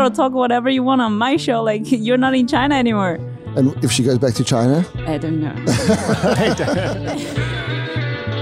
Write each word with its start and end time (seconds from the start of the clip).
girl, 0.00 0.10
talk 0.10 0.32
whatever 0.32 0.70
you 0.70 0.82
want 0.82 1.02
on 1.02 1.18
my 1.18 1.36
show. 1.36 1.62
Like 1.62 1.82
you're 1.84 2.16
not 2.16 2.34
in 2.34 2.46
China 2.46 2.74
anymore. 2.74 3.18
And 3.56 3.76
if 3.84 3.92
she 3.92 4.02
goes 4.02 4.18
back 4.18 4.34
to 4.34 4.44
China, 4.44 4.86
I 5.06 5.18
don't 5.18 5.40
know. 5.40 5.50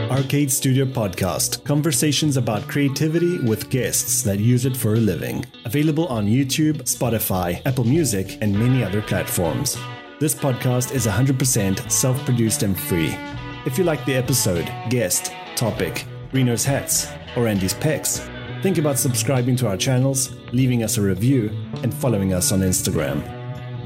Arcade 0.11 0.51
Studio 0.51 0.85
Podcast 0.85 1.65
Conversations 1.65 2.37
about 2.37 2.69
creativity 2.69 3.39
with 3.39 3.71
guests 3.71 4.23
that 4.23 4.39
use 4.39 4.67
it 4.67 4.77
for 4.77 4.95
a 4.95 4.97
living. 4.97 5.45
Available 5.65 6.07
on 6.09 6.27
YouTube, 6.27 6.83
Spotify, 6.83 7.63
Apple 7.67 7.85
Music, 7.85 8.39
and 8.41 8.59
many 8.59 8.85
other 8.85 9.03
platforms. 9.03 9.79
This 10.21 10.35
podcast 10.35 10.93
is 10.93 11.07
100% 11.07 11.91
self 11.91 12.23
produced 12.25 12.63
and 12.63 12.79
free. 12.79 13.17
If 13.65 13.79
you 13.79 13.85
like 13.85 14.05
the 14.05 14.15
episode, 14.15 14.71
guest, 14.91 15.33
topic, 15.57 16.05
Reno's 16.33 16.65
hats, 16.65 17.09
or 17.37 17.47
Andy's 17.47 17.75
pecs, 17.75 18.29
think 18.63 18.79
about 18.79 18.99
subscribing 18.99 19.57
to 19.57 19.69
our 19.69 19.77
channels, 19.77 20.33
leaving 20.53 20.83
us 20.83 20.97
a 20.99 21.03
review, 21.03 21.51
and 21.83 21.93
following 21.93 22.33
us 22.33 22.53
on 22.53 22.61
Instagram. 22.61 23.23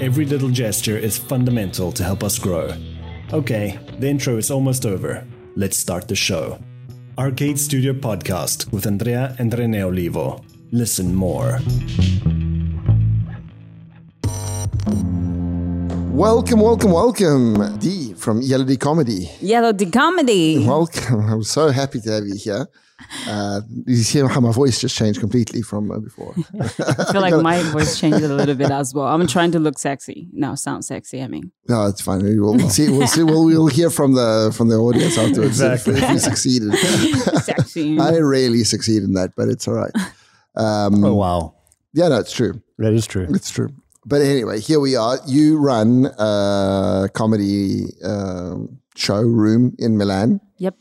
Every 0.00 0.24
little 0.24 0.48
gesture 0.48 0.96
is 0.96 1.18
fundamental 1.18 1.92
to 1.92 2.04
help 2.04 2.22
us 2.22 2.38
grow. 2.38 2.74
Okay, 3.32 3.78
the 3.98 4.08
intro 4.08 4.36
is 4.36 4.50
almost 4.50 4.86
over. 4.86 5.26
Let's 5.56 5.76
start 5.76 6.08
the 6.08 6.16
show. 6.16 6.58
Arcade 7.18 7.58
Studio 7.58 7.92
Podcast 7.92 8.72
with 8.72 8.86
Andrea 8.86 9.36
and 9.38 9.52
Rene 9.52 9.82
Olivo. 9.82 10.42
Listen 10.70 11.14
more. 11.14 11.60
welcome, 16.22 16.60
welcome, 16.60 16.92
welcome. 16.92 17.78
D 17.78 18.14
from 18.14 18.40
Yellow 18.40 18.64
D 18.64 18.76
Comedy. 18.76 19.28
Yellow 19.40 19.72
D 19.72 19.90
comedy. 19.90 20.64
Welcome. 20.64 21.20
I'm 21.28 21.42
so 21.42 21.68
happy 21.70 22.00
to 22.00 22.10
have 22.12 22.24
you 22.24 22.36
here. 22.36 22.66
Uh, 23.28 23.60
you 23.86 23.96
see 23.96 24.18
how 24.20 24.40
my 24.40 24.52
voice 24.52 24.80
just 24.80 24.96
changed 24.96 25.20
completely 25.20 25.62
from 25.62 25.90
uh, 25.90 25.98
before. 25.98 26.34
I 26.60 27.12
feel 27.12 27.20
like 27.20 27.34
my 27.42 27.62
voice 27.70 27.98
changed 28.00 28.22
a 28.22 28.28
little 28.28 28.54
bit 28.54 28.70
as 28.70 28.92
well. 28.94 29.06
I'm 29.06 29.26
trying 29.26 29.52
to 29.52 29.58
look 29.58 29.78
sexy. 29.78 30.28
No, 30.32 30.54
sound 30.54 30.84
sexy. 30.84 31.22
I 31.22 31.28
mean, 31.28 31.52
No, 31.68 31.86
it's 31.86 32.00
fine. 32.00 32.22
We 32.24 32.38
will 32.40 32.58
see. 32.70 32.88
We'll 32.90 33.06
see. 33.06 33.22
We'll, 33.22 33.44
we'll 33.44 33.66
hear 33.68 33.90
from 33.90 34.14
the 34.14 34.52
from 34.56 34.68
the 34.68 34.76
audience 34.76 35.16
afterwards 35.18 35.60
if- 35.60 35.72
Exactly. 35.86 35.94
if, 36.02 36.10
we 36.10 36.18
succeeded. 36.18 36.72
sexy. 37.42 37.98
I 38.00 38.18
rarely 38.18 38.64
succeed 38.64 39.02
in 39.02 39.12
that, 39.14 39.34
but 39.36 39.48
it's 39.48 39.66
all 39.68 39.74
right. 39.74 39.92
Um, 40.56 41.04
Oh, 41.04 41.14
wow. 41.14 41.54
Yeah, 41.94 42.08
no, 42.08 42.18
it's 42.18 42.32
true. 42.32 42.60
That 42.78 42.92
is 42.92 43.06
true. 43.06 43.26
It's 43.30 43.50
true. 43.50 43.70
But 44.04 44.20
anyway, 44.22 44.58
here 44.60 44.80
we 44.80 44.96
are. 44.96 45.18
You 45.26 45.58
run 45.58 46.06
a 46.18 47.08
comedy 47.14 47.84
um, 48.04 48.78
showroom 48.96 49.76
in 49.78 49.96
Milan. 49.96 50.40
Yep. 50.58 50.74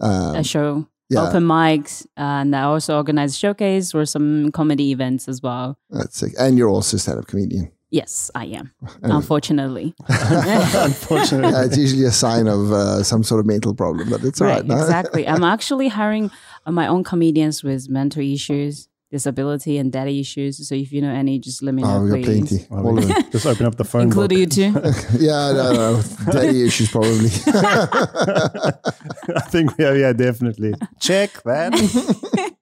Um, 0.00 0.36
a 0.36 0.44
show. 0.44 0.86
Yeah. 1.08 1.28
Open 1.28 1.44
mics, 1.44 2.06
and 2.16 2.54
I 2.54 2.62
also 2.62 2.96
organize 2.96 3.36
showcase 3.36 3.94
or 3.94 4.04
some 4.04 4.52
comedy 4.52 4.90
events 4.90 5.28
as 5.28 5.42
well. 5.42 5.78
that's 5.90 6.22
it. 6.22 6.34
And 6.38 6.58
you're 6.58 6.68
also 6.68 6.96
a 6.96 7.00
stand-up 7.00 7.26
comedian. 7.26 7.72
Yes, 7.90 8.30
I 8.34 8.44
am. 8.46 8.72
Unfortunately. 9.02 9.94
Unfortunately. 10.08 11.50
Yeah, 11.50 11.64
it's 11.64 11.78
usually 11.78 12.04
a 12.04 12.10
sign 12.10 12.46
of 12.46 12.70
uh, 12.70 13.02
some 13.02 13.22
sort 13.24 13.40
of 13.40 13.46
mental 13.46 13.74
problem, 13.74 14.10
but 14.10 14.22
it's 14.24 14.42
all 14.42 14.46
right. 14.46 14.56
right, 14.56 14.66
no? 14.66 14.76
exactly. 14.76 15.26
I'm 15.26 15.42
actually 15.42 15.88
hiring 15.88 16.30
uh, 16.66 16.72
my 16.72 16.86
own 16.86 17.02
comedians 17.02 17.64
with 17.64 17.88
mental 17.88 18.22
issues, 18.22 18.88
disability, 19.10 19.78
and 19.78 19.90
daddy 19.90 20.20
issues. 20.20 20.66
So 20.68 20.74
if 20.74 20.92
you 20.92 21.00
know 21.00 21.10
any, 21.12 21.38
just 21.38 21.62
let 21.62 21.74
me 21.74 21.82
oh, 21.82 21.86
know, 21.86 21.96
Oh, 21.96 22.02
we 22.04 22.10
got 22.10 22.24
please. 22.24 22.66
plenty. 22.66 22.86
All 22.88 22.98
of 22.98 23.08
them. 23.08 23.30
Just 23.30 23.46
open 23.46 23.66
up 23.66 23.76
the 23.76 23.84
phone 23.84 24.02
Include 24.02 24.30
book. 24.30 24.38
you 24.38 24.46
too. 24.46 24.72
Yeah, 25.18 25.52
no, 25.52 25.72
no. 25.72 26.02
Daddy 26.30 26.64
issues 26.66 26.90
probably. 26.90 27.30
I 27.46 29.40
think 29.48 29.76
we 29.78 29.84
are, 29.84 29.96
yeah, 29.96 30.12
definitely. 30.12 30.74
Check 31.00 31.42
that. 31.44 32.54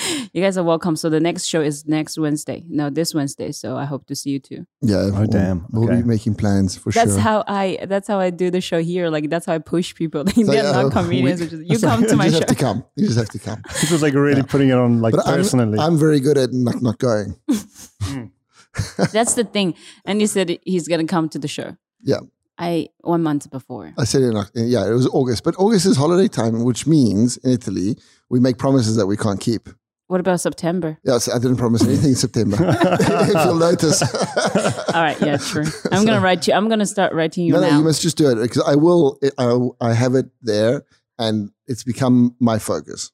you 0.32 0.42
guys 0.42 0.56
are 0.58 0.64
welcome. 0.64 0.96
So 0.96 1.08
the 1.10 1.20
next 1.20 1.44
show 1.46 1.60
is 1.60 1.86
next 1.86 2.18
Wednesday. 2.18 2.64
No, 2.68 2.90
this 2.90 3.14
Wednesday. 3.14 3.52
So 3.52 3.76
I 3.76 3.84
hope 3.84 4.06
to 4.06 4.14
see 4.14 4.30
you 4.30 4.38
too. 4.40 4.66
Yeah. 4.82 5.10
Oh, 5.14 5.26
damn. 5.26 5.66
We'll, 5.70 5.82
we'll 5.82 5.92
Okay. 5.92 6.02
be 6.02 6.08
making 6.08 6.34
plans 6.36 6.76
for 6.76 6.90
That's 6.92 7.10
sure. 7.10 7.16
That's 7.16 7.22
how 7.22 7.44
I. 7.46 7.78
That's 7.88 8.08
how 8.08 8.18
I 8.18 8.30
do 8.30 8.50
the 8.50 8.60
show 8.60 8.80
here. 8.82 9.10
Like 9.10 9.30
that's 9.30 9.46
how 9.46 9.54
I 9.54 9.58
push 9.58 9.94
people. 9.94 10.24
They're 10.36 10.44
like, 10.44 10.62
not 10.62 10.84
uh, 10.86 10.90
comedians. 10.90 11.40
we- 11.40 11.46
which 11.46 11.52
is- 11.54 11.70
you 11.70 11.78
come 11.88 12.06
to 12.06 12.16
my 12.16 12.26
you 12.26 12.30
show. 12.32 12.38
just 12.38 12.48
have 12.50 12.58
to 12.58 12.64
come. 12.64 12.84
You 12.96 13.06
just 13.06 13.18
have 13.18 13.30
to 13.30 13.38
come. 13.38 13.62
It 13.82 13.90
was 13.90 14.02
like 14.02 14.14
really 14.14 14.42
putting 14.42 14.68
it 14.68 14.76
on 14.78 15.00
like 15.00 15.14
But 15.14 15.26
I'm, 15.26 15.34
personally. 15.36 15.78
I'm 15.78 15.98
very 15.98 16.20
good 16.20 16.38
at 16.38 16.52
not, 16.52 16.80
not 16.82 16.98
going. 16.98 17.36
That's 19.12 19.34
the 19.34 19.44
thing. 19.44 19.74
And 20.04 20.20
you 20.20 20.26
said 20.26 20.58
he's 20.64 20.86
gonna 20.88 21.06
come 21.06 21.28
to 21.30 21.38
the 21.38 21.48
show. 21.48 21.76
Yeah. 22.02 22.20
I 22.58 22.88
one 23.00 23.22
month 23.22 23.50
before. 23.50 23.92
I 23.98 24.04
said 24.04 24.22
in, 24.22 24.36
Oc- 24.36 24.50
yeah, 24.54 24.86
it 24.86 24.92
was 24.92 25.06
August, 25.08 25.44
but 25.44 25.54
August 25.58 25.86
is 25.86 25.96
holiday 25.96 26.28
time, 26.28 26.62
which 26.62 26.86
means 26.86 27.38
in 27.38 27.52
Italy 27.52 27.96
we 28.28 28.38
make 28.38 28.58
promises 28.58 28.96
that 28.96 29.06
we 29.06 29.16
can't 29.16 29.40
keep. 29.40 29.68
What 30.10 30.18
about 30.18 30.40
September? 30.40 30.98
Yes, 31.04 31.28
I 31.28 31.38
didn't 31.38 31.58
promise 31.58 31.84
anything 31.84 32.08
in 32.08 32.14
September. 32.16 32.56
if 32.60 33.44
you'll 33.44 33.54
notice. 33.54 34.02
All 34.92 35.00
right, 35.00 35.16
yeah, 35.20 35.36
true. 35.36 35.66
I'm 35.92 36.04
gonna 36.04 36.20
write 36.20 36.48
you. 36.48 36.52
I'm 36.52 36.68
gonna 36.68 36.84
start 36.84 37.12
writing 37.12 37.44
you 37.44 37.52
no, 37.52 37.60
no, 37.60 37.78
you 37.78 37.84
must 37.84 38.02
just 38.02 38.16
do 38.16 38.28
it 38.28 38.34
because 38.34 38.60
I 38.66 38.74
will. 38.74 39.20
I, 39.38 39.68
I 39.80 39.92
have 39.92 40.16
it 40.16 40.26
there, 40.42 40.82
and 41.16 41.52
it's 41.68 41.84
become 41.84 42.34
my 42.40 42.58
focus. 42.58 43.12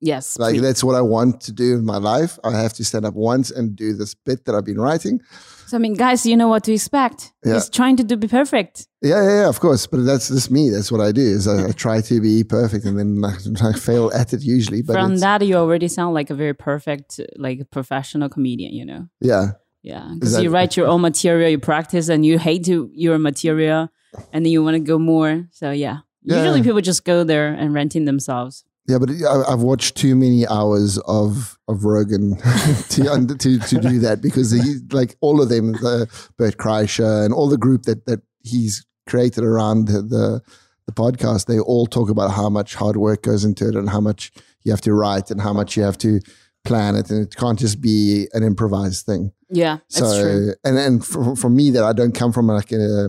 Yes, 0.00 0.38
Like 0.38 0.54
please. 0.54 0.62
that's 0.62 0.82
what 0.84 0.94
I 0.96 1.00
want 1.02 1.40
to 1.42 1.52
do 1.52 1.74
in 1.74 1.84
my 1.84 1.98
life. 1.98 2.38
I 2.44 2.52
have 2.60 2.72
to 2.74 2.84
stand 2.84 3.04
up 3.04 3.14
once 3.14 3.50
and 3.50 3.74
do 3.76 3.92
this 3.94 4.14
bit 4.14 4.44
that 4.44 4.54
I've 4.54 4.64
been 4.64 4.80
writing. 4.80 5.20
So 5.66 5.76
I 5.76 5.80
mean, 5.80 5.94
guys, 5.94 6.24
you 6.24 6.36
know 6.36 6.48
what 6.48 6.64
to 6.64 6.72
expect. 6.72 7.32
Yeah. 7.44 7.54
He's 7.54 7.68
trying 7.68 7.96
to 7.98 8.04
do 8.04 8.16
be 8.16 8.26
perfect. 8.28 8.86
Yeah, 9.02 9.22
yeah, 9.22 9.40
yeah, 9.42 9.48
of 9.48 9.60
course. 9.60 9.86
But 9.86 10.04
that's 10.06 10.28
just 10.28 10.50
me. 10.50 10.70
That's 10.70 10.90
what 10.90 11.00
I 11.02 11.12
do. 11.12 11.20
Is 11.20 11.46
I, 11.46 11.68
I 11.68 11.72
try 11.86 12.00
to 12.00 12.20
be 12.20 12.42
perfect, 12.42 12.86
and 12.86 12.98
then 12.98 13.22
I, 13.24 13.36
I 13.68 13.72
fail 13.74 14.10
at 14.14 14.32
it 14.32 14.42
usually. 14.42 14.80
But 14.82 14.94
From 14.94 15.16
that, 15.18 15.46
you 15.46 15.56
already 15.56 15.88
sound 15.88 16.14
like 16.14 16.30
a 16.30 16.34
very 16.34 16.54
perfect, 16.54 17.20
like 17.36 17.70
professional 17.70 18.28
comedian. 18.30 18.72
You 18.72 18.86
know. 18.86 19.08
yeah, 19.20 19.46
Yeah, 19.82 20.08
because 20.14 20.40
you 20.42 20.48
write 20.50 20.74
your 20.76 20.86
own 20.86 21.02
material, 21.02 21.50
you 21.50 21.58
practice, 21.58 22.08
and 22.08 22.24
you 22.24 22.38
hate 22.38 22.64
to, 22.64 22.90
your 22.94 23.18
material, 23.18 23.88
and 24.32 24.44
then 24.46 24.50
you 24.52 24.64
want 24.64 24.74
to 24.76 24.80
go 24.80 24.98
more. 24.98 25.48
So 25.52 25.70
yeah, 25.70 25.98
Yeah. 26.22 26.36
usually 26.38 26.62
people 26.62 26.80
just 26.80 27.04
go 27.04 27.24
there 27.24 27.48
and 27.52 27.74
renting 27.74 28.06
themselves. 28.06 28.64
Yeah. 28.88 28.98
But 28.98 29.10
I, 29.10 29.52
I've 29.52 29.62
watched 29.62 29.96
too 29.96 30.16
many 30.16 30.46
hours 30.46 30.98
of 31.06 31.58
of 31.68 31.84
Rogan 31.84 32.36
to, 32.90 33.36
to 33.38 33.58
to 33.58 33.80
do 33.80 33.98
that 34.00 34.20
because 34.20 34.50
he 34.50 34.78
like 34.90 35.16
all 35.20 35.40
of 35.40 35.48
them, 35.48 35.72
the 35.72 36.08
Bert 36.36 36.56
Kreischer 36.56 37.24
and 37.24 37.32
all 37.32 37.48
the 37.48 37.58
group 37.58 37.82
that 37.82 38.06
that 38.06 38.20
he's 38.42 38.84
created 39.06 39.44
around 39.44 39.86
the, 39.86 40.02
the 40.02 40.42
the 40.86 40.92
podcast. 40.92 41.46
They 41.46 41.58
all 41.58 41.86
talk 41.86 42.10
about 42.10 42.30
how 42.32 42.48
much 42.48 42.74
hard 42.74 42.96
work 42.96 43.22
goes 43.22 43.44
into 43.44 43.68
it 43.68 43.74
and 43.76 43.90
how 43.90 44.00
much 44.00 44.32
you 44.64 44.72
have 44.72 44.80
to 44.82 44.94
write 44.94 45.30
and 45.30 45.40
how 45.40 45.52
much 45.52 45.76
you 45.76 45.82
have 45.82 45.98
to 45.98 46.20
plan 46.64 46.96
it, 46.96 47.10
and 47.10 47.26
it 47.26 47.36
can't 47.36 47.58
just 47.58 47.80
be 47.80 48.26
an 48.32 48.42
improvised 48.42 49.06
thing. 49.06 49.32
Yeah, 49.50 49.78
so 49.88 50.22
true. 50.22 50.54
and 50.64 50.78
and 50.78 51.04
for, 51.04 51.36
for 51.36 51.48
me 51.48 51.70
that 51.70 51.84
I 51.84 51.92
don't 51.92 52.14
come 52.14 52.32
from 52.32 52.48
like 52.48 52.72
a, 52.72 53.08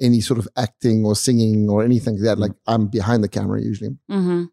any 0.00 0.20
sort 0.20 0.38
of 0.38 0.48
acting 0.56 1.04
or 1.04 1.16
singing 1.16 1.68
or 1.70 1.82
anything 1.82 2.16
like 2.16 2.24
that. 2.24 2.38
Like 2.38 2.52
I'm 2.66 2.88
behind 2.88 3.24
the 3.24 3.28
camera 3.28 3.60
usually. 3.60 3.96
hmm 4.08 4.44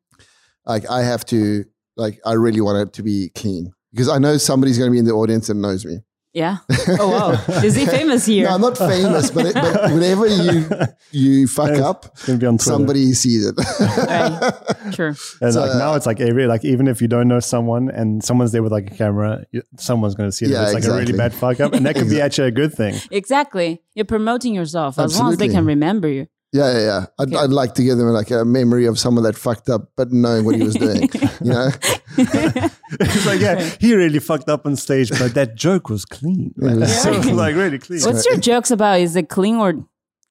Like 0.65 0.89
I 0.89 1.03
have 1.03 1.25
to 1.27 1.65
like 1.97 2.19
I 2.25 2.33
really 2.33 2.61
want 2.61 2.87
it 2.87 2.93
to 2.93 3.03
be 3.03 3.29
clean 3.35 3.71
because 3.91 4.09
I 4.09 4.17
know 4.17 4.37
somebody's 4.37 4.77
going 4.77 4.89
to 4.89 4.93
be 4.93 4.99
in 4.99 5.05
the 5.05 5.11
audience 5.13 5.49
and 5.49 5.61
knows 5.61 5.85
me. 5.85 5.99
Yeah. 6.33 6.57
Oh 6.99 7.09
wow, 7.09 7.31
is 7.63 7.75
he 7.75 7.85
famous 7.85 8.25
here? 8.25 8.47
No, 8.47 8.55
I'm 8.55 8.61
not 8.61 8.77
famous, 8.77 9.31
but, 9.31 9.45
it, 9.45 9.53
but 9.53 9.91
whenever 9.91 10.27
you 10.27 10.65
you 11.11 11.47
fuck 11.47 11.77
up, 11.77 12.05
It's 12.13 12.25
gonna 12.25 12.37
be 12.37 12.45
on 12.45 12.59
somebody 12.59 13.13
sees 13.13 13.45
it. 13.45 13.55
Right. 13.79 14.53
True. 14.93 15.13
And 15.41 15.53
So, 15.53 15.61
like 15.61 15.77
now 15.77 15.93
it's 15.95 16.05
like 16.05 16.19
every 16.19 16.47
like 16.47 16.65
even 16.65 16.87
if 16.87 17.01
you 17.01 17.07
don't 17.07 17.27
know 17.27 17.39
someone 17.39 17.89
and 17.89 18.23
someone's 18.23 18.51
there 18.51 18.63
with 18.63 18.71
like 18.71 18.91
a 18.91 18.95
camera, 18.95 19.45
someone's 19.77 20.15
gonna 20.15 20.31
see 20.31 20.45
it. 20.45 20.51
Yeah, 20.51 20.63
it's 20.63 20.73
like 20.73 20.85
a 20.85 20.93
really 20.95 21.13
bad 21.13 21.33
fuck 21.33 21.59
up, 21.59 21.73
and 21.73 21.85
that 21.85 21.95
could 21.95 22.09
be 22.09 22.19
actually 22.25 22.47
a 22.49 22.51
good 22.51 22.73
thing. 22.73 22.95
Exactly. 23.11 23.81
You're 23.93 24.05
promoting 24.05 24.53
yourself 24.53 24.99
as 24.99 25.19
long 25.19 25.31
as 25.31 25.37
they 25.37 25.49
can 25.49 25.65
remember 25.65 26.07
you. 26.07 26.27
Yeah, 26.51 26.71
yeah, 26.71 26.79
yeah. 26.79 27.05
I'd, 27.19 27.33
I'd 27.35 27.49
like 27.49 27.75
to 27.75 27.83
give 27.83 27.97
them 27.97 28.07
like 28.07 28.29
a 28.31 28.43
memory 28.43 28.85
of 28.85 28.99
someone 28.99 29.23
that 29.23 29.37
fucked 29.37 29.69
up, 29.69 29.91
but 29.95 30.11
knowing 30.11 30.45
what 30.45 30.55
he 30.55 30.63
was 30.63 30.75
doing. 30.75 31.03
you 31.41 31.51
know, 31.51 31.69
It's 32.17 33.25
like 33.25 33.39
yeah, 33.39 33.61
he 33.79 33.95
really 33.95 34.19
fucked 34.19 34.49
up 34.49 34.65
on 34.65 34.75
stage, 34.75 35.09
but 35.11 35.33
that 35.33 35.55
joke 35.55 35.89
was 35.89 36.05
clean. 36.05 36.53
Yeah. 36.61 36.85
so 36.85 37.11
like 37.11 37.55
really 37.55 37.79
clean. 37.79 38.01
What's 38.01 38.25
your 38.25 38.37
jokes 38.37 38.71
about? 38.71 38.99
Is 38.99 39.15
it 39.15 39.29
clean 39.29 39.55
or 39.55 39.73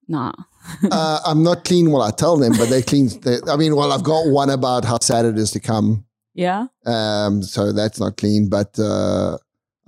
nah? 0.09 0.33
uh, 0.91 1.21
I'm 1.25 1.43
not 1.43 1.65
clean 1.65 1.91
while 1.91 2.03
I 2.03 2.11
tell 2.11 2.37
them, 2.37 2.53
but 2.53 2.69
they 2.69 2.83
clean. 2.83 3.09
They, 3.23 3.39
I 3.49 3.57
mean, 3.57 3.75
well, 3.77 3.93
I've 3.93 4.03
got 4.05 4.27
one 4.29 4.51
about 4.51 4.85
how 4.85 4.99
sad 5.01 5.25
it 5.25 5.39
is 5.39 5.51
to 5.53 5.61
come. 5.61 6.05
Yeah. 6.35 6.67
Um, 6.85 7.43
so 7.43 7.73
that's 7.73 7.99
not 7.99 8.17
clean, 8.19 8.49
but 8.49 8.79
uh, 8.79 9.39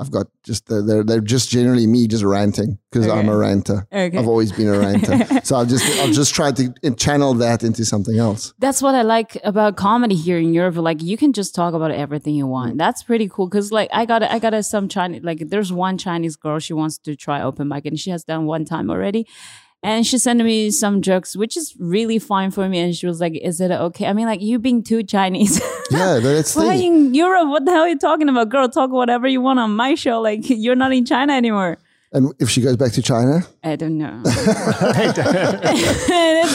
I've 0.03 0.11
got 0.11 0.27
just 0.43 0.67
the, 0.67 0.83
they're 0.83 1.05
they're 1.09 1.21
just 1.37 1.47
generally 1.51 1.87
me 1.87 2.07
just 2.15 2.25
ranting 2.25 2.79
because 2.91 3.07
I'm 3.07 3.29
a 3.29 3.33
Okay. 3.33 3.47
ranter. 3.47 3.79
Okay. 3.93 4.19
I've 4.19 4.29
always 4.35 4.51
been 4.59 4.69
a 4.69 4.79
ranter, 4.79 5.15
so 5.49 5.57
I'll 5.57 5.65
just 5.75 5.85
I'll 6.01 6.13
just 6.21 6.35
try 6.35 6.51
to 6.53 6.65
channel 7.05 7.33
that 7.45 7.63
into 7.63 7.85
something 7.93 8.19
else. 8.19 8.53
That's 8.59 8.81
what 8.85 8.95
I 8.95 9.03
like 9.03 9.39
about 9.53 9.77
comedy 9.77 10.17
here 10.27 10.39
in 10.47 10.53
Europe. 10.61 10.77
Like 10.77 11.01
you 11.11 11.17
can 11.17 11.33
just 11.33 11.55
talk 11.55 11.73
about 11.79 11.91
everything 12.05 12.35
you 12.35 12.47
Mm. 12.47 12.57
want. 12.59 12.79
That's 12.85 13.03
pretty 13.03 13.29
cool. 13.29 13.49
Cause 13.49 13.71
like 13.79 13.89
I 13.93 14.05
got 14.05 14.23
I 14.23 14.39
got 14.39 14.53
some 14.65 14.89
Chinese 14.89 15.23
like 15.23 15.41
there's 15.53 15.73
one 15.73 15.97
Chinese 15.99 16.37
girl 16.37 16.59
she 16.59 16.75
wants 16.75 16.99
to 17.07 17.17
try 17.17 17.41
open 17.49 17.69
mic 17.69 17.87
and 17.87 17.99
she 17.99 18.11
has 18.11 18.25
done 18.25 18.43
one 18.47 18.65
time 18.65 18.91
already. 18.91 19.23
And 19.85 20.07
she 20.07 20.17
sent 20.17 20.39
me 20.45 20.71
some 20.71 21.03
jokes, 21.03 21.35
which 21.37 21.57
is 21.57 21.75
really 21.79 22.21
fine 22.21 22.53
for 22.53 22.69
me. 22.69 22.79
And 22.79 22.95
she 22.95 23.07
was 23.09 23.21
like, 23.21 23.35
"Is 23.35 23.61
it 23.61 23.73
okay?" 23.73 24.07
I 24.07 24.13
mean, 24.13 24.27
like 24.27 24.41
you 24.41 24.61
being 24.61 24.83
too 24.83 25.03
Chinese. 25.03 25.61
Yeah, 25.91 26.21
that's 26.21 26.55
the 26.59 26.61
Why 26.61 26.77
thing. 26.79 26.95
in 27.09 27.15
Europe? 27.15 27.49
What 27.49 27.65
the 27.67 27.73
hell 27.73 27.83
are 27.83 27.89
you 27.89 27.99
talking 27.99 28.29
about, 28.31 28.49
girl? 28.49 28.67
Talk 28.69 28.91
whatever 28.93 29.27
you 29.29 29.43
want 29.43 29.59
on 29.59 29.75
my 29.77 29.95
show. 29.95 30.21
Like 30.23 30.41
you're 30.49 30.77
not 30.77 30.93
in 30.93 31.05
China 31.05 31.35
anymore. 31.35 31.77
And 32.15 32.33
if 32.39 32.49
she 32.49 32.61
goes 32.63 32.77
back 32.77 32.93
to 32.93 33.03
China, 33.03 33.41
I 33.65 33.77
don't 33.77 33.99
know. 33.99 34.21
That's 34.23 34.37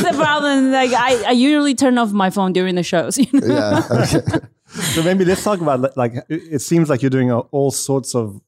the 0.04 0.14
problem. 0.16 0.72
Like 0.72 0.92
I, 0.94 1.24
I 1.28 1.32
usually 1.32 1.76
turn 1.76 1.98
off 1.98 2.12
my 2.12 2.30
phone 2.30 2.54
during 2.54 2.76
the 2.76 2.84
shows. 2.84 3.18
You 3.18 3.26
know? 3.34 3.48
yeah, 3.48 3.88
okay. 3.92 4.22
So 4.68 5.04
maybe 5.04 5.26
let's 5.26 5.44
talk 5.44 5.62
about 5.62 5.96
like 5.98 6.14
it 6.30 6.42
it 6.56 6.60
seems 6.60 6.90
like 6.90 7.02
you're 7.02 7.10
doing 7.10 7.32
uh, 7.32 7.40
all 7.52 7.72
sorts 7.72 8.16
of 8.16 8.40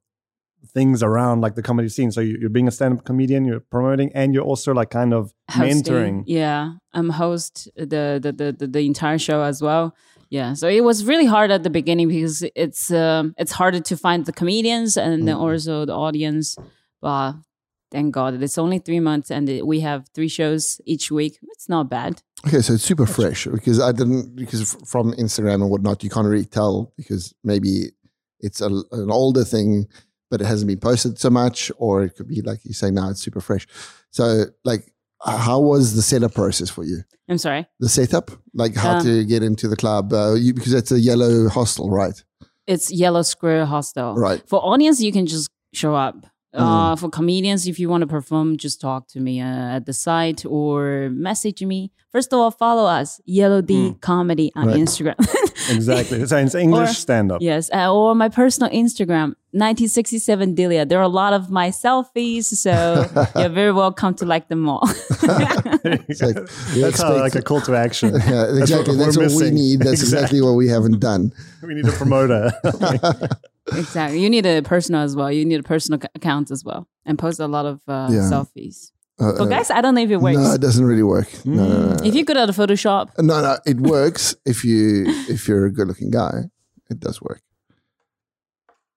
things 0.68 1.02
around 1.04 1.42
like 1.42 1.56
the 1.56 1.62
comedy 1.64 1.90
scene. 1.90 2.12
So 2.12 2.22
you- 2.22 2.38
you're 2.40 2.50
being 2.50 2.68
a 2.68 2.72
stand-up 2.72 3.06
comedian, 3.06 3.46
you're 3.46 3.60
promoting, 3.62 4.12
and 4.14 4.34
you're 4.34 4.44
also 4.44 4.74
like 4.74 4.90
kind 4.90 5.14
of 5.14 5.34
Hosting. 5.50 5.84
mentoring. 5.84 6.24
Yeah, 6.28 6.74
I'm 6.94 7.10
host 7.10 7.70
the 7.76 8.20
the, 8.22 8.32
the 8.32 8.52
the 8.60 8.68
the 8.68 8.86
entire 8.86 9.18
show 9.18 9.42
as 9.42 9.62
well. 9.62 9.96
Yeah, 10.30 10.54
so 10.54 10.68
it 10.68 10.84
was 10.84 11.06
really 11.06 11.26
hard 11.26 11.50
at 11.50 11.64
the 11.64 11.70
beginning 11.72 12.08
because 12.10 12.44
it's 12.56 12.92
um 12.92 13.34
it's 13.38 13.52
harder 13.54 13.80
to 13.80 13.98
find 13.98 14.26
the 14.26 14.32
comedians 14.34 14.96
and 14.98 15.28
then 15.28 15.36
also 15.36 15.86
the 15.86 15.94
audience. 15.94 16.56
But 17.02 17.34
thank 17.92 18.14
God, 18.14 18.42
it's 18.44 18.58
only 18.60 18.78
three 18.80 19.00
months 19.00 19.32
and 19.32 19.50
we 19.66 19.80
have 19.80 20.08
three 20.14 20.28
shows 20.28 20.80
each 20.86 21.10
week. 21.10 21.40
It's 21.54 21.68
not 21.68 21.90
bad. 21.90 22.22
Okay, 22.46 22.62
so 22.62 22.74
it's 22.74 22.84
super 22.84 23.08
fresh 23.08 23.48
because 23.48 23.80
I 23.80 23.92
didn't 23.92 24.36
because 24.36 24.76
from 24.86 25.14
Instagram 25.14 25.62
and 25.64 25.70
whatnot 25.72 26.04
you 26.04 26.10
can't 26.12 26.28
really 26.28 26.46
tell 26.46 26.94
because 26.96 27.34
maybe 27.44 27.92
it's 28.40 28.62
a, 28.62 28.68
an 28.92 29.10
older 29.12 29.44
thing, 29.44 29.88
but 30.30 30.42
it 30.42 30.46
hasn't 30.48 30.68
been 30.68 30.80
posted 30.80 31.20
so 31.20 31.30
much, 31.30 31.72
or 31.78 32.04
it 32.04 32.16
could 32.16 32.28
be 32.28 32.42
like 32.42 32.60
you 32.64 32.74
say 32.74 32.92
now 32.92 33.10
it's 33.10 33.22
super 33.22 33.42
fresh. 33.42 33.68
So 34.12 34.46
like, 34.64 34.92
how 35.26 35.60
was 35.60 35.96
the 35.96 36.02
setup 36.02 36.34
process 36.34 36.70
for 36.70 36.84
you? 36.84 37.00
I'm 37.28 37.38
sorry. 37.38 37.68
The 37.80 37.90
setup, 37.90 38.32
like 38.54 38.76
how 38.76 38.98
Um, 38.98 39.04
to 39.06 39.26
get 39.26 39.44
into 39.44 39.68
the 39.68 39.76
club, 39.76 40.14
uh, 40.14 40.34
you, 40.34 40.54
because 40.54 40.74
it's 40.74 40.92
a 40.92 41.00
yellow 41.00 41.50
hostel, 41.50 41.90
right? 41.90 42.24
It's 42.68 42.92
Yellow 42.92 43.24
Square 43.24 43.66
Hostel. 43.66 44.14
Right. 44.16 44.44
For 44.48 44.60
audience, 44.60 45.02
you 45.02 45.12
can 45.12 45.26
just 45.26 45.50
show 45.74 45.96
up. 45.96 46.26
Mm. 46.56 46.60
Uh, 46.62 46.96
for 46.96 47.10
comedians, 47.10 47.68
if 47.68 47.78
you 47.80 47.90
want 47.90 48.02
to 48.02 48.08
perform, 48.08 48.58
just 48.58 48.82
talk 48.82 49.08
to 49.10 49.20
me 49.20 49.40
uh, 49.40 49.76
at 49.78 49.86
the 49.86 49.94
site 49.94 50.44
or 50.48 51.10
message 51.12 51.62
me. 51.64 51.92
First 52.12 52.34
of 52.34 52.40
all, 52.40 52.50
follow 52.50 52.86
us, 52.90 53.22
Yellow 53.26 53.62
D 53.62 53.94
Comedy 54.02 54.52
on 54.56 54.66
Mm. 54.66 54.72
Right. 54.72 54.80
Instagram. 54.82 55.16
Exactly. 55.70 56.26
So 56.26 56.38
it's 56.38 56.56
English 56.56 56.90
Or- 56.90 56.94
stand-up. 56.94 57.42
yes, 57.42 57.70
uh, 57.72 57.94
or 57.94 58.16
my 58.16 58.30
personal 58.30 58.72
Instagram, 58.72 59.36
1967 59.54 60.56
Delia. 60.56 60.86
There 60.86 60.98
are 60.98 61.04
a 61.04 61.08
lot 61.24 61.34
of 61.34 61.52
my 61.52 61.70
selfies, 61.70 62.46
so 62.46 63.06
you're 63.40 63.50
very 63.50 63.72
welcome 63.74 64.16
to 64.16 64.26
like 64.26 64.48
them 64.48 64.68
all. 64.68 64.82
It's 66.10 66.22
like, 66.22 66.36
That's 66.36 67.02
how, 67.02 67.14
expect- 67.14 67.20
like 67.20 67.36
a 67.36 67.42
call 67.44 67.62
to 67.62 67.76
action. 67.76 68.14
yeah, 68.16 68.58
exactly. 68.58 68.98
we're 68.98 69.06
That's 69.06 69.18
what 69.18 69.32
we 69.34 69.52
need. 69.52 69.82
That's 69.82 70.02
exactly 70.02 70.42
what 70.42 70.54
we 70.54 70.68
haven't 70.68 71.00
done. 71.00 71.32
we 71.62 71.76
need 71.76 71.86
a 71.88 71.92
promoter. 71.92 72.52
Exactly. 73.78 74.20
You 74.22 74.30
need 74.30 74.46
a 74.46 74.62
personal 74.62 75.02
as 75.02 75.16
well. 75.16 75.32
You 75.32 75.46
need 75.46 75.60
a 75.60 75.64
personal 75.64 76.00
account 76.16 76.52
as 76.52 76.64
well, 76.64 76.88
and 77.06 77.18
post 77.20 77.40
a 77.40 77.48
lot 77.48 77.66
of 77.66 77.82
uh, 77.88 78.08
Yeah. 78.12 78.20
selfies. 78.32 78.92
Uh, 79.20 79.36
For 79.36 79.42
uh, 79.44 79.46
guys, 79.46 79.70
I 79.70 79.82
don't 79.82 79.96
know 79.96 80.02
if 80.02 80.12
it 80.12 80.18
works. 80.18 80.38
no, 80.38 80.54
it 80.54 80.62
doesn't 80.62 80.86
really 80.86 81.04
work. 81.04 81.28
No, 81.46 81.68
no, 81.68 81.90
no. 81.96 82.04
if 82.06 82.16
you're 82.16 82.24
good 82.24 82.38
at 82.38 82.48
Photoshop, 82.50 83.10
No, 83.20 83.42
no, 83.42 83.58
it 83.66 83.78
works 83.82 84.36
if 84.46 84.64
you 84.64 85.04
if 85.28 85.48
you're 85.48 85.66
a 85.66 85.72
good 85.72 85.88
looking 85.88 86.10
guy. 86.12 86.44
It 86.90 87.00
does 87.00 87.22
work. 87.22 87.42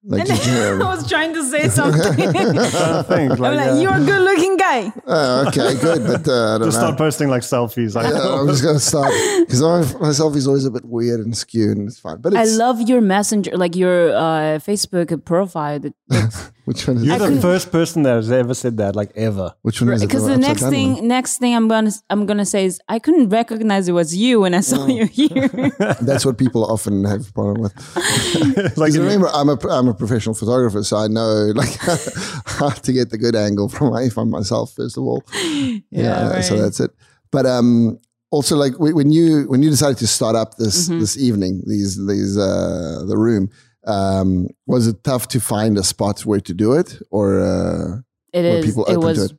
Like 0.05 0.27
just 0.27 0.49
I 0.49 0.77
was 0.79 1.09
trying 1.09 1.33
to 1.35 1.45
say 1.45 1.69
something. 1.79 2.03
Trying 2.33 2.35
to 2.55 3.05
think, 3.07 3.33
I'm 3.33 3.39
like, 3.39 3.57
like, 3.57 3.71
uh, 3.71 3.75
you're 3.81 3.95
a 3.95 4.01
good 4.05 4.23
looking 4.23 4.57
guy. 4.57 4.93
Oh, 5.07 5.47
okay, 5.47 5.79
good, 5.81 6.03
but 6.05 6.27
uh, 6.29 6.57
I 6.57 6.59
don't 6.59 6.67
just 6.67 6.79
know. 6.79 6.87
start 6.87 6.99
posting 6.99 7.29
like 7.29 7.43
selfies. 7.43 7.95
Like, 7.95 8.13
Yeah, 8.13 8.41
I'm 8.41 8.49
just 8.49 8.65
gonna 8.65 8.81
start 8.81 9.13
because 9.47 9.63
myself 10.01 10.35
is 10.35 10.49
always 10.49 10.65
a 10.65 10.71
bit 10.73 10.85
weird 10.85 11.21
and 11.21 11.37
skewed, 11.37 11.77
and 11.79 11.87
it's 11.89 12.01
fine. 12.01 12.21
But 12.21 12.35
I 12.35 12.45
love 12.45 12.81
your 12.81 13.01
messenger, 13.01 13.53
like 13.57 13.77
your 13.77 14.11
uh, 14.17 14.59
Facebook 14.59 15.25
profile. 15.25 15.79
that- 15.81 15.95
which 16.65 16.87
one 16.87 16.99
is 16.99 17.05
You're 17.05 17.17
it? 17.17 17.35
the 17.35 17.41
first 17.41 17.73
person 17.73 18.03
that 18.05 18.15
has 18.15 18.31
ever 18.31 18.55
said 18.55 18.77
that, 18.77 18.95
like 18.95 19.11
ever. 19.17 19.55
Which 19.63 19.81
one 19.81 19.91
is 19.93 20.03
it? 20.03 20.07
Because 20.07 20.27
the 20.27 20.37
next 20.39 20.61
down 20.63 20.71
thing, 20.71 20.95
one? 20.95 21.09
next 21.09 21.39
thing 21.39 21.55
I'm 21.57 21.67
gonna, 21.69 21.91
I'm 22.09 22.25
gonna 22.27 22.45
say 22.45 22.65
is 22.65 22.81
I 22.89 22.99
couldn't 22.99 23.31
recognize 23.31 23.89
it 23.89 23.93
was 23.93 24.15
you 24.15 24.41
when 24.43 24.55
I 24.55 24.61
saw 24.61 24.87
you 24.87 25.07
here. 25.07 25.49
that's 26.01 26.25
what 26.25 26.39
people 26.39 26.65
often 26.65 27.05
have 27.05 27.29
a 27.29 27.33
problem 27.33 27.63
with. 27.63 28.77
like 28.77 28.93
remember, 28.93 29.29
I'm 29.33 29.49
a 29.49 29.59
I'm 29.69 29.89
a 29.89 29.95
professional 29.95 30.35
photographer, 30.35 30.83
so 30.85 30.97
I 30.99 31.09
know 31.09 31.53
like 31.55 31.77
how 32.47 32.71
to 32.71 32.93
get 32.93 33.11
the 33.11 33.19
good 33.19 33.35
angle 33.35 33.69
from 33.69 33.91
my, 33.93 34.09
from 34.09 34.31
myself 34.31 34.73
first 34.75 34.97
of 34.97 35.03
all. 35.05 35.25
Yeah, 35.91 36.41
so 36.43 36.55
right. 36.55 36.63
that's 36.63 36.81
it. 36.81 36.91
But 37.31 37.47
um, 37.47 37.99
also 38.31 38.57
like 38.57 38.79
when 38.79 39.11
you 39.11 39.45
when 39.49 39.63
you 39.63 39.71
decided 39.71 39.99
to 39.99 40.07
start 40.07 40.37
up 40.37 40.57
this 40.57 40.89
Mm-hmm. 40.89 41.01
this 41.01 41.19
evening, 41.19 41.63
these 41.67 42.05
these 42.07 42.37
uh, 42.39 43.05
the 43.07 43.17
room, 43.17 43.51
um, 43.87 44.49
was 44.67 44.87
it 44.87 45.03
tough 45.05 45.29
to 45.29 45.41
find 45.41 45.77
a 45.79 45.83
spot 45.83 46.21
where 46.27 46.41
to 46.41 46.55
do 46.55 46.73
it, 46.73 47.01
or 47.11 47.41
uh, 47.41 48.01
It 48.33 48.63
people 48.65 48.85
it 48.87 48.99
was. 48.99 49.19
it? 49.31 49.39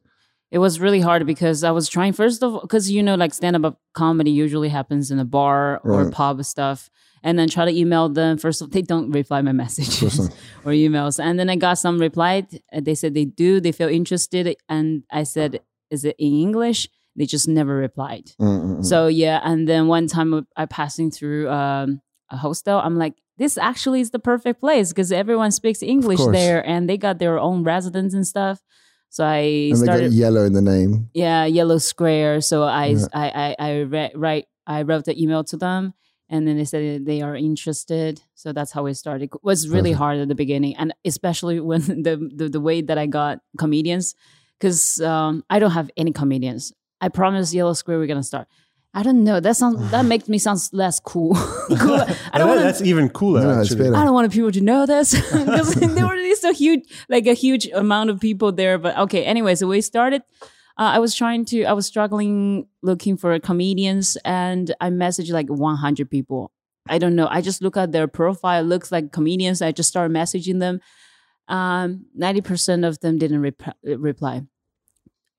It 0.52 0.60
was 0.60 0.80
really 0.80 1.00
hard 1.02 1.26
because 1.26 1.64
I 1.64 1.72
was 1.72 1.90
trying 1.90 2.14
first 2.14 2.44
of 2.44 2.54
all 2.54 2.62
because 2.62 2.92
you 2.92 3.02
know 3.02 3.16
like 3.16 3.34
stand 3.34 3.56
up 3.66 3.80
comedy 3.96 4.30
usually 4.30 4.70
happens 4.70 5.10
in 5.10 5.18
a 5.18 5.26
bar 5.26 5.82
or 5.84 6.04
Right. 6.04 6.14
pub 6.14 6.46
stuff, 6.46 6.92
and 7.24 7.40
then 7.40 7.50
try 7.50 7.66
to 7.66 7.72
email 7.76 8.08
them. 8.08 8.38
First 8.38 8.62
of 8.62 8.66
all, 8.68 8.70
they 8.70 8.84
don't 8.84 9.10
reply 9.12 9.42
my 9.42 9.52
messages 9.64 10.30
or 10.64 10.72
emails, 10.74 11.18
and 11.24 11.40
then 11.40 11.50
I 11.50 11.56
got 11.56 11.80
some 11.80 11.98
replied. 11.98 12.46
They 12.72 12.94
said 12.94 13.16
they 13.16 13.26
do, 13.26 13.60
they 13.62 13.72
feel 13.72 13.90
interested, 13.90 14.56
and 14.70 15.04
I 15.12 15.24
said, 15.24 15.62
"Is 15.90 16.06
it 16.06 16.16
in 16.20 16.34
English?" 16.34 16.88
They 17.16 17.26
just 17.26 17.48
never 17.48 17.76
replied. 17.76 18.26
mm, 18.40 18.46
mm, 18.46 18.78
mm. 18.78 18.86
So 18.86 19.08
yeah, 19.08 19.40
and 19.44 19.68
then 19.68 19.88
one 19.88 20.06
time 20.08 20.46
I 20.56 20.66
passing 20.68 21.10
through 21.10 21.50
um, 21.50 22.02
a 22.30 22.38
hostel, 22.38 22.78
I'm 22.80 22.98
like, 22.98 23.16
this 23.38 23.58
actually 23.58 24.02
is 24.02 24.12
the 24.12 24.20
perfect 24.20 24.60
place 24.60 24.90
because 24.90 25.12
everyone 25.12 25.52
speaks 25.52 25.82
English 25.82 26.20
there, 26.32 26.66
and 26.68 26.88
they 26.90 26.98
got 26.98 27.20
their 27.20 27.40
own 27.40 27.64
residents 27.64 28.14
and 28.14 28.26
stuff. 28.28 28.62
So 29.10 29.24
I 29.24 29.38
and 29.38 29.76
they 29.82 29.86
got 29.86 29.94
started, 29.96 30.14
yellow 30.14 30.44
in 30.46 30.54
the 30.54 30.62
name. 30.62 31.10
yeah, 31.14 31.46
yellow 31.46 31.78
square. 31.78 32.42
So 32.42 32.64
I 32.64 32.86
Yeah. 32.88 33.06
I 33.14 33.28
I 33.46 33.56
I 33.60 33.80
re- 33.82 34.12
write 34.16 34.46
I 34.66 34.82
wrote 34.84 35.06
the 35.06 35.16
email 35.22 35.44
to 35.46 35.58
them, 35.58 35.94
and 36.30 36.48
then 36.48 36.58
they 36.58 36.66
said 36.66 37.06
they 37.06 37.22
are 37.22 37.36
interested. 37.36 38.22
So 38.36 38.54
that's 38.54 38.72
how 38.72 38.86
it 38.88 38.96
started. 38.96 39.26
It 39.34 39.44
was 39.44 39.68
really 39.70 39.92
Perfect. 39.92 39.98
hard 40.00 40.18
at 40.20 40.28
the 40.30 40.36
beginning, 40.36 40.76
and 40.78 40.94
especially 41.06 41.60
when 41.60 41.82
the 42.04 42.16
the, 42.36 42.50
the 42.50 42.62
way 42.62 42.82
that 42.82 42.98
I 42.98 43.06
got 43.08 43.40
comedians, 43.58 44.16
because 44.60 45.00
um, 45.02 45.44
I 45.50 45.60
don't 45.60 45.72
have 45.72 45.90
any 45.98 46.12
comedians. 46.12 46.74
I 47.02 47.10
promised 47.10 47.54
Yellow 47.54 47.74
Square 47.74 48.00
we're 48.00 48.08
gonna 48.08 48.24
start. 48.24 48.48
I 48.96 49.02
don't 49.02 49.24
know. 49.24 49.40
That 49.40 49.56
sounds 49.58 49.90
that 49.92 50.06
makes 50.14 50.30
me 50.30 50.38
sound 50.38 50.60
less 50.72 51.00
cool. 51.00 51.34
cool. 51.36 51.96
I 51.96 52.06
don't 52.06 52.08
that- 52.34 52.46
want 52.48 52.60
that's 52.62 52.82
even 52.82 53.10
cooler. 53.10 53.42
No, 53.42 53.60
it's 53.60 53.72
actually. 53.72 53.86
better. 53.90 53.96
I 53.96 54.06
don't 54.06 54.14
want 54.14 54.32
people 54.32 54.52
to 54.52 54.62
know 54.62 54.86
this 54.86 55.14
because 55.32 55.74
there 55.76 56.06
were 56.08 56.16
just 56.16 56.44
a 56.44 56.54
huge, 56.54 56.84
like 57.10 57.26
a 57.28 57.34
huge 57.34 57.68
amount 57.74 58.10
of 58.12 58.20
people 58.20 58.52
there. 58.52 58.78
But 58.78 58.98
okay, 59.00 59.24
anyway, 59.26 59.56
so 59.56 59.68
we 59.68 59.82
started. 59.82 60.22
Uh, 60.76 60.98
I 60.98 61.00
was 61.00 61.14
trying 61.16 61.46
to, 61.46 61.66
I 61.66 61.74
was 61.74 61.86
struggling 61.86 62.68
looking 62.82 63.16
for 63.16 63.38
comedians, 63.40 64.18
and 64.26 64.74
I 64.82 64.90
messaged 64.90 65.32
like 65.32 65.48
100 65.48 66.10
people. 66.10 66.52
I 66.90 66.98
don't 66.98 67.16
know. 67.16 67.28
I 67.30 67.42
just 67.42 67.62
look 67.62 67.78
at 67.78 67.92
their 67.92 68.08
profile, 68.08 68.64
looks 68.64 68.92
like 68.92 69.12
comedians. 69.12 69.62
I 69.62 69.72
just 69.72 69.88
started 69.90 70.12
messaging 70.16 70.60
them. 70.60 70.82
Um, 71.48 72.06
90% 72.20 72.88
of 72.88 73.00
them 73.02 73.18
didn't 73.20 73.42
rep- 73.42 73.78
reply. 73.84 74.44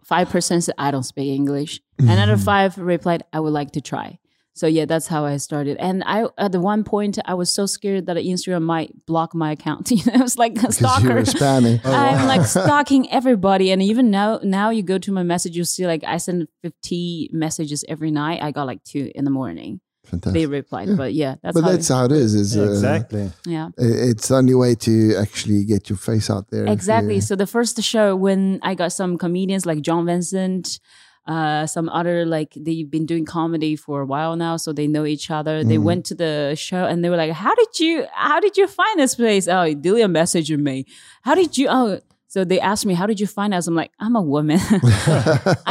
5% 0.08 0.62
said, 0.62 0.74
I 0.78 0.90
don't 0.90 1.02
speak 1.02 1.34
English. 1.34 1.80
Another 1.98 2.36
five 2.36 2.76
replied, 2.76 3.24
I 3.32 3.40
would 3.40 3.52
like 3.52 3.72
to 3.72 3.80
try. 3.80 4.18
So 4.56 4.68
yeah, 4.68 4.84
that's 4.84 5.08
how 5.08 5.24
I 5.24 5.36
started. 5.38 5.76
And 5.78 6.04
I 6.06 6.26
at 6.38 6.52
the 6.52 6.60
one 6.60 6.84
point 6.84 7.18
I 7.24 7.34
was 7.34 7.50
so 7.50 7.66
scared 7.66 8.06
that 8.06 8.16
Instagram 8.16 8.62
might 8.62 9.04
block 9.04 9.34
my 9.34 9.50
account. 9.52 9.90
You 9.94 10.04
know, 10.06 10.20
I 10.20 10.22
was 10.22 10.38
like 10.38 10.56
a 10.62 10.70
stalker. 10.70 11.22
spamming. 11.22 11.80
I'm 11.84 12.28
like 12.28 12.46
stalking 12.46 13.10
everybody. 13.10 13.72
And 13.72 13.82
even 13.82 14.10
now 14.10 14.38
now 14.44 14.70
you 14.70 14.82
go 14.82 14.98
to 14.98 15.10
my 15.10 15.24
message, 15.24 15.56
you'll 15.56 15.64
see 15.64 15.86
like 15.86 16.04
I 16.06 16.18
send 16.18 16.46
50 16.62 17.30
messages 17.32 17.84
every 17.88 18.12
night. 18.12 18.42
I 18.42 18.52
got 18.52 18.66
like 18.68 18.84
two 18.84 19.10
in 19.14 19.24
the 19.24 19.30
morning. 19.30 19.80
They 20.04 20.10
Fantastic. 20.10 20.50
replied. 20.50 20.96
But 20.96 21.14
yeah, 21.14 21.36
that's 21.42 21.54
But 21.54 21.64
how 21.64 21.70
that's 21.72 21.88
how 21.88 22.04
it 22.04 22.12
is. 22.12 22.34
Is 22.34 22.54
Yeah, 22.56 22.62
uh, 22.64 22.68
exactly. 22.68 23.30
yeah. 23.46 23.68
It's 23.78 24.28
the 24.28 24.36
only 24.36 24.54
way 24.54 24.74
to 24.86 25.16
actually 25.16 25.64
get 25.64 25.88
your 25.90 25.96
face 25.98 26.28
out 26.30 26.50
there. 26.50 26.66
Exactly. 26.66 27.20
So 27.20 27.34
the 27.36 27.46
first 27.46 27.80
show 27.82 28.14
when 28.14 28.60
I 28.62 28.74
got 28.74 28.92
some 28.92 29.16
comedians 29.18 29.64
like 29.66 29.80
John 29.82 30.06
Vincent, 30.06 30.78
uh, 31.26 31.66
some 31.66 31.88
other 31.88 32.26
like 32.26 32.52
they've 32.54 32.90
been 32.90 33.06
doing 33.06 33.24
comedy 33.24 33.76
for 33.76 34.02
a 34.02 34.06
while 34.06 34.36
now, 34.36 34.58
so 34.58 34.72
they 34.74 34.86
know 34.86 35.06
each 35.06 35.30
other. 35.30 35.64
They 35.64 35.76
Mm-hmm. 35.76 35.84
went 35.84 36.04
to 36.06 36.14
the 36.14 36.54
show 36.54 36.84
and 36.84 37.02
they 37.02 37.08
were 37.08 37.16
like, 37.16 37.32
"How 37.32 37.54
did 37.54 37.80
you? 37.80 38.04
How 38.12 38.40
did 38.40 38.56
you 38.58 38.66
find 38.68 39.00
this 39.00 39.14
place?" 39.14 39.48
Oh, 39.48 39.72
Delia 39.72 40.06
messaged 40.06 40.58
me. 40.58 40.84
How 41.22 41.34
did 41.34 41.56
you? 41.56 41.68
Oh. 41.70 42.00
So 42.34 42.42
they 42.42 42.58
asked 42.58 42.84
me, 42.84 42.94
"How 42.94 43.06
did 43.06 43.20
you 43.20 43.28
find 43.28 43.54
us?" 43.54 43.68
I'm 43.68 43.76
like, 43.76 43.92
"I'm 44.00 44.16
a 44.16 44.20
woman. 44.20 44.58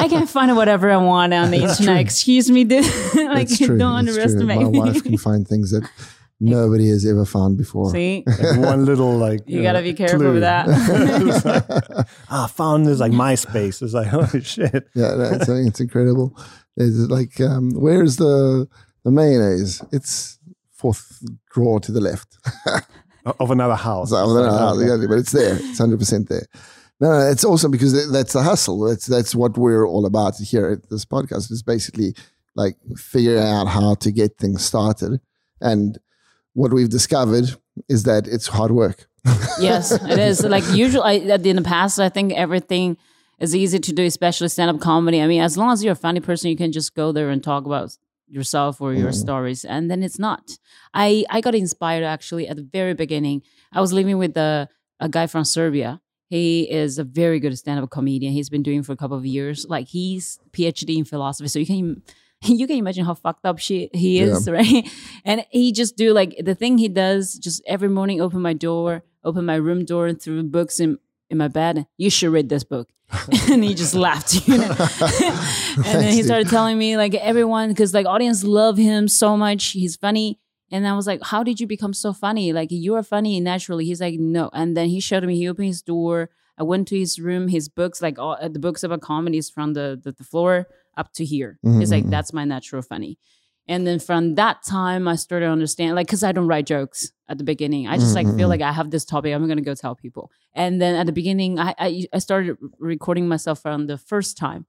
I 0.03 0.07
can 0.09 0.25
find 0.27 0.55
whatever 0.55 0.89
I 0.89 0.95
want 0.95 1.33
on 1.33 1.51
the 1.51 1.57
internet. 1.57 1.99
Excuse 1.99 2.49
me, 2.49 2.63
dude. 2.63 2.85
like, 3.15 3.51
It's 3.51 3.57
true. 3.57 3.77
don't 3.77 4.07
it's 4.07 4.15
true. 4.15 4.23
underestimate 4.23 4.61
My 4.61 4.69
me." 4.69 4.79
wife 4.79 5.03
can 5.03 5.17
find 5.17 5.45
things 5.45 5.71
that 5.71 5.83
nobody 6.39 6.87
has 6.87 7.05
ever 7.05 7.25
found 7.25 7.57
before. 7.57 7.91
See, 7.91 8.23
Like 8.25 8.57
one 8.59 8.85
little 8.85 9.11
like 9.17 9.41
you 9.45 9.59
uh, 9.59 9.63
gotta 9.63 9.81
be 9.81 9.93
careful 9.93 10.19
clue. 10.19 10.33
with 10.35 10.43
that. 10.43 10.67
It's 10.69 11.43
like, 11.43 11.65
ah, 12.29 12.47
found 12.47 12.85
this 12.87 13.01
like 13.01 13.11
MySpace. 13.11 13.81
It's 13.81 13.93
like 13.93 14.07
holy 14.07 14.41
shit. 14.41 14.87
Yeah, 14.95 15.15
no, 15.15 15.31
it's, 15.33 15.49
it's 15.49 15.81
incredible. 15.81 16.33
It's 16.77 16.95
like, 17.11 17.41
um, 17.41 17.71
where's 17.71 18.15
the 18.15 18.69
the 19.03 19.11
mayonnaise? 19.11 19.81
It's 19.91 20.39
fourth 20.71 21.21
drawer 21.53 21.81
to 21.81 21.91
the 21.91 21.99
left. 21.99 22.37
Uh, 23.25 23.33
of 23.39 23.51
another 23.51 23.75
house. 23.75 24.09
So 24.09 24.17
I 24.17 24.21
don't 24.21 24.35
know 24.35 24.57
how 24.57 24.73
exactly, 24.73 25.07
but 25.07 25.17
it's 25.19 25.31
there. 25.31 25.55
It's 25.55 25.77
hundred 25.77 25.99
percent 25.99 26.27
there. 26.29 26.45
No, 26.99 27.09
no, 27.09 27.31
it's 27.31 27.45
awesome 27.45 27.71
because 27.71 28.11
that's 28.11 28.33
the 28.33 28.43
hustle. 28.43 28.81
That's 28.81 29.05
that's 29.05 29.33
what 29.33 29.57
we're 29.57 29.87
all 29.87 30.05
about 30.05 30.35
here 30.37 30.69
at 30.69 30.89
this 30.89 31.05
podcast. 31.05 31.51
Is 31.51 31.63
basically 31.63 32.15
like 32.55 32.75
figuring 32.97 33.43
out 33.43 33.67
how 33.67 33.95
to 33.95 34.11
get 34.11 34.37
things 34.37 34.63
started, 34.63 35.21
and 35.61 35.97
what 36.53 36.73
we've 36.73 36.89
discovered 36.89 37.55
is 37.87 38.03
that 38.03 38.27
it's 38.27 38.47
hard 38.47 38.71
work. 38.71 39.07
yes, 39.59 39.91
it 39.91 40.19
is. 40.19 40.43
Like 40.43 40.65
usually, 40.73 41.03
I, 41.03 41.35
in 41.35 41.55
the 41.55 41.61
past, 41.61 41.99
I 41.99 42.09
think 42.09 42.33
everything 42.33 42.97
is 43.39 43.55
easy 43.55 43.79
to 43.79 43.93
do, 43.93 44.05
especially 44.05 44.49
stand-up 44.49 44.79
comedy. 44.79 45.21
I 45.21 45.27
mean, 45.27 45.41
as 45.41 45.57
long 45.57 45.71
as 45.71 45.83
you're 45.83 45.93
a 45.93 45.95
funny 45.95 46.19
person, 46.19 46.49
you 46.49 46.57
can 46.57 46.71
just 46.71 46.93
go 46.93 47.11
there 47.11 47.29
and 47.29 47.43
talk 47.43 47.65
about 47.65 47.97
yourself 48.33 48.81
or 48.81 48.93
your 48.93 49.11
mm-hmm. 49.11 49.25
stories, 49.25 49.63
and 49.63 49.89
then 49.89 50.03
it's 50.03 50.19
not. 50.19 50.57
I 50.93 51.25
I 51.29 51.41
got 51.41 51.55
inspired 51.55 52.03
actually 52.03 52.47
at 52.47 52.57
the 52.57 52.63
very 52.63 52.93
beginning. 52.93 53.43
I 53.71 53.81
was 53.81 53.93
living 53.93 54.17
with 54.17 54.35
a 54.37 54.67
a 54.99 55.09
guy 55.09 55.27
from 55.27 55.43
Serbia. 55.45 56.01
He 56.29 56.63
is 56.71 56.97
a 56.97 57.03
very 57.03 57.39
good 57.39 57.55
stand-up 57.57 57.91
comedian. 57.91 58.33
He's 58.33 58.49
been 58.49 58.63
doing 58.63 58.79
it 58.79 58.85
for 58.85 58.93
a 58.93 58.97
couple 58.97 59.17
of 59.17 59.25
years. 59.25 59.67
Like 59.69 59.87
he's 59.87 60.39
PhD 60.51 60.97
in 60.97 61.05
philosophy, 61.05 61.47
so 61.47 61.59
you 61.59 61.65
can 61.65 62.01
you 62.41 62.67
can 62.67 62.77
imagine 62.77 63.05
how 63.05 63.13
fucked 63.13 63.45
up 63.45 63.59
she 63.59 63.89
he 63.93 64.19
is, 64.19 64.49
right? 64.57 64.89
And 65.23 65.45
he 65.51 65.71
just 65.71 65.95
do 65.95 66.13
like 66.13 66.35
the 66.43 66.55
thing 66.55 66.77
he 66.77 66.89
does. 66.89 67.35
Just 67.35 67.61
every 67.67 67.89
morning, 67.89 68.19
open 68.19 68.41
my 68.41 68.53
door, 68.53 69.03
open 69.23 69.45
my 69.45 69.55
room 69.55 69.85
door, 69.85 70.07
and 70.07 70.21
threw 70.21 70.43
books 70.43 70.79
in 70.79 70.97
in 71.33 71.37
my 71.37 71.49
bed. 71.49 71.85
You 71.97 72.09
should 72.09 72.31
read 72.31 72.47
this 72.47 72.63
book. 72.63 72.87
and 73.51 73.63
he 73.63 73.73
just 73.73 73.93
laughed, 73.93 74.47
you 74.47 74.57
know. 74.57 74.75
and 75.75 76.01
then 76.01 76.13
he 76.13 76.23
started 76.23 76.47
telling 76.47 76.77
me 76.77 76.95
like 76.95 77.13
everyone, 77.15 77.69
because 77.69 77.93
like 77.93 78.05
audience 78.05 78.43
love 78.43 78.77
him 78.77 79.07
so 79.09 79.35
much. 79.35 79.71
He's 79.71 79.97
funny. 79.97 80.39
And 80.71 80.87
I 80.87 80.95
was 80.95 81.05
like, 81.05 81.21
how 81.21 81.43
did 81.43 81.59
you 81.59 81.67
become 81.67 81.93
so 81.93 82.13
funny? 82.13 82.53
Like 82.53 82.71
you 82.71 82.95
are 82.95 83.03
funny 83.03 83.39
naturally. 83.39 83.85
He's 83.85 84.01
like, 84.01 84.19
no. 84.19 84.49
And 84.53 84.75
then 84.75 84.87
he 84.87 84.99
showed 84.99 85.23
me, 85.25 85.35
he 85.35 85.47
opened 85.47 85.67
his 85.67 85.81
door. 85.81 86.29
I 86.57 86.63
went 86.63 86.87
to 86.87 86.97
his 86.97 87.19
room, 87.19 87.49
his 87.49 87.67
books, 87.67 88.01
like 88.01 88.17
all 88.17 88.37
uh, 88.39 88.47
the 88.47 88.59
books 88.59 88.83
about 88.83 89.01
comedies 89.01 89.49
from 89.49 89.73
the, 89.73 89.99
the, 90.01 90.13
the 90.13 90.23
floor 90.23 90.67
up 90.95 91.11
to 91.13 91.25
here. 91.25 91.59
He's 91.63 91.91
like, 91.91 92.07
that's 92.09 92.31
my 92.31 92.45
natural 92.45 92.83
funny. 92.83 93.17
And 93.67 93.87
then 93.87 93.99
from 93.99 94.35
that 94.35 94.63
time, 94.63 95.07
I 95.07 95.15
started 95.15 95.45
to 95.45 95.51
understand, 95.51 95.95
like, 95.95 96.07
because 96.07 96.23
I 96.23 96.31
don't 96.31 96.47
write 96.47 96.67
jokes 96.67 97.11
at 97.33 97.37
the 97.41 97.43
beginning. 97.53 97.83
I 97.93 97.95
just 98.03 98.15
like 98.19 98.27
feel 98.39 98.49
like 98.53 98.61
I 98.69 98.71
have 98.79 98.89
this 98.95 99.05
topic. 99.13 99.29
I'm 99.33 99.47
gonna 99.51 99.67
go 99.71 99.75
tell 99.83 99.95
people. 100.05 100.25
And 100.61 100.71
then 100.81 100.93
at 101.01 101.05
the 101.09 101.15
beginning, 101.21 101.51
I 101.67 101.69
I, 101.87 101.89
I 102.17 102.19
started 102.27 102.57
recording 102.91 103.25
myself 103.33 103.57
from 103.65 103.87
the 103.91 103.97
first 104.11 104.31
time, 104.45 104.61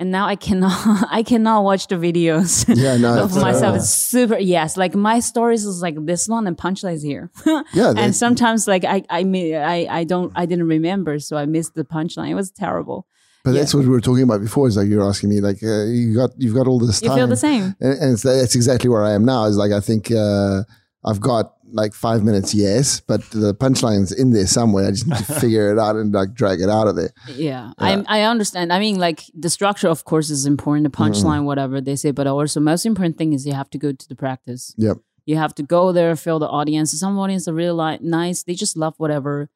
and 0.00 0.06
now 0.16 0.24
I 0.34 0.36
cannot 0.46 0.78
I 1.18 1.22
cannot 1.22 1.60
watch 1.68 1.84
the 1.92 1.98
videos 2.08 2.50
Yeah, 2.84 2.96
no, 3.04 3.10
of 3.26 3.32
myself. 3.48 3.72
uh, 3.74 3.78
It's 3.78 3.90
super 4.14 4.38
yes, 4.56 4.76
like 4.76 4.94
my 5.10 5.18
stories 5.30 5.62
is 5.70 5.78
like 5.86 5.96
this 6.10 6.22
one 6.36 6.44
and 6.48 6.56
punchlines 6.66 7.02
here. 7.12 7.24
Yeah, 7.80 7.92
and 8.02 8.10
sometimes 8.24 8.60
like 8.74 8.84
I 8.96 8.98
I 9.18 9.20
I 9.76 9.78
I 10.00 10.02
don't 10.12 10.30
I 10.40 10.44
didn't 10.50 10.68
remember, 10.76 11.14
so 11.28 11.32
I 11.42 11.46
missed 11.56 11.74
the 11.80 11.84
punchline. 11.96 12.30
It 12.34 12.38
was 12.42 12.50
terrible. 12.64 13.00
But 13.44 13.52
that's 13.58 13.74
what 13.74 13.82
we 13.86 13.90
were 13.96 14.00
talking 14.08 14.22
about 14.28 14.40
before. 14.48 14.64
Is 14.68 14.76
like 14.76 14.88
you're 14.92 15.08
asking 15.12 15.28
me, 15.34 15.38
like 15.48 15.60
uh, 15.72 15.84
you 15.98 16.14
got 16.20 16.30
you've 16.42 16.54
got 16.58 16.66
all 16.70 16.78
this 16.86 17.02
You 17.02 17.08
time. 17.08 17.18
feel 17.18 17.26
the 17.36 17.42
same. 17.48 17.64
and, 17.84 17.94
and 18.02 18.08
it's, 18.14 18.22
that's 18.22 18.54
exactly 18.60 18.88
where 18.92 19.04
I 19.10 19.12
am 19.18 19.24
now. 19.34 19.40
Is 19.50 19.56
like 19.64 19.72
I 19.80 19.80
think 19.88 20.02
uh, 20.12 20.58
I've 21.08 21.20
got 21.20 21.44
like 21.72 21.94
five 21.94 22.22
minutes, 22.22 22.54
yes, 22.54 23.00
but 23.00 23.22
the 23.30 23.54
punchline's 23.54 24.12
in 24.12 24.32
there 24.32 24.46
somewhere. 24.46 24.86
I 24.86 24.90
just 24.90 25.06
need 25.06 25.16
to 25.16 25.34
figure 25.40 25.72
it 25.72 25.78
out 25.78 25.96
and 25.96 26.12
like 26.12 26.34
drag 26.34 26.60
it 26.60 26.68
out 26.68 26.88
of 26.88 26.96
there. 26.96 27.10
Yeah, 27.28 27.72
I 27.78 28.04
I 28.08 28.22
understand. 28.22 28.72
I 28.72 28.78
mean, 28.78 28.98
like 28.98 29.24
the 29.34 29.50
structure, 29.50 29.88
of 29.88 30.04
course, 30.04 30.30
is 30.30 30.46
important. 30.46 30.84
The 30.84 30.96
mm. 30.96 31.06
punchline, 31.06 31.44
whatever 31.44 31.80
they 31.80 31.96
say, 31.96 32.10
but 32.10 32.26
also 32.26 32.60
most 32.60 32.86
important 32.86 33.18
thing 33.18 33.32
is 33.32 33.46
you 33.46 33.54
have 33.54 33.70
to 33.70 33.78
go 33.78 33.92
to 33.92 34.08
the 34.08 34.16
practice. 34.16 34.74
Yep. 34.76 34.98
You 35.24 35.36
have 35.36 35.54
to 35.54 35.62
go 35.62 35.92
there, 35.92 36.16
feel 36.16 36.38
the 36.38 36.48
audience. 36.48 36.92
Some 36.98 37.18
audience 37.18 37.46
are 37.46 37.54
really 37.54 37.70
like 37.70 38.00
nice. 38.00 38.42
They 38.42 38.54
just 38.54 38.76
love 38.76 38.94
whatever 38.98 39.48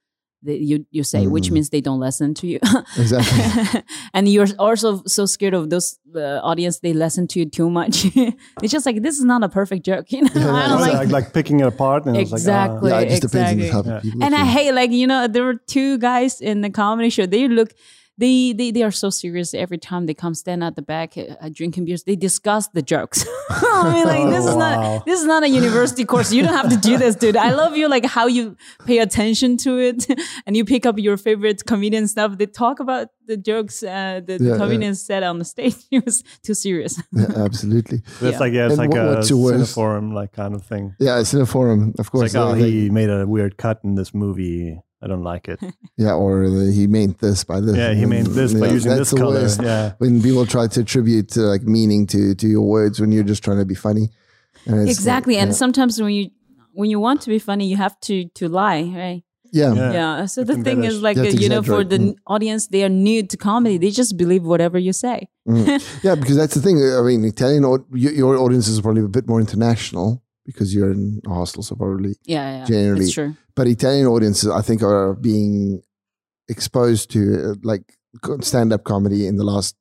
that 0.47 0.59
you 0.61 0.87
you 0.91 1.03
say, 1.05 1.27
which 1.27 1.51
means 1.51 1.71
they 1.71 1.81
don't 1.81 2.01
listen 2.01 2.35
to 2.35 2.47
you. 2.47 2.59
Exactly. 2.99 3.83
and 4.15 4.29
you're 4.29 4.49
also 4.59 5.03
so 5.07 5.27
scared 5.27 5.55
of 5.55 5.69
those 5.71 5.99
uh, 6.15 6.41
audience. 6.51 6.79
They 6.81 6.93
listen 6.95 7.27
to 7.29 7.39
you 7.41 7.47
too 7.59 7.69
much. 7.71 8.05
it's 8.63 8.73
just 8.73 8.87
like 8.87 9.03
this 9.03 9.19
is 9.19 9.25
not 9.25 9.43
a 9.45 9.49
perfect 9.49 9.85
joke. 9.85 10.07
You 10.13 10.23
know, 10.23 10.31
I 10.63 10.69
don't 10.69 10.81
Like, 10.81 10.93
like. 10.95 11.09
like, 11.19 11.33
picking 11.35 11.61
it 11.61 11.67
apart 11.67 12.07
and 12.07 12.17
Exactly. 12.17 12.91
It's 12.91 12.93
like, 12.93 12.93
yeah, 12.93 13.01
it 13.07 13.11
just 13.11 13.23
depends 13.23 13.51
on 13.51 13.59
the 13.59 13.67
exactly. 13.67 14.13
and 14.25 14.35
I 14.35 14.45
hate 14.57 14.73
like 14.73 14.91
you 14.91 15.07
know 15.07 15.29
there 15.29 15.45
were 15.45 15.61
two 15.67 15.99
guys 15.99 16.41
in 16.41 16.61
the 16.63 16.71
comedy 16.71 17.11
show. 17.11 17.27
They 17.27 17.49
look, 17.49 17.71
they 18.19 18.53
they 18.53 18.71
they 18.71 18.83
are 18.83 18.91
so 18.91 19.11
serious 19.11 19.53
every 19.55 19.79
time 19.79 20.07
they 20.07 20.15
come 20.15 20.35
stand 20.35 20.65
at 20.65 20.75
the 20.77 20.83
back 20.83 21.17
uh, 21.19 21.49
drinking 21.53 21.85
beers. 21.85 22.05
They 22.05 22.17
discuss 22.17 22.69
the 22.69 22.83
jokes. 22.83 23.25
I 23.51 23.93
mean, 23.93 24.07
like 24.07 24.29
this 24.35 24.47
is 24.47 24.55
wow. 24.57 24.59
not 24.97 25.07
this 25.07 25.21
is 25.21 25.27
not 25.27 25.43
a 25.43 25.49
university 25.49 26.05
course. 26.05 26.33
You 26.33 26.43
don't 26.43 26.55
have 26.55 26.71
to 26.71 26.77
do 26.77 26.97
this, 26.99 27.15
dude. 27.17 27.37
I 27.37 27.53
love 27.53 27.77
you 27.77 27.89
like 27.89 28.07
how 28.07 28.27
you 28.27 28.57
pay 28.87 28.99
attention 28.99 29.57
to 29.59 29.79
it 29.79 30.07
and 30.47 30.57
you 30.57 30.65
pick 30.65 30.87
up 30.87 30.99
your 30.99 31.17
favorite 31.17 31.65
comedian 31.67 32.09
stuff. 32.09 32.39
They 32.39 32.47
talk 32.47 32.81
about 32.81 33.09
the 33.27 33.37
jokes 33.37 33.83
uh, 33.83 34.21
the, 34.27 34.39
the 34.39 34.45
Yeah, 34.45 34.79
yeah. 34.81 34.93
said 34.93 35.23
on 35.23 35.39
the 35.39 35.45
stage. 35.45 35.77
It 35.91 36.05
was 36.05 36.23
too 36.43 36.55
serious. 36.55 37.01
Yeah, 37.13 37.27
absolutely. 37.37 37.99
It's 38.07 38.23
Yeah. 38.23 38.39
like 38.39 38.53
yeah, 38.53 38.67
it's 38.67 38.79
And 38.79 38.79
like 38.79 38.91
what- 38.91 39.01
a 39.01 39.17
what's 39.17 39.31
your 39.31 39.67
forum 39.67 40.13
like 40.15 40.33
kind 40.33 40.55
of 40.55 40.63
thing. 40.65 40.95
Yeah, 40.99 41.21
it's 41.21 41.35
in 41.35 41.41
a 41.41 41.47
forum, 41.47 41.91
of 41.99 42.01
It's 42.01 42.09
course. 42.09 42.35
like 42.35 42.43
oh, 42.43 42.53
uh, 42.53 42.55
he 42.55 42.89
made 42.91 43.11
a 43.11 43.27
weird 43.27 43.57
cut 43.59 43.81
in 43.85 43.95
this 43.95 44.15
movie. 44.15 44.79
I 45.07 45.09
don't 45.09 45.23
like 45.23 45.47
it. 45.49 45.61
yeah, 45.97 46.15
or 46.15 46.51
the, 46.51 46.73
he 46.73 46.87
meant 46.89 47.19
this 47.19 47.45
by 47.45 47.61
this. 47.61 47.77
Yeah, 47.77 47.95
he 47.95 48.07
meant 48.07 48.29
this 48.39 48.53
by 48.53 48.67
Yeah, 48.67 48.73
using 48.73 48.91
that's 48.91 49.01
this 49.03 49.11
the 49.11 49.17
color. 49.17 49.35
worst. 49.43 49.63
Yeah. 49.63 49.93
When 49.99 50.21
people 50.21 50.45
try 50.47 50.67
to 50.67 50.81
attribute 50.81 51.37
uh, 51.39 51.43
like 51.43 51.63
meaning 51.63 52.07
to 52.09 52.35
to 52.35 52.47
your 52.55 52.63
words 52.77 52.99
when 53.01 53.13
you're 53.13 53.29
just 53.33 53.43
trying 53.45 53.59
to 53.59 53.65
be 53.75 53.77
funny. 53.77 54.11
And 54.67 54.89
exactly. 54.89 55.35
like, 55.35 55.43
and 55.43 55.51
yeah. 55.53 55.63
sometimes 55.63 55.93
when 56.03 56.13
you 56.19 56.31
when 56.73 56.91
you 56.91 56.99
want 57.07 57.19
to 57.23 57.29
be 57.31 57.39
funny, 57.39 57.65
you 57.73 57.77
have 57.77 57.95
to 58.09 58.15
to 58.39 58.49
lie, 58.49 58.83
right? 59.03 59.23
yeah, 59.53 59.73
Yeah. 59.75 59.93
Yeah. 59.93 60.27
So 60.27 60.41
You 60.41 60.47
the 60.51 60.59
thing 60.67 60.85
is, 60.85 61.01
like, 61.01 61.17
You 61.17 61.25
you 61.45 61.49
know, 61.49 61.63
for 61.63 61.85
the 61.93 61.99
Mm. 61.99 62.15
audience, 62.27 62.63
they 62.75 62.83
are 62.87 62.95
new 63.09 63.21
to 63.33 63.37
comedy. 63.37 63.79
They 63.79 63.93
just 64.03 64.13
believe 64.23 64.43
whatever 64.53 64.79
you 64.89 64.93
say. 64.93 65.29
Mm. 65.49 65.81
yeah, 66.07 66.17
because 66.21 66.37
that's 66.41 66.55
the 66.59 66.61
thing. 66.67 66.77
I 66.99 67.01
mean, 67.09 67.25
Italian 67.25 67.63
your, 67.63 68.13
your 68.23 68.37
audience 68.45 68.67
is 68.73 68.81
probably 68.81 69.03
a 69.03 69.09
bit 69.19 69.27
more 69.29 69.41
international 69.47 70.23
because 70.47 70.75
you're 70.75 70.91
in 70.93 71.21
a 71.27 71.31
hostel, 71.35 71.63
so 71.63 71.75
probably. 71.75 72.15
Yeah, 72.25 72.59
yeah. 72.59 72.65
Generally. 72.65 73.05
It's 73.05 73.13
true. 73.13 73.37
But 73.55 73.67
Italian 73.67 74.07
audiences, 74.07 74.49
I 74.51 74.63
think, 74.63 74.83
are 74.83 75.15
being 75.15 75.83
exposed 76.49 77.11
to 77.11 77.51
uh, 77.51 77.55
like 77.63 77.83
stand 78.41 78.73
up 78.73 78.85
comedy 78.85 79.27
in 79.27 79.37
the 79.37 79.45
last 79.45 79.77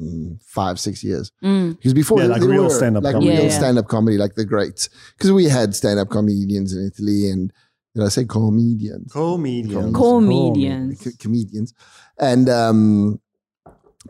mm, 0.00 0.40
five, 0.44 0.78
six 0.78 1.02
years. 1.02 1.32
Mm. 1.42 1.76
Because 1.76 1.94
before, 1.94 2.20
Yeah, 2.20 2.26
like 2.26 2.42
real 2.42 2.64
were, 2.64 2.70
stand-up 2.70 3.02
like 3.04 3.14
comedy. 3.14 3.30
real 3.30 3.40
Yeah, 3.44 3.48
yeah. 3.48 3.58
stand 3.58 3.78
up 3.78 3.88
comedy, 3.88 4.18
like 4.18 4.34
the 4.34 4.44
greats. 4.44 4.88
Because 5.16 5.32
we 5.32 5.46
had 5.46 5.74
stand 5.74 5.98
up 5.98 6.10
comedians 6.10 6.74
in 6.76 6.86
Italy, 6.86 7.30
and 7.30 7.52
did 7.94 8.04
I 8.04 8.08
say 8.08 8.24
comedians? 8.24 9.12
Comedians. 9.12 9.94
Comedians. 9.96 11.02
Co- 11.02 11.10
comedians, 11.18 11.74
and 12.18 12.48
um, 12.48 13.20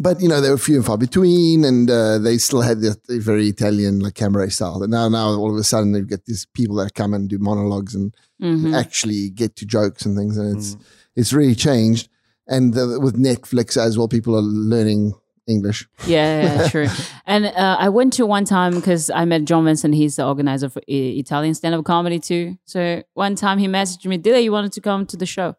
but 0.00 0.20
you 0.20 0.28
know 0.28 0.40
they 0.40 0.50
were 0.50 0.58
few 0.58 0.76
and 0.76 0.84
far 0.87 0.99
between, 0.99 1.64
and 1.64 1.90
uh, 1.90 2.18
they 2.18 2.38
still 2.38 2.61
had 2.62 2.80
the, 2.80 2.96
the 3.08 3.18
very 3.18 3.49
Italian 3.49 4.00
like 4.00 4.14
camera 4.14 4.50
style. 4.50 4.82
And 4.82 4.90
now, 4.90 5.08
now 5.08 5.28
all 5.30 5.50
of 5.50 5.56
a 5.56 5.64
sudden 5.64 5.92
they've 5.92 6.06
got 6.08 6.25
these 6.26 6.46
people 6.54 6.76
that 6.76 6.94
come 6.94 7.14
and 7.14 7.28
do 7.28 7.38
monologues 7.38 7.94
and 7.94 8.14
Mhm. 8.40 8.75
actually 8.75 9.30
get 9.30 9.54
to 9.56 9.64
jokes 9.66 10.04
and 10.04 10.16
things, 10.16 10.37
and 10.37 10.56
it's 10.56 10.76
it's 11.14 11.32
really 11.32 11.54
changed. 11.54 12.08
And 12.49 12.75
the, 12.75 12.99
with 12.99 13.14
Netflix 13.16 13.76
as 13.76 13.96
well, 13.96 14.08
people 14.08 14.34
are 14.34 14.42
learning 14.42 15.14
English. 15.46 15.87
Yeah, 16.06 16.42
yeah, 16.42 16.68
sure. 16.68 16.87
And 17.26 17.46
uh, 17.46 17.76
I 17.78 17.88
went 17.88 18.12
to 18.14 18.26
one 18.26 18.44
time 18.44 18.75
because 18.75 19.11
I 19.11 19.25
met 19.25 19.44
John 19.44 19.64
Vincent. 19.64 19.94
He's 19.94 20.16
the 20.16 20.26
organizer 20.26 20.68
for 20.68 20.80
I- 20.88 21.18
Italian 21.22 21.54
stand 21.54 21.75
up 21.76 21.84
comedy 21.84 22.18
too. 22.18 22.58
So 22.64 23.02
one 23.14 23.37
time 23.37 23.58
he 23.58 23.68
messaged 23.68 24.04
me, 24.06 24.16
Did 24.18 24.42
you 24.42 24.50
wanted 24.52 24.72
to 24.72 24.80
come 24.80 25.06
to 25.06 25.16
the 25.16 25.26
show? 25.26 25.54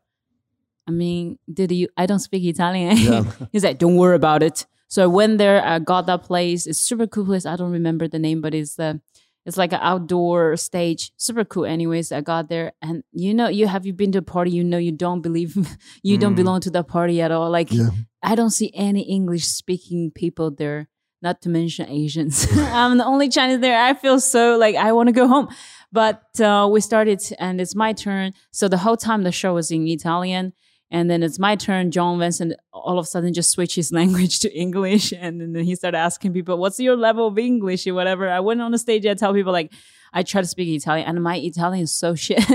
I 0.87 0.91
mean, 0.91 1.37
did 1.51 1.71
you? 1.71 1.87
I 1.97 2.05
don't 2.05 2.19
speak 2.19 2.43
Italian. 2.43 2.97
Yeah. 2.97 3.23
He's 3.51 3.63
like, 3.63 3.77
Don't 3.77 3.95
worry 3.95 4.15
about 4.15 4.43
it. 4.43 4.65
So 4.87 5.03
I 5.03 5.07
went 5.07 5.37
there. 5.39 5.63
I 5.65 5.79
got 5.79 6.05
that 6.07 6.23
place. 6.23 6.67
It's 6.67 6.79
super 6.79 7.07
cool 7.07 7.25
place. 7.25 7.45
I 7.45 7.55
don't 7.55 7.71
remember 7.71 8.07
the 8.07 8.19
name, 8.19 8.41
but 8.41 8.53
it's 8.53 8.75
the 8.75 8.99
it's 9.45 9.57
like 9.57 9.73
an 9.73 9.79
outdoor 9.81 10.55
stage. 10.55 11.11
Super 11.17 11.43
cool. 11.43 11.65
Anyways, 11.65 12.11
I 12.11 12.21
got 12.21 12.47
there, 12.49 12.73
and 12.81 13.03
you 13.11 13.33
know, 13.33 13.47
you 13.47 13.67
have 13.67 13.85
you 13.85 13.93
been 13.93 14.11
to 14.13 14.19
a 14.19 14.21
party? 14.21 14.51
You 14.51 14.63
know, 14.63 14.77
you 14.77 14.91
don't 14.91 15.21
believe 15.21 15.55
you 16.03 16.17
don't 16.17 16.33
Mm. 16.33 16.37
belong 16.37 16.59
to 16.61 16.69
that 16.71 16.87
party 16.87 17.21
at 17.21 17.31
all. 17.31 17.49
Like 17.49 17.71
Yeah. 17.71 17.89
I 18.21 18.35
don't 18.35 18.51
see 18.51 18.71
any 18.73 19.01
English 19.01 19.45
speaking 19.45 20.11
people 20.11 20.51
there, 20.51 20.87
not 21.21 21.41
to 21.41 21.49
mention 21.49 21.89
Asians. 21.89 22.47
I'm 22.57 22.97
the 22.97 23.05
only 23.05 23.27
Chinese 23.29 23.59
there. 23.59 23.77
I 23.79 23.93
feel 23.95 24.19
so 24.19 24.57
like 24.57 24.75
I 24.75 24.91
want 24.93 25.07
to 25.07 25.13
go 25.13 25.27
home. 25.27 25.47
But 25.91 26.39
uh, 26.39 26.67
we 26.71 26.81
started 26.81 27.21
and 27.37 27.59
it's 27.61 27.75
my 27.75 27.93
turn. 27.93 28.33
So 28.51 28.67
the 28.67 28.77
whole 28.77 28.97
time 28.97 29.23
the 29.23 29.31
show 29.31 29.53
was 29.55 29.71
in 29.71 29.87
Italian. 29.87 30.53
And 30.93 31.09
then 31.09 31.23
it's 31.23 31.39
my 31.39 31.55
turn. 31.55 31.89
John 31.89 32.19
Vincent 32.19 32.53
all 32.71 33.00
of 33.00 33.03
a 33.03 33.07
sudden 33.07 33.33
just 33.33 33.50
switched 33.50 33.75
his 33.75 33.91
language 34.00 34.39
to 34.41 34.53
English. 34.55 35.12
And 35.12 35.41
then 35.41 35.63
he 35.65 35.75
started 35.75 35.97
asking 35.97 36.33
people, 36.33 36.57
what's 36.57 36.79
your 36.79 36.95
level 36.95 37.27
of 37.27 37.38
English 37.38 37.88
or 37.88 37.95
whatever. 37.95 38.29
I 38.29 38.39
went 38.39 38.62
on 38.62 38.71
the 38.71 38.77
stage 38.77 39.05
I 39.05 39.15
tell 39.15 39.33
people 39.33 39.51
like, 39.51 39.73
I 40.15 40.21
try 40.21 40.41
to 40.41 40.47
speak 40.47 40.69
Italian, 40.69 41.07
and 41.07 41.23
my 41.23 41.38
Italian 41.38 41.85
is 41.85 41.91
so 41.91 42.13
shit. 42.25 42.47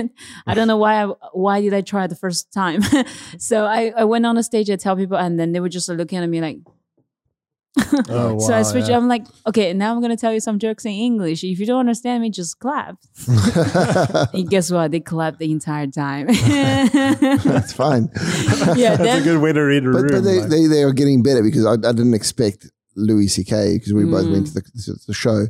I 0.47 0.55
don't 0.55 0.69
know 0.69 0.77
why. 0.77 1.03
I, 1.03 1.07
why 1.33 1.61
did 1.61 1.75
I 1.75 1.81
try 1.81 2.07
the 2.07 2.15
first 2.15 2.53
time? 2.53 2.83
so 3.39 3.67
I, 3.67 3.93
I 3.97 4.05
went 4.05 4.25
on 4.27 4.37
the 4.37 4.45
stage. 4.45 4.71
I 4.71 4.77
tell 4.77 4.95
people, 4.95 5.19
and 5.19 5.41
then 5.41 5.51
they 5.51 5.59
were 5.59 5.69
just 5.69 5.89
looking 5.89 6.19
at 6.19 6.29
me 6.29 6.41
like. 6.41 6.59
Oh, 8.11 8.39
so 8.39 8.53
I 8.53 8.59
wow, 8.59 8.63
switched. 8.65 8.89
yeah. 8.89 8.97
I'm 8.97 9.09
like, 9.09 9.25
okay, 9.47 9.73
now 9.73 9.95
I'm 9.95 10.01
gonna 10.03 10.17
tell 10.17 10.33
you 10.33 10.41
some 10.41 10.59
jokes 10.59 10.85
in 10.85 10.93
English. 10.93 11.43
If 11.45 11.59
you 11.59 11.67
don't 11.67 11.81
understand 11.81 12.23
me, 12.23 12.31
just 12.31 12.59
clap. 12.59 12.97
and 14.35 14.49
guess 14.51 14.71
what? 14.71 14.91
They 14.91 15.01
clapped 15.01 15.39
the 15.39 15.51
entire 15.51 15.87
time. 15.87 16.27
That's 16.93 17.73
fine. 17.73 18.11
yeah, 18.77 18.97
That's 18.97 19.21
a 19.21 19.25
good 19.25 19.41
way 19.41 19.53
to 19.53 19.61
read 19.61 19.85
a 19.85 19.89
room. 19.89 20.03
But, 20.07 20.13
but 20.13 20.21
they, 20.25 20.41
like- 20.41 20.51
they, 20.51 20.67
they 20.67 20.83
are 20.83 20.93
getting 20.93 21.23
better 21.23 21.43
because 21.43 21.65
I, 21.65 21.73
I 21.73 21.93
didn't 21.93 22.15
expect 22.15 22.71
Louis 22.97 23.29
C.K. 23.29 23.75
because 23.79 23.93
we 23.95 24.05
both 24.05 24.29
went 24.29 24.49
to 24.49 24.55
the, 24.55 24.63
to 24.85 24.95
the 25.07 25.15
show. 25.15 25.47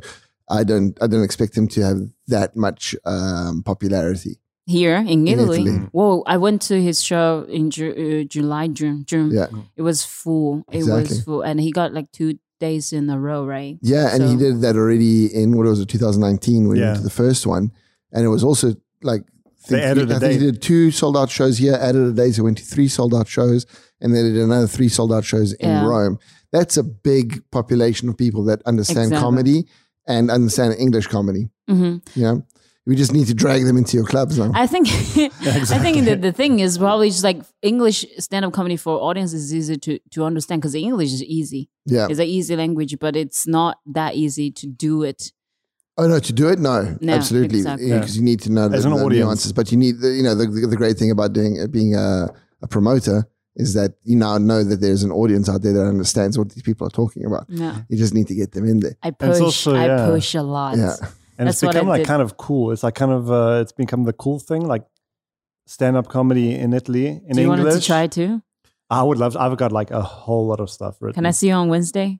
I 0.49 0.63
don't 0.63 0.97
I 1.01 1.07
didn't 1.07 1.23
expect 1.25 1.55
him 1.57 1.67
to 1.69 1.81
have 1.81 1.97
that 2.27 2.55
much 2.55 2.95
um, 3.05 3.63
popularity. 3.63 4.39
Here 4.69 4.97
in 5.13 5.27
Italy. 5.27 5.61
Italy. 5.61 5.87
Whoa, 5.91 6.23
I 6.33 6.37
went 6.37 6.61
to 6.69 6.75
his 6.81 7.01
show 7.09 7.45
in 7.49 7.69
Ju- 7.71 7.95
uh, 8.05 8.23
July, 8.35 8.67
June, 8.67 9.03
June. 9.05 9.31
Yeah, 9.31 9.47
It 9.75 9.81
was 9.81 10.03
full. 10.05 10.63
It 10.71 10.77
Exactly. 10.79 11.17
was 11.17 11.23
full, 11.25 11.41
and 11.41 11.59
he 11.59 11.71
got 11.71 11.93
like 11.93 12.11
two 12.11 12.37
days 12.59 12.91
in 12.93 13.09
a 13.09 13.17
row, 13.19 13.45
right? 13.45 13.77
yeah, 13.81 14.13
and 14.13 14.21
he 14.29 14.35
did 14.35 14.61
that 14.61 14.75
already 14.75 15.25
in 15.41 15.55
what 15.57 15.65
was 15.65 15.79
it, 15.79 15.87
2019 15.87 16.67
when 16.67 16.75
he 16.77 16.81
Yeah. 16.81 16.87
went 16.89 16.97
to 16.97 17.03
the 17.03 17.09
first 17.23 17.47
one, 17.47 17.71
and 18.13 18.23
it 18.25 18.29
was 18.29 18.43
also 18.43 18.75
like. 19.01 19.23
I 19.67 19.71
They 19.71 19.75
think 19.81 19.91
added 19.91 20.07
he, 20.07 20.13
a 20.13 20.15
I 20.15 20.19
think 20.19 20.33
he 20.41 20.45
did 20.51 20.61
two 20.61 20.89
sold 20.91 21.15
out 21.17 21.29
shows 21.29 21.57
here, 21.59 21.75
added 21.87 22.01
a 22.07 22.11
day, 22.13 22.31
so 22.31 22.43
went 22.43 22.57
to 22.57 22.65
three 22.73 22.87
sold 22.87 23.13
out 23.13 23.27
shows, 23.27 23.65
and 24.01 24.15
then 24.15 24.23
did 24.33 24.41
another 24.41 24.67
three 24.67 24.89
sold 24.89 25.11
out 25.13 25.25
shows 25.25 25.53
in 25.53 25.69
Yeah. 25.69 25.85
Rome. 25.85 26.17
That's 26.51 26.75
a 26.77 26.83
big 26.83 27.43
population 27.51 28.09
of 28.09 28.15
people 28.17 28.43
that 28.49 28.59
understand 28.65 29.07
Exactly. 29.11 29.23
comedy 29.25 29.59
and 30.07 30.31
understand 30.31 30.69
English 30.79 31.07
comedy. 31.07 31.49
hmm 31.67 31.97
You 32.15 32.23
know, 32.27 32.37
we 32.89 32.95
just 32.95 33.13
need 33.13 33.27
to 33.27 33.35
drag 33.43 33.61
them 33.67 33.77
into 33.77 33.95
your 33.97 34.05
clubs 34.13 34.37
now. 34.39 34.51
I 34.55 34.65
think 34.67 34.87
I 35.75 35.79
think 35.85 36.05
the, 36.07 36.15
the 36.27 36.31
thing 36.31 36.59
is 36.59 36.77
probably 36.77 37.09
just 37.09 37.23
like 37.23 37.39
English 37.61 37.97
stand 38.17 38.43
up 38.45 38.51
comedy 38.53 38.77
for 38.77 38.93
audience 39.09 39.31
is 39.33 39.53
easy 39.53 39.77
to 39.85 39.99
to 40.15 40.23
understand 40.29 40.61
because 40.61 40.75
English 40.75 41.11
is 41.13 41.23
easy. 41.23 41.69
yeah. 41.85 42.07
It's 42.09 42.19
an 42.19 42.25
easy 42.25 42.55
language, 42.63 42.93
but 42.99 43.15
it's 43.15 43.45
not 43.47 43.77
that 43.97 44.15
easy 44.15 44.49
to 44.59 44.65
do 44.67 45.03
it. 45.03 45.31
Oh 45.99 46.07
no, 46.07 46.17
to 46.19 46.33
do 46.41 46.47
it, 46.49 46.59
no, 46.59 46.97
No, 47.01 47.13
absolutely, 47.13 47.59
exactly. 47.59 47.91
because 47.91 48.15
you 48.17 48.23
need 48.23 48.39
to 48.41 48.51
know 48.55 48.69
the, 48.69 48.77
As 48.77 48.85
an 48.85 48.91
the 48.93 49.03
audience. 49.05 49.25
nuances. 49.25 49.53
But 49.53 49.69
you 49.71 49.77
need, 49.77 49.99
the, 49.99 50.09
you 50.17 50.23
know, 50.23 50.33
the, 50.33 50.47
the 50.47 50.77
great 50.77 50.97
thing 50.97 51.11
about 51.11 51.33
doing 51.33 51.53
being 51.71 51.93
a, 51.93 52.29
a 52.61 52.67
promoter 52.75 53.27
is 53.57 53.73
that 53.73 53.91
you 54.03 54.15
now 54.15 54.37
know 54.37 54.63
that 54.63 54.79
there's 54.79 55.03
an 55.03 55.11
audience 55.11 55.49
out 55.49 55.61
there 55.61 55.73
that 55.73 55.85
understands 55.85 56.37
what 56.37 56.47
these 56.51 56.63
people 56.63 56.87
are 56.87 56.95
talking 57.01 57.25
about. 57.25 57.49
No, 57.49 57.75
You 57.89 57.97
just 57.97 58.13
need 58.13 58.27
to 58.29 58.35
get 58.41 58.53
them 58.53 58.65
in 58.65 58.79
there. 58.79 58.95
I 59.03 59.11
push. 59.11 59.41
also, 59.41 59.75
I 59.75 59.87
yeah. 59.87 60.05
push 60.07 60.35
a 60.35 60.41
lot. 60.41 60.77
Yeah, 60.77 60.95
and 61.39 61.47
That's 61.47 61.57
it's 61.57 61.63
what 61.63 61.75
I 61.75 61.79
become 61.79 61.87
like 61.87 62.01
did. 62.01 62.07
kind 62.07 62.21
of 62.21 62.37
cool. 62.37 62.71
It's 62.71 62.83
like 62.83 62.93
kind 62.93 63.11
of 63.11 63.31
uh, 63.31 63.59
it's 63.61 63.71
become 63.71 64.03
the 64.03 64.13
cool 64.13 64.37
thing, 64.39 64.67
like 64.67 64.83
stand 65.65 65.97
up 65.97 66.07
comedy 66.09 66.53
in 66.53 66.73
Italy 66.73 67.07
in 67.07 67.35
Do 67.35 67.41
you 67.41 67.51
English. 67.51 67.63
want 67.73 67.81
to 67.81 67.85
try 67.87 68.05
too? 68.07 68.41
I 68.91 69.01
would 69.03 69.17
love. 69.17 69.35
I've 69.37 69.57
got 69.57 69.71
like 69.71 69.89
a 69.91 70.01
whole 70.01 70.45
lot 70.47 70.59
of 70.59 70.69
stuff 70.69 70.97
written. 70.99 71.15
Can 71.15 71.25
I 71.25 71.31
see 71.31 71.47
you 71.47 71.53
on 71.53 71.69
Wednesday? 71.69 72.19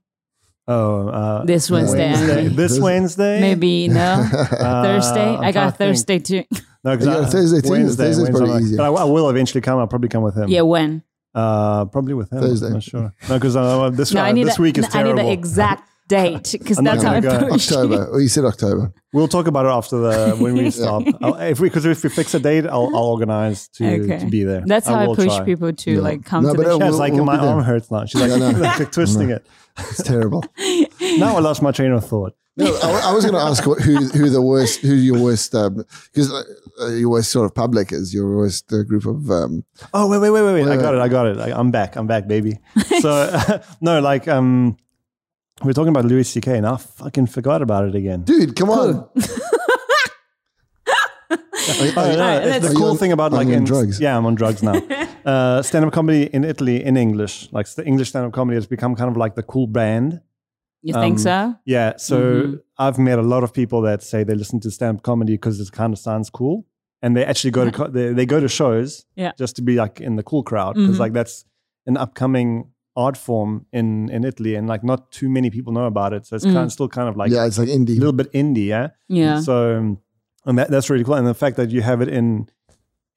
Oh, 0.67 1.07
uh, 1.07 1.45
This 1.45 1.69
Wednesday, 1.71 2.11
Wednesday. 2.11 2.47
This 2.47 2.71
This- 2.73 2.79
Wednesday, 2.79 3.41
Maybe 3.41 3.87
no. 3.87 4.23
Uh, 4.33 4.83
Thursday. 4.83 5.29
I'm 5.35 5.43
I 5.43 5.51
got. 5.51 5.77
Thursday 5.77 6.19
too. 6.19 6.43
No, 6.83 6.95
'cause 6.95 7.05
You 7.07 7.11
got 7.11 7.23
I- 7.23 7.27
a 7.27 7.31
Thursday 7.31 7.61
too? 7.61 7.69
Wednesday, 7.71 8.03
Thursday's 8.03 8.17
Wednesday, 8.23 8.31
probably 8.37 8.55
I'm 8.55 8.61
easier. 8.61 8.77
But 8.77 8.83
I, 8.93 9.01
I 9.01 9.03
will 9.05 9.29
eventually 9.31 9.61
come. 9.61 9.79
I'll 9.79 9.87
probably 9.87 10.09
come 10.09 10.21
with 10.23 10.37
him. 10.37 10.47
Yeah, 10.47 10.61
when? 10.61 11.01
Uh, 11.33 11.85
probably 11.85 12.13
with 12.13 12.31
him. 12.31 12.41
Thursday. 12.41 12.67
I'm 12.67 12.73
not 12.73 12.83
sure. 12.83 13.13
No, 13.27 13.35
because 13.35 13.55
uh, 13.55 13.89
this, 13.89 14.13
No, 14.13 14.21
I 14.21 14.29
uh, 14.29 14.31
need 14.33 14.45
this 14.47 14.59
a- 14.59 14.61
week 14.61 14.77
is 14.77 14.85
I 14.85 14.89
terrible. 14.89 15.15
need 15.23 15.25
the 15.27 15.31
exact 15.31 15.88
date 16.09 16.49
because 16.51 16.77
that's 16.77 17.03
how 17.03 17.13
I 17.13 17.19
gonna 17.21 17.39
go. 17.41 17.47
push. 17.53 17.71
October. 17.71 18.09
Oh, 18.11 18.17
you 18.17 18.27
said 18.27 18.43
October. 18.43 18.91
We'll 19.13 19.27
talk 19.29 19.47
about 19.47 19.65
it 19.65 19.69
after 19.69 19.97
the 19.97 20.35
when 20.37 20.55
we 20.55 20.69
stop. 20.79 21.03
I'll, 21.21 21.35
if 21.35 21.59
we 21.61 21.69
because 21.69 21.85
if 21.85 22.03
we 22.03 22.09
fix 22.09 22.33
a 22.33 22.39
date, 22.39 22.65
I'll, 22.65 22.87
I'll 22.95 23.05
organize 23.15 23.69
to, 23.77 23.85
Okay. 24.03 24.19
to 24.19 24.25
be 24.25 24.43
there. 24.43 24.63
That's 24.65 24.87
how 24.87 24.95
I, 25.11 25.15
push 25.15 25.27
try. 25.27 25.45
people 25.45 25.71
to 25.71 25.95
No. 25.95 26.01
like 26.01 26.25
come 26.25 26.43
No, 26.43 26.51
to 26.51 26.57
but 26.57 26.63
the 26.65 26.69
I 26.71 26.73
show. 26.73 26.79
Yeah, 26.83 26.89
We'll- 26.89 26.99
like 26.99 27.13
we'll 27.13 27.25
my 27.25 27.35
be 27.37 27.41
there. 27.43 27.49
arm 27.55 27.63
hurts 27.63 27.89
now. 27.91 28.05
She's 28.05 28.19
like, 28.21 28.31
Yeah, 28.31 28.51
no. 28.51 28.59
like 28.59 28.91
twisting 28.91 29.29
it. 29.29 29.45
It's 29.77 30.03
terrible. 30.03 30.43
Now 31.19 31.37
I 31.37 31.39
lost 31.39 31.61
my 31.61 31.71
train 31.71 31.91
of 31.91 32.05
thought. 32.05 32.33
No, 32.57 32.65
I, 32.83 33.09
I 33.09 33.13
was 33.13 33.23
going 33.23 33.35
to 33.35 33.39
ask 33.41 33.65
what, 33.65 33.79
who 33.81 33.95
who 34.09 34.29
the 34.29 34.41
worst, 34.41 34.81
who 34.81 34.93
your 34.93 35.17
worst, 35.23 35.53
because 35.53 36.29
uh, 36.31 36.43
uh, 36.81 36.87
your 36.89 37.09
worst 37.09 37.31
sort 37.31 37.45
of 37.45 37.55
public 37.55 37.93
is. 37.93 38.13
Your 38.13 38.35
worst 38.35 38.71
uh, 38.73 38.83
group 38.83 39.05
of. 39.05 39.31
Um, 39.31 39.63
Oh 39.93 40.07
wait, 40.09 40.17
wait, 40.19 40.29
wait, 40.31 40.41
wait, 40.43 40.53
wait! 40.53 40.67
I 40.67 40.75
got 40.75 40.93
it. 40.93 40.99
I 40.99 41.07
got 41.07 41.25
it. 41.27 41.37
I, 41.39 41.57
I'm 41.57 41.71
back. 41.71 41.95
I'm 41.95 42.05
back, 42.07 42.27
baby. 42.27 42.59
So 42.99 43.61
no, 43.79 44.01
like 44.01 44.27
um, 44.27 44.75
we 45.63 45.71
are 45.71 45.73
talking 45.73 45.89
about 45.89 46.05
Louis 46.05 46.23
C.K. 46.23 46.57
and 46.57 46.65
I 46.65 46.77
fucking 46.77 47.27
forgot 47.27 47.61
about 47.61 47.85
it 47.87 47.95
again. 47.95 48.23
dude, 48.23 48.55
come 48.55 48.69
on. 48.69 49.09
Oh, 49.09 49.11
no, 51.29 52.01
Alright, 52.01 52.43
it's 52.47 52.69
the 52.69 52.73
cool 52.75 52.91
on- 52.91 52.97
thing 52.97 53.11
about 53.11 53.31
like 53.31 53.47
in, 53.47 53.63
drugs? 53.63 53.99
Yeah, 53.99 54.17
I'm 54.17 54.25
on 54.25 54.35
drugs 54.35 54.63
now. 54.63 54.73
uh, 55.25 55.61
stand-up 55.61 55.93
comedy 55.93 56.23
in 56.33 56.43
Italy 56.43 56.83
in 56.83 56.97
English, 56.97 57.49
like 57.51 57.67
the 57.69 57.85
English 57.85 58.09
stand-up 58.09 58.33
comedy 58.33 58.55
has 58.55 58.65
become 58.67 58.95
kind 58.95 59.09
of 59.09 59.17
like 59.17 59.35
the 59.35 59.43
cool 59.43 59.67
brand. 59.67 60.21
You 60.81 60.93
think 60.93 61.15
Um, 61.15 61.17
so? 61.17 61.55
Yeah, 61.65 61.97
so 61.97 62.17
Mhm. 62.19 62.59
I've 62.77 62.97
met 62.97 63.19
a 63.19 63.21
lot 63.21 63.43
of 63.43 63.53
people 63.53 63.81
that 63.81 64.01
say 64.01 64.23
they 64.23 64.33
listen 64.35 64.59
to 64.61 64.71
stand-up 64.71 65.03
comedy 65.03 65.33
because 65.33 65.59
it 65.59 65.71
kind 65.71 65.93
of 65.93 65.99
sounds 65.99 66.29
cool, 66.29 66.65
and 67.01 67.15
they 67.15 67.25
actually 67.25 67.51
go 67.51 67.65
to 67.65 67.71
co- 67.71 67.87
they, 67.89 68.13
they 68.13 68.25
go 68.25 68.39
to 68.39 68.47
shows 68.47 69.05
Yeah. 69.15 69.33
just 69.37 69.55
to 69.57 69.61
be 69.61 69.75
like 69.75 69.99
in 70.01 70.15
the 70.15 70.23
cool 70.23 70.41
crowd 70.43 70.75
because 70.75 70.95
Mhm. 70.95 70.99
like 70.99 71.13
that's 71.13 71.45
an 71.85 71.97
upcoming 71.97 72.71
art 73.05 73.17
form 73.17 73.51
in 73.79 74.09
in 74.15 74.21
Italy, 74.31 74.53
and 74.57 74.67
like 74.73 74.83
not 74.91 74.99
too 75.19 75.29
many 75.37 75.49
people 75.55 75.71
know 75.77 75.87
about 75.93 76.11
it, 76.17 76.21
so 76.27 76.35
it's 76.35 76.45
Mm. 76.45 76.53
kind 76.55 76.65
of 76.67 76.71
still 76.77 76.89
kind 76.97 77.09
of 77.09 77.15
like 77.21 77.31
yeah, 77.35 77.47
it's 77.47 77.59
like 77.61 77.69
indie, 77.77 77.95
a 77.97 78.01
little 78.03 78.17
bit 78.21 78.29
indie, 78.33 78.67
yeah. 78.75 78.87
Yeah. 79.07 79.39
So, 79.47 79.55
and 80.47 80.57
that, 80.57 80.67
that's 80.73 80.89
really 80.91 81.03
cool. 81.05 81.15
And 81.19 81.27
the 81.27 81.39
fact 81.43 81.55
that 81.57 81.69
you 81.75 81.81
have 81.81 81.99
it 82.05 82.09
in 82.19 82.47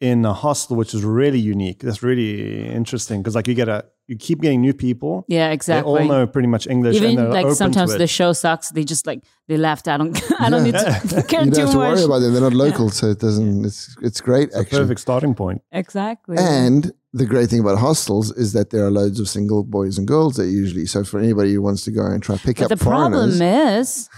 in 0.00 0.24
a 0.24 0.32
hostel, 0.44 0.76
which 0.76 0.92
is 0.96 1.02
really 1.04 1.38
unique, 1.54 1.78
that's 1.86 2.02
really 2.02 2.32
interesting 2.80 3.20
because 3.22 3.36
like 3.38 3.48
you 3.50 3.54
get 3.62 3.68
a 3.68 3.78
you 4.10 4.16
keep 4.18 4.38
getting 4.44 4.60
new 4.60 4.74
people. 4.86 5.14
yeah, 5.28 5.48
They 5.48 5.54
exactly. 5.54 5.90
all 6.00 6.04
know 6.12 6.26
pretty 6.26 6.48
much 6.48 6.66
English. 6.66 6.96
and 6.96 7.04
Even 7.04 7.16
they're 7.16 7.32
like 7.38 7.44
open 7.46 7.54
sometimes 7.64 7.92
to 7.92 7.98
the 7.98 8.08
show 8.18 8.32
sucks. 8.32 8.66
They 8.76 8.84
just 8.84 9.06
like 9.06 9.20
they 9.48 9.56
left. 9.56 9.86
I 9.86 9.96
don't. 10.00 10.14
I 10.44 10.50
don't 10.50 10.64
need 10.68 10.74
to 10.74 11.22
care 11.30 11.44
You 11.44 11.50
don't 11.52 11.64
have 11.66 11.70
to 11.76 11.78
much. 11.78 11.94
worry 11.94 12.04
about 12.08 12.18
them. 12.22 12.30
They're 12.34 12.48
not 12.50 12.58
local, 12.66 12.90
so 12.98 13.04
it 13.14 13.20
doesn't. 13.26 13.64
It's 13.68 13.80
it's 14.08 14.20
great 14.20 14.48
actually. 14.58 14.80
perfect 14.80 15.00
starting 15.00 15.34
point. 15.34 15.58
Exactly. 15.70 16.36
And 16.38 16.82
the 17.12 17.26
great 17.26 17.48
thing 17.50 17.60
about 17.60 17.78
hostels 17.78 18.30
is 18.32 18.52
that 18.54 18.70
there 18.70 18.84
are 18.86 18.90
loads 18.90 19.20
of 19.20 19.28
single 19.28 19.64
boys 19.64 19.98
and 19.98 20.06
girls 20.08 20.36
there 20.36 20.46
usually. 20.46 20.86
So 20.86 21.04
for 21.04 21.20
anybody 21.20 21.52
who 21.52 21.62
wants 21.62 21.84
to 21.84 21.90
go 21.90 22.04
and 22.06 22.22
try 22.22 22.36
to 22.36 22.42
pick 22.42 22.56
but 22.56 22.64
up 22.72 22.78
the 22.78 22.82
problem 22.84 23.42
is 23.42 24.08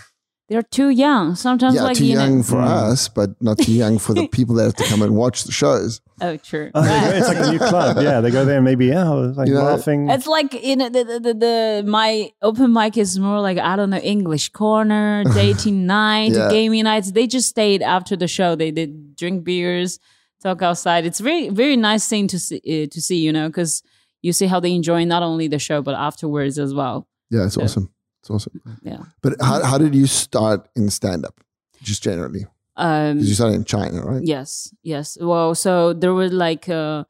they're 0.49 0.63
too 0.63 0.91
young. 0.91 1.35
Sometimes 1.35 1.75
yeah, 1.75 1.83
like 1.85 1.97
too 1.97 2.05
you 2.05 2.13
young 2.13 2.37
know. 2.39 2.43
for 2.45 2.57
Mm. 2.57 2.67
us, 2.93 3.09
but 3.09 3.31
not 3.41 3.57
too 3.59 3.73
young 3.73 3.99
for 3.99 4.13
the 4.15 4.29
people 4.37 4.55
that 4.57 4.65
have 4.65 4.75
to 4.77 4.85
come 4.85 5.01
and 5.03 5.17
watch 5.17 5.45
the 5.45 5.51
shows. 5.53 6.01
Oh, 6.21 6.37
true. 6.37 6.71
Oh, 6.75 6.83
they 6.83 6.89
go- 7.11 7.17
it's 7.17 7.29
like 7.29 7.39
a 7.39 7.51
new 7.51 7.59
club. 7.59 7.97
Yeah, 8.03 8.21
they 8.21 8.31
go 8.31 8.45
there 8.45 8.57
and 8.57 8.65
maybe 8.65 8.87
yeah, 8.87 9.09
like 9.09 9.49
You 9.49 9.55
know, 9.55 9.63
laughing. 9.65 10.09
It's 10.11 10.27
like 10.29 10.55
in 10.55 10.79
the, 10.81 10.91
the, 10.91 11.05
the, 11.19 11.35
the 11.35 11.85
my 11.87 12.31
open 12.43 12.73
mic 12.73 12.97
is 12.99 13.19
more 13.19 13.41
like 13.41 13.59
I 13.59 13.75
don't 13.75 13.91
know 13.91 13.97
English 13.97 14.51
corner, 14.51 15.25
dating 15.35 15.87
night, 16.01 16.33
Yeah. 16.33 16.49
gaming 16.51 16.85
nights. 16.85 17.11
They 17.11 17.27
just 17.27 17.49
stayed 17.49 17.83
after 17.83 18.15
the 18.15 18.29
show. 18.29 18.55
They 18.55 18.71
did 18.71 19.17
drink 19.17 19.43
beers, 19.45 19.99
talk 20.45 20.63
outside. 20.63 21.05
It's 21.07 21.21
very 21.21 21.49
very 21.49 21.77
nice 21.77 22.07
thing 22.09 22.29
to 22.29 22.39
see 22.39 22.61
uh, 22.75 22.87
to 22.95 23.01
see. 23.01 23.19
You 23.27 23.33
know, 23.33 23.49
because 23.49 23.83
you 24.23 24.33
see 24.33 24.47
how 24.47 24.61
they 24.61 24.73
enjoy 24.73 25.05
not 25.05 25.23
only 25.23 25.49
the 25.49 25.59
show 25.59 25.83
but 25.83 25.95
afterwards 25.95 26.59
as 26.59 26.73
well. 26.73 27.09
Yeah, 27.31 27.47
it's 27.47 27.57
Yeah. 27.57 27.65
awesome. 27.65 27.87
It's 28.21 28.31
awesome. 28.31 28.61
Yeah. 28.83 29.03
But 29.23 29.33
how, 29.41 29.63
how 29.65 29.77
did 29.79 29.95
you 29.95 30.07
start 30.07 30.69
in 30.77 30.89
stand 30.91 31.27
up? 31.27 31.35
Just 31.83 32.03
generally, 32.03 32.47
Um, 32.77 33.19
you 33.19 33.35
started 33.35 33.57
in 33.57 33.65
China, 33.65 34.01
right? 34.03 34.23
Yes, 34.25 34.73
yes. 34.83 35.19
Well, 35.21 35.55
so 35.55 35.93
there 35.93 36.15
was 36.15 36.33
like 36.33 36.67
a, 36.69 37.07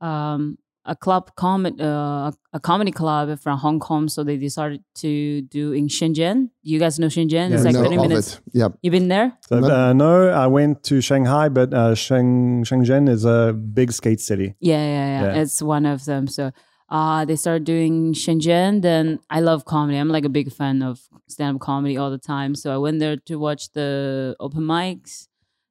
um, 0.00 0.56
a 0.84 0.96
club 0.96 1.34
comedy, 1.36 1.76
uh, 1.80 2.32
a 2.52 2.60
comedy 2.60 2.90
club 2.90 3.38
from 3.38 3.58
Hong 3.58 3.78
Kong. 3.78 4.08
So 4.08 4.24
they 4.24 4.36
decided 4.36 4.82
to 4.96 5.42
do 5.42 5.72
in 5.72 5.88
Shenzhen. 5.88 6.50
You 6.62 6.78
guys 6.78 6.98
know 6.98 7.06
Shenzhen? 7.06 7.50
Yeah, 7.50 7.54
it's 7.54 7.64
like 7.64 7.74
know 7.74 7.84
thirty 7.84 7.96
minutes. 7.96 8.34
it. 8.34 8.40
Yeah. 8.52 8.68
You 8.82 8.90
been 8.90 9.08
there? 9.08 9.32
So, 9.46 9.64
uh, 9.64 9.92
no, 9.92 10.28
I 10.30 10.46
went 10.46 10.82
to 10.84 11.00
Shanghai, 11.00 11.48
but 11.48 11.72
uh, 11.72 11.94
Sheng, 11.94 12.64
Shenzhen 12.64 13.08
is 13.08 13.24
a 13.24 13.52
big 13.52 13.92
skate 13.92 14.20
city. 14.20 14.54
Yeah, 14.60 14.76
yeah, 14.76 15.06
yeah. 15.06 15.34
Yeah. 15.34 15.42
It's 15.42 15.62
one 15.62 15.86
of 15.86 16.04
them. 16.04 16.26
So 16.26 16.50
uh, 16.88 17.24
they 17.24 17.36
started 17.36 17.64
doing 17.64 18.12
Shenzhen. 18.12 18.82
Then 18.82 19.20
I 19.30 19.40
love 19.40 19.64
comedy. 19.64 19.98
I'm 19.98 20.08
like 20.08 20.24
a 20.24 20.28
big 20.28 20.52
fan 20.52 20.82
of 20.82 21.00
stand 21.28 21.56
up 21.56 21.60
comedy 21.60 21.96
all 21.96 22.10
the 22.10 22.18
time. 22.18 22.54
So 22.54 22.72
I 22.74 22.78
went 22.78 22.98
there 22.98 23.16
to 23.16 23.36
watch 23.36 23.72
the 23.72 24.36
open 24.40 24.62
mics 24.62 25.28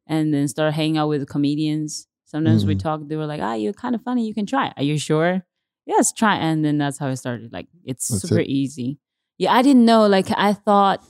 and 0.08 0.34
then 0.34 0.48
started 0.48 0.74
hanging 0.74 0.98
out 0.98 1.10
with 1.10 1.28
comedians. 1.30 2.08
Sometimes 2.32 2.66
we 2.66 2.76
Mhm. 2.76 2.80
talk, 2.80 2.98
they 3.08 3.18
were 3.18 3.26
like, 3.34 3.42
ah, 3.42 3.56
you're 3.62 3.74
kind 3.84 3.94
of 3.96 4.02
funny. 4.02 4.26
You 4.26 4.34
can 4.34 4.46
try. 4.46 4.72
Are 4.78 4.84
you 4.84 4.98
sure? 4.98 5.44
Yes, 5.86 6.14
try. 6.14 6.36
And 6.48 6.64
then 6.66 6.78
that's 6.78 6.98
how 6.98 7.08
I 7.10 7.16
started. 7.16 7.52
Like, 7.52 7.68
it's 7.84 8.08
That's 8.08 8.22
super 8.22 8.40
it. 8.40 8.48
easy. 8.48 8.90
Yeah, 9.38 9.52
I 9.54 9.62
didn't 9.62 9.86
know. 9.86 10.08
Like, 10.08 10.28
I 10.38 10.54
thought 10.54 11.02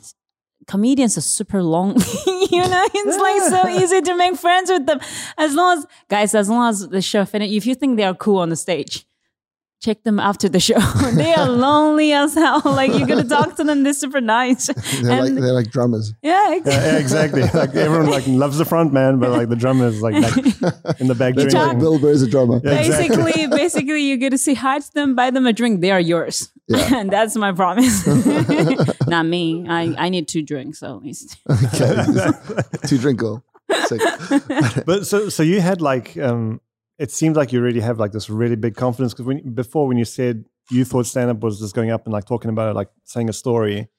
comedians 0.67 1.17
are 1.17 1.21
super 1.39 1.61
long. 1.61 1.89
you 2.55 2.61
know, 2.73 2.85
it's 2.99 3.17
like 3.27 3.41
so 3.55 3.67
easy 3.83 4.01
to 4.01 4.15
make 4.15 4.35
friends 4.35 4.69
with 4.71 4.85
them. 4.87 4.99
As 5.37 5.53
long 5.53 5.77
as, 5.77 5.85
guys, 6.09 6.33
as 6.33 6.49
long 6.49 6.69
as 6.69 6.87
the 6.89 7.01
show 7.01 7.25
finish, 7.25 7.51
if 7.51 7.65
you 7.67 7.75
think 7.75 7.97
they 7.97 8.03
are 8.03 8.15
cool 8.15 8.37
on 8.39 8.49
the 8.49 8.55
stage, 8.55 9.05
check 9.81 10.03
them 10.03 10.19
after 10.19 10.47
the 10.47 10.59
show. 10.59 10.79
they 11.15 11.33
are 11.33 11.49
lonely 11.67 12.13
as 12.13 12.35
hell. 12.35 12.61
Like 12.63 12.91
you're 12.93 13.07
gonna 13.07 13.23
talk 13.23 13.55
to 13.55 13.63
them, 13.63 13.83
they're 13.83 13.93
super 13.93 14.21
nice. 14.21 14.67
They're 15.01 15.23
like 15.23 15.33
they're 15.33 15.53
like 15.53 15.71
drummers. 15.71 16.13
yeah, 16.21 16.53
exactly. 16.53 16.71
Yeah, 16.91 16.97
exactly. 16.97 17.41
Like 17.41 17.75
everyone 17.75 18.09
like 18.09 18.27
loves 18.27 18.57
the 18.57 18.65
front 18.65 18.93
man, 18.93 19.19
but 19.19 19.31
like 19.31 19.49
the 19.49 19.55
drummer 19.55 19.87
is 19.87 20.01
like 20.01 20.13
back 20.21 20.99
in 21.01 21.07
the 21.07 21.15
back 21.15 21.35
That's 21.35 21.53
drinking. 21.53 21.73
why 21.73 21.73
Bill 21.73 21.99
Burr's 21.99 22.21
a 22.21 22.29
drummer. 22.29 22.61
Yeah. 22.63 22.73
exactly. 22.73 23.17
basically, 23.17 23.47
basically, 23.47 24.01
you 24.03 24.17
get 24.17 24.29
to 24.29 24.37
say 24.37 24.53
hi 24.53 24.79
to 24.79 24.93
them, 24.93 25.15
buy 25.15 25.31
them 25.31 25.45
a 25.47 25.53
drink. 25.53 25.81
They 25.81 25.91
are 25.91 25.99
yours, 25.99 26.51
Yeah. 26.67 26.95
and 26.99 27.09
that's 27.11 27.35
my 27.35 27.51
promise. 27.51 28.05
Not 29.07 29.25
me. 29.25 29.65
I, 29.67 29.95
I 29.97 30.09
need 30.09 30.27
two 30.27 30.43
drinks 30.43 30.83
at 30.83 30.97
least. 31.01 31.37
Okay. 31.49 32.31
Two 32.87 32.97
drinkle. 32.99 33.43
Sick. 33.85 34.01
But 34.85 35.07
so 35.07 35.29
so 35.29 35.43
you 35.43 35.61
had 35.61 35.81
like 35.81 36.17
um 36.17 36.59
it 37.03 37.09
seems 37.11 37.35
like 37.35 37.51
you 37.51 37.59
already 37.61 37.79
have 37.79 37.97
like 37.99 38.11
this 38.11 38.29
really 38.29 38.55
big 38.65 38.75
confidence 38.75 39.13
because 39.13 39.25
when 39.25 39.39
before 39.53 39.87
when 39.87 39.97
you 39.97 40.05
said 40.05 40.45
you 40.69 40.83
thought 40.85 41.05
stand 41.05 41.29
up 41.31 41.39
was 41.41 41.59
just 41.59 41.75
going 41.75 41.91
up 41.95 42.05
and 42.05 42.13
like 42.13 42.25
talking 42.25 42.49
about 42.49 42.69
it 42.69 42.75
like 42.81 42.89
saying 43.03 43.29
a 43.29 43.33
story 43.33 43.89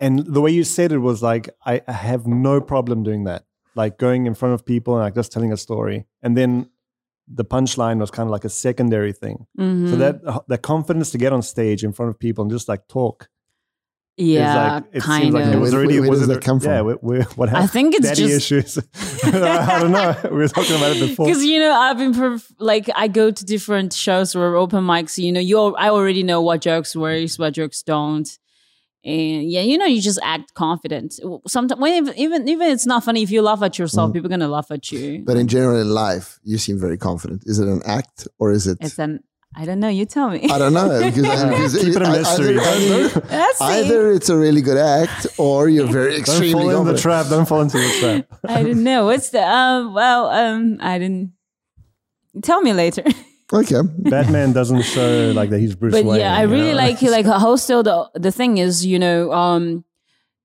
and 0.00 0.18
the 0.36 0.40
way 0.40 0.50
you 0.50 0.64
said 0.64 0.92
it 0.92 0.98
was 0.98 1.22
like 1.22 1.48
I, 1.64 1.80
I 1.86 1.92
have 1.92 2.26
no 2.26 2.60
problem 2.60 3.02
doing 3.02 3.24
that. 3.24 3.44
Like 3.76 3.98
going 3.98 4.26
in 4.26 4.34
front 4.34 4.54
of 4.54 4.64
people 4.64 4.94
and 4.94 5.02
like 5.04 5.14
just 5.14 5.32
telling 5.32 5.52
a 5.52 5.56
story. 5.56 6.06
And 6.22 6.36
then 6.36 6.68
the 7.26 7.44
punchline 7.44 7.98
was 8.00 8.10
kind 8.10 8.26
of 8.26 8.30
like 8.30 8.44
a 8.44 8.50
secondary 8.50 9.12
thing. 9.12 9.46
Mhm. 9.58 9.90
so 9.90 9.96
that 9.96 10.44
the 10.48 10.58
confidence 10.58 11.10
to 11.12 11.18
get 11.18 11.32
on 11.32 11.42
stage 11.42 11.84
in 11.84 11.92
front 11.92 12.10
of 12.10 12.18
people 12.18 12.42
and 12.42 12.50
just 12.50 12.68
like 12.68 12.86
talk 12.88 13.28
yeah, 14.16 14.74
like 14.74 14.84
it 14.92 15.02
kind 15.02 15.22
seems 15.24 15.34
like 15.34 15.44
of. 15.46 15.52
it 15.54 15.58
was 15.58 15.72
Where- 15.72 15.80
already 15.80 16.00
where 16.00 16.10
was 16.10 16.20
does 16.20 16.28
it 16.28 16.34
that 16.34 16.42
come 16.44 16.60
from? 16.60 16.70
yeah 16.72 16.80
where, 16.82 16.94
where, 16.96 17.22
what 17.34 17.52
I 17.52 17.66
think 17.66 17.94
it's 17.96 18.06
daddy 18.08 18.22
just 18.28 18.36
issues 18.52 18.78
I 19.24 19.80
don't 19.80 19.90
know 19.90 20.16
we 20.30 20.36
were 20.38 20.48
talking 20.48 20.76
about 20.76 20.96
it 20.96 21.00
before 21.00 21.26
because 21.26 21.44
you 21.44 21.58
know 21.58 21.72
I've 21.72 21.98
been 21.98 22.12
perf- 22.12 22.52
like 22.58 22.88
I 22.94 23.08
go 23.08 23.30
to 23.30 23.44
different 23.44 23.92
shows 23.92 24.34
or 24.36 24.54
open 24.56 24.84
mics. 24.84 25.18
You 25.18 25.32
know, 25.32 25.40
you 25.40 25.58
al- 25.58 25.76
I 25.78 25.88
already 25.90 26.22
know 26.22 26.40
what 26.42 26.60
jokes 26.60 26.94
works, 26.94 27.38
what 27.38 27.54
jokes 27.54 27.82
don't, 27.82 28.28
and 29.04 29.50
yeah, 29.50 29.60
you 29.62 29.76
know, 29.78 29.84
you 29.86 30.00
just 30.00 30.20
act 30.22 30.54
confident. 30.54 31.14
Sometimes 31.46 31.80
when 31.80 31.92
even 32.16 32.48
even 32.48 32.68
it's 32.70 32.86
not 32.86 33.02
funny 33.04 33.22
if 33.22 33.30
you 33.30 33.42
laugh 33.42 33.62
at 33.62 33.78
yourself, 33.78 34.12
people 34.12 34.26
are 34.28 34.30
gonna 34.30 34.48
laugh 34.48 34.70
at 34.70 34.90
you. 34.92 35.18
Mm. 35.20 35.24
But 35.26 35.36
in 35.36 35.48
general, 35.48 35.80
in 35.80 35.90
life, 35.90 36.38
you 36.44 36.56
seem 36.58 36.78
very 36.78 36.96
confident. 36.96 37.42
Is 37.46 37.58
it 37.58 37.68
an 37.68 37.82
act 37.84 38.28
or 38.38 38.52
is 38.52 38.66
it? 38.66 38.78
it's 38.80 38.98
an 38.98 39.22
I 39.56 39.64
don't 39.64 39.78
know. 39.80 39.88
You 39.88 40.04
tell 40.04 40.30
me. 40.30 40.48
I 40.50 40.58
don't 40.58 40.72
know 40.74 40.88
because, 41.04 41.44
because 41.44 41.76
Keep 41.80 41.96
it 41.96 42.02
a 42.02 42.06
I- 42.06 42.18
mystery. 42.18 42.58
Either, 42.58 43.04
either, 43.04 43.52
either 43.60 44.10
it's 44.12 44.28
a 44.28 44.36
really 44.36 44.60
good 44.60 44.76
act 44.78 45.26
or 45.38 45.68
you're 45.68 45.86
very 45.86 46.16
extremely. 46.16 46.64
Don't 46.64 46.72
fall 46.72 46.88
in 46.88 46.94
the 46.94 47.00
trap. 47.00 47.26
Don't 47.28 47.46
fall 47.46 47.60
into 47.62 47.78
the 47.78 47.96
trap. 48.00 48.40
I 48.48 48.62
don't 48.64 48.82
know. 48.82 49.06
What's 49.06 49.30
the 49.30 49.42
um? 49.46 49.94
Well, 49.94 50.26
um, 50.28 50.78
I 50.80 50.98
didn't. 50.98 51.32
Tell 52.42 52.60
me 52.62 52.72
later. 52.72 53.04
Okay. 53.52 53.82
Batman 53.98 54.52
doesn't 54.54 54.82
show 54.82 55.30
like 55.36 55.50
that 55.50 55.60
he's 55.60 55.76
Bruce 55.76 55.92
but 55.92 56.04
Wayne. 56.06 56.18
yeah, 56.20 56.34
I 56.34 56.42
you 56.44 56.48
really 56.48 56.70
know? 56.70 56.76
like 56.78 57.00
like 57.02 57.26
hostel. 57.26 57.82
The 57.82 58.10
the 58.14 58.32
thing 58.32 58.56
is, 58.58 58.84
you 58.86 58.98
know, 58.98 59.30
um, 59.32 59.84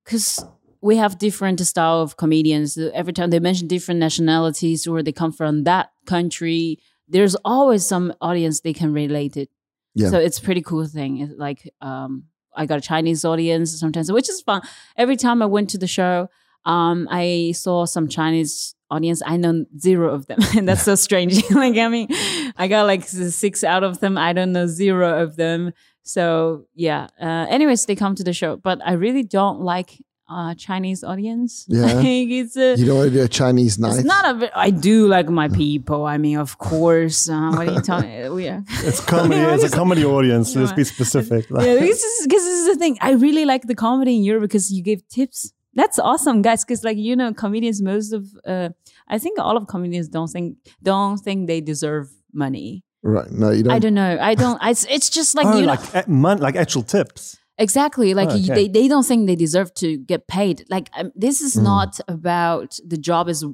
because 0.04 0.44
we 0.82 0.96
have 0.96 1.18
different 1.18 1.58
style 1.60 2.02
of 2.02 2.18
comedians. 2.18 2.76
Every 2.76 3.14
time 3.14 3.30
they 3.30 3.40
mention 3.40 3.66
different 3.68 3.98
nationalities 4.00 4.86
or 4.86 5.02
they 5.02 5.12
come 5.12 5.32
from 5.32 5.64
that 5.64 5.90
country, 6.04 6.78
there's 7.10 7.34
always 7.44 7.86
some 7.86 8.12
audience 8.20 8.60
they 8.60 8.72
can 8.72 8.92
relate 8.92 9.36
it. 9.36 9.50
Yeah. 9.94 10.10
So 10.10 10.18
it's 10.18 10.38
a 10.38 10.42
pretty 10.42 10.62
cool 10.62 10.86
thing. 10.86 11.18
It's 11.18 11.32
like 11.36 11.72
um, 11.80 12.24
I 12.54 12.66
got 12.66 12.78
a 12.78 12.82
Chinese 12.82 13.24
audience 13.24 13.78
sometimes, 13.78 14.10
which 14.10 14.28
is 14.28 14.40
fun. 14.40 14.62
Every 14.96 15.16
time 15.16 15.42
I 15.42 15.46
went 15.46 15.70
to 15.70 15.78
the 15.78 15.86
show, 15.86 16.28
um, 16.64 17.08
I 17.10 17.52
saw 17.56 17.86
some 17.86 18.08
Chinese 18.08 18.74
audience. 18.90 19.22
I 19.24 19.36
know 19.36 19.64
zero 19.78 20.12
of 20.14 20.26
them, 20.26 20.38
and 20.56 20.68
that's 20.68 20.82
so 20.82 20.94
strange. 20.94 21.42
like 21.50 21.76
I 21.76 21.88
mean, 21.88 22.08
I 22.56 22.68
got 22.68 22.86
like 22.86 23.04
six 23.04 23.64
out 23.64 23.82
of 23.82 24.00
them. 24.00 24.16
I 24.16 24.32
don't 24.32 24.52
know 24.52 24.66
zero 24.66 25.22
of 25.22 25.36
them. 25.36 25.72
So 26.02 26.66
yeah. 26.74 27.08
Uh, 27.20 27.46
anyways, 27.48 27.86
they 27.86 27.96
come 27.96 28.14
to 28.14 28.24
the 28.24 28.32
show, 28.32 28.56
but 28.56 28.80
I 28.84 28.92
really 28.92 29.22
don't 29.22 29.60
like 29.60 30.00
uh, 30.30 30.54
Chinese 30.54 31.02
audience. 31.04 31.66
Yeah. 31.68 31.86
Like, 31.94 32.06
it's 32.40 32.56
a, 32.56 32.76
You 32.78 32.86
don't 32.86 32.96
want 32.98 33.10
to 33.12 33.16
do 33.18 33.22
a 33.24 33.28
Chinese 33.28 33.78
night? 33.78 33.96
it's 33.96 34.04
not 34.04 34.24
a. 34.42 34.58
I 34.66 34.70
do 34.70 35.06
like 35.08 35.28
my 35.28 35.48
people. 35.48 36.06
I 36.06 36.16
mean, 36.18 36.38
of 36.38 36.56
course. 36.58 37.28
Uh, 37.28 37.50
what 37.56 37.68
are 37.68 37.72
you 37.72 37.80
talking? 37.80 38.34
We 38.34 38.48
are. 38.48 38.62
It's 38.88 39.00
comedy. 39.00 39.40
It's 39.54 39.64
a 39.64 39.70
comedy 39.70 40.04
audience. 40.04 40.54
Let's 40.56 40.72
be 40.72 40.84
specific. 40.96 41.46
yeah, 41.50 41.74
this 41.86 42.02
is 42.02 42.26
because 42.26 42.44
this 42.44 42.58
is 42.62 42.66
the 42.72 42.76
thing. 42.82 42.96
I 43.00 43.10
really 43.26 43.44
like 43.44 43.66
the 43.66 43.74
comedy 43.74 44.16
in 44.16 44.22
Europe 44.24 44.42
because 44.42 44.72
you 44.72 44.82
give 44.82 45.06
tips. 45.08 45.52
That's 45.74 45.98
awesome, 45.98 46.42
guys. 46.42 46.64
Because 46.64 46.82
like 46.84 46.96
you 46.96 47.14
know, 47.16 47.32
comedians, 47.34 47.82
most 47.82 48.12
of 48.12 48.22
uh, 48.46 48.70
I 49.08 49.18
think 49.18 49.38
all 49.38 49.56
of 49.56 49.66
comedians 49.66 50.08
don't 50.08 50.28
think 50.28 50.56
don't 50.82 51.18
think 51.18 51.46
they 51.46 51.60
deserve 51.60 52.06
money. 52.32 52.82
right. 53.02 53.30
No, 53.30 53.50
you 53.50 53.62
don't. 53.64 53.72
I 53.72 53.78
don't 53.78 53.94
know. 53.94 54.18
I 54.20 54.34
don't. 54.34 54.58
I, 54.60 54.70
it's 54.70 55.10
just 55.10 55.34
like 55.34 55.46
oh, 55.46 55.54
you 55.58 55.66
know 55.66 55.74
like 55.74 55.94
a- 55.94 56.08
mon- 56.10 56.38
like 56.46 56.56
actual 56.56 56.82
tips. 56.82 57.38
Exactly 57.60 58.14
like 58.14 58.30
Oh, 58.30 58.34
okay. 58.36 58.54
they 58.58 58.68
they 58.68 58.88
don't 58.88 59.06
think 59.06 59.26
they 59.26 59.36
deserve 59.36 59.72
to 59.82 59.88
get 59.98 60.26
paid. 60.26 60.56
Like 60.68 60.88
um, 60.98 61.12
this 61.24 61.40
is 61.40 61.54
Mm. 61.56 61.62
not 61.72 62.00
about 62.08 62.78
the 62.92 62.96
job 63.08 63.28
is 63.28 63.44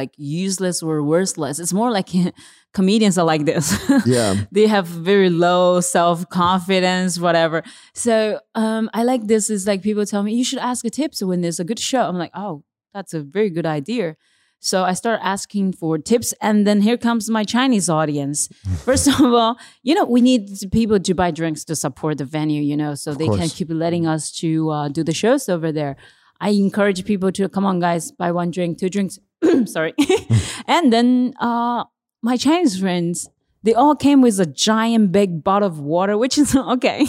like 0.00 0.12
useless 0.16 0.82
or 0.82 1.02
worthless. 1.02 1.58
It's 1.58 1.72
more 1.72 1.90
like 1.90 2.08
comedians 2.78 3.18
are 3.18 3.26
like 3.26 3.44
this. 3.44 3.66
Yeah. 4.06 4.34
they 4.52 4.66
have 4.66 4.86
very 4.86 5.28
low 5.30 5.80
self 5.80 6.28
confidence, 6.30 7.18
whatever. 7.18 7.62
So 7.94 8.40
um, 8.54 8.88
I 8.94 9.02
like 9.04 9.26
this. 9.26 9.50
Is 9.50 9.66
like 9.66 9.82
people 9.82 10.06
tell 10.06 10.22
me 10.22 10.32
you 10.34 10.44
should 10.44 10.60
ask 10.70 10.84
a 10.84 10.90
tips 10.90 11.22
when 11.22 11.40
there's 11.42 11.60
a 11.60 11.64
good 11.64 11.78
show. 11.78 12.02
I'm 12.08 12.16
like, 12.18 12.32
oh, 12.34 12.64
that's 12.94 13.12
a 13.14 13.20
very 13.36 13.50
good 13.50 13.66
idea. 13.66 14.16
So 14.64 14.84
I 14.84 14.92
start 14.92 15.18
asking 15.24 15.72
for 15.72 15.98
tips, 15.98 16.32
and 16.40 16.64
then 16.64 16.82
here 16.82 16.96
comes 16.96 17.28
my 17.28 17.42
Chinese 17.42 17.88
audience. 17.88 18.48
First 18.84 19.08
of 19.08 19.20
all, 19.20 19.58
you 19.82 19.92
know, 19.92 20.04
we 20.04 20.20
need 20.20 20.50
people 20.70 21.00
to 21.00 21.14
buy 21.14 21.32
drinks 21.32 21.64
to 21.64 21.74
support 21.74 22.18
the 22.18 22.24
venue, 22.24 22.62
you 22.62 22.76
know, 22.76 22.94
so 22.94 23.12
they 23.12 23.26
can 23.26 23.48
keep 23.48 23.70
letting 23.70 24.06
us 24.06 24.30
to 24.38 24.70
uh, 24.70 24.88
do 24.88 25.02
the 25.02 25.12
shows 25.12 25.48
over 25.48 25.72
there. 25.72 25.96
I 26.40 26.50
encourage 26.50 27.04
people 27.04 27.32
to 27.32 27.48
come 27.48 27.66
on, 27.66 27.80
guys, 27.80 28.12
buy 28.12 28.30
one 28.30 28.52
drink, 28.52 28.78
two 28.78 28.88
drinks. 28.88 29.18
Sorry, 29.64 29.94
and 30.68 30.92
then 30.92 31.34
uh, 31.40 31.82
my 32.22 32.36
Chinese 32.36 32.78
friends, 32.78 33.28
they 33.64 33.74
all 33.74 33.96
came 33.96 34.22
with 34.22 34.38
a 34.38 34.46
giant 34.46 35.10
big 35.10 35.42
bottle 35.42 35.66
of 35.66 35.80
water, 35.80 36.16
which 36.16 36.38
is 36.38 36.54
okay. 36.74 37.04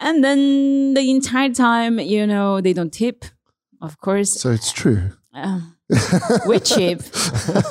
and 0.00 0.24
then 0.24 0.94
the 0.94 1.08
entire 1.08 1.50
time, 1.50 2.00
you 2.00 2.26
know, 2.26 2.60
they 2.60 2.72
don't 2.72 2.92
tip, 2.92 3.26
of 3.80 4.00
course. 4.00 4.40
So 4.40 4.50
it's 4.50 4.72
true. 4.72 5.12
Um, 5.32 5.77
we're 6.46 6.60
cheap. 6.60 7.00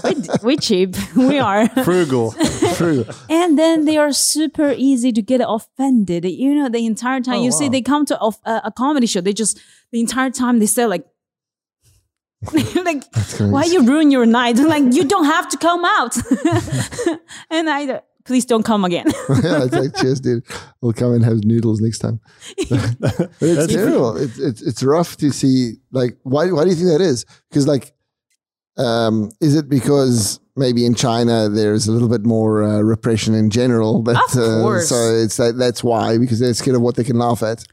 we, 0.04 0.16
we 0.44 0.58
cheap. 0.58 0.96
We 1.16 1.40
are. 1.40 1.68
Frugal. 1.84 2.34
True. 2.76 3.06
And 3.30 3.58
then 3.58 3.86
they 3.86 3.98
are 3.98 4.12
super 4.12 4.72
easy 4.72 5.12
to 5.12 5.22
get 5.22 5.42
offended. 5.44 6.26
You 6.26 6.56
know, 6.56 6.70
the 6.70 6.86
entire 6.86 7.22
time 7.22 7.40
Oh, 7.40 7.44
you 7.44 7.52
see 7.52 7.70
they 7.70 7.82
come 7.82 8.06
to 8.06 8.20
a, 8.20 8.32
uh, 8.46 8.62
a 8.66 8.72
comedy 8.72 9.08
show, 9.08 9.22
they 9.22 9.34
just 9.34 9.60
the 9.92 10.00
entire 10.00 10.30
time 10.32 10.60
they 10.60 10.66
say 10.66 10.86
like, 10.86 11.06
like 12.86 13.04
why 13.40 13.64
you 13.66 13.84
ruin 13.84 14.12
your 14.12 14.26
night? 14.26 14.58
Like 14.58 14.94
you 14.94 15.04
don't 15.04 15.26
have 15.26 15.50
to 15.50 15.58
come 15.58 15.84
out. 15.86 16.16
and 17.50 17.70
I 17.70 18.02
please 18.26 18.46
don't 18.46 18.64
come 18.64 18.86
again. 18.86 19.06
yeah, 19.44 19.64
it's 19.64 19.74
like, 19.74 19.96
cheers, 19.96 20.20
dude. 20.20 20.44
We'll 20.82 20.94
come 20.94 21.14
and 21.14 21.24
have 21.26 21.44
noodles 21.44 21.82
next 21.82 22.00
time. 22.00 22.20
but 22.70 23.32
it's 23.42 23.74
terrible. 23.74 24.18
It's, 24.18 24.38
it's 24.38 24.62
it's 24.62 24.84
rough 24.84 25.18
to 25.18 25.32
see. 25.32 25.78
Like, 25.92 26.18
why 26.24 26.52
why 26.52 26.64
do 26.64 26.70
you 26.70 26.76
think 26.76 26.90
that 26.90 27.02
is? 27.02 27.26
Because 27.50 27.66
like, 27.68 27.94
um, 28.78 29.32
is 29.42 29.56
it 29.56 29.70
because 29.70 30.40
maybe 30.56 30.86
in 30.86 30.96
China 30.96 31.50
there's 31.50 31.88
a 31.88 31.92
little 31.92 32.10
bit 32.10 32.26
more 32.26 32.64
uh, 32.64 32.82
repression 32.82 33.34
in 33.34 33.50
general? 33.50 34.02
But 34.02 34.18
uh, 34.36 34.80
so 34.82 34.96
it's 35.16 35.38
that 35.38 35.56
that's 35.58 35.84
why 35.84 36.18
because 36.18 36.40
they're 36.40 36.54
scared 36.54 36.76
of 36.76 36.82
what 36.82 36.96
they 36.96 37.04
can 37.04 37.18
laugh 37.18 37.44
at. 37.44 37.64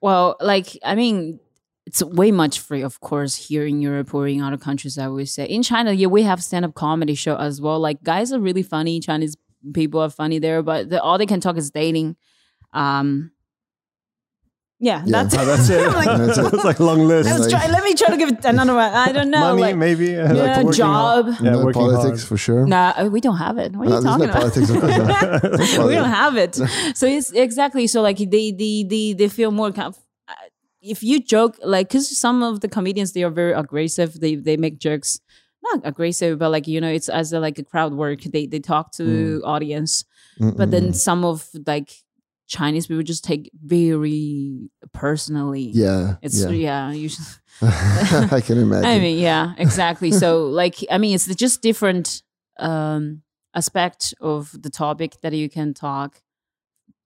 Well, 0.00 0.36
like 0.40 0.78
I 0.84 0.94
mean, 0.94 1.40
it's 1.86 2.02
way 2.02 2.30
much 2.30 2.60
free, 2.60 2.82
of 2.82 3.00
course, 3.00 3.34
here 3.34 3.66
in 3.66 3.80
Europe 3.80 4.14
or 4.14 4.28
in 4.28 4.42
other 4.42 4.58
countries. 4.58 4.98
I 4.98 5.08
would 5.08 5.28
say 5.28 5.46
in 5.46 5.62
China, 5.62 5.92
yeah, 5.92 6.08
we 6.08 6.22
have 6.22 6.42
stand 6.42 6.64
up 6.64 6.74
comedy 6.74 7.14
show 7.14 7.36
as 7.36 7.60
well. 7.60 7.78
Like 7.78 8.02
guys 8.02 8.32
are 8.32 8.40
really 8.40 8.62
funny. 8.62 9.00
Chinese 9.00 9.36
people 9.72 10.00
are 10.00 10.10
funny 10.10 10.38
there, 10.38 10.62
but 10.62 10.90
the, 10.90 11.02
all 11.02 11.18
they 11.18 11.26
can 11.26 11.40
talk 11.40 11.56
is 11.56 11.70
dating. 11.70 12.16
Um, 12.72 13.32
yeah, 14.80 15.02
Yeah. 15.04 15.24
that's 15.24 15.34
Oh, 15.38 15.44
that's 15.44 15.68
it. 15.68 15.86
Like, 16.00 16.06
That's 16.18 16.38
it. 16.38 16.54
It's 16.54 16.64
like 16.64 16.78
a 16.78 16.84
long 16.84 17.06
list. 17.06 17.28
let's 17.28 17.50
try. 17.50 17.66
Let 17.66 17.82
me 17.84 17.94
try 17.94 18.08
to 18.08 18.16
give 18.16 18.30
another 18.44 18.74
one. 18.74 18.92
I 18.92 19.10
don't 19.12 19.30
know. 19.30 19.40
Money, 19.40 19.62
like, 19.62 19.76
maybe. 19.76 20.16
uh, 20.16 20.32
yeah, 20.34 20.60
like 20.62 20.74
job. 20.76 21.24
hard. 21.26 21.40
Yeah, 21.40 21.50
no 21.52 21.72
politics 21.72 22.20
hard. 22.22 22.28
for 22.28 22.36
sure. 22.36 22.66
Nah, 22.66 22.92
uh, 22.96 23.04
we 23.06 23.20
don't 23.20 23.36
have 23.38 23.58
it. 23.58 23.72
What 23.74 23.88
are 23.88 23.90
No, 23.90 23.96
you 23.98 24.02
talking 24.02 24.26
no 24.26 24.30
about? 24.30 24.40
politics, 24.42 24.70
of 24.70 24.80
course. 24.80 25.76
not. 25.78 25.86
We 25.88 25.94
don't 25.94 26.08
have 26.22 26.36
it. 26.36 26.54
So 26.94 27.06
it's 27.06 27.30
exactly 27.32 27.86
so 27.86 28.02
like 28.02 28.18
they 28.18 28.52
they 28.52 28.84
they 28.88 29.12
they 29.14 29.28
feel 29.28 29.50
more 29.50 29.72
kind 29.72 29.88
of 29.88 29.96
uh, 30.28 30.34
if 30.80 31.02
you 31.02 31.20
joke 31.22 31.56
like 31.64 31.88
because 31.88 32.06
some 32.16 32.42
of 32.42 32.60
the 32.60 32.68
comedians 32.68 33.12
they 33.12 33.22
are 33.24 33.30
very 33.30 33.52
aggressive. 33.52 34.20
They 34.20 34.34
they 34.36 34.56
make 34.56 34.78
jokes 34.78 35.20
not 35.62 35.80
aggressive, 35.84 36.38
but 36.38 36.50
like 36.50 36.66
you 36.68 36.80
know 36.80 36.88
it's 36.98 37.08
as 37.08 37.32
a, 37.32 37.40
like 37.40 37.58
a 37.58 37.64
crowd 37.64 37.94
work. 37.94 38.20
They 38.22 38.46
they 38.46 38.60
talk 38.60 38.92
to 38.92 39.42
audience, 39.44 40.04
but 40.38 40.70
then 40.70 40.92
some 40.94 41.24
of 41.24 41.48
like 41.66 41.90
Chinese 42.48 42.86
people 42.86 43.02
just 43.02 43.22
take 43.22 43.50
very 43.62 44.70
personally. 44.92 45.70
yeah, 45.74 46.16
It's 46.22 46.42
yeah. 46.42 46.48
yeah, 46.48 46.92
you 46.92 47.08
should, 47.10 47.24
I 47.62 48.40
can 48.44 48.58
imagine. 48.58 48.86
I 48.86 48.98
mean, 48.98 49.18
yeah, 49.18 49.52
exactly. 49.58 50.10
so, 50.10 50.46
like, 50.62 50.76
I 50.90 50.98
mean, 50.98 51.14
it's 51.14 51.32
just 51.34 51.62
different 51.62 52.22
um 52.58 53.22
aspect 53.54 54.14
of 54.20 54.50
the 54.60 54.70
topic 54.70 55.20
that 55.22 55.32
you 55.32 55.48
can 55.48 55.74
talk 55.74 56.20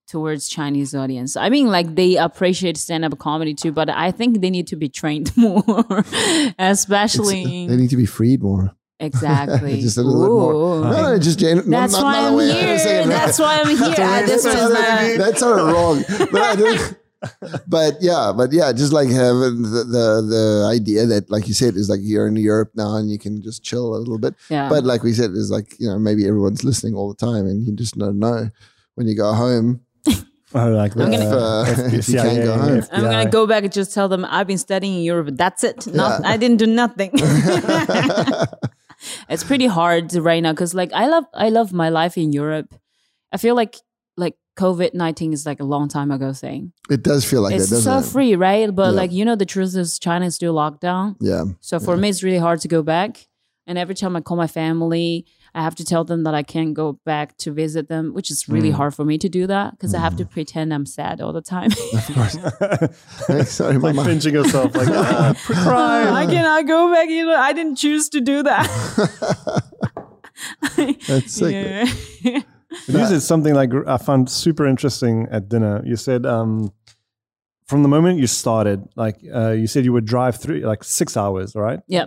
towards 0.07 0.48
Chinese 0.48 0.94
audience. 0.94 1.37
I 1.37 1.48
mean, 1.48 1.68
like 1.68 1.94
they 1.94 2.16
appreciate 2.16 2.76
stand 2.76 3.05
up 3.05 3.18
comedy 3.18 3.55
too, 3.55 3.72
but 3.72 3.88
I 3.90 4.11
think 4.11 4.40
they 4.40 4.50
need 4.50 4.66
to 4.68 4.76
be 4.76 4.88
trained 4.88 5.37
more, 5.37 6.05
especially 6.59 7.66
They 7.66 7.76
need 7.76 7.90
to 7.90 7.96
be 7.96 8.07
freed 8.07 8.42
more. 8.42 8.74
Exactly. 9.02 9.80
Just 9.86 9.98
a 9.98 10.02
little 10.02 10.22
bit 10.22 10.32
more. 10.32 10.80
No, 10.92 11.02
no, 11.12 11.18
just 11.18 11.38
gen- 11.38 11.68
That's 11.70 11.92
not, 11.92 12.00
not, 12.00 12.04
why 12.04 12.12
not 12.20 12.28
I'm 12.32 12.34
way- 12.36 12.52
here. 12.52 13.06
That's 13.06 13.38
why 13.38 13.60
I'm 13.60 13.68
here. 13.76 13.94
That's 13.94 14.30
This 14.30 14.44
not- 14.44 14.54
is 14.54 14.72
that's 14.72 14.74
uh, 14.74 15.08
not- 15.08 15.18
that's 15.18 15.40
not 15.42 15.72
wrong. 15.72 16.04
But 16.32 16.42
I. 16.42 16.96
But 17.68 17.94
yeah, 18.00 18.32
but 18.36 18.50
yeah, 18.52 18.72
just 18.72 18.92
like 18.92 19.08
having 19.08 19.62
the, 19.62 19.84
the 19.86 20.06
the 20.34 20.68
idea 20.68 21.06
that, 21.06 21.30
like 21.30 21.46
you 21.46 21.54
said, 21.54 21.76
is 21.76 21.88
like 21.88 22.00
you're 22.02 22.26
in 22.26 22.34
Europe 22.34 22.72
now 22.74 22.96
and 22.96 23.08
you 23.12 23.16
can 23.18 23.40
just 23.42 23.62
chill 23.62 23.94
a 23.94 23.98
little 24.02 24.18
bit. 24.18 24.34
yeah. 24.50 24.68
But 24.68 24.82
like 24.82 25.04
we 25.04 25.12
said, 25.12 25.30
is 25.30 25.48
like 25.48 25.78
you 25.78 25.86
know 25.88 26.00
maybe 26.00 26.26
everyone's 26.26 26.64
listening 26.64 26.94
all 26.96 27.08
the 27.08 27.14
time 27.14 27.46
and 27.46 27.64
you 27.64 27.76
just 27.76 27.96
don't 27.96 28.18
know 28.18 28.50
when 28.96 29.06
you 29.06 29.14
go 29.16 29.32
home 29.34 29.80
Oh, 30.54 30.68
like 30.68 30.92
I'm 30.96 31.10
gonna- 31.12 31.14
if, 31.14 31.32
uh, 31.32 31.96
if 31.96 32.08
you 32.10 32.16
can't 32.20 32.42
go 32.44 32.58
home. 32.58 32.82
I'm 32.92 33.04
gonna 33.04 33.30
go 33.30 33.46
back 33.46 33.62
and 33.64 33.72
just 33.72 33.94
tell 33.94 34.08
them 34.08 34.26
I've 34.28 34.48
been 34.48 34.58
studying 34.58 34.98
in 34.98 35.02
Europe. 35.04 35.28
That's 35.38 35.62
it. 35.64 35.86
Not, 35.86 36.20
Yeah. 36.20 36.28
I 36.28 36.36
didn't 36.36 36.58
do 36.58 36.66
nothing. 36.66 37.10
It's 39.28 39.44
pretty 39.44 39.66
hard 39.66 40.12
right 40.14 40.42
now 40.42 40.52
because 40.52 40.74
like 40.74 40.92
I 40.92 41.06
love 41.06 41.24
I 41.34 41.48
love 41.48 41.72
my 41.72 41.88
life 41.88 42.16
in 42.16 42.32
Europe. 42.32 42.74
I 43.32 43.36
feel 43.38 43.54
like 43.54 43.76
like 44.16 44.36
COVID 44.58 44.94
nineteen 44.94 45.32
is 45.32 45.46
like 45.46 45.60
a 45.60 45.64
long 45.64 45.88
time 45.88 46.10
ago 46.10 46.32
thing. 46.32 46.72
It 46.90 47.02
does 47.02 47.24
feel 47.24 47.42
like 47.42 47.54
it's 47.54 47.70
that, 47.70 47.80
so 47.80 47.98
it? 47.98 48.04
free, 48.04 48.34
right? 48.36 48.74
But 48.74 48.92
Yeah. 48.92 49.00
like 49.00 49.12
you 49.12 49.24
know, 49.24 49.36
the 49.36 49.46
truth 49.46 49.74
is 49.76 49.98
China 49.98 50.26
is 50.26 50.34
still 50.34 50.52
locked 50.52 50.80
down. 50.80 51.16
Yeah, 51.20 51.44
So 51.60 51.78
for 51.78 51.96
me, 51.96 52.08
it's 52.08 52.22
really 52.22 52.38
hard 52.38 52.60
to 52.60 52.68
go 52.68 52.82
back. 52.82 53.26
And 53.66 53.78
every 53.78 53.94
time 53.94 54.16
I 54.16 54.20
call 54.20 54.36
my 54.36 54.48
family, 54.48 55.24
I 55.54 55.62
have 55.62 55.74
to 55.74 55.84
tell 55.84 56.02
them 56.04 56.22
that 56.24 56.34
I 56.34 56.42
can't 56.42 56.72
go 56.72 56.98
back 57.04 57.36
to 57.38 57.52
visit 57.52 57.88
them, 57.88 58.14
which 58.14 58.30
is 58.30 58.48
really 58.48 58.70
Mm. 58.70 58.74
hard 58.74 58.94
for 58.94 59.04
me 59.04 59.18
to 59.18 59.28
do 59.28 59.46
that 59.46 59.72
because 59.72 59.92
I 59.94 59.98
have 60.00 60.16
to 60.16 60.24
pretend 60.24 60.72
I'm 60.72 60.86
sad 60.86 61.20
all 61.20 61.32
the 61.34 61.42
time. 61.42 61.70
Of 61.92 62.06
course. 62.14 63.50
Sorry, 63.54 63.76
like 63.78 63.94
mama. 63.94 64.04
pinching 64.08 64.32
yourself, 64.34 64.74
like 64.74 64.88
ah, 64.88 65.34
cry. 65.44 66.08
I 66.10 66.26
cannot 66.26 66.66
go 66.66 66.90
back. 66.92 67.08
You 67.10 67.26
know, 67.26 67.36
I 67.36 67.52
didn't 67.52 67.76
choose 67.76 68.08
to 68.10 68.20
do 68.22 68.42
that. 68.44 68.66
That's 71.06 71.32
sick. 71.32 71.52
yeah. 72.22 72.40
You 72.88 73.06
said 73.06 73.20
something 73.22 73.54
like 73.54 73.70
I 73.86 73.98
found 73.98 74.30
super 74.30 74.66
interesting 74.66 75.28
at 75.30 75.48
dinner. 75.48 75.82
You 75.84 75.96
said 75.96 76.24
um, 76.24 76.72
from 77.66 77.82
the 77.82 77.88
moment 77.88 78.18
you 78.18 78.26
started, 78.26 78.88
like 78.96 79.16
uh, 79.34 79.50
you 79.50 79.66
said 79.66 79.84
you 79.84 79.92
would 79.92 80.06
drive 80.06 80.36
through 80.36 80.60
like 80.60 80.82
six 80.82 81.16
hours, 81.16 81.54
right, 81.54 81.80
yeah. 81.86 82.06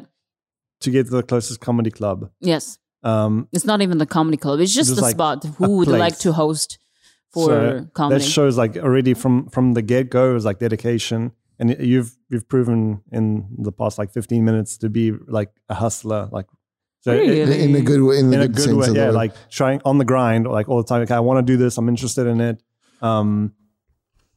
to 0.81 0.89
get 0.91 1.05
to 1.05 1.11
the 1.11 1.23
closest 1.23 1.59
comedy 1.61 1.91
club. 1.91 2.29
Yes. 2.41 2.79
Um, 3.05 3.47
It's 3.53 3.65
not 3.65 3.81
even 3.81 3.97
the 3.99 4.05
comedy 4.05 4.37
club. 4.37 4.59
It's 4.59 4.73
just 4.73 4.89
Just 4.89 4.95
the 4.97 5.01
like 5.07 5.15
spot. 5.15 5.43
Who 5.59 5.77
would 5.77 5.87
like 5.87 6.17
to 6.19 6.33
host 6.33 6.79
for 7.33 7.45
so 7.49 7.87
comedy? 7.93 8.23
that 8.23 8.27
shows 8.29 8.57
like 8.57 8.75
already 8.77 9.13
from 9.13 9.47
from 9.49 9.73
the 9.73 9.81
get 9.81 10.09
go, 10.09 10.31
it 10.31 10.33
was 10.33 10.45
like 10.45 10.59
dedication, 10.59 11.31
and 11.59 11.75
you've 11.79 12.11
you've 12.31 12.47
proven 12.49 13.01
in 13.11 13.47
the 13.67 13.71
past 13.71 13.97
like 13.99 14.11
fifteen 14.11 14.43
minutes 14.43 14.77
to 14.79 14.89
be 14.89 15.11
like 15.27 15.51
a 15.69 15.75
hustler, 15.75 16.29
like 16.31 16.47
so 17.01 17.11
it- 17.11 17.19
Really? 17.29 17.63
In 17.63 17.75
a 17.75 17.81
good 17.81 18.01
way, 18.01 18.17
in, 18.19 18.25
in 18.25 18.31
the 18.31 18.41
a 18.41 18.47
good, 18.47 18.55
good 18.55 18.63
sense 18.63 18.77
way, 18.77 18.87
of 18.87 18.93
the 18.95 18.99
yeah, 18.99 19.05
word. 19.07 19.13
like 19.23 19.33
trying 19.49 19.79
on 19.85 19.97
the 19.99 20.05
grind, 20.05 20.47
like 20.47 20.67
all 20.69 20.77
the 20.77 20.87
time. 20.91 21.01
Okay, 21.03 21.13
I 21.13 21.19
want 21.19 21.37
to 21.45 21.53
do 21.53 21.57
this. 21.63 21.77
I'm 21.77 21.87
interested 21.89 22.25
in 22.27 22.41
it. 22.41 22.63
Um, 23.01 23.53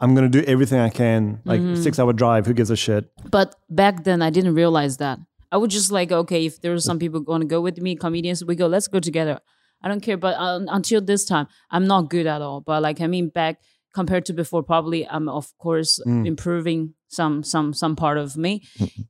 I'm 0.01 0.15
gonna 0.15 0.29
do 0.29 0.43
everything 0.43 0.79
I 0.79 0.91
can. 0.91 1.41
Like 1.45 1.61
Mm-hmm. 1.63 1.83
six 1.83 1.99
hour 1.99 2.13
drive. 2.13 2.45
Who 2.47 2.53
gives 2.53 2.71
a 2.71 2.77
shit? 2.77 3.11
But 3.31 3.55
back 3.71 4.05
then, 4.05 4.21
I 4.21 4.31
didn't 4.31 4.55
realize 4.55 4.99
that. 4.99 5.19
I 5.51 5.57
would 5.57 5.71
just 5.71 5.91
like, 5.91 6.13
okay, 6.13 6.45
if 6.47 6.61
there 6.61 6.73
were 6.73 6.81
some 6.81 6.99
people 6.99 7.21
going 7.21 7.41
to 7.41 7.47
go 7.47 7.61
with 7.61 7.79
me, 7.81 7.97
comedians, 7.97 8.45
we 8.45 8.55
go, 8.55 8.67
let's 8.67 8.89
go 8.89 9.01
together. 9.01 9.41
I 9.83 9.89
don't 9.89 10.01
care. 10.01 10.17
But 10.17 10.35
um, 10.39 10.67
until 10.71 11.01
this 11.01 11.25
time, 11.25 11.47
I'm 11.71 11.87
not 11.87 12.11
good 12.11 12.27
at 12.27 12.43
all. 12.43 12.61
But 12.61 12.83
like, 12.83 13.01
I 13.01 13.07
mean, 13.07 13.29
back 13.31 13.61
compared 13.95 14.27
to 14.27 14.33
before, 14.33 14.63
probably 14.63 15.07
I'm 15.09 15.29
of 15.29 15.57
course 15.59 15.99
improving 16.27 16.95
some 17.09 17.43
some 17.43 17.73
some 17.73 17.97
part 17.97 18.19
of 18.19 18.37
me. 18.37 18.63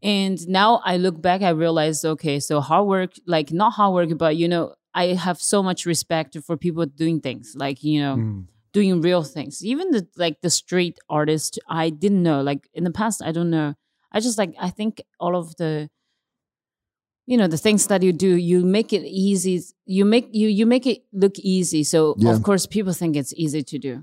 and 0.02 0.38
now 0.48 0.80
I 0.84 0.96
look 0.98 1.20
back, 1.20 1.42
I 1.42 1.50
realize, 1.50 2.04
okay, 2.04 2.38
so 2.40 2.60
hard 2.60 2.86
work, 2.86 3.12
like 3.26 3.52
not 3.52 3.72
hard 3.72 3.94
work, 3.94 4.18
but 4.18 4.36
you 4.36 4.46
know, 4.48 4.74
I 4.94 5.14
have 5.14 5.40
so 5.40 5.62
much 5.62 5.84
respect 5.86 6.36
for 6.46 6.56
people 6.56 6.86
doing 6.86 7.20
things, 7.20 7.54
like 7.56 7.82
you 7.82 8.00
know 8.00 8.16
Mm. 8.16 8.46
doing 8.72 9.00
real 9.00 9.22
things. 9.24 9.64
Even 9.64 9.90
the 9.90 10.06
like 10.16 10.40
the 10.42 10.50
street 10.50 10.98
artist, 11.08 11.58
I 11.68 11.90
didn't 11.90 12.22
know. 12.22 12.40
Like 12.42 12.68
in 12.72 12.84
the 12.84 12.92
past, 12.92 13.22
I 13.24 13.32
don't 13.32 13.50
know. 13.50 13.74
I 14.12 14.20
just 14.20 14.38
like 14.38 14.54
I 14.60 14.70
think 14.70 15.02
all 15.18 15.34
of 15.36 15.56
the 15.56 15.90
you 17.30 17.36
know 17.40 17.48
the 17.54 17.58
things 17.66 17.82
that 17.90 18.02
you 18.06 18.12
do 18.26 18.30
you 18.50 18.58
make 18.76 18.90
it 18.98 19.04
easy 19.26 19.56
you 19.96 20.04
make 20.14 20.26
you 20.40 20.48
you 20.58 20.66
make 20.74 20.86
it 20.92 20.98
look 21.22 21.36
easy. 21.56 21.82
So 21.92 21.98
Yeah. 22.18 22.32
of 22.34 22.38
course 22.42 22.64
people 22.76 22.94
think 23.00 23.12
it's 23.20 23.34
easy 23.44 23.62
to 23.72 23.76
do. 23.88 23.94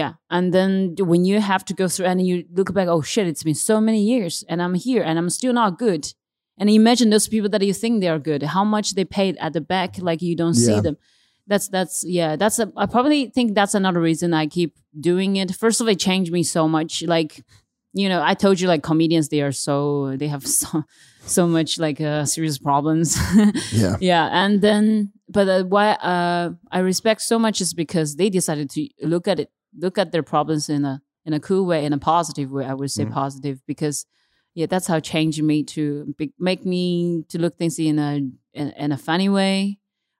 Yeah. 0.00 0.12
And 0.36 0.52
then 0.56 0.72
when 1.12 1.22
you 1.30 1.36
have 1.52 1.62
to 1.68 1.74
go 1.80 1.86
through 1.92 2.06
and 2.10 2.18
you 2.28 2.36
look 2.58 2.70
back 2.78 2.88
oh 2.94 3.02
shit 3.12 3.26
it's 3.32 3.44
been 3.48 3.60
so 3.70 3.76
many 3.88 4.02
years 4.12 4.34
and 4.50 4.58
i'm 4.64 4.74
here 4.88 5.02
and 5.08 5.14
i'm 5.18 5.30
still 5.30 5.52
not 5.62 5.78
good. 5.86 6.02
And 6.58 6.68
imagine 6.70 7.10
those 7.10 7.28
people 7.34 7.50
that 7.54 7.62
you 7.68 7.74
think 7.82 7.92
they 8.00 8.08
are 8.14 8.22
good 8.30 8.42
how 8.56 8.64
much 8.76 8.86
they 8.96 9.04
paid 9.18 9.34
at 9.44 9.52
the 9.56 9.60
back 9.74 9.90
like 10.08 10.20
you 10.28 10.34
don't 10.42 10.58
see 10.66 10.78
them. 10.86 10.96
That's 11.50 11.68
that's 11.76 11.96
yeah 12.18 12.32
that's 12.42 12.58
a, 12.64 12.66
i 12.82 12.86
probably 12.94 13.20
think 13.36 13.54
that's 13.58 13.74
another 13.80 14.00
reason 14.10 14.28
i 14.42 14.46
keep 14.56 14.72
doing 15.10 15.30
it. 15.42 15.48
First 15.62 15.80
of 15.80 15.84
all 15.86 15.92
it 15.94 16.00
changed 16.08 16.30
me 16.38 16.42
so 16.56 16.62
much. 16.76 16.92
Like 17.16 17.32
you 18.00 18.08
know 18.10 18.20
i 18.30 18.34
told 18.34 18.56
you 18.60 18.66
like 18.72 18.82
comedians 18.90 19.28
they 19.28 19.42
are 19.46 19.52
so 19.66 19.76
they 20.20 20.28
have 20.34 20.44
so 20.60 20.82
so 21.26 21.46
much 21.46 21.78
like 21.78 22.00
uh, 22.00 22.24
serious 22.24 22.58
problems. 22.58 23.16
Yeah, 23.72 23.96
yeah 24.00 24.28
and 24.32 24.60
then 24.60 25.12
but 25.28 25.48
uh, 25.48 25.64
why 25.64 25.92
uh, 25.92 26.50
i 26.70 26.78
respect 26.80 27.22
so 27.22 27.38
much 27.38 27.60
is 27.60 27.72
because 27.74 28.16
they 28.16 28.28
decided 28.30 28.70
to 28.70 28.88
look 29.02 29.26
at 29.26 29.40
it 29.40 29.50
look 29.76 29.98
at 29.98 30.12
their 30.12 30.22
problems 30.22 30.68
in 30.68 30.84
a 30.84 31.00
in 31.24 31.32
a 31.32 31.40
cool 31.40 31.64
way 31.66 31.84
in 31.84 31.92
a 31.92 31.98
positive 31.98 32.50
way 32.50 32.64
i 32.66 32.74
would 32.74 32.90
say 32.90 33.04
positive 33.06 33.60
because 33.66 34.06
yeah 34.54 34.66
that's 34.66 34.86
how 34.86 34.96
it 34.98 35.04
changed 35.04 35.42
me 35.42 35.64
to 35.64 36.14
be, 36.18 36.32
make 36.38 36.64
me 36.64 37.24
to 37.30 37.38
look 37.38 37.56
things 37.56 37.78
in 37.78 37.98
a 37.98 38.16
in, 38.52 38.68
in 38.78 38.92
a 38.92 38.96
funny 38.98 39.28
way 39.28 39.78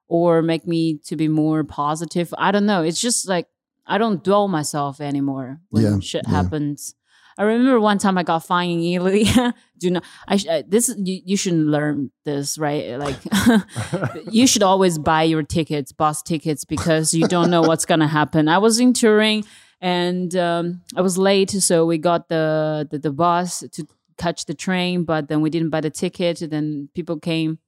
or 0.09 0.43
make 0.43 0.67
me 0.67 0.99
to 1.07 1.17
be 1.17 1.29
more 1.29 1.65
positive. 1.65 2.35
I 2.37 2.51
don't 2.53 2.67
know. 2.67 2.83
It's 2.83 3.01
just 3.01 3.29
like 3.29 3.47
i 3.87 3.99
don't 3.99 4.25
dwell 4.25 4.49
myself 4.49 5.01
anymore 5.01 5.61
when 5.69 5.83
Yeah, 5.85 5.99
shit 6.01 6.25
yeah. 6.27 6.31
happens 6.37 6.95
I 7.37 7.43
remember 7.43 7.81
one 7.81 7.99
time 7.99 8.17
I 8.17 8.23
got 8.23 8.45
fined 8.45 8.73
in 8.73 8.81
Italy. 8.81 9.27
Do 9.79 9.91
not. 9.91 10.05
I 10.29 10.39
uh, 10.49 10.63
this 10.67 10.95
you, 10.97 11.21
you 11.25 11.37
shouldn't 11.37 11.67
learn 11.67 12.11
this, 12.25 12.59
right? 12.59 12.97
Like 12.97 13.17
you 14.31 14.47
should 14.47 14.63
always 14.63 14.99
buy 14.99 15.25
your 15.25 15.43
tickets, 15.43 15.93
bus 15.93 16.23
tickets, 16.23 16.65
because 16.65 17.13
you 17.13 17.27
don't 17.29 17.51
know 17.51 17.63
what's 17.63 17.85
gonna 17.85 18.09
happen. 18.09 18.49
I 18.49 18.59
was 18.59 18.79
in 18.79 18.93
Turin 18.93 19.45
and 19.81 20.35
um, 20.37 20.83
I 20.97 21.01
was 21.01 21.19
late, 21.19 21.51
so 21.51 21.85
we 21.87 21.99
got 21.99 22.29
the, 22.29 22.87
the 22.91 22.99
the 22.99 23.13
bus 23.13 23.65
to 23.73 23.87
catch 24.17 24.45
the 24.45 24.55
train, 24.55 25.05
but 25.05 25.29
then 25.29 25.41
we 25.41 25.51
didn't 25.51 25.71
buy 25.71 25.81
the 25.81 25.91
ticket. 25.91 26.43
Then 26.49 26.89
people 26.95 27.19
came 27.19 27.59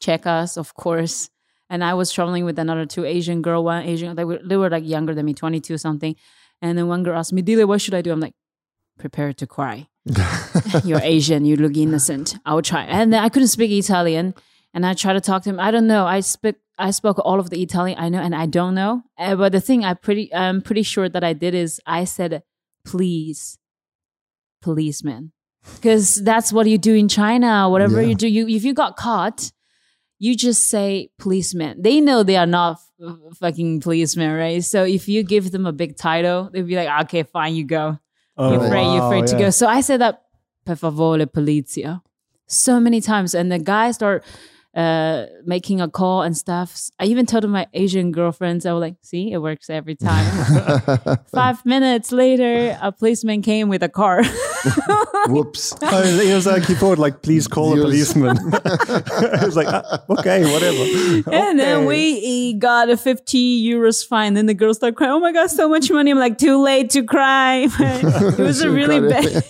check 0.00 0.26
us, 0.26 0.56
of 0.56 0.74
course. 0.74 1.30
And 1.68 1.84
I 1.84 1.94
was 1.94 2.10
traveling 2.10 2.44
with 2.44 2.58
another 2.58 2.84
two 2.84 3.04
Asian 3.04 3.42
girl, 3.42 3.62
one 3.62 3.84
Asian. 3.84 4.16
They 4.16 4.24
were 4.24 4.40
they 4.44 4.56
were 4.56 4.68
like 4.70 4.84
younger 4.84 5.14
than 5.14 5.24
me, 5.24 5.34
twenty 5.34 5.60
two 5.60 5.78
something. 5.78 6.16
And 6.60 6.76
then 6.76 6.88
one 6.88 7.02
girl 7.04 7.16
asked 7.16 7.32
me, 7.32 7.42
"Delia, 7.42 7.66
what 7.66 7.80
should 7.80 7.94
I 7.94 8.02
do?" 8.02 8.10
I'm 8.12 8.20
like, 8.20 8.34
prepare 9.00 9.32
to 9.32 9.46
cry. 9.46 9.88
You're 10.84 11.00
Asian. 11.02 11.44
You 11.44 11.56
look 11.56 11.76
innocent. 11.76 12.36
I'll 12.46 12.62
try. 12.62 12.84
And 12.84 13.12
then 13.12 13.22
I 13.24 13.28
couldn't 13.28 13.48
speak 13.48 13.70
Italian, 13.72 14.34
and 14.74 14.86
I 14.86 14.94
tried 14.94 15.14
to 15.14 15.20
talk 15.20 15.42
to 15.44 15.50
him. 15.50 15.58
I 15.60 15.70
don't 15.70 15.86
know. 15.86 16.06
I 16.06 16.20
spoke. 16.20 16.56
I 16.78 16.90
spoke 16.92 17.18
all 17.18 17.38
of 17.40 17.50
the 17.50 17.60
Italian 17.62 17.98
I 17.98 18.08
know, 18.08 18.20
and 18.20 18.34
I 18.34 18.46
don't 18.46 18.74
know. 18.74 19.02
Uh, 19.18 19.36
but 19.36 19.52
the 19.52 19.60
thing 19.60 19.84
I 19.84 19.92
pretty, 19.94 20.32
I'm 20.34 20.62
pretty 20.62 20.82
sure 20.82 21.08
that 21.10 21.22
I 21.24 21.32
did 21.34 21.54
is 21.54 21.80
I 21.86 22.04
said, 22.04 22.42
"Please, 22.86 23.58
policeman," 24.62 25.32
because 25.74 26.22
that's 26.24 26.52
what 26.52 26.66
you 26.66 26.78
do 26.78 26.94
in 26.94 27.08
China. 27.08 27.68
Whatever 27.68 28.00
Yeah. 28.00 28.08
you 28.08 28.14
do, 28.14 28.28
you 28.28 28.48
if 28.48 28.64
you 28.64 28.72
got 28.74 28.96
caught, 28.96 29.52
you 30.18 30.34
just 30.36 30.68
say 30.68 31.10
policeman. 31.18 31.82
They 31.82 32.00
know 32.00 32.22
they 32.22 32.36
are 32.36 32.46
not 32.46 32.78
fucking 33.36 33.80
policemen, 33.80 34.32
right? 34.36 34.62
So 34.64 34.84
if 34.84 35.08
you 35.08 35.22
give 35.22 35.50
them 35.52 35.66
a 35.66 35.72
big 35.72 35.96
title, 35.96 36.48
they'll 36.52 36.64
be 36.66 36.76
like, 36.76 36.88
"Okay, 37.04 37.22
fine, 37.24 37.54
you 37.54 37.64
go." 37.64 37.98
Oh, 38.40 38.52
you're 38.52 38.64
afraid, 38.64 38.84
you're 38.84 39.00
wow, 39.00 39.06
afraid 39.08 39.26
to 39.28 39.38
go. 39.38 39.50
So 39.50 39.66
I 39.66 39.82
said 39.82 40.00
that, 40.00 40.22
per 40.64 40.74
favore, 40.74 41.26
polizia, 41.26 42.00
so 42.46 42.80
many 42.80 43.02
times. 43.02 43.34
And 43.34 43.52
the 43.52 43.58
guy 43.58 43.90
start 43.90 44.24
uh, 44.74 45.26
making 45.44 45.80
a 45.82 45.88
call 45.90 46.22
and 46.22 46.34
stuff. 46.34 46.88
I 46.98 47.04
even 47.04 47.26
told 47.26 47.46
my 47.50 47.66
Asian 47.74 48.12
girlfriends, 48.12 48.64
I 48.64 48.72
was 48.72 48.80
like, 48.80 48.96
see, 49.02 49.30
it 49.30 49.38
works 49.38 49.68
every 49.68 49.94
time. 49.94 50.24
Five 51.26 51.66
minutes 51.66 52.12
later, 52.12 52.78
a 52.80 52.92
policeman 52.92 53.42
came 53.42 53.68
with 53.68 53.82
a 53.82 53.90
car. 53.90 54.22
Whoops. 55.28 55.74
Oh, 55.82 56.02
it 56.02 56.34
was 56.34 56.46
like 56.46 56.64
he 56.64 56.74
thought, 56.74 56.98
like, 56.98 57.22
please 57.22 57.46
call 57.48 57.72
a 57.72 57.82
policeman. 57.82 58.36
it 58.52 59.44
was 59.44 59.56
like, 59.56 59.68
ah, 59.68 60.02
okay, 60.10 60.42
whatever. 60.52 61.30
And 61.36 61.58
then 61.58 61.86
we 61.86 62.20
he 62.20 62.54
got 62.54 62.90
a 62.90 62.96
50 62.96 63.64
euros 63.66 64.06
fine. 64.06 64.34
Then 64.34 64.46
the 64.46 64.54
girl 64.54 64.74
started 64.74 64.96
crying. 64.96 65.12
Oh 65.12 65.20
my 65.20 65.32
God, 65.32 65.48
so 65.50 65.68
much 65.68 65.90
money. 65.90 66.10
I'm 66.10 66.18
like, 66.18 66.38
too 66.38 66.60
late 66.62 66.90
to 66.90 67.02
cry. 67.02 67.66
it 67.78 68.38
was 68.38 68.60
a 68.62 68.70
really 68.70 69.00
bad, 69.00 69.44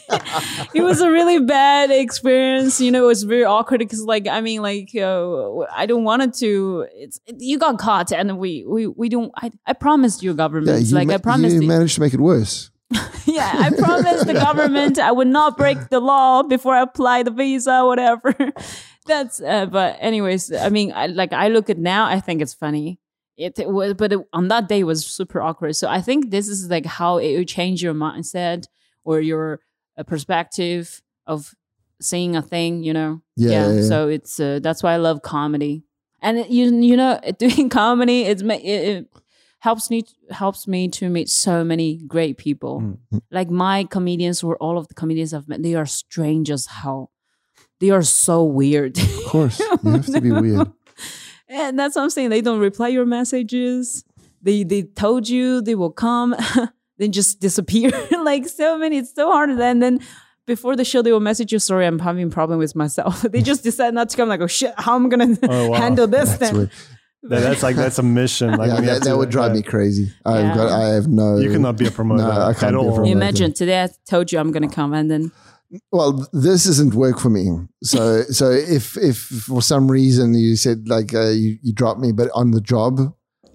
it 0.74 0.82
was 0.82 1.00
a 1.00 1.10
really 1.10 1.40
bad 1.40 1.90
experience. 1.90 2.80
You 2.80 2.90
know, 2.90 3.04
it 3.04 3.08
was 3.08 3.22
very 3.24 3.44
awkward 3.44 3.78
because 3.78 4.02
like, 4.02 4.26
I 4.26 4.40
mean, 4.40 4.62
like, 4.62 4.90
uh, 4.94 5.58
I 5.74 5.86
don't 5.86 6.04
want 6.04 6.22
it 6.22 6.34
to, 6.34 6.86
it's, 6.94 7.20
you 7.38 7.58
got 7.58 7.78
caught 7.78 8.12
and 8.12 8.38
we, 8.38 8.64
we, 8.66 8.86
we 8.86 9.08
don't, 9.08 9.32
I, 9.36 9.50
I 9.66 9.72
promised 9.72 10.22
you 10.22 10.30
Yeah, 10.30 10.36
government, 10.36 10.86
you 10.86 10.94
like 10.94 11.08
ma- 11.08 11.14
I 11.14 11.18
promised 11.18 11.54
you 11.56 11.62
you- 11.62 11.68
managed 11.68 11.94
to 11.96 12.00
make 12.00 12.14
it 12.14 12.20
worse. 12.20 12.69
yeah, 13.24 13.52
I 13.54 13.70
promised 13.70 14.26
the 14.26 14.34
government 14.34 14.98
I 14.98 15.12
would 15.12 15.28
not 15.28 15.56
break 15.56 15.90
the 15.90 16.00
law 16.00 16.42
before 16.42 16.74
I 16.74 16.82
apply 16.82 17.22
the 17.22 17.30
visa, 17.30 17.84
whatever. 17.84 18.34
That's, 19.06 19.40
uh, 19.40 19.66
but 19.66 19.96
anyways, 20.00 20.52
I 20.52 20.68
mean, 20.70 20.92
I, 20.92 21.06
like 21.06 21.32
I 21.32 21.48
look 21.48 21.70
at 21.70 21.78
now, 21.78 22.06
I 22.06 22.20
think 22.20 22.42
it's 22.42 22.54
funny. 22.54 22.98
It, 23.36 23.58
it 23.58 23.68
was, 23.70 23.94
but 23.94 24.12
it, 24.12 24.18
on 24.32 24.48
that 24.48 24.68
day 24.68 24.80
it 24.80 24.84
was 24.84 25.06
super 25.06 25.40
awkward. 25.40 25.76
So 25.76 25.88
I 25.88 26.00
think 26.00 26.30
this 26.30 26.48
is 26.48 26.68
like 26.68 26.84
how 26.84 27.18
it 27.18 27.36
will 27.36 27.44
change 27.44 27.82
your 27.82 27.94
mindset 27.94 28.66
or 29.04 29.20
your 29.20 29.60
uh, 29.96 30.02
perspective 30.02 31.00
of 31.26 31.54
seeing 32.00 32.34
a 32.34 32.42
thing, 32.42 32.82
you 32.82 32.92
know? 32.92 33.22
Yeah, 33.36 33.50
yeah, 33.50 33.72
yeah. 33.72 33.82
So 33.82 34.08
it's, 34.08 34.40
uh, 34.40 34.58
that's 34.62 34.82
why 34.82 34.94
I 34.94 34.96
love 34.96 35.22
comedy. 35.22 35.84
And 36.20 36.38
it, 36.38 36.50
you, 36.50 36.74
you 36.74 36.96
know, 36.96 37.20
doing 37.38 37.68
comedy, 37.68 38.22
it's, 38.22 38.42
it, 38.42 38.48
it 38.48 39.08
helps 39.60 39.90
me, 39.90 40.04
helps 40.30 40.66
me 40.66 40.88
to 40.88 41.08
meet 41.08 41.28
so 41.28 41.62
many 41.64 41.96
great 42.06 42.36
people 42.36 42.80
Mm. 43.12 43.20
like 43.30 43.50
my 43.50 43.84
comedians 43.84 44.42
were 44.42 44.56
all 44.58 44.76
of 44.78 44.88
the 44.88 44.94
comedians 44.94 45.32
I've 45.34 45.48
met, 45.48 45.62
they 45.62 45.74
are 45.74 45.86
strange 45.86 46.50
as 46.50 46.66
hell. 46.66 47.10
They 47.80 47.90
are 47.90 48.02
so 48.02 48.44
weird. 48.44 48.98
Of 48.98 49.24
course, 49.26 49.58
you 49.60 49.90
have 49.90 50.06
to 50.06 50.20
be 50.20 50.30
weird. 50.32 50.70
and 51.48 51.78
that's 51.78 51.96
what 51.96 52.02
I'm 52.02 52.10
saying. 52.10 52.28
They 52.30 52.42
don't 52.42 52.58
reply 52.60 52.88
your 52.88 53.06
messages. 53.06 54.04
They 54.42 54.64
they 54.64 54.82
told 54.82 55.28
you 55.28 55.60
they 55.62 55.74
will 55.74 55.90
come, 55.92 56.34
then 56.98 57.12
just 57.12 57.40
disappear. 57.40 57.90
like 58.24 58.46
so 58.48 58.76
many. 58.78 58.98
It's 58.98 59.14
so 59.14 59.30
hard. 59.32 59.50
And 59.50 59.82
then 59.82 60.00
before 60.46 60.76
the 60.76 60.84
show, 60.84 61.00
they 61.02 61.12
will 61.12 61.20
message 61.20 61.52
you, 61.52 61.58
sorry, 61.58 61.86
I'm 61.86 61.98
having 61.98 62.26
a 62.26 62.30
problem 62.30 62.58
with 62.58 62.74
myself. 62.74 63.22
they 63.22 63.40
just 63.42 63.62
decide 63.62 63.94
not 63.94 64.08
to 64.10 64.16
come, 64.16 64.28
like, 64.28 64.40
oh 64.40 64.46
shit, 64.46 64.74
how 64.76 64.94
am 64.96 65.06
I 65.06 65.08
gonna 65.08 65.38
Oh, 65.48 65.70
wow. 65.70 65.78
handle 65.78 66.06
this 66.06 66.28
That's 66.30 66.38
then? 66.50 66.56
weird. 66.56 66.70
That- 67.22 67.40
that's 67.40 67.62
like, 67.62 67.76
that's 67.76 67.98
a 67.98 68.02
mission. 68.02 68.50
Like, 68.52 68.68
yeah, 68.68 68.76
that, 68.80 68.84
have 68.84 69.02
that 69.02 69.10
to- 69.10 69.16
would 69.18 69.28
drive 69.30 69.50
yeah. 69.50 69.56
me 69.56 69.62
crazy. 69.62 70.10
I've 70.24 70.44
Yeah. 70.44 70.54
got, 70.54 70.68
I 70.72 70.88
have 70.94 71.06
no. 71.08 71.36
You 71.38 71.50
cannot 71.50 71.76
be 71.76 71.86
a 71.86 71.90
promoter 71.90 72.22
No, 72.24 72.30
I 72.30 72.52
can't 72.54 72.62
at 72.64 72.70
be 72.70 72.74
a 72.76 72.78
all. 72.78 72.84
promoter. 72.94 73.04
You 73.10 73.12
imagine 73.16 73.52
today 73.52 73.82
I 73.84 73.88
told 74.08 74.32
you 74.32 74.38
I'm 74.38 74.50
gonna 74.52 74.70
come 74.70 74.94
and 74.94 75.10
then 75.10 75.30
Well, 75.92 76.26
this 76.32 76.66
isn't 76.66 76.94
work 76.94 77.18
for 77.20 77.30
me. 77.30 77.46
So, 77.84 78.22
so 78.30 78.50
if 78.50 78.96
if 78.96 79.18
for 79.18 79.60
some 79.62 79.90
reason 79.90 80.34
you 80.34 80.56
said 80.56 80.88
like 80.88 81.14
uh, 81.14 81.28
you 81.28 81.58
you 81.62 81.72
dropped 81.72 82.00
me, 82.00 82.10
but 82.12 82.28
on 82.34 82.50
the 82.52 82.60
job, 82.60 82.98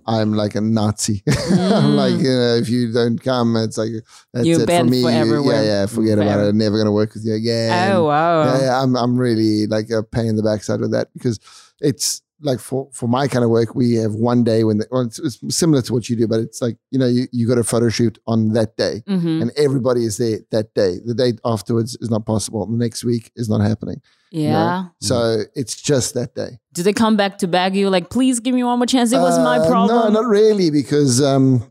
I'm 0.08 0.34
like 0.34 0.54
a 0.56 0.62
Nazi. 0.62 1.24
I'm 1.52 1.96
like 1.96 2.14
you 2.20 2.30
know, 2.32 2.56
if 2.62 2.70
you 2.70 2.94
don't 2.94 3.18
come, 3.22 3.56
it's 3.58 3.78
like 3.80 3.92
that's 4.32 4.46
You 4.46 4.58
it 4.58 4.60
for 4.62 4.66
banned 4.68 4.92
me. 4.92 5.02
for 5.02 5.10
You- 5.12 5.52
Yeah, 5.52 5.64
yeah. 5.64 5.86
Forget 5.88 6.20
about 6.20 6.34
Forever. 6.36 6.50
it. 6.50 6.56
Never 6.56 6.78
gonna 6.78 6.92
work 6.94 7.16
with 7.16 7.26
you 7.26 7.34
again. 7.34 7.92
Oh 7.96 8.06
wow. 8.06 8.44
Yeah, 8.46 8.62
yeah, 8.62 8.82
I'm 8.82 8.96
I'm 8.96 9.18
really 9.18 9.66
like 9.68 9.90
a 9.90 10.04
pain 10.04 10.28
in 10.28 10.36
the 10.36 10.44
backside 10.44 10.80
with 10.82 10.92
that 10.92 11.08
because 11.14 11.40
it's 11.82 12.22
like 12.42 12.60
for 12.60 12.90
for 12.92 13.08
my 13.08 13.28
kind 13.28 13.44
of 13.44 13.50
work, 13.50 13.76
we 13.76 13.94
have 13.96 14.14
one 14.14 14.44
day 14.44 14.64
when 14.64 14.78
the, 14.80 14.88
well, 14.92 15.02
it's, 15.04 15.20
it's 15.20 15.40
similar 15.56 15.82
to 15.84 15.94
what 15.94 16.10
you 16.10 16.16
do, 16.16 16.28
but 16.28 16.40
it's 16.40 16.62
like 16.62 16.78
you 16.92 17.00
know 17.00 17.08
you, 17.08 17.28
you 17.32 17.48
got 17.48 17.58
a 17.58 17.64
photo 17.64 17.90
shoot 17.90 18.18
on 18.28 18.50
that 18.54 18.76
day, 18.78 19.04
Mhm. 19.08 19.42
and 19.42 19.52
everybody 19.58 20.04
is 20.06 20.18
there 20.18 20.40
that 20.52 20.74
day. 20.74 21.00
The 21.06 21.14
day 21.14 21.34
afterwards 21.46 21.98
is 22.02 22.10
not 22.10 22.26
possible. 22.26 22.66
The 22.66 22.78
next 22.78 23.04
week 23.04 23.32
is 23.36 23.48
not 23.50 23.62
happening. 23.62 24.02
you 24.32 24.44
know? 24.44 24.50
Yeah. 24.50 24.86
So 25.00 25.44
it's 25.56 25.82
just 25.82 26.14
that 26.16 26.36
day. 26.36 26.60
Do 26.74 26.84
they 26.84 26.92
come 26.94 27.16
back 27.16 27.38
to 27.38 27.48
bag 27.48 27.74
you? 27.76 27.90
Like, 27.90 28.10
please 28.10 28.42
give 28.42 28.54
me 28.54 28.64
one 28.66 28.80
more 28.80 28.86
chance. 28.86 29.14
It 29.14 29.20
was 29.20 29.38
my 29.40 29.60
Uh, 29.60 29.68
problem. 29.70 29.98
No, 30.14 30.22
not 30.22 30.28
really, 30.28 30.70
because 30.72 31.22
um, 31.22 31.64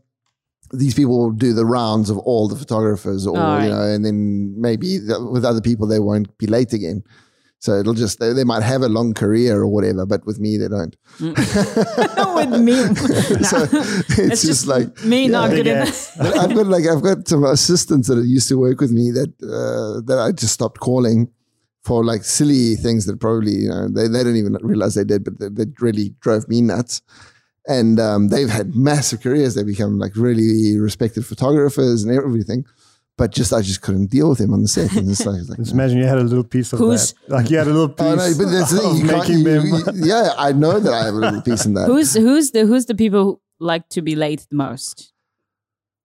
these 0.73 0.95
people 0.95 1.15
will 1.19 1.31
do 1.31 1.53
the 1.53 1.65
rounds 1.65 2.09
of 2.09 2.17
all 2.17 2.47
the 2.47 2.55
photographers, 2.55 3.27
or 3.27 3.37
right. 3.37 3.65
you 3.65 3.69
know, 3.69 3.81
and 3.83 4.03
then 4.03 4.59
maybe 4.59 4.97
th- 4.99 5.19
with 5.31 5.45
other 5.45 5.61
people 5.61 5.85
they 5.85 5.99
won't 5.99 6.35
be 6.39 6.47
late 6.47 6.73
again. 6.73 7.03
So 7.59 7.73
it'll 7.79 7.93
just 7.93 8.19
they, 8.19 8.31
they 8.33 8.43
might 8.43 8.61
have 8.61 8.81
a 8.83 8.89
long 8.89 9.13
career 9.13 9.57
or 9.59 9.67
whatever, 9.67 10.05
but 10.05 10.25
with 10.25 10.39
me 10.39 10.57
they 10.57 10.67
don't. 10.67 10.95
with 11.19 12.61
me. 12.61 12.75
so 13.43 13.67
it's, 13.71 14.19
It's 14.19 14.41
just, 14.43 14.67
like 14.67 15.03
me 15.03 15.27
not 15.27 15.49
good 15.49 15.65
enough. 15.67 15.87
ass. 15.87 16.19
I've 16.19 16.53
got 16.53 16.67
like 16.67 16.85
I've 16.85 17.01
got 17.01 17.27
some 17.27 17.43
assistants 17.43 18.07
that 18.07 18.23
used 18.25 18.47
to 18.49 18.57
work 18.59 18.79
with 18.81 18.91
me 18.91 19.11
that 19.11 19.29
uh, 19.41 20.01
that 20.05 20.19
I 20.19 20.31
just 20.31 20.53
stopped 20.53 20.79
calling 20.79 21.31
for 21.83 22.03
like 22.03 22.23
silly 22.23 22.75
things 22.75 23.05
that 23.05 23.19
probably 23.19 23.53
you 23.53 23.69
know 23.69 23.87
they, 23.87 24.07
they 24.07 24.23
don't 24.23 24.35
even 24.35 24.57
realize 24.61 24.95
they 24.95 25.03
did, 25.03 25.23
but 25.23 25.39
that, 25.39 25.55
that 25.55 25.81
really 25.81 26.13
drove 26.19 26.47
me 26.47 26.61
nuts. 26.61 27.01
And 27.67 27.99
um, 27.99 28.27
they've 28.27 28.49
had 28.49 28.75
massive 28.75 29.21
careers. 29.21 29.55
They 29.55 29.63
become 29.63 29.97
like 29.97 30.15
really 30.15 30.77
respected 30.77 31.25
photographers 31.25 32.03
and 32.03 32.15
everything. 32.15 32.63
But 33.17 33.31
just 33.31 33.53
I 33.53 33.61
just 33.61 33.81
couldn't 33.81 34.07
deal 34.07 34.27
with 34.29 34.39
him 34.41 34.53
on 34.53 34.61
the 34.61 34.67
set. 34.67 34.93
And 34.93 35.09
it's 35.09 35.25
like, 35.25 35.41
like 35.47 35.57
Just 35.63 35.71
imagine 35.71 35.99
you 35.99 36.05
had 36.05 36.17
a 36.17 36.23
little 36.23 36.43
piece 36.43 36.73
of 36.73 36.79
Who's- 36.79 37.13
that. 37.27 37.33
Like 37.35 37.49
you 37.49 37.57
had 37.57 37.67
a 37.67 37.71
little 37.71 37.87
piece 37.89 38.05
oh 38.05 38.15
no, 38.15 38.33
but 38.37 38.51
that's 38.51 38.71
the 38.71 38.79
thing. 38.79 38.91
of 38.91 38.97
You 38.97 39.05
can't, 39.07 39.19
making 39.19 39.37
you, 39.39 39.43
them. 39.45 39.95
you- 39.95 40.05
yeah, 40.13 40.33
I 40.37 40.51
know 40.51 40.79
that 40.81 40.91
I 40.93 41.05
have 41.05 41.13
a 41.13 41.17
little 41.17 41.41
piece 41.41 41.65
in 41.65 41.75
that. 41.75 41.85
Who's 41.87 42.13
who's 42.13 42.51
the 42.51 42.65
who's 42.65 42.85
the 42.87 42.95
people 42.95 43.23
who 43.23 43.41
like 43.59 43.87
to 43.89 44.01
be 44.01 44.15
late 44.15 44.45
the 44.49 44.57
most? 44.57 45.13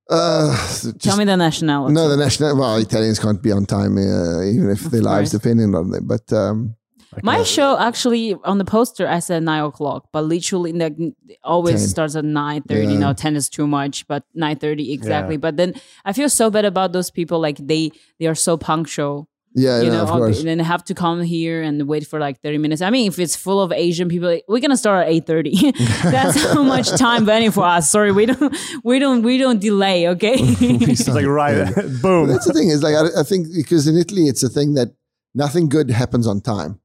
uh, 0.09 0.57
Tell 1.01 1.17
me 1.17 1.25
the 1.25 1.37
nationality. 1.37 1.95
No, 1.95 2.09
the 2.09 2.17
national. 2.17 2.57
Well, 2.57 2.77
Italians 2.77 3.19
can't 3.19 3.41
be 3.43 3.53
on 3.53 3.65
time, 3.67 3.97
uh, 3.97 4.43
even 4.43 4.71
if 4.71 4.81
their 4.83 5.03
lives 5.03 5.31
course. 5.31 5.43
depending 5.43 5.75
on 5.75 5.91
them. 5.91 6.07
But 6.07 6.33
um, 6.33 6.75
My 7.25 7.43
show 7.43 7.79
actually 7.79 8.35
on 8.45 8.59
the 8.59 8.65
poster 8.65 9.07
I 9.07 9.19
said 9.21 9.43
nine 9.43 9.63
o'clock, 9.65 10.09
but 10.13 10.23
literally 10.23 10.73
like 10.73 10.99
it 10.99 11.39
always 11.45 11.81
10. 11.81 11.89
starts 11.89 12.17
at 12.17 12.25
nine 12.25 12.63
thirty. 12.63 12.93
Yeah. 12.95 12.99
Now 12.99 13.13
ten 13.13 13.37
is 13.37 13.49
too 13.49 13.67
much, 13.67 14.07
but 14.09 14.25
nine 14.35 14.57
thirty 14.57 14.93
exactly. 14.93 15.37
But 15.37 15.57
then 15.57 15.75
I 16.05 16.13
feel 16.13 16.29
so 16.29 16.51
bad 16.51 16.65
about 16.65 16.93
those 16.93 17.11
people. 17.11 17.41
Like 17.41 17.57
they 17.59 17.91
they 18.19 18.27
are 18.27 18.35
so 18.35 18.57
punctual. 18.57 19.29
yeah, 19.55 19.81
you 19.83 19.91
no, 19.91 19.93
know, 19.95 20.03
of 20.05 20.11
course. 20.11 20.39
and 20.39 20.47
then 20.49 20.61
have 20.61 20.85
to 20.85 20.95
come 20.95 21.23
here 21.23 21.61
and 21.61 21.89
wait 21.89 22.07
for 22.07 22.21
like 22.21 22.41
30 22.41 22.59
minutes. 22.59 22.83
I 22.83 22.91
mean, 22.91 23.09
if 23.09 23.19
it's 23.19 23.35
full 23.35 23.61
of 23.61 23.73
Asian 23.73 24.09
people, 24.09 24.39
we're 24.47 24.61
gonna 24.61 24.77
start 24.77 25.09
at 25.09 25.13
8:30. 25.13 25.75
That's 26.11 26.41
how 26.43 26.63
much 26.75 26.89
time 26.91 27.25
burning 27.27 27.51
for 27.51 27.65
us. 27.65 27.91
Sorry, 27.91 28.13
we 28.13 28.27
don't 28.27 28.57
we 28.85 28.99
don't 29.01 29.23
we 29.23 29.39
don't 29.39 29.61
delay, 29.61 30.09
okay? 30.09 30.37
It's 30.39 31.09
like 31.09 31.27
right, 31.27 31.67
boom. 32.01 32.29
That's 32.29 32.47
the 32.47 32.53
thing 32.53 32.69
is 32.69 32.83
like 32.83 32.95
I, 32.95 33.21
I 33.21 33.23
think 33.25 33.49
because 33.55 33.87
in 33.89 33.97
Italy 33.97 34.29
it's 34.29 34.43
a 34.45 34.49
thing 34.49 34.75
that 34.75 34.95
nothing 35.35 35.69
good 35.69 35.91
happens 35.91 36.27
on 36.27 36.41
time. 36.41 36.80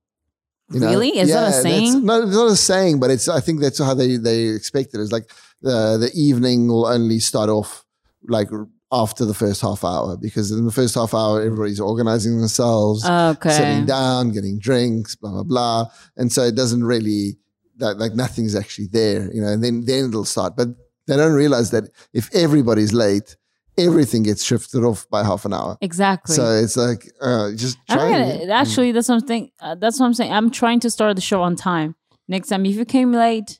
You 0.71 0.80
know? 0.80 0.89
Really? 0.89 1.17
Is 1.17 1.30
that 1.30 1.49
a 1.49 1.51
saying? 1.51 2.06
No, 2.06 2.23
it's 2.23 2.36
not 2.36 2.51
a 2.51 2.56
saying, 2.56 2.99
but 2.99 3.12
it's 3.12 3.30
I 3.30 3.39
think 3.39 3.62
that's 3.62 3.80
how 3.80 3.93
they 3.93 4.17
they 4.17 4.45
expect 4.45 4.93
it. 4.93 4.99
It's 4.99 5.12
like 5.12 5.30
the 5.62 5.97
the 5.97 6.12
evening 6.15 6.67
will 6.67 6.88
only 6.88 7.19
start 7.19 7.49
off 7.49 7.86
like 8.28 8.49
after 8.91 9.25
the 9.25 9.34
first 9.34 9.62
half 9.62 9.84
hour 9.84 10.17
because 10.17 10.51
in 10.51 10.65
the 10.65 10.71
first 10.71 10.95
half 10.95 11.13
hour 11.13 11.41
everybody's 11.41 11.80
organizing 11.80 12.39
themselves, 12.39 13.06
okay. 13.06 13.49
sitting 13.49 13.86
down, 13.86 14.32
getting 14.32 14.58
drinks, 14.58 15.15
blah 15.15 15.32
blah 15.32 15.43
blah, 15.43 15.86
and 16.17 16.32
so 16.32 16.43
it 16.43 16.56
doesn't 16.56 16.84
really 16.84 17.38
like, 17.80 17.97
like 17.97 18.13
nothing's 18.13 18.56
actually 18.56 18.88
there, 18.88 19.32
you 19.34 19.41
know. 19.41 19.49
And 19.49 19.63
then 19.63 19.86
then 19.86 20.10
it'll 20.10 20.25
start, 20.25 20.56
but 20.56 20.69
they 21.08 21.15
don't 21.15 21.34
realize 21.34 21.71
that 21.71 21.89
if 22.13 22.34
everybody's 22.34 22.93
late, 22.93 23.36
everything 23.77 24.23
gets 24.23 24.43
shifted 24.43 24.83
off 24.83 25.07
by 25.09 25.23
half 25.23 25.45
an 25.45 25.53
hour. 25.53 25.77
Exactly. 25.81 26.35
So 26.35 26.51
it's 26.51 26.77
like 26.77 27.11
uh, 27.21 27.51
just 27.51 27.77
try. 27.88 27.97
gonna, 27.97 28.23
and- 28.25 28.51
actually, 28.51 28.91
that's 28.91 29.07
something. 29.07 29.49
Uh, 29.59 29.75
that's 29.75 29.99
what 29.99 30.05
I'm 30.07 30.13
saying. 30.13 30.31
I'm 30.31 30.51
trying 30.51 30.79
to 30.81 30.89
start 30.89 31.15
the 31.15 31.21
show 31.21 31.41
on 31.41 31.55
time. 31.55 31.95
Next 32.27 32.47
time, 32.49 32.65
if 32.65 32.75
you 32.75 32.85
came 32.85 33.11
late, 33.11 33.59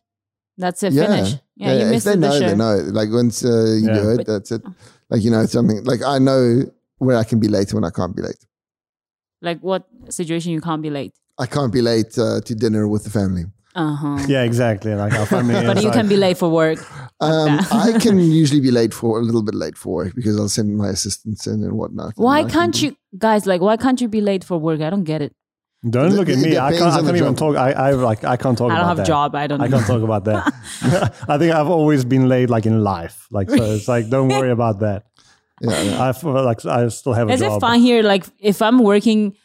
that's 0.58 0.82
it. 0.84 0.94
Yeah. 0.94 1.08
Finish. 1.08 1.34
Yeah, 1.58 1.74
you 1.80 1.86
missed 1.92 2.06
they 2.06 2.12
the 2.14 2.18
know, 2.18 2.32
show. 2.40 2.48
they 2.50 2.56
know. 2.56 2.76
Like 2.92 3.10
once 3.12 3.46
uh, 3.46 3.48
you 3.80 3.88
Yeah. 3.88 3.94
do 4.02 4.10
it, 4.12 4.18
But- 4.18 4.28
that's 4.28 4.52
it. 4.52 4.62
Like 5.10 5.22
you 5.24 5.32
know, 5.32 5.46
something 5.46 5.84
like 5.84 6.02
I 6.04 6.18
know 6.20 6.64
where 6.98 7.18
I 7.18 7.24
can 7.24 7.40
be 7.40 7.48
late 7.48 7.74
when 7.74 7.84
I 7.84 7.90
can't 7.92 8.16
be 8.16 8.22
late. 8.22 8.44
Like 9.42 9.60
what 9.60 9.86
situation 10.10 10.52
you 10.52 10.62
can't 10.62 10.82
be 10.82 10.90
late? 10.90 11.14
I 11.38 11.46
can't 11.46 11.72
be 11.72 11.82
late 11.82 12.18
uh, 12.18 12.40
to 12.42 12.56
dinner 12.56 12.88
with 12.88 13.04
the 13.04 13.10
family. 13.10 13.46
Uh 13.76 13.96
huh. 13.96 14.26
yeah, 14.28 14.44
exactly. 14.44 14.96
Like 14.96 15.14
our 15.14 15.26
family. 15.26 15.54
But 15.68 15.78
you 15.82 15.90
like- 15.90 15.94
can 15.94 16.08
be 16.08 16.16
late 16.18 16.38
for 16.38 16.50
work. 16.50 16.80
Um. 17.20 17.60
I 17.72 17.98
can 18.00 18.18
usually 18.42 18.62
be 18.62 18.72
late 18.72 18.94
for 18.94 19.20
a 19.20 19.22
little 19.22 19.44
bit 19.44 19.54
late 19.56 19.78
for 19.78 19.94
work 19.96 20.16
because 20.16 20.40
I'll 20.40 20.50
send 20.50 20.76
my 20.78 20.90
assistants 20.90 21.46
in 21.48 21.64
and 21.64 21.74
whatnot. 21.74 22.14
Why 22.16 22.40
And 22.40 22.50
can 22.50 22.60
can't 22.60 22.74
do- 22.74 22.86
you 22.88 22.98
guys 23.18 23.46
like? 23.46 23.62
Why 23.62 23.78
can't 23.78 24.00
you 24.00 24.08
be 24.08 24.22
late 24.22 24.44
for 24.44 24.58
work? 24.58 24.80
I 24.82 24.90
don't 24.90 25.04
get 25.04 25.22
it. 25.22 25.34
Don't 25.88 26.14
look 26.16 26.30
at 26.30 26.38
me. 26.40 26.58
I 26.58 26.72
can't. 26.72 26.82
I 26.84 26.98
on 26.98 27.06
the 27.06 27.12
can't 27.12 27.18
even 27.18 27.36
job. 27.36 27.54
talk. 27.54 27.56
I, 27.58 27.72
I 27.72 27.92
like. 27.92 28.24
I 28.24 28.38
can't 28.38 28.58
talk 28.58 28.72
I 28.72 28.78
don't 28.78 28.88
have 28.88 28.98
that. 28.98 29.04
a 29.04 29.14
job. 29.14 29.36
I 29.36 29.46
don't. 29.48 29.62
I 29.62 29.68
can't 29.68 29.86
talk 29.86 30.02
about 30.02 30.24
that. 30.26 30.42
I 31.28 31.38
think 31.38 31.54
I've 31.54 31.68
always 31.70 32.04
been 32.04 32.28
late, 32.28 32.50
like 32.50 32.66
in 32.66 32.84
life. 32.84 33.28
Like 33.30 33.50
so, 33.50 33.62
it's 33.76 33.88
like 33.88 34.10
don't 34.10 34.30
worry 34.30 34.52
about 34.52 34.80
that. 34.80 35.04
Yeah, 35.62 35.82
yeah. 35.84 36.10
I 36.10 36.12
feel 36.14 36.34
like 36.44 36.66
I 36.66 36.88
still 36.88 37.14
have 37.14 37.30
a 37.30 37.34
Is 37.34 37.40
job. 37.42 37.58
it 37.58 37.60
fun 37.62 37.80
here? 37.80 38.02
Like 38.04 38.26
if 38.40 38.62
I'm 38.62 38.80
working 38.80 39.36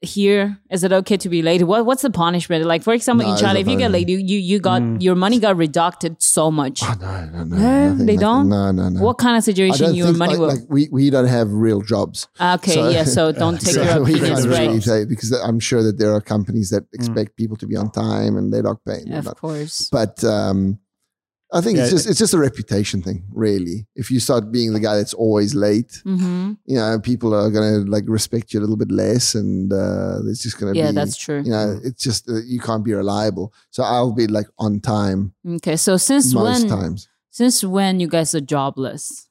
here? 0.00 0.58
Is 0.70 0.84
it 0.84 0.92
okay 0.92 1.16
to 1.16 1.28
be 1.28 1.42
late? 1.42 1.62
What 1.64 1.84
What's 1.84 2.02
the 2.02 2.10
punishment? 2.10 2.64
Like 2.64 2.82
for 2.82 2.94
example, 2.94 3.26
No, 3.26 3.32
in 3.32 3.38
China, 3.38 3.58
if 3.58 3.66
you 3.66 3.76
get 3.76 3.90
late, 3.90 4.08
you 4.08 4.18
you, 4.18 4.38
you 4.38 4.58
got 4.60 4.82
mm. 4.82 5.02
your 5.02 5.14
money 5.14 5.38
got 5.40 5.56
reducted 5.56 6.22
so 6.22 6.50
much. 6.50 6.82
Oh, 6.82 6.94
no, 7.00 7.24
no, 7.26 7.44
no. 7.44 7.56
No, 7.56 7.88
nothing 7.88 8.06
they 8.06 8.16
that. 8.16 8.20
don't? 8.20 8.48
No, 8.48 8.70
no, 8.70 8.88
no. 8.88 9.00
What 9.00 9.18
kind 9.18 9.36
of 9.36 9.42
situation 9.44 9.94
your 9.94 10.12
money 10.12 10.34
like, 10.34 10.40
will? 10.40 10.48
like 10.48 10.60
we, 10.68 10.88
we 10.92 11.10
don't 11.10 11.26
have 11.26 11.52
real 11.52 11.80
jobs. 11.80 12.28
okay, 12.40 12.74
so- 12.74 12.88
yeah. 12.90 13.04
So 13.04 13.32
don't 13.44 13.60
take 13.60 13.74
So 13.74 13.82
your 13.82 14.02
opinions 14.02 14.28
can't 14.28 14.46
really 14.46 14.78
right. 14.80 15.08
because 15.08 15.32
I'm 15.32 15.60
sure 15.60 15.82
that 15.82 15.98
there 15.98 16.12
are 16.12 16.20
companies 16.20 16.70
that 16.70 16.84
mm. 16.84 16.94
expect 16.94 17.36
people 17.36 17.56
to 17.56 17.66
be 17.66 17.76
on 17.76 17.90
time 17.90 18.36
and 18.36 18.52
they're 18.52 18.62
not 18.62 18.84
paying. 18.84 19.12
Of 19.12 19.24
But, 19.24 19.36
course. 19.38 19.88
but 19.90 20.22
um, 20.24 20.78
I 21.50 21.60
think 21.62 21.78
it's 21.78 21.90
just 21.90 22.06
it's 22.06 22.18
just 22.18 22.34
a 22.34 22.38
reputation 22.38 23.00
thing, 23.00 23.24
really. 23.32 23.86
If 23.96 24.10
you 24.10 24.20
start 24.20 24.52
being 24.52 24.74
the 24.74 24.80
guy 24.80 24.96
that's 24.96 25.14
always 25.14 25.54
late, 25.54 26.00
hmm 26.04 26.52
you 26.66 26.76
know, 26.76 26.98
people 27.00 27.34
are 27.34 27.50
gonna 27.50 27.78
like 27.88 28.04
respect 28.06 28.52
you 28.52 28.60
a 28.60 28.62
little 28.62 28.76
bit 28.76 28.90
less, 28.92 29.34
and 29.34 29.72
uh, 29.72 30.20
it's 30.26 30.42
just 30.42 30.58
gonna 30.60 30.74
Yeah, 30.74 30.90
be. 30.90 30.94
that's 30.96 31.16
true. 31.16 31.40
You 31.42 31.50
know, 31.52 31.80
it's 31.82 32.02
just 32.02 32.28
uh, 32.28 32.40
you 32.44 32.60
can't 32.60 32.84
be 32.84 32.92
reliable. 32.92 33.54
So 33.70 33.82
I'll 33.82 34.12
be 34.12 34.26
like 34.26 34.46
on 34.58 34.80
time 34.80 35.32
Okay, 35.56 35.76
so 35.76 35.96
since 35.96 36.34
most 36.34 36.68
when? 36.68 36.68
times. 36.68 37.08
Since 37.30 37.64
when 37.64 37.98
you 38.00 38.08
guys 38.08 38.34
are 38.34 38.40
jobless? 38.42 39.28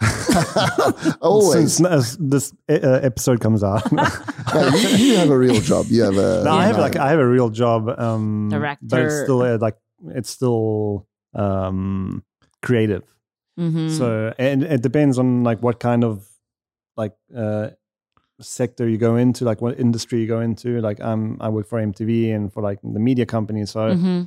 always. 1.20 1.74
Since 1.76 1.86
as 1.86 2.16
this 2.18 2.52
uh, 2.68 3.00
episode 3.02 3.40
comes 3.40 3.62
out. 3.62 3.90
no, 3.92 4.02
No, 4.54 4.66
you, 4.68 4.88
you 4.96 5.16
have 5.16 5.30
a 5.30 5.36
real 5.38 5.60
job. 5.60 5.86
You 5.90 6.02
have 6.04 6.16
a. 6.16 6.44
I 6.48 6.66
have 6.66 6.76
Yeah. 6.76 6.82
like 6.82 6.96
I 6.96 7.10
have 7.10 7.18
a 7.18 7.26
real 7.28 7.50
job. 7.50 7.88
Um, 7.98 8.48
but 8.82 9.00
it's 9.02 9.22
still 9.22 9.42
uh, 9.42 9.58
like 9.60 9.76
it's 10.08 10.30
still 10.30 11.06
um, 11.34 12.22
creative. 12.62 13.02
hmm 13.58 13.88
So 13.88 14.32
and 14.38 14.62
it 14.62 14.82
depends 14.82 15.18
on 15.18 15.42
like 15.44 15.62
what 15.62 15.80
kind 15.80 16.04
of 16.04 16.26
like 16.96 17.14
uh, 17.34 17.70
sector 18.40 18.88
you 18.88 18.98
go 18.98 19.16
into, 19.16 19.44
like 19.44 19.60
what 19.60 19.78
industry 19.80 20.20
you 20.20 20.26
go 20.26 20.40
into. 20.40 20.80
Like 20.80 21.00
I'm 21.00 21.36
I 21.40 21.48
work 21.48 21.66
for 21.68 21.78
MTV 21.78 22.30
and 22.32 22.52
for 22.52 22.62
like 22.62 22.78
the 22.82 23.00
media 23.00 23.26
company, 23.26 23.66
so 23.66 23.94
hmm 23.94 24.22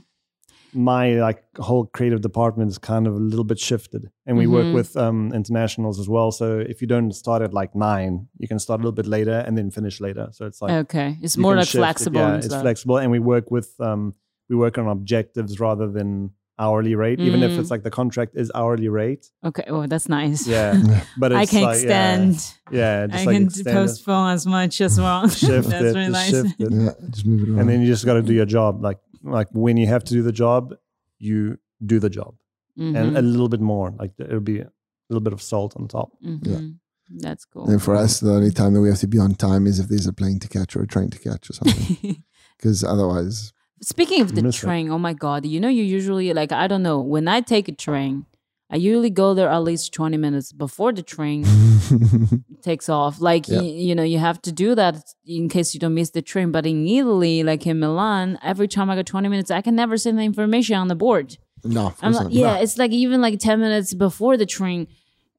my 0.76 1.12
like 1.22 1.44
whole 1.58 1.86
creative 1.86 2.22
department 2.22 2.72
is 2.72 2.80
kind 2.80 3.06
of 3.06 3.14
a 3.14 3.20
little 3.20 3.44
bit 3.46 3.60
shifted, 3.60 4.10
and 4.26 4.38
we 4.38 4.46
Mhm. 4.48 4.52
work 4.52 4.74
with 4.74 4.98
um, 4.98 5.32
internationals 5.34 6.00
as 6.00 6.10
well. 6.10 6.32
So 6.32 6.58
if 6.60 6.82
you 6.82 6.88
don't 6.88 7.12
start 7.14 7.42
at 7.44 7.54
like 7.54 7.76
nine, 7.76 8.28
you 8.40 8.48
can 8.48 8.58
start 8.60 8.80
a 8.80 8.82
little 8.82 8.92
bit 8.96 9.06
later 9.06 9.44
and 9.46 9.56
then 9.58 9.70
finish 9.70 10.02
later. 10.02 10.30
So 10.32 10.46
it's 10.48 10.62
like 10.64 10.72
Okay, 10.72 11.18
it's 11.22 11.38
more 11.38 11.56
like 11.56 11.68
shift 11.68 11.76
it. 11.76 11.80
flexible. 11.80 12.20
Yeah, 12.20 12.38
it's 12.38 12.56
flexible, 12.56 12.98
and 12.98 13.12
we 13.12 13.20
work 13.20 13.52
with 13.52 13.70
um, 13.80 14.16
we 14.50 14.56
work 14.56 14.78
on 14.80 14.88
objectives 14.88 15.60
rather 15.60 15.88
than 15.92 16.32
hourly 16.60 16.96
rate. 16.96 17.20
Even 17.20 17.42
if 17.44 17.52
Mm. 17.54 17.60
it's 17.60 17.72
like 17.72 17.84
the 17.84 17.90
contract 17.92 18.36
is 18.36 18.52
hourly 18.54 18.88
rate. 18.90 19.32
Okay, 19.44 19.64
oh, 19.68 19.88
that's 19.88 20.08
nice. 20.10 20.46
Yeah, 20.48 21.04
but 21.18 21.32
it's 21.32 21.40
I 21.42 21.46
can 21.46 21.64
like, 21.64 21.76
extend. 21.78 22.36
Yeah, 22.72 23.02
yeah 23.02 23.08
just 23.08 23.22
I 23.22 23.26
like 23.26 23.36
can 23.36 23.44
extend 23.44 23.68
it, 23.68 23.74
postpone 23.74 24.30
as 24.34 24.46
much 24.46 24.82
as 24.82 25.00
well. 25.00 25.28
shift 25.46 25.70
that's 25.70 25.82
it, 25.84 25.94
really 25.98 26.06
just 26.08 26.12
nice. 26.12 26.30
shift 26.30 26.62
it. 26.62 26.72
Yeah, 26.72 26.92
just 27.10 27.26
move 27.26 27.44
it 27.44 27.50
around. 27.50 27.60
and 27.60 27.70
then 27.70 27.82
you 27.82 27.88
just 27.88 28.06
got 28.06 28.14
to 28.16 28.22
do 28.22 28.34
your 28.34 28.46
job. 28.46 28.82
Like 28.84 29.00
like 29.24 29.48
when 29.52 29.78
you 29.78 29.88
have 29.88 30.04
to 30.04 30.14
do 30.14 30.22
the 30.22 30.32
job, 30.32 30.74
you 31.20 31.58
do 31.86 32.00
the 32.00 32.10
job, 32.10 32.36
and 32.78 32.96
Mhm, 32.96 33.18
a 33.18 33.22
little 33.22 33.50
bit 33.50 33.62
more. 33.62 33.94
Like 34.00 34.12
it'll 34.20 34.40
be 34.40 34.60
a 34.60 34.70
little 35.10 35.22
bit 35.22 35.34
of 35.34 35.42
salt 35.42 35.76
on 35.78 35.88
top. 35.88 36.12
mhm. 36.24 36.76
That's 37.18 37.46
cool. 37.46 37.70
And 37.70 37.82
for 37.82 37.96
us, 37.96 38.20
the 38.22 38.32
only 38.34 38.50
time 38.52 38.74
that 38.74 38.82
we 38.82 38.90
have 38.90 39.00
to 39.00 39.08
be 39.08 39.20
on 39.20 39.36
time 39.36 39.68
is 39.68 39.78
if 39.80 39.88
there's 39.88 40.08
a 40.08 40.14
plane 40.14 40.40
to 40.40 40.48
catch 40.48 40.76
or 40.76 40.82
a 40.82 40.88
train 40.88 41.10
to 41.12 41.20
catch 41.20 41.50
or 41.50 41.54
something. 41.54 42.24
Because 42.58 42.84
otherwise, 42.84 43.53
Speaking 43.84 44.22
of 44.22 44.34
the 44.36 44.42
Miss 44.44 44.58
it. 44.58 44.66
train, 44.66 44.90
oh 44.90 44.98
my 44.98 45.14
god! 45.14 45.46
You 45.46 45.60
know, 45.60 45.68
you 45.70 45.84
usually 45.84 46.34
like 46.34 46.52
I 46.52 46.68
don't 46.68 46.84
know 46.84 47.00
when 47.02 47.28
I 47.28 47.42
take 47.42 47.68
a 47.68 47.72
train, 47.74 48.26
I 48.70 48.78
usually 48.78 49.10
go 49.10 49.34
there 49.34 49.50
at 49.50 49.64
least 49.64 49.94
twenty 49.94 50.18
minutes 50.18 50.52
before 50.54 50.92
the 50.94 51.04
train 51.04 51.44
takes 52.62 52.90
off. 52.90 53.20
Like 53.20 53.48
Yeah. 53.48 53.60
y- 53.62 53.64
you 53.88 53.96
know, 53.96 54.04
you 54.04 54.20
have 54.20 54.42
to 54.44 54.52
do 54.52 54.76
that 54.76 54.96
in 55.26 55.50
case 55.50 55.74
you 55.74 55.80
don't 55.80 55.94
miss 55.94 56.12
the 56.12 56.22
train. 56.22 56.52
But 56.52 56.66
in 56.66 56.88
Italy, 56.88 57.44
like 57.44 57.66
in 57.68 57.80
Milan, 57.80 58.40
every 58.42 58.68
time 58.68 58.90
I 58.90 58.96
go 58.96 59.04
twenty 59.04 59.30
minutes, 59.30 59.52
I 59.52 59.62
can 59.62 59.76
never 59.76 59.98
send 59.98 60.18
the 60.18 60.24
information 60.24 60.76
on 60.78 60.88
the 60.88 60.96
board. 60.96 61.38
no, 61.64 61.94
I'm 62.02 62.14
like, 62.14 62.28
yeah, 62.32 62.58
it's 62.58 62.78
like 62.78 62.92
even 62.92 63.22
like 63.22 63.40
ten 63.40 63.60
minutes 63.60 63.94
before 63.94 64.38
the 64.38 64.46
train 64.46 64.88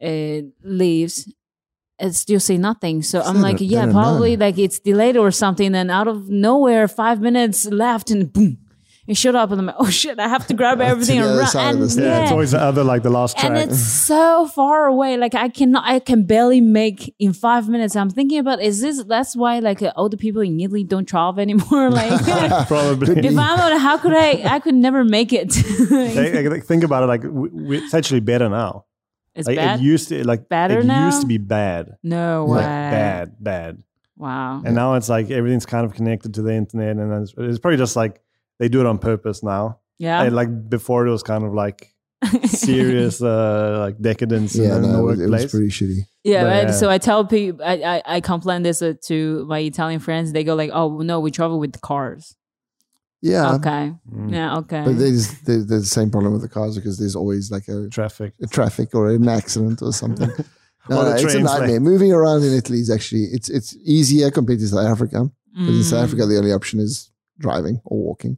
uh, 0.02 0.40
leaves, 0.62 1.32
it 1.98 2.14
still 2.14 2.40
say 2.40 2.56
nothing. 2.56 3.02
So 3.02 3.20
I'm 3.20 3.40
like, 3.40 3.58
don't- 3.58 3.68
yeah, 3.68 3.90
probably 3.90 4.36
know. 4.36 4.46
like 4.46 4.58
it's 4.58 4.78
delayed 4.78 5.16
or 5.16 5.30
something. 5.30 5.74
And 5.74 5.90
out 5.90 6.08
of 6.08 6.28
nowhere, 6.28 6.88
five 6.88 7.20
minutes 7.20 7.66
left, 7.66 8.10
and 8.10 8.32
boom, 8.32 8.58
it 9.06 9.16
showed 9.16 9.34
up, 9.34 9.50
and 9.50 9.60
I'm 9.60 9.66
like, 9.66 9.76
oh 9.78 9.90
shit, 9.90 10.18
I 10.18 10.26
have 10.28 10.46
to 10.48 10.54
grab 10.54 10.80
everything 10.92 11.20
the 11.20 11.28
and 11.28 11.38
run. 11.54 11.82
And, 11.82 11.90
Yeah, 11.92 12.02
yeah, 12.04 12.22
it's 12.22 12.32
always 12.32 12.50
the 12.52 12.60
other 12.60 12.82
like 12.82 13.02
the 13.02 13.10
last 13.10 13.36
and 13.44 13.56
it's 13.56 13.78
so 14.06 14.48
far 14.48 14.86
away. 14.86 15.16
Like 15.16 15.34
I 15.34 15.48
cannot, 15.50 15.84
I 15.86 15.98
can 16.00 16.24
barely 16.24 16.60
make 16.60 17.14
in 17.18 17.32
five 17.32 17.68
minutes. 17.68 17.94
I'm 17.94 18.10
thinking 18.10 18.38
about 18.38 18.60
is 18.62 18.80
this? 18.80 19.04
That's 19.04 19.36
why 19.36 19.58
like 19.60 19.80
uh, 19.82 19.92
older 19.94 20.16
people 20.16 20.42
in 20.42 20.58
Italy 20.58 20.84
don't 20.84 21.06
travel 21.06 21.40
anymore. 21.48 21.90
Like. 21.90 22.66
Probably. 22.66 23.18
If 23.18 23.38
I'm 23.38 23.60
on, 23.60 23.78
how 23.78 23.98
could 23.98 24.14
I? 24.14 24.42
I 24.56 24.58
could 24.58 24.74
never 24.74 25.04
make 25.04 25.32
it. 25.32 25.54
Like, 25.90 26.50
like, 26.50 26.64
think 26.64 26.82
about 26.82 27.02
it. 27.04 27.06
Like 27.06 27.22
we, 27.22 27.48
we, 27.50 27.76
it's 27.78 27.94
actually 27.94 28.20
better 28.20 28.48
now. 28.48 28.84
It's 29.34 29.46
Like 29.48 29.56
bad. 29.56 29.80
it 29.80 29.82
used 29.82 30.08
to 30.10 30.26
like 30.26 30.48
Better 30.48 30.80
it 30.80 30.86
now? 30.86 31.06
used 31.06 31.20
to 31.22 31.26
be 31.26 31.38
bad, 31.38 31.96
no 32.02 32.44
like 32.46 32.58
way. 32.60 32.62
bad, 32.64 33.36
bad. 33.40 33.82
Wow. 34.16 34.62
And 34.64 34.74
now 34.74 34.94
it's 34.94 35.08
like 35.08 35.30
everything's 35.30 35.66
kind 35.66 35.84
of 35.84 35.92
connected 35.94 36.34
to 36.34 36.42
the 36.42 36.52
internet, 36.54 36.96
and 36.96 37.12
it's, 37.22 37.34
it's 37.36 37.58
probably 37.58 37.78
just 37.78 37.96
like 37.96 38.20
they 38.58 38.68
do 38.68 38.80
it 38.80 38.86
on 38.86 38.98
purpose 38.98 39.42
now. 39.42 39.80
Yeah. 39.98 40.22
And 40.22 40.34
like 40.36 40.68
before, 40.70 41.06
it 41.06 41.10
was 41.10 41.22
kind 41.24 41.44
of 41.44 41.52
like 41.52 41.92
serious, 42.44 43.20
uh, 43.22 43.76
like 43.80 44.00
decadence 44.00 44.54
Yeah, 44.56 44.76
in 44.76 44.82
no, 44.82 44.98
it 45.00 45.02
was, 45.02 45.20
it 45.20 45.30
was 45.30 45.50
pretty 45.50 45.68
shitty. 45.68 45.98
yeah, 46.22 46.42
But, 46.44 46.48
right? 46.48 46.66
yeah. 46.68 46.72
So 46.72 46.90
I 46.90 46.98
tell 46.98 47.24
people, 47.24 47.64
I, 47.64 47.74
I, 47.82 48.02
I 48.16 48.20
complain 48.20 48.62
this 48.62 48.82
uh, 48.82 48.94
to 49.04 49.44
my 49.46 49.58
Italian 49.60 50.00
friends. 50.00 50.32
They 50.32 50.44
go 50.44 50.54
like, 50.54 50.70
"Oh 50.72 50.98
no, 51.00 51.20
we 51.20 51.30
travel 51.30 51.58
with 51.58 51.80
cars." 51.80 52.36
Yeah, 53.32 53.54
okay. 53.54 53.92
Mm. 54.14 54.30
Yeah. 54.32 54.58
Okay. 54.58 54.82
but 54.84 54.98
there's, 54.98 55.40
there's 55.46 55.64
there's 55.66 55.82
the 55.88 55.94
same 56.00 56.10
problem 56.10 56.32
with 56.34 56.42
the 56.42 56.48
cars 56.58 56.76
because 56.76 56.98
there's 56.98 57.16
always 57.16 57.50
like 57.50 57.66
a, 57.68 57.88
Traffic. 57.88 58.34
a 58.42 58.46
traffic 58.46 58.94
or 58.94 59.08
an 59.10 59.26
accident 59.28 59.80
or 59.82 59.92
something. 59.92 60.30
No, 60.90 61.00
Or 61.00 61.04
no, 61.04 61.10
it's 61.16 61.32
a 61.34 61.40
nightmare. 61.40 61.70
like- 61.80 61.80
Moving 61.92 62.12
around 62.12 62.42
in 62.44 62.52
Italy 62.52 62.80
is 62.80 62.90
actually 62.90 63.24
it's 63.36 63.48
it's 63.48 63.70
easier 63.96 64.30
compared 64.30 64.58
to 64.60 64.68
South 64.68 64.84
Africa. 64.94 65.30
Because 65.56 65.76
in 65.78 65.82
South 65.84 66.00
Mm. 66.00 66.04
Africa, 66.06 66.26
the 66.26 66.36
only 66.36 66.52
option 66.52 66.78
is 66.78 67.10
driving 67.38 67.80
or 67.86 67.96
walking. 68.08 68.36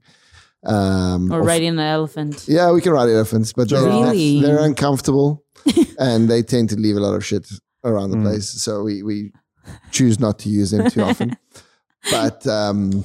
Um, 0.64 1.32
or 1.32 1.40
f- 1.40 1.46
riding 1.46 1.70
an 1.70 1.80
elephant. 1.80 2.44
Yeah, 2.46 2.70
we 2.70 2.80
can 2.80 2.92
ride 2.92 3.08
elephants, 3.08 3.52
but 3.52 3.68
they're, 3.68 3.82
Really? 3.82 4.40
they're 4.42 4.64
uncomfortable 4.70 5.44
and 5.98 6.28
they 6.30 6.42
tend 6.44 6.68
to 6.70 6.76
leave 6.76 6.96
a 6.96 7.00
lot 7.00 7.14
of 7.16 7.24
shit 7.24 7.48
around 7.82 8.10
the 8.12 8.16
Mm. 8.18 8.22
place. 8.26 8.48
So 8.48 8.84
we, 8.84 9.02
we 9.02 9.32
choose 9.90 10.20
not 10.20 10.38
to 10.42 10.48
use 10.48 10.70
them 10.70 10.88
too 10.88 11.02
often. 11.02 11.36
But 12.12 12.46
um, 12.46 13.04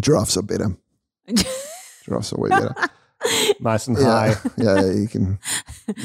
giraffes 0.00 0.36
are 0.36 0.42
better. 0.42 0.76
Giraffes 2.04 2.32
are 2.32 2.40
way 2.40 2.50
better. 2.50 2.74
Nice 3.60 3.88
and 3.88 3.98
Yeah, 3.98 4.04
high, 4.04 4.34
yeah, 4.56 4.92
you 4.92 5.08
can. 5.08 5.40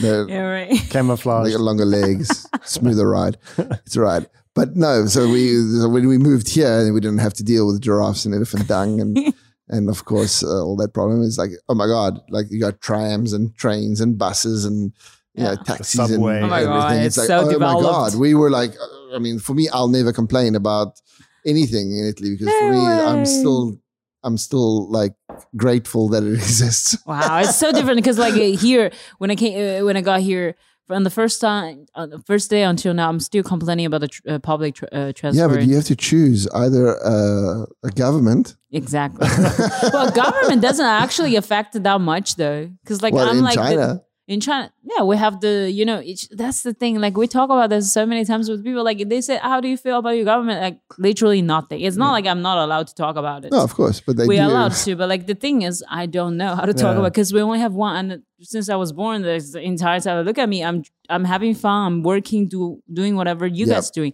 Yeah. 0.02 0.24
Right. 0.42 0.70
they 0.72 0.78
camouflage. 0.90 1.52
got 1.52 1.62
longer 1.62 1.86
legs, 1.86 2.48
smoother 2.64 3.08
ride. 3.08 3.38
It's 3.86 3.96
all 3.96 4.02
right. 4.04 4.26
But 4.56 4.76
no, 4.76 5.06
so 5.06 5.30
we 5.30 5.50
so 5.80 5.90
when 5.90 6.08
we 6.08 6.18
moved 6.18 6.50
here, 6.50 6.92
we 6.92 7.00
didn't 7.00 7.20
have 7.20 7.36
to 7.36 7.44
deal 7.44 7.68
with 7.68 7.82
giraffes 7.82 8.26
and 8.26 8.34
elephant 8.34 8.68
dung 8.68 9.00
and 9.00 9.32
and 9.70 9.90
of 9.92 10.06
course 10.06 10.44
uh, 10.44 10.64
all 10.66 10.76
that 10.78 10.96
problem 10.96 11.22
is 11.22 11.38
like 11.38 11.52
oh 11.70 11.76
my 11.76 11.86
god, 11.86 12.20
like 12.30 12.48
you 12.50 12.60
got 12.60 12.82
trams 12.82 13.32
and 13.32 13.56
trains 13.58 14.02
and 14.02 14.18
buses 14.18 14.66
and 14.66 14.92
you 15.36 15.44
know 15.44 15.52
Yeah. 15.52 15.56
taxis 15.64 16.00
and 16.00 16.10
subway. 16.10 16.42
Oh 16.42 16.48
my 16.48 16.64
God, 16.64 16.84
everything. 16.86 17.06
it's 17.06 17.18
like 17.20 17.28
so 17.28 17.42
oh 17.48 17.60
my 17.60 17.80
god, 17.80 18.16
we 18.16 18.34
were 18.34 18.50
like 18.50 18.72
uh, 18.72 19.16
I 19.16 19.20
mean 19.20 19.38
for 19.38 19.54
me, 19.54 19.70
I'll 19.70 19.88
never 19.88 20.12
complain 20.12 20.56
about 20.56 21.00
anything 21.46 21.96
in 21.96 22.08
Italy 22.08 22.32
because 22.32 22.52
for 22.58 22.72
me, 22.72 22.80
way. 22.80 23.02
I'm 23.06 23.24
still 23.28 23.78
I'm 24.24 24.38
still 24.38 24.90
like 24.90 25.14
grateful 25.56 26.10
that 26.10 26.24
it 26.24 26.34
exists. 26.44 26.98
Wow, 27.06 27.40
it's 27.40 27.58
so 27.58 27.72
different 27.72 27.98
because 27.98 28.18
like 28.18 28.34
uh, 28.34 28.58
here 28.58 28.92
when 29.18 29.32
I 29.32 29.36
came 29.36 29.54
uh, 29.82 29.86
when 29.86 29.98
I 29.98 30.02
got 30.02 30.22
here 30.22 30.56
from 30.88 31.04
the 31.04 31.10
first 31.10 31.40
time 31.40 31.86
uh, 31.96 32.06
the 32.06 32.20
first 32.20 32.50
day 32.50 32.64
until 32.64 32.94
now, 32.94 33.10
I'm 33.10 33.20
still 33.20 33.44
complaining 33.44 33.86
about 33.86 34.02
the 34.02 34.08
tr- 34.10 34.22
uh, 34.28 34.40
public 34.40 34.76
tr- 34.76 34.86
uh, 34.92 35.14
transport. 35.14 35.36
Yeah, 35.36 35.48
but 35.58 35.66
you 35.66 35.76
have 35.76 35.86
to 35.86 35.96
choose 35.96 36.48
either 36.54 36.98
uh, 37.04 37.66
a 37.84 37.90
government. 37.96 38.56
Exactly. 38.72 39.28
well, 39.94 40.12
government 40.12 40.62
doesn't 40.62 40.86
actually 40.86 41.36
affect 41.36 41.82
that 41.82 42.02
much 42.02 42.36
though, 42.36 42.70
because 42.84 43.02
like 43.02 43.14
well, 43.14 43.30
I'm 43.30 43.38
in 43.38 43.44
like 43.44 43.56
the- 43.56 43.62
China, 43.62 44.02
in 44.26 44.40
China, 44.40 44.72
yeah, 44.84 45.04
we 45.04 45.18
have 45.18 45.42
the 45.42 45.70
you 45.70 45.84
know 45.84 46.00
it's, 46.00 46.28
that's 46.30 46.64
the 46.64 46.74
thing. 46.74 47.00
Like 47.00 47.18
we 47.18 47.28
talk 47.28 47.50
about 47.50 47.70
this 47.70 47.92
so 47.92 48.06
many 48.06 48.24
times 48.24 48.50
with 48.50 48.64
people. 48.64 48.84
Like 48.84 49.10
they 49.10 49.20
say, 49.20 49.38
"How 49.38 49.60
do 49.60 49.68
you 49.68 49.76
feel 49.76 50.00
about 50.00 50.12
your 50.12 50.24
government?" 50.24 50.62
Like 50.62 50.80
literally 50.98 51.42
nothing. 51.42 51.82
It's 51.82 51.98
not 51.98 52.10
mm. 52.10 52.14
like 52.14 52.26
I'm 52.28 52.42
not 52.42 52.58
allowed 52.58 52.88
to 52.88 52.96
talk 52.96 53.18
about 53.18 53.44
it. 53.44 53.52
no, 53.52 53.62
of 53.62 53.74
course, 53.74 54.00
but 54.00 54.16
they 54.16 54.26
we 54.26 54.38
do. 54.38 54.44
are 54.44 54.50
allowed 54.50 54.74
to, 54.74 54.96
but 54.96 55.10
like 55.10 55.28
the 55.28 55.36
thing 55.36 55.64
is, 55.64 55.84
I 55.90 56.06
don't 56.06 56.38
know 56.38 56.56
how 56.56 56.64
to 56.66 56.74
talk 56.74 56.94
Yeah. 56.94 57.00
about 57.00 57.14
because 57.14 57.34
we 57.34 57.42
only 57.42 57.60
have 57.60 57.74
one. 57.74 58.12
And 58.12 58.24
since 58.40 58.70
I 58.70 58.76
was 58.78 58.94
born, 58.94 59.24
there's 59.24 59.52
the 59.52 59.62
entire 59.62 60.00
time. 60.00 60.26
Look 60.26 60.38
at 60.38 60.48
me, 60.48 60.64
I'm 60.64 60.84
I'm 61.10 61.26
having 61.26 61.54
fun. 61.54 61.88
I'm 61.88 62.04
working, 62.04 62.48
do 62.48 62.82
doing 62.92 63.18
whatever 63.18 63.46
you 63.46 63.66
Yeah. 63.66 63.76
guys 63.76 63.92
doing. 63.92 64.14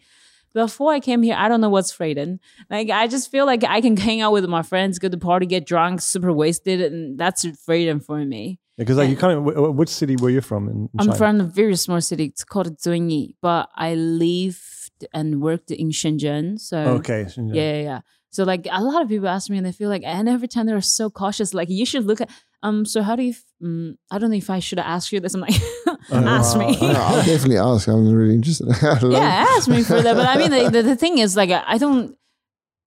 Before 0.53 0.91
I 0.93 0.99
came 0.99 1.21
here, 1.23 1.35
I 1.37 1.47
don't 1.47 1.61
know 1.61 1.69
what's 1.69 1.91
freedom. 1.91 2.39
Like 2.69 2.89
I 2.89 3.07
just 3.07 3.29
feel 3.31 3.45
like 3.45 3.63
I 3.63 3.81
can 3.81 3.95
hang 4.07 4.21
out 4.21 4.31
with 4.33 4.45
my 4.45 4.61
friends, 4.61 4.99
go 4.99 5.09
to 5.09 5.17
party, 5.17 5.45
get 5.45 5.65
drunk, 5.65 6.01
super 6.01 6.31
wasted, 6.33 6.81
and 6.81 7.17
that's 7.17 7.45
freedom 7.65 7.99
for 7.99 8.17
me. 8.25 8.59
Because 8.77 8.97
like 8.97 9.09
you 9.09 9.17
kind 9.17 9.37
of, 9.37 9.75
which 9.75 9.89
city 9.89 10.15
were 10.15 10.29
you 10.29 10.39
from 10.41 10.69
in, 10.69 10.89
I'm 10.97 11.11
from 11.13 11.41
a 11.41 11.43
very 11.43 11.75
small 11.75 11.99
city. 12.01 12.25
It's 12.25 12.45
called 12.45 12.77
Zunyi, 12.77 13.35
but 13.41 13.69
I 13.75 13.95
lived 13.95 15.05
and 15.13 15.41
worked 15.41 15.71
in 15.71 15.89
Shenzhen. 15.89 16.59
So 16.59 16.77
Okay. 16.99 17.23
Shenzhen. 17.25 17.55
yeah, 17.55 17.73
yeah, 17.73 17.81
yeah. 17.81 17.99
So 18.31 18.43
like 18.43 18.67
a 18.71 18.83
lot 18.83 19.01
of 19.01 19.09
people 19.09 19.27
ask 19.27 19.49
me, 19.49 19.57
and 19.57 19.65
they 19.65 19.71
feel 19.71 19.89
like, 19.89 20.03
and 20.05 20.29
every 20.29 20.47
time 20.47 20.65
they're 20.67 20.81
so 20.81 21.09
cautious. 21.09 21.53
Like 21.53 21.69
you 21.69 21.85
should 21.85 22.05
look 22.05 22.21
at. 22.21 22.29
Um. 22.63 22.85
So 22.85 23.01
how 23.01 23.15
do 23.15 23.23
you? 23.23 23.31
f- 23.31 23.43
Um, 23.63 23.97
I 24.11 24.17
don't 24.19 24.29
know 24.31 24.37
if 24.37 24.49
I 24.49 24.59
should 24.59 24.79
ask 24.79 25.11
you 25.11 25.19
this. 25.19 25.33
I'm 25.33 25.41
like, 25.41 25.59
ask 26.11 26.57
me. 26.57 26.77
I'll 26.81 27.25
definitely 27.25 27.57
ask. 27.57 27.87
I'm 27.87 28.11
really 28.11 28.35
interested. 28.35 28.67
Yeah, 29.11 29.45
ask 29.55 29.67
me 29.67 29.83
for 29.83 30.01
that. 30.01 30.15
But 30.15 30.27
I 30.27 30.37
mean, 30.37 30.51
the, 30.51 30.69
the, 30.69 30.83
the 30.83 30.95
thing 30.95 31.17
is, 31.17 31.35
like, 31.35 31.51
I 31.51 31.77
don't, 31.77 32.15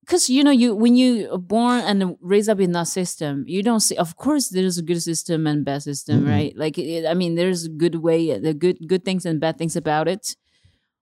because 0.01 0.29
you 0.29 0.43
know, 0.43 0.51
you 0.51 0.75
when 0.75 0.95
you 0.95 1.31
are 1.31 1.37
born 1.37 1.79
and 1.81 2.17
raised 2.21 2.49
up 2.49 2.59
in 2.59 2.71
that 2.73 2.87
system, 2.87 3.45
you 3.47 3.63
don't 3.63 3.79
see. 3.79 3.95
Of 3.95 4.15
course, 4.17 4.49
there's 4.49 4.77
a 4.77 4.81
good 4.83 5.01
system 5.01 5.47
and 5.47 5.63
bad 5.63 5.83
system, 5.83 6.25
right? 6.27 6.55
Like, 6.57 6.77
it, 6.77 7.05
I 7.05 7.13
mean, 7.13 7.35
there's 7.35 7.65
a 7.65 7.69
good 7.69 7.95
way, 7.95 8.37
the 8.37 8.53
good 8.53 8.77
good 8.87 9.05
things 9.05 9.25
and 9.25 9.39
bad 9.39 9.57
things 9.57 9.75
about 9.75 10.07
it. 10.07 10.35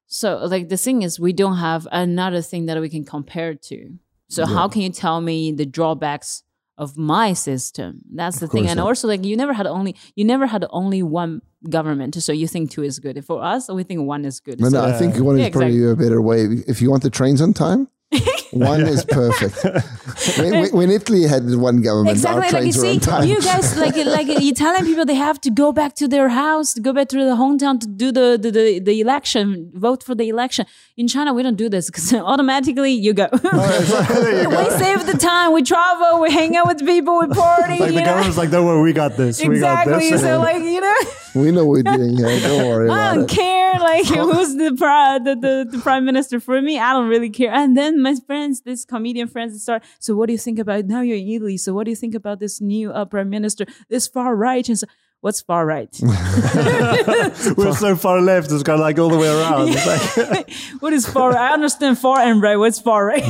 So, 0.07 0.37
like, 0.45 0.69
the 0.69 0.77
thing 0.77 1.03
is, 1.03 1.19
we 1.19 1.33
don't 1.33 1.57
have 1.57 1.87
another 1.91 2.41
thing 2.41 2.65
that 2.65 2.79
we 2.81 2.89
can 2.89 3.05
compare 3.05 3.55
to. 3.55 3.91
So, 4.27 4.45
how 4.45 4.67
can 4.67 4.81
you 4.81 4.89
tell 4.91 5.21
me 5.21 5.51
the 5.51 5.65
drawbacks? 5.65 6.43
Of 6.81 6.97
my 6.97 7.33
system, 7.33 7.89
that's 8.19 8.39
the 8.39 8.47
thing, 8.47 8.65
and 8.67 8.77
not. 8.77 8.87
also 8.87 9.07
like 9.07 9.23
you 9.23 9.37
never 9.37 9.53
had 9.53 9.67
only 9.67 9.93
you 10.15 10.25
never 10.33 10.47
had 10.47 10.63
only 10.81 11.01
one 11.03 11.41
government, 11.77 12.11
so 12.27 12.31
you 12.41 12.47
think 12.53 12.71
two 12.71 12.83
is 12.89 12.97
good. 13.05 13.23
For 13.23 13.37
us, 13.53 13.69
we 13.69 13.83
think 13.83 13.99
one 14.15 14.25
is 14.25 14.39
good. 14.47 14.57
No, 14.59 14.69
So- 14.69 14.81
no, 14.81 14.89
I 14.91 14.93
think 14.99 15.11
one 15.29 15.35
is 15.37 15.41
Yeah, 15.43 15.49
probably 15.51 15.83
a 15.85 15.95
better 15.95 16.19
way. 16.29 16.39
If 16.73 16.81
you 16.81 16.89
want 16.89 17.03
the 17.03 17.11
trains 17.19 17.39
on 17.39 17.53
time, 17.53 17.81
one 18.51 18.81
is 18.81 19.03
perfect. 19.19 19.63
when, 20.37 20.51
when- 20.59 20.71
when 20.73 20.91
Italy 20.91 21.23
had 21.23 21.43
one 21.55 21.81
government, 21.81 22.15
exactly 22.17 22.43
our 22.45 22.51
like 22.51 22.51
you 22.53 22.71
trains 22.73 22.77
were 22.77 22.83
see 22.83 22.93
on 22.93 22.99
time. 22.99 23.27
you 23.27 23.41
guys 23.41 23.77
like 23.77 23.95
like 23.95 24.27
you 24.47 24.53
telling 24.53 24.85
people 24.85 25.05
they 25.05 25.15
have 25.15 25.39
to 25.41 25.49
go 25.49 25.71
back 25.71 25.95
to 25.95 26.07
their 26.07 26.29
house 26.29 26.73
to 26.73 26.81
go 26.81 26.91
back 26.93 27.07
to 27.09 27.17
the 27.17 27.35
hometown 27.35 27.79
to 27.79 27.87
do 27.87 28.11
the 28.11 28.37
the, 28.41 28.51
the, 28.51 28.79
the 28.79 28.99
election 29.01 29.71
vote 29.73 30.03
for 30.03 30.15
the 30.15 30.27
election 30.29 30.65
in 30.97 31.07
china 31.07 31.33
we 31.33 31.41
don't 31.43 31.55
do 31.57 31.69
this 31.69 31.89
because 31.89 32.13
automatically 32.31 32.91
you 32.91 33.13
go 33.13 33.27
oh, 33.31 33.37
There 34.23 34.43
you 34.43 34.49
go. 34.49 34.63
we 34.63 34.69
save 34.77 35.05
the 35.05 35.17
time 35.17 35.53
we 35.53 35.61
travel 35.63 36.21
we 36.21 36.31
hang 36.31 36.55
out 36.57 36.67
with 36.67 36.79
people 36.85 37.19
we 37.19 37.27
party 37.27 37.79
Like 37.79 37.89
the 37.93 37.99
know 37.99 38.05
government's 38.05 38.37
like, 38.37 38.51
don't 38.51 38.65
worry, 38.65 38.81
we 38.83 38.93
got 38.93 39.15
this. 39.17 39.39
We 39.41 39.59
got 39.59 39.87
exactly 39.87 40.09
this. 40.11 40.21
so 40.21 40.39
like 40.39 40.61
you 40.63 40.81
know 40.81 40.95
we 41.35 41.51
know 41.51 41.65
what 41.65 41.83
we're 41.85 41.97
doing 41.97 42.17
here. 42.17 42.39
Don't 42.41 42.67
worry 42.67 42.89
I 42.89 43.15
don't 43.15 43.23
it. 43.23 43.29
care 43.29 43.73
like 43.79 44.05
who's 44.05 44.55
the, 44.55 44.75
pri- 44.77 45.19
the, 45.19 45.35
the 45.35 45.67
the 45.71 45.79
prime 45.79 46.03
minister 46.05 46.39
for 46.41 46.61
me. 46.61 46.77
I 46.77 46.91
don't 46.93 47.07
really 47.07 47.29
care. 47.29 47.51
And 47.53 47.77
then 47.77 48.01
my 48.01 48.15
friends, 48.41 48.61
this 48.61 48.85
comedian 48.85 49.27
friends, 49.27 49.51
and 49.53 49.61
start. 49.61 49.83
So 49.99 50.15
what 50.15 50.27
do 50.27 50.33
you 50.33 50.39
think 50.39 50.59
about 50.59 50.85
now? 50.85 51.01
You're 51.01 51.17
in 51.17 51.27
Italy. 51.27 51.57
So 51.57 51.73
what 51.73 51.85
do 51.85 51.91
you 51.91 51.95
think 51.95 52.15
about 52.15 52.39
this 52.39 52.59
new 52.59 52.91
uh, 52.91 53.05
prime 53.05 53.29
minister? 53.29 53.65
This 53.89 54.07
far 54.07 54.35
right 54.35 54.67
and 54.67 54.77
so. 54.77 54.87
What's 55.21 55.39
far 55.39 55.67
right? 55.67 55.95
We're 57.55 57.75
so 57.75 57.95
far 57.95 58.19
left. 58.21 58.51
It's 58.51 58.63
kind 58.63 58.79
of 58.79 58.79
like 58.79 58.97
all 58.97 59.09
the 59.09 59.19
way 59.19 59.27
around. 59.27 59.69
It's 59.69 59.85
like, 59.85 60.49
what 60.81 60.93
is 60.93 61.05
far? 61.05 61.37
I 61.37 61.53
understand 61.53 61.99
far 61.99 62.17
and 62.21 62.41
right. 62.41 62.55
What's 62.55 62.79
far 62.79 63.05
right? 63.05 63.23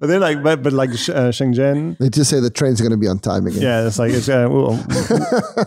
but 0.00 0.06
then 0.06 0.22
like, 0.22 0.42
but, 0.42 0.62
but 0.62 0.72
like 0.72 0.88
uh, 0.88 1.28
Shenzhen, 1.36 1.98
They 1.98 2.08
just 2.08 2.30
say 2.30 2.40
the 2.40 2.48
trains 2.48 2.80
are 2.80 2.84
going 2.84 2.98
to 2.98 3.04
be 3.06 3.06
on 3.06 3.18
time 3.18 3.46
again. 3.46 3.60
yeah, 3.60 3.86
it's 3.86 3.98
like 3.98 4.12
it's 4.14 4.30
uh, 4.30 4.48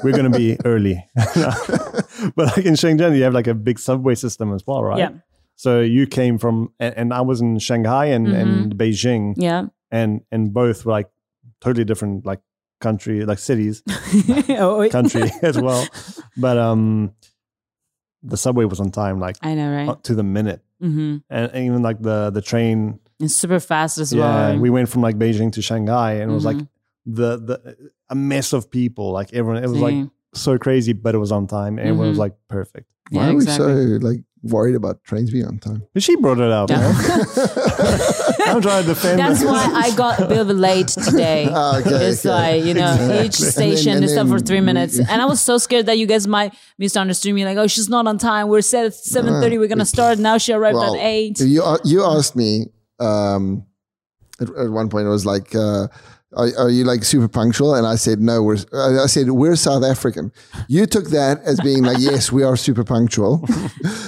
we're 0.04 0.18
gonna 0.18 0.32
be 0.32 0.58
early. 0.66 1.06
but 2.36 2.46
like 2.58 2.66
in 2.66 2.74
Shenzhen, 2.74 3.16
you 3.16 3.22
have 3.22 3.36
like 3.36 3.46
a 3.46 3.54
big 3.54 3.78
subway 3.78 4.16
system 4.16 4.52
as 4.56 4.66
well, 4.66 4.84
right? 4.84 4.98
Yeah. 4.98 5.12
So 5.62 5.80
you 5.82 6.08
came 6.08 6.40
from, 6.40 6.74
and, 6.80 6.94
and 6.98 7.14
I 7.14 7.22
was 7.22 7.40
in 7.40 7.60
Shanghai 7.60 8.06
and, 8.18 8.26
and 8.42 8.74
Beijing, 8.76 9.36
yeah. 9.38 9.68
and 9.92 10.22
and 10.32 10.52
both 10.52 10.86
were 10.86 10.92
like 10.98 11.10
totally 11.60 11.86
different, 11.86 12.26
like 12.26 12.42
country, 12.80 13.26
like 13.26 13.38
cities, 13.38 13.84
oh, 14.58 14.90
country 14.90 15.30
as 15.44 15.60
well. 15.60 15.86
But 16.36 16.58
um, 16.58 17.14
the 18.24 18.38
subway 18.38 18.66
was 18.66 18.80
on 18.80 18.90
time, 18.90 19.20
like 19.20 19.38
I 19.44 19.54
know, 19.54 19.70
right? 19.72 19.88
up 19.90 20.02
to 20.10 20.16
the 20.16 20.24
minute, 20.24 20.62
hmm 20.80 21.18
and, 21.30 21.52
and 21.54 21.66
even 21.66 21.82
like 21.84 22.02
the 22.02 22.32
the 22.32 22.42
train. 22.42 23.00
It's 23.20 23.36
super 23.36 23.60
fast 23.60 24.00
as 24.00 24.16
well. 24.16 24.26
Yeah, 24.26 24.50
well. 24.54 24.60
we 24.60 24.70
went 24.72 24.90
from 24.90 25.04
like 25.04 25.18
Beijing 25.18 25.52
to 25.54 25.62
Shanghai, 25.62 26.14
and 26.14 26.32
it 26.32 26.34
was 26.34 26.46
like 26.46 26.58
Mm-hmm. 26.58 27.14
the 27.22 27.30
the 27.38 27.92
a 28.10 28.16
mess 28.16 28.54
of 28.54 28.70
people. 28.72 29.12
Like 29.12 29.32
everyone, 29.34 29.64
it 29.64 29.68
was 29.70 29.78
like 29.80 30.10
so 30.34 30.58
crazy, 30.58 30.94
but 30.94 31.14
it 31.14 31.20
was 31.20 31.32
on 31.32 31.46
time. 31.46 31.78
and 31.78 31.88
Everyone 31.88 32.08
was 32.10 32.18
Mhm. 32.18 32.26
like 32.26 32.36
perfect. 32.48 32.88
Why 33.12 33.26
Yeah, 33.26 33.30
are 33.32 33.36
we 33.36 33.46
so 33.46 33.68
like 34.10 34.24
worried 34.44 34.76
about 34.76 35.04
trains 35.04 35.32
being 35.32 35.46
on 35.46 35.60
time? 35.60 35.84
But 35.94 36.04
she 36.04 36.16
brought 36.18 36.40
it 36.40 36.52
up. 36.52 36.70
Yeah. 36.70 36.88
I'm 38.48 38.62
trying 38.62 38.84
to 38.84 38.90
defend. 38.90 39.20
That's 39.20 39.44
why 39.44 39.64
I 39.74 39.96
got 39.96 40.20
a 40.20 40.28
bit 40.28 40.40
of 40.40 40.48
late 40.50 40.88
today. 40.88 41.48
Ah, 41.54 41.80
okay, 41.80 41.90
it's 42.10 42.26
okay. 42.26 42.58
like 42.60 42.66
you 42.66 42.74
know 42.74 42.92
Exactly. 42.94 43.26
each 43.26 43.34
station 43.36 43.96
and 43.98 44.06
is 44.06 44.16
up 44.18 44.28
for 44.28 44.40
three 44.40 44.62
minutes, 44.62 45.00
and 45.00 45.22
I 45.22 45.26
was 45.26 45.42
so 45.42 45.58
scared 45.58 45.86
that 45.88 45.98
you 45.98 46.06
guys 46.08 46.28
might 46.28 46.54
misunderstand 46.78 47.36
me. 47.36 47.46
Like, 47.46 47.58
oh, 47.58 47.68
she's 47.68 47.90
not 47.90 48.08
on 48.08 48.18
time. 48.18 48.48
We're 48.48 48.62
set 48.62 48.86
at 48.86 48.94
seven 48.94 49.42
thirty. 49.42 49.58
We're 49.58 49.68
gonna 49.68 49.86
start. 49.86 50.18
Now 50.20 50.38
she 50.38 50.54
arrived 50.54 50.76
Well, 50.76 50.96
at 50.96 51.02
eight. 51.02 51.40
You 51.40 51.64
you 51.84 52.04
asked 52.04 52.36
me 52.36 52.68
um, 53.00 53.66
at, 54.40 54.50
at 54.50 54.70
one 54.70 54.90
point. 54.90 55.06
It 55.08 55.10
was 55.10 55.26
like, 55.26 55.54
uh, 55.56 55.88
are, 56.34 56.48
are 56.58 56.70
you 56.70 56.84
like 56.86 57.04
super 57.04 57.28
punctual? 57.28 57.76
And 57.76 57.86
I 57.86 57.96
said 57.96 58.20
no. 58.22 58.42
We're 58.44 58.58
I 58.74 59.06
said 59.08 59.32
we're 59.32 59.56
South 59.56 59.84
African. 59.84 60.32
You 60.68 60.86
took 60.86 61.10
that 61.10 61.42
as 61.44 61.60
being 61.62 61.84
like 61.84 61.98
yes, 62.00 62.32
we 62.32 62.44
are 62.44 62.56
super 62.56 62.84
punctual. 62.84 63.46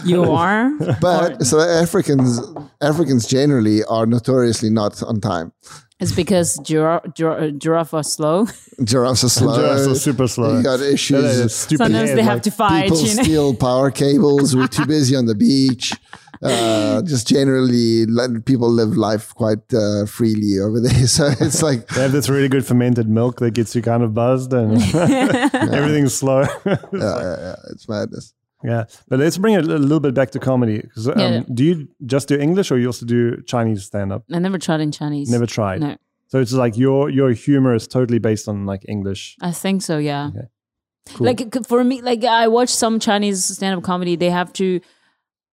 You 0.06 0.24
are. 0.32 0.70
But 1.00 1.44
South 1.44 1.62
Africans 1.68 2.42
Africans 2.82 3.26
generally 3.26 3.84
are 3.86 4.06
notoriously 4.06 4.70
not 4.70 5.02
on 5.02 5.22
time. 5.22 5.54
It's 6.00 6.12
because 6.12 6.58
giraffe, 6.58 7.14
giraffe, 7.16 7.58
giraffe 7.58 7.94
are 7.94 8.04
slow. 8.04 8.48
Giraffes 8.84 9.24
are 9.24 9.30
slow. 9.30 9.56
Giraffes 9.56 9.88
are 9.88 9.96
super 9.96 10.28
slow. 10.28 10.58
You 10.58 10.64
got 10.64 10.82
issues. 10.82 11.54
Sometimes 11.56 11.94
head, 12.10 12.18
they 12.18 12.24
have 12.24 12.34
like- 12.38 12.44
to 12.44 12.52
fight. 12.52 12.84
People 12.90 13.02
You 13.04 13.16
know? 13.16 13.24
steal 13.24 13.56
power 13.56 13.92
cables. 13.92 14.54
We're 14.56 14.68
too 14.68 14.86
busy 14.86 15.16
on 15.16 15.26
the 15.28 15.36
beach. 15.36 15.94
Uh, 16.44 17.02
just 17.14 17.28
generally, 17.28 18.06
let 18.06 18.46
people 18.46 18.70
live 18.70 18.98
life 18.98 19.34
quite 19.36 19.74
uh, 19.74 20.06
freely 20.06 20.60
over 20.60 20.80
there. 20.80 21.08
So 21.18 21.30
it's 21.40 21.62
like, 21.64 21.88
They 21.88 22.02
have 22.02 22.12
this 22.12 22.30
really 22.30 22.50
good 22.50 22.66
fermented 22.66 23.08
milk 23.08 23.40
that 23.40 23.52
gets 23.52 23.76
you 23.76 23.82
kind 23.82 24.04
of 24.04 24.14
buzzed, 24.14 24.54
and 24.54 24.74
everything's 25.74 26.14
slow. 26.16 26.42
yeah, 26.66 26.78
yeah, 26.94 27.36
yeah, 27.40 27.56
it's 27.72 27.88
madness. 27.88 28.34
yeah, 28.64 28.84
but 29.10 29.20
let's 29.20 29.38
bring 29.38 29.56
it 29.56 29.64
a 29.66 29.78
little 29.78 30.00
bit 30.00 30.14
back 30.14 30.32
to 30.32 30.40
comedy. 30.40 30.82
'Cause, 30.94 31.08
um, 31.08 31.18
Yeah. 31.20 31.42
Do 31.54 31.64
you 31.64 31.88
just 32.06 32.28
do 32.28 32.38
English, 32.40 32.72
or 32.72 32.78
you 32.78 32.88
also 32.88 33.06
do 33.06 33.42
Chinese 33.46 33.84
stand-up? 33.86 34.24
I 34.32 34.40
never 34.40 34.58
tried 34.58 34.82
in 34.82 34.92
Chinese. 34.92 35.30
Never 35.30 35.46
tried. 35.46 35.82
No, 35.82 35.96
So 36.28 36.40
it's 36.40 36.54
like 36.54 36.78
your 36.78 37.10
your 37.10 37.32
humor 37.32 37.76
is 37.76 37.88
totally 37.88 38.20
based 38.20 38.48
on 38.48 38.66
like 38.66 38.84
English. 38.88 39.36
I 39.42 39.52
think 39.52 39.82
so. 39.82 39.98
Yeah. 39.98 40.28
Okay. 40.30 40.48
Cool. 41.16 41.28
Like 41.28 41.66
for 41.68 41.84
me, 41.84 42.02
like 42.02 42.24
I 42.24 42.48
watch 42.48 42.70
some 42.70 43.00
Chinese 43.00 43.44
stand-up 43.46 43.84
comedy. 43.84 44.16
They 44.18 44.30
have 44.32 44.52
to. 44.54 44.80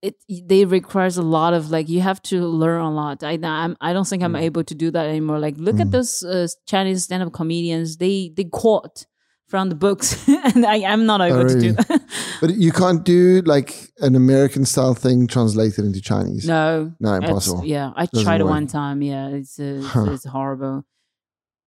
It 0.03 0.15
they 0.49 0.65
requires 0.65 1.19
a 1.19 1.23
lot 1.23 1.53
of 1.53 1.71
like 1.71 1.89
you 1.91 2.01
have 2.01 2.21
to 2.23 2.47
learn 2.47 2.81
a 2.81 2.91
lot. 2.91 3.23
I 3.23 3.39
I'm, 3.43 3.77
I 3.81 3.93
don't 3.93 4.09
think 4.09 4.23
I'm 4.23 4.33
Mm. 4.35 4.41
able 4.49 4.65
to 4.65 4.75
do 4.75 4.91
that 4.91 5.07
anymore. 5.07 5.39
Like 5.39 5.57
look 5.59 5.79
at 5.81 5.91
those 5.91 6.23
uh, 6.23 6.47
Chinese 6.67 7.05
stand-up 7.05 7.33
comedians. 7.33 7.97
They 7.99 8.33
they 8.35 8.45
quote 8.45 9.07
from 9.49 9.69
the 9.69 9.75
books, 9.75 10.27
and 10.55 10.65
I 10.65 10.77
am 10.93 11.05
not 11.05 11.21
able 11.21 11.45
to 11.45 11.61
do 11.61 11.73
that. 11.73 12.01
But 12.41 12.51
you 12.55 12.73
can't 12.73 13.05
do 13.05 13.43
like 13.45 13.75
an 13.99 14.15
American 14.17 14.65
style 14.65 14.95
thing 14.95 15.27
translated 15.27 15.85
into 15.85 16.01
Chinese. 16.01 16.47
no, 16.47 16.93
No, 16.99 17.15
impossible. 17.15 17.63
Yeah, 17.67 17.93
I 17.95 18.07
Doesn't 18.07 18.25
tried 18.25 18.41
it 18.41 18.45
one 18.45 18.67
time. 18.67 19.03
Yeah, 19.03 19.29
it's 19.29 19.59
uh, 19.61 19.65
it's, 19.65 19.87
Huh. 19.95 20.13
it's 20.15 20.25
horrible. 20.25 20.85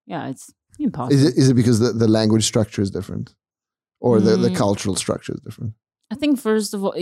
Yeah, 0.08 0.30
it's 0.32 0.52
impossible. 0.80 1.14
Is 1.16 1.24
it 1.24 1.38
is 1.38 1.50
it 1.50 1.54
because 1.56 1.80
the, 1.80 1.92
the 1.94 2.08
language 2.08 2.46
structure 2.46 2.82
is 2.82 2.90
different, 2.90 3.36
or 4.00 4.20
the, 4.20 4.38
the 4.38 4.50
Mm. 4.50 4.56
cultural 4.56 4.96
structure 4.96 5.34
is 5.36 5.42
different? 5.42 5.74
I 6.12 6.16
think 6.16 6.40
first 6.40 6.74
of 6.74 6.84
all, 6.84 6.94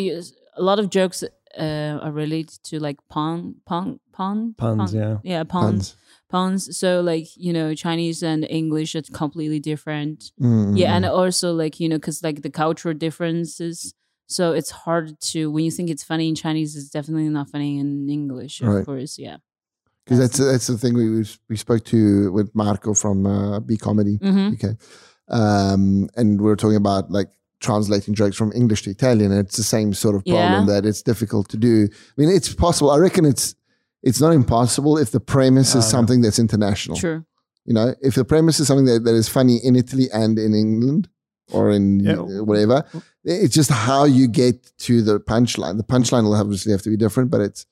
a 0.62 0.64
lot 0.70 0.80
of 0.80 0.86
jokes 0.98 1.24
uh, 1.66 2.00
are 2.06 2.14
related 2.24 2.58
to 2.70 2.74
like 2.88 3.00
pun, 3.10 3.56
pun, 3.66 4.00
pun, 4.18 4.38
Puns, 4.58 4.92
pun- 4.92 5.02
yeah. 5.02 5.16
yeah, 5.32 5.44
puns, 5.44 5.96
puns. 6.34 6.78
So 6.82 6.88
like 7.12 7.28
you 7.46 7.52
know, 7.58 7.68
Chinese 7.86 8.20
and 8.32 8.42
English 8.50 8.92
are 8.98 9.02
completely 9.24 9.60
different. 9.72 10.18
Mm. 10.40 10.78
Yeah, 10.82 10.96
and 10.96 11.06
also 11.06 11.48
like 11.64 11.76
you 11.82 11.88
know, 11.90 11.98
because 12.02 12.24
like 12.28 12.40
the 12.42 12.52
cultural 12.64 12.94
differences. 13.06 13.94
So 14.38 14.44
it's 14.60 14.72
hard 14.86 15.08
to 15.32 15.40
when 15.54 15.64
you 15.68 15.72
think 15.78 15.90
it's 15.90 16.06
funny 16.12 16.28
in 16.30 16.36
Chinese, 16.36 16.72
it's 16.78 16.90
definitely 16.98 17.28
not 17.30 17.50
funny 17.50 17.72
in 17.84 18.10
English. 18.10 18.62
Of 18.62 18.68
Right. 18.68 18.86
course, 18.86 19.14
yeah. 19.26 19.38
because 20.06 20.20
that's 20.24 20.38
that's 20.52 20.68
the 20.72 20.78
thing 20.82 20.94
we 21.02 21.06
we- 21.18 21.38
we 21.50 21.58
spoke 21.58 21.84
to 21.94 22.32
with 22.38 22.50
Marco 22.54 22.94
from 22.94 23.18
uh, 23.26 23.60
B 23.68 23.76
Comedy. 23.88 24.16
hmm 24.28 24.50
Okay, 24.56 24.74
um, 25.40 26.08
and 26.16 26.40
we 26.42 26.46
were 26.50 26.56
talking 26.56 26.78
about 26.86 27.12
like 27.12 27.30
translating 27.62 28.14
jokes 28.14 28.36
from 28.36 28.52
English 28.54 28.82
to 28.84 28.90
Italian. 28.90 29.32
It's 29.32 29.56
the 29.58 29.64
same 29.64 29.94
sort 29.94 30.16
of 30.16 30.26
problem 30.26 30.68
Yeah. 30.68 30.74
that 30.74 30.86
it's 30.86 31.02
difficult 31.02 31.48
to 31.50 31.58
do. 31.58 31.88
I 31.92 32.16
mean, 32.22 32.30
it's 32.30 32.54
possible. 32.54 32.92
I 32.92 32.98
reckon 32.98 33.24
it's 33.26 33.56
it's 34.04 34.20
not 34.20 34.32
impossible 34.32 34.98
if 34.98 35.12
the 35.12 35.20
premise 35.20 35.70
is 35.76 35.86
Ah, 35.86 35.90
something 35.96 36.22
that's 36.24 36.40
international. 36.40 36.98
True. 36.98 37.24
You 37.66 37.74
know, 37.76 37.94
if 38.02 38.16
the 38.16 38.26
premise 38.26 38.60
is 38.60 38.66
something 38.68 38.86
that, 38.88 39.04
that 39.04 39.14
is 39.14 39.30
funny 39.30 39.58
in 39.64 39.76
Italy 39.76 40.08
and 40.12 40.40
in 40.40 40.54
England 40.56 41.08
or 41.54 41.70
in 41.70 42.00
Yeah. 42.00 42.16
whatever, 42.50 42.84
it's 43.24 43.54
just 43.54 43.70
how 43.70 44.06
you 44.06 44.28
get 44.28 44.56
to 44.80 45.04
the 45.04 45.20
punchline. 45.20 45.78
The 45.78 45.84
punchline 45.84 46.24
will 46.24 46.34
obviously 46.34 46.72
have 46.72 46.82
to 46.82 46.90
be 46.90 46.98
different, 46.98 47.30
but 47.30 47.42
it's 47.42 47.66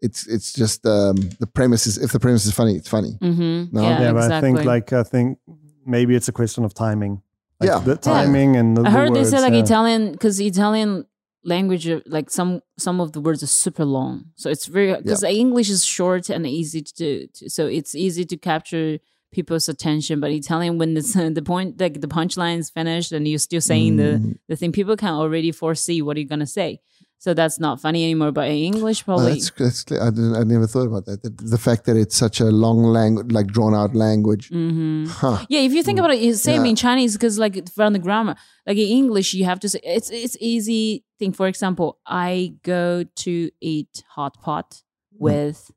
it's 0.00 0.26
it's 0.26 0.52
just 0.54 0.86
um, 0.86 1.16
the 1.40 1.46
premise 1.46 1.86
is 1.86 1.98
if 1.98 2.12
the 2.12 2.20
premise 2.20 2.46
is 2.46 2.52
funny, 2.54 2.74
it's 2.76 2.88
funny. 2.88 3.18
Mm-hmm. 3.20 3.76
No? 3.76 3.82
Yeah, 3.82 4.00
yeah, 4.00 4.12
but. 4.12 4.32
I 4.32 4.40
think 4.40 4.64
like 4.64 4.92
I 4.92 5.02
think 5.02 5.38
maybe 5.84 6.14
it's 6.14 6.28
a 6.28 6.32
question 6.32 6.64
of 6.64 6.72
timing. 6.72 7.20
Like 7.60 7.70
Yeah. 7.70 7.78
the 7.80 7.90
Yeah. 7.90 7.96
timing 7.96 8.56
and 8.56 8.76
the, 8.76 8.82
I 8.82 8.84
the 8.84 8.90
heard 8.90 9.14
they 9.14 9.20
words, 9.20 9.30
say 9.30 9.40
like 9.40 9.52
yeah. 9.52 9.62
Italian 9.66 10.12
because 10.12 10.40
Italian 10.40 11.04
language 11.44 11.88
uh, 11.88 12.00
like 12.06 12.30
some 12.30 12.60
some 12.78 13.00
of 13.00 13.12
the 13.12 13.20
words 13.20 13.42
are 13.42 13.46
super 13.64 13.84
long, 13.84 14.26
so 14.36 14.50
it's 14.50 14.66
very 14.66 14.94
because 15.02 15.22
English 15.24 15.70
is 15.70 15.84
short 15.84 16.30
and 16.30 16.46
easy 16.46 16.82
to 16.82 16.94
do, 16.94 17.26
to, 17.34 17.50
so 17.50 17.66
it's 17.66 17.94
easy 17.94 18.24
to 18.24 18.36
capture 18.36 18.98
people's 19.32 19.68
attention. 19.68 20.20
But 20.20 20.30
Italian, 20.30 20.78
when 20.78 20.96
it's 20.96 21.12
the 21.38 21.42
point 21.44 21.80
like 21.80 22.00
the 22.00 22.08
punchline 22.08 22.58
is 22.58 22.70
finished 22.70 23.12
and 23.12 23.26
you're 23.26 23.38
still 23.50 23.60
saying 23.60 23.96
the 23.96 24.10
Mm. 24.18 24.38
the 24.48 24.56
thing, 24.56 24.72
people 24.72 24.96
can 24.96 25.14
already 25.14 25.52
foresee 25.52 26.00
what 26.02 26.16
you're 26.16 26.26
gonna 26.34 26.46
say. 26.46 26.80
So 27.20 27.34
that's 27.34 27.58
not 27.58 27.80
funny 27.80 28.04
anymore. 28.04 28.30
But 28.32 28.48
in 28.48 28.56
English, 28.56 29.02
Oh, 29.02 29.04
probably 29.06 29.32
that's, 29.34 29.50
that's 29.50 29.82
clear. 29.84 30.00
I, 30.02 30.06
I 30.08 30.44
never 30.44 30.66
thought 30.68 30.86
about 30.86 31.06
that. 31.06 31.22
The, 31.22 31.30
the 31.30 31.58
fact 31.58 31.84
that 31.86 31.96
it's 31.96 32.16
such 32.16 32.40
a 32.40 32.44
long 32.44 32.82
language, 32.84 33.32
like 33.32 33.48
drawn 33.48 33.74
out 33.74 33.94
language. 33.94 34.48
hmm 34.50 35.06
Huh. 35.08 35.44
Yeah, 35.48 35.60
if 35.60 35.72
you 35.72 35.82
think 35.82 35.98
about 35.98 36.12
it, 36.14 36.36
same 36.36 36.64
Yeah. 36.64 36.70
in 36.70 36.76
Chinese 36.76 37.14
because 37.14 37.38
like 37.38 37.68
from 37.72 37.92
the 37.92 37.98
grammar, 37.98 38.36
like 38.66 38.76
in 38.78 38.88
English, 38.88 39.34
you 39.34 39.44
have 39.44 39.58
to 39.60 39.68
say 39.68 39.80
it's 39.82 40.10
it's 40.10 40.36
easy 40.40 41.04
thing. 41.18 41.32
For 41.32 41.48
example, 41.48 41.98
I 42.06 42.54
go 42.62 43.04
to 43.24 43.50
eat 43.60 44.04
hot 44.16 44.40
pot 44.40 44.82
with 45.12 45.70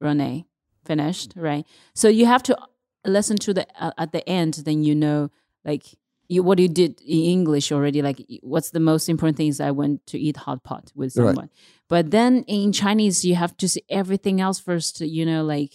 Rene. 0.00 0.46
Finished, 0.84 1.34
right? 1.36 1.64
So 1.94 2.08
you 2.08 2.26
have 2.26 2.42
to 2.42 2.58
listen 3.06 3.36
to 3.36 3.54
the 3.54 3.66
uh, 3.80 3.92
at 3.98 4.10
the 4.10 4.28
end, 4.28 4.54
then 4.64 4.82
you 4.82 4.96
know 4.96 5.30
like 5.64 5.84
you 6.32 6.42
what 6.48 6.58
you 6.64 6.68
did 6.82 6.92
in 7.16 7.22
English 7.36 7.66
already. 7.74 8.00
Like 8.08 8.18
what's 8.52 8.70
the 8.76 8.80
most 8.90 9.04
important 9.08 9.36
thing 9.38 9.48
is 9.52 9.60
I 9.60 9.72
went 9.82 9.96
to 10.12 10.16
eat 10.26 10.36
hot 10.46 10.58
pot 10.68 10.84
with 10.94 11.10
Right. 11.16 11.26
someone. 11.28 11.50
But 11.92 12.04
then 12.16 12.32
in 12.58 12.72
Chinese, 12.82 13.16
you 13.28 13.34
have 13.42 13.54
to 13.62 13.66
say 13.74 13.82
everything 14.00 14.36
else 14.46 14.58
first. 14.68 15.00
You 15.18 15.24
know, 15.30 15.42
like 15.54 15.72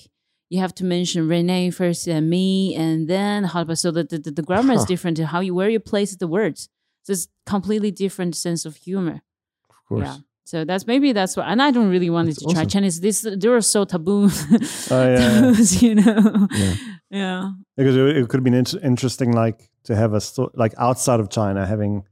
you 0.49 0.59
have 0.65 0.73
to 0.79 0.83
mention 0.95 1.27
Renee 1.27 1.69
first 1.71 2.07
and 2.07 2.29
me, 2.35 2.49
and 2.83 3.07
then 3.13 3.43
hot 3.53 3.67
pot. 3.67 3.77
So 3.77 3.91
the, 3.91 4.03
the, 4.03 4.31
the 4.39 4.41
grammar 4.49 4.73
is 4.79 4.85
different 4.93 5.15
to 5.17 5.25
how 5.33 5.39
you 5.47 5.53
where 5.59 5.69
you 5.75 5.79
place 5.79 6.11
the 6.15 6.27
words. 6.39 6.59
So 7.03 7.13
it's 7.13 7.27
completely 7.45 7.91
different 7.91 8.35
sense 8.35 8.61
of 8.69 8.73
humor. 8.87 9.17
Of 9.69 9.77
course. 9.87 10.07
Yeah. 10.07 10.17
So 10.47 10.63
that's 10.63 10.87
maybe 10.87 11.11
that's 11.11 11.35
what, 11.35 11.45
and 11.51 11.61
I 11.61 11.71
don't 11.71 11.89
really 11.89 12.09
want 12.09 12.27
That's 12.27 12.39
to 12.45 12.53
try. 12.53 12.63
Chinese. 12.63 13.01
This 13.01 13.21
they 13.41 13.49
were 13.49 13.61
so 13.61 13.83
taboo. 13.83 14.29
Oh, 14.31 15.03
yeah, 15.03 15.19
yeah. 15.19 15.41
taboos, 15.41 15.81
you 15.83 15.95
know. 15.95 16.47
Yeah. 16.51 16.73
Yeah. 17.09 17.51
because 17.75 17.95
it, 17.97 18.15
it 18.17 18.29
could 18.29 18.37
have 18.39 18.43
been 18.45 18.53
int- 18.53 18.81
interesting, 18.81 19.33
like 19.33 19.69
to 19.83 19.95
have 19.95 20.13
a 20.13 20.21
sto- 20.21 20.51
like 20.55 20.73
outside 20.77 21.19
of 21.19 21.29
China 21.29 21.65
having 21.65 22.03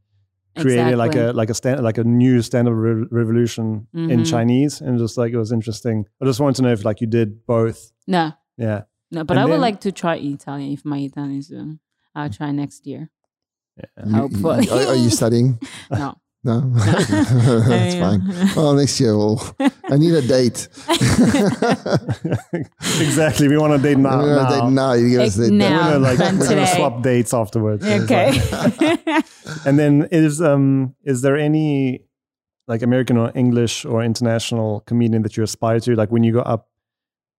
created 0.58 0.98
like 0.98 1.16
a 1.16 1.32
like 1.32 1.50
a 1.50 1.54
stand 1.54 1.82
like 1.84 1.98
a 1.98 2.04
new 2.04 2.42
standard 2.42 2.76
re- 2.76 3.08
revolution 3.10 3.88
in 3.94 4.20
Mhm. 4.20 4.30
Chinese, 4.30 4.82
and 4.82 5.00
just 5.00 5.18
like 5.18 5.32
it 5.34 5.38
was 5.38 5.52
interesting. 5.54 6.06
I 6.22 6.26
just 6.26 6.40
wanted 6.42 6.56
to 6.58 6.62
know 6.64 6.72
if 6.74 6.84
like 6.84 7.00
you 7.02 7.08
did 7.08 7.46
both. 7.46 7.92
No, 8.08 8.34
Yeah, 8.58 8.82
no, 9.12 9.24
but 9.24 9.38
And 9.38 9.40
I 9.40 9.46
would 9.52 9.62
like 9.62 9.80
to 9.82 9.92
try 9.92 10.16
Italian 10.18 10.74
if 10.74 10.84
my 10.84 10.98
Italian 11.00 11.38
is. 11.40 11.52
Um, 11.52 11.80
I'll 12.14 12.30
try 12.30 12.52
next 12.52 12.86
year. 12.86 13.10
yeah. 13.78 13.86
You- 14.06 14.12
you- 14.12 14.16
Hopefully. 14.22 14.70
are, 14.70 14.88
are 14.92 14.96
you 15.06 15.10
studying? 15.10 15.60
No. 15.92 16.16
No, 16.46 16.60
that's 16.76 17.96
fine. 17.96 18.22
Well, 18.56 18.76
next 18.76 19.00
year, 19.00 19.18
we'll, 19.18 19.41
I 19.60 19.98
need 19.98 20.14
a 20.14 20.22
date. 20.22 20.68
exactly. 23.02 23.48
We 23.48 23.58
want 23.58 23.74
a 23.74 23.80
date 23.80 23.98
now. 23.98 24.22
We're 24.22 24.36
gonna 24.36 24.43
now. 24.43 24.62
date 24.62 24.72
now. 24.72 24.93
You 24.93 25.10
give 25.10 25.22
us 25.22 25.39
Like 25.39 25.50
the 25.50 25.56
now. 25.56 25.70
We're 25.70 25.93
gonna 25.93 26.00
like 26.00 26.20
we're 26.39 26.50
gonna 26.50 26.68
swap 26.68 27.02
dates 27.02 27.34
afterwards. 27.34 27.84
Okay. 27.84 28.39
and 29.66 29.80
then 29.80 30.08
is 30.12 30.39
um 30.39 30.93
is 31.04 31.24
there 31.24 31.36
any 31.36 32.04
like 32.68 32.84
American 32.84 33.18
or 33.18 33.32
English 33.34 33.84
or 33.84 34.04
international 34.04 34.82
comedian 34.82 35.24
that 35.24 35.36
you 35.36 35.41
aspire 35.41 35.80
to? 35.80 35.96
Like 35.96 36.12
when 36.12 36.24
you 36.24 36.34
go 36.34 36.41
up 36.41 36.70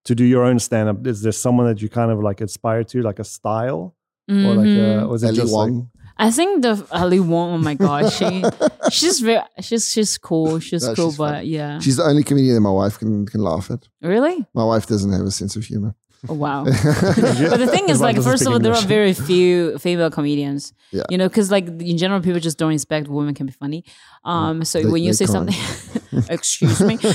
to 0.06 0.16
do 0.16 0.24
your 0.24 0.42
own 0.42 0.58
stand 0.58 0.88
up, 0.88 1.06
is 1.06 1.22
there 1.22 1.30
someone 1.30 1.68
that 1.68 1.80
you 1.80 1.88
kind 1.88 2.10
of 2.10 2.18
like 2.20 2.40
aspire 2.40 2.82
to, 2.82 3.02
like 3.02 3.20
a 3.20 3.24
style? 3.24 3.94
Or 4.28 4.54
like 4.56 4.66
a, 4.66 5.04
or 5.04 5.14
is 5.14 5.22
it 5.22 5.28
Ali 5.28 5.36
just 5.36 5.52
like, 5.52 5.70
Wong. 5.70 5.90
I 6.18 6.30
think 6.30 6.62
the 6.62 6.86
Ali 6.90 7.20
Wong. 7.20 7.54
Oh 7.54 7.58
my 7.58 7.74
god, 7.74 8.10
she 8.12 8.42
she's 8.90 9.20
very 9.20 9.42
she's 9.60 9.90
she's 9.92 10.16
cool. 10.18 10.60
She's 10.60 10.82
No, 10.86 10.94
cool, 10.94 11.10
she's 11.10 11.18
but 11.18 11.46
yeah. 11.46 11.78
She's 11.78 11.96
the 11.96 12.04
only 12.04 12.22
comedian 12.22 12.54
that 12.54 12.60
my 12.62 12.70
wife 12.70 12.98
can 12.98 13.26
can 13.26 13.40
laugh 13.42 13.70
at. 13.70 13.86
really? 14.02 14.46
My 14.54 14.64
wife 14.64 14.86
doesn't 14.86 15.12
have 15.12 15.26
a 15.26 15.30
sense 15.30 15.56
of 15.56 15.64
humor. 15.64 15.94
Oh, 16.28 16.34
wow. 16.34 16.64
but 16.64 16.74
the 16.74 17.68
thing 17.70 17.88
is, 17.88 18.00
like, 18.00 18.16
first 18.16 18.42
of 18.42 18.46
speak 18.46 18.52
all, 18.52 18.58
there 18.58 18.72
are 18.72 18.82
very 18.82 19.12
few 19.12 19.78
female 19.78 20.10
comedians. 20.10 20.72
Yeah. 20.92 21.02
You 21.10 21.18
know, 21.18 21.28
because 21.28 21.50
like 21.50 21.66
in 21.66 21.98
general, 21.98 22.20
people 22.20 22.40
just 22.40 22.58
don't 22.58 22.72
expect 22.72 23.08
women 23.08 23.34
can 23.34 23.46
be 23.46 23.52
funny. 23.52 23.84
Um, 24.24 24.64
so 24.64 24.82
They- 24.82 24.88
when 24.90 25.02
you 25.02 25.12
say 25.12 25.26
can't. 25.26 25.52
something, 25.52 26.24
excuse 26.28 26.80
me. 26.80 26.98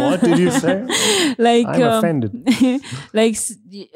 What 0.00 0.20
did 0.20 0.38
you 0.38 0.50
say? 0.50 0.86
like, 1.38 1.66
I'm 1.66 1.82
um, 1.82 1.98
offended. 1.98 2.32
like 3.12 3.36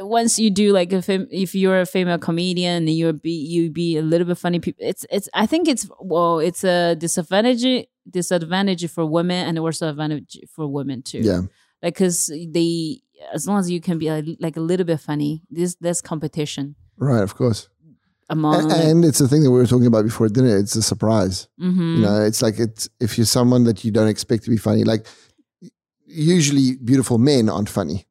once 0.00 0.38
you 0.38 0.50
do 0.50 0.72
like 0.72 0.92
a 0.92 1.02
fem- 1.02 1.28
if 1.30 1.54
you're 1.54 1.80
a 1.80 1.86
female 1.86 2.18
comedian 2.18 2.88
and 2.88 2.96
you're 2.96 3.12
be 3.12 3.30
you 3.32 3.70
be 3.70 3.96
a 3.96 4.02
little 4.02 4.26
bit 4.26 4.38
funny 4.38 4.58
people 4.60 4.84
it's 4.84 5.04
it's 5.10 5.28
i 5.34 5.46
think 5.46 5.68
it's 5.68 5.88
well 6.00 6.38
it's 6.38 6.64
a 6.64 6.94
disadvantage 6.96 7.86
disadvantage 8.10 8.88
for 8.90 9.04
women 9.06 9.46
and 9.48 9.58
also 9.58 9.88
advantage 9.88 10.38
for 10.48 10.66
women 10.66 11.02
too 11.02 11.18
yeah, 11.18 11.40
like 11.82 11.94
because 11.94 12.26
they 12.26 13.00
as 13.32 13.46
long 13.46 13.58
as 13.58 13.70
you 13.70 13.80
can 13.80 13.98
be 13.98 14.10
like, 14.10 14.24
like 14.40 14.56
a 14.56 14.60
little 14.60 14.86
bit 14.86 15.00
funny 15.00 15.42
there's 15.50 15.76
less 15.80 16.00
competition 16.00 16.74
right. 16.96 17.22
Of 17.22 17.34
course. 17.34 17.68
among 18.30 18.70
A- 18.70 18.74
and 18.90 19.04
it's 19.04 19.18
the 19.18 19.28
thing 19.28 19.42
that 19.42 19.50
we 19.50 19.58
were 19.58 19.66
talking 19.66 19.86
about 19.86 20.04
before 20.04 20.28
dinner. 20.28 20.56
It's 20.56 20.76
a 20.76 20.82
surprise. 20.82 21.48
Mhm. 21.60 21.96
You 21.96 22.02
know, 22.02 22.22
it's 22.22 22.40
like 22.42 22.58
it's 22.58 22.88
if 23.00 23.16
you're 23.18 23.26
someone 23.26 23.64
that 23.64 23.84
you 23.84 23.90
don't 23.90 24.08
expect 24.08 24.44
to 24.44 24.50
be 24.50 24.56
funny. 24.56 24.84
Like 24.84 25.06
usually, 26.06 26.76
beautiful 26.76 27.18
men 27.18 27.48
aren't 27.48 27.68
funny. 27.68 28.06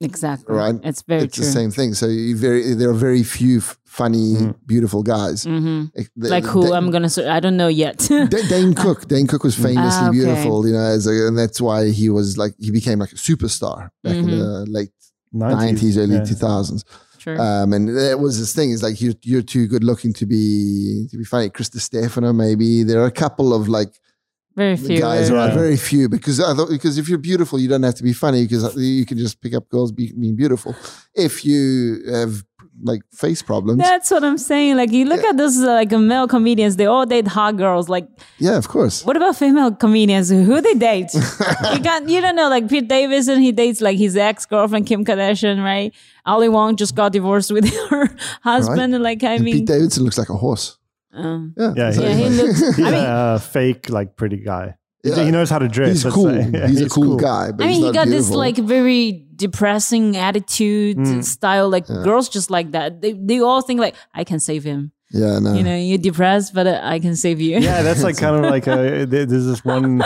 Exactly 0.00 0.54
Right. 0.54 0.74
it's 0.84 1.02
very 1.02 1.22
it's 1.24 1.34
true 1.36 1.44
the 1.44 1.50
same 1.50 1.70
thing. 1.70 1.94
So 1.94 2.06
you 2.06 2.36
very 2.36 2.74
there 2.74 2.88
are 2.90 3.00
very 3.08 3.22
few 3.22 3.58
f- 3.58 3.76
funny, 3.84 4.34
Mm. 4.36 4.54
beautiful 4.66 5.02
guys. 5.02 5.44
hmm 5.44 5.84
Eh, 5.96 6.04
the- 6.16 6.28
like 6.28 6.44
who 6.44 6.62
Da- 6.68 6.76
i'm 6.76 6.90
gonna 6.90 7.08
say 7.10 7.26
i 7.28 7.40
don't 7.40 7.56
know 7.56 7.68
yet 7.68 7.98
Da- 8.08 8.48
Dane 8.54 8.74
Cook. 8.74 9.08
Dane 9.08 9.26
Cook 9.26 9.42
was 9.44 9.54
famously 9.56 10.04
Ah, 10.04 10.08
okay. 10.08 10.18
beautiful, 10.18 10.66
you 10.66 10.72
know, 10.74 10.86
as 10.96 11.06
a, 11.06 11.26
and 11.28 11.36
that's 11.36 11.60
why 11.60 11.90
he 11.90 12.08
was 12.08 12.36
like 12.38 12.54
he 12.58 12.70
became 12.70 12.98
like 13.00 13.12
a 13.12 13.16
superstar 13.28 13.90
back 14.04 14.14
in 14.16 14.26
Mhm. 14.26 14.38
the 14.38 14.66
late 14.70 14.92
nineties, 15.32 15.98
early 15.98 16.14
yeah. 16.16 16.24
two 16.24 16.34
thousands. 16.34 16.84
True. 17.18 17.36
Um, 17.38 17.72
and 17.72 17.88
that 17.96 18.20
was 18.20 18.38
this 18.38 18.52
thing. 18.54 18.70
Is 18.70 18.82
like 18.82 19.00
you 19.00 19.14
you're 19.22 19.42
too 19.42 19.66
good 19.66 19.82
looking 19.84 20.12
to 20.20 20.24
be 20.26 21.06
to 21.10 21.16
be 21.18 21.24
funny. 21.24 21.50
Krista 21.50 21.80
Stefano, 21.80 22.32
maybe 22.32 22.84
there 22.84 23.00
are 23.02 23.06
a 23.06 23.10
couple 23.24 23.52
of 23.52 23.68
like 23.68 23.92
very 24.64 24.76
few 24.76 24.98
guys 25.00 25.30
Yeah. 25.30 25.54
very 25.64 25.76
few. 25.90 26.08
Because 26.16 26.36
I 26.40 26.52
thought 26.56 26.68
because 26.76 26.98
if 27.00 27.08
you're 27.08 27.24
beautiful, 27.30 27.56
you 27.62 27.68
don't 27.72 27.82
have 27.88 27.94
to 28.00 28.06
be 28.10 28.12
funny 28.24 28.40
because 28.44 28.62
you 28.76 29.06
can 29.06 29.16
just 29.24 29.40
pick 29.40 29.54
up 29.58 29.64
girls 29.74 29.90
be, 29.92 30.12
being 30.20 30.36
beautiful. 30.36 30.74
If 31.14 31.44
you 31.44 31.60
have 32.18 32.32
like 32.90 33.02
face 33.12 33.42
problems, 33.42 33.80
That's 33.82 34.08
what 34.12 34.22
I'm 34.22 34.38
saying. 34.38 34.76
Like 34.76 34.92
you 34.92 35.04
look 35.04 35.24
at 35.30 35.36
this 35.36 35.58
uh, 35.58 35.66
like 35.80 35.90
male 35.90 36.28
comedians, 36.28 36.76
they 36.76 36.86
all 36.86 37.06
date 37.06 37.26
hot 37.26 37.56
girls. 37.56 37.88
Like, 37.88 38.06
yeah, 38.38 38.56
of 38.56 38.68
course. 38.68 39.04
what 39.04 39.16
about 39.16 39.34
female 39.36 39.72
comedians? 39.74 40.30
Who 40.30 40.60
they 40.60 40.74
date? 40.74 41.10
you 41.74 41.80
can't. 41.88 42.08
You 42.08 42.20
don't 42.20 42.36
know. 42.36 42.48
Like 42.48 42.68
Pete 42.68 42.86
Davidson, 42.86 43.40
he 43.40 43.50
dates 43.50 43.80
like 43.80 43.98
his 43.98 44.16
ex 44.16 44.46
girlfriend 44.46 44.86
Kim 44.86 45.04
Kardashian, 45.04 45.58
right? 45.72 45.92
Ali 46.24 46.48
Wong 46.48 46.76
just 46.76 46.94
got 46.94 47.10
divorced 47.12 47.50
with 47.50 47.66
her 47.90 48.08
husband. 48.42 48.94
And 48.94 49.02
like 49.02 49.24
I 49.24 49.34
And 49.34 49.44
mean, 49.44 49.54
Pete 49.56 49.66
Davidson 49.66 50.04
looks 50.04 50.18
like 50.18 50.28
a 50.30 50.36
horse. 50.36 50.77
Um, 51.12 51.54
Yeah, 51.56 51.72
Yeah, 51.76 51.90
so 51.92 52.02
yeah, 52.02 52.14
he 52.14 52.28
looks. 52.28 52.60
He's 52.76 52.86
I 52.86 52.90
mean, 52.90 53.04
a 53.06 53.38
fake, 53.38 53.88
like 53.90 54.16
pretty 54.16 54.38
guy. 54.38 54.74
He- 55.02 55.10
Yeah. 55.10 55.24
He 55.24 55.30
knows 55.30 55.48
how 55.48 55.58
to 55.60 55.68
dress. 55.68 56.02
he's 56.02 56.12
cool. 56.12 56.28
say. 56.28 56.50
Yeah, 56.52 56.66
he's, 56.66 56.82
a 56.82 56.88
cool, 56.88 57.16
guy, 57.16 57.52
but 57.52 57.64
I 57.64 57.66
mean, 57.68 57.74
he's 57.76 57.78
he 57.78 57.84
not 57.84 57.94
got 57.94 58.08
this 58.08 58.30
like 58.30 58.56
very 58.56 59.26
depressing 59.36 60.16
attitude 60.16 60.96
Mm. 60.98 61.24
style. 61.24 61.68
Like 61.70 61.86
girls 61.86 62.28
just 62.28 62.50
like 62.50 62.72
that. 62.72 63.00
They 63.00 63.12
they 63.12 63.40
all 63.40 63.62
think 63.62 63.78
like 63.80 63.94
I 64.12 64.24
can 64.24 64.40
save 64.40 64.64
him. 64.64 64.90
yeah, 65.12 65.38
no, 65.38 65.54
You 65.54 65.62
know, 65.62 65.76
you're 65.76 66.02
depressed, 66.10 66.52
but 66.52 66.66
uh, 66.66 66.80
I 66.82 66.98
can 66.98 67.14
save 67.16 67.40
you. 67.40 67.58
yeah, 67.58 67.80
that's 67.82 68.02
like 68.02 68.18
kind 68.18 68.36
of 68.36 68.50
like 68.50 68.66
a, 68.66 69.06
there's 69.08 69.46
this 69.46 69.64
one. 69.64 70.02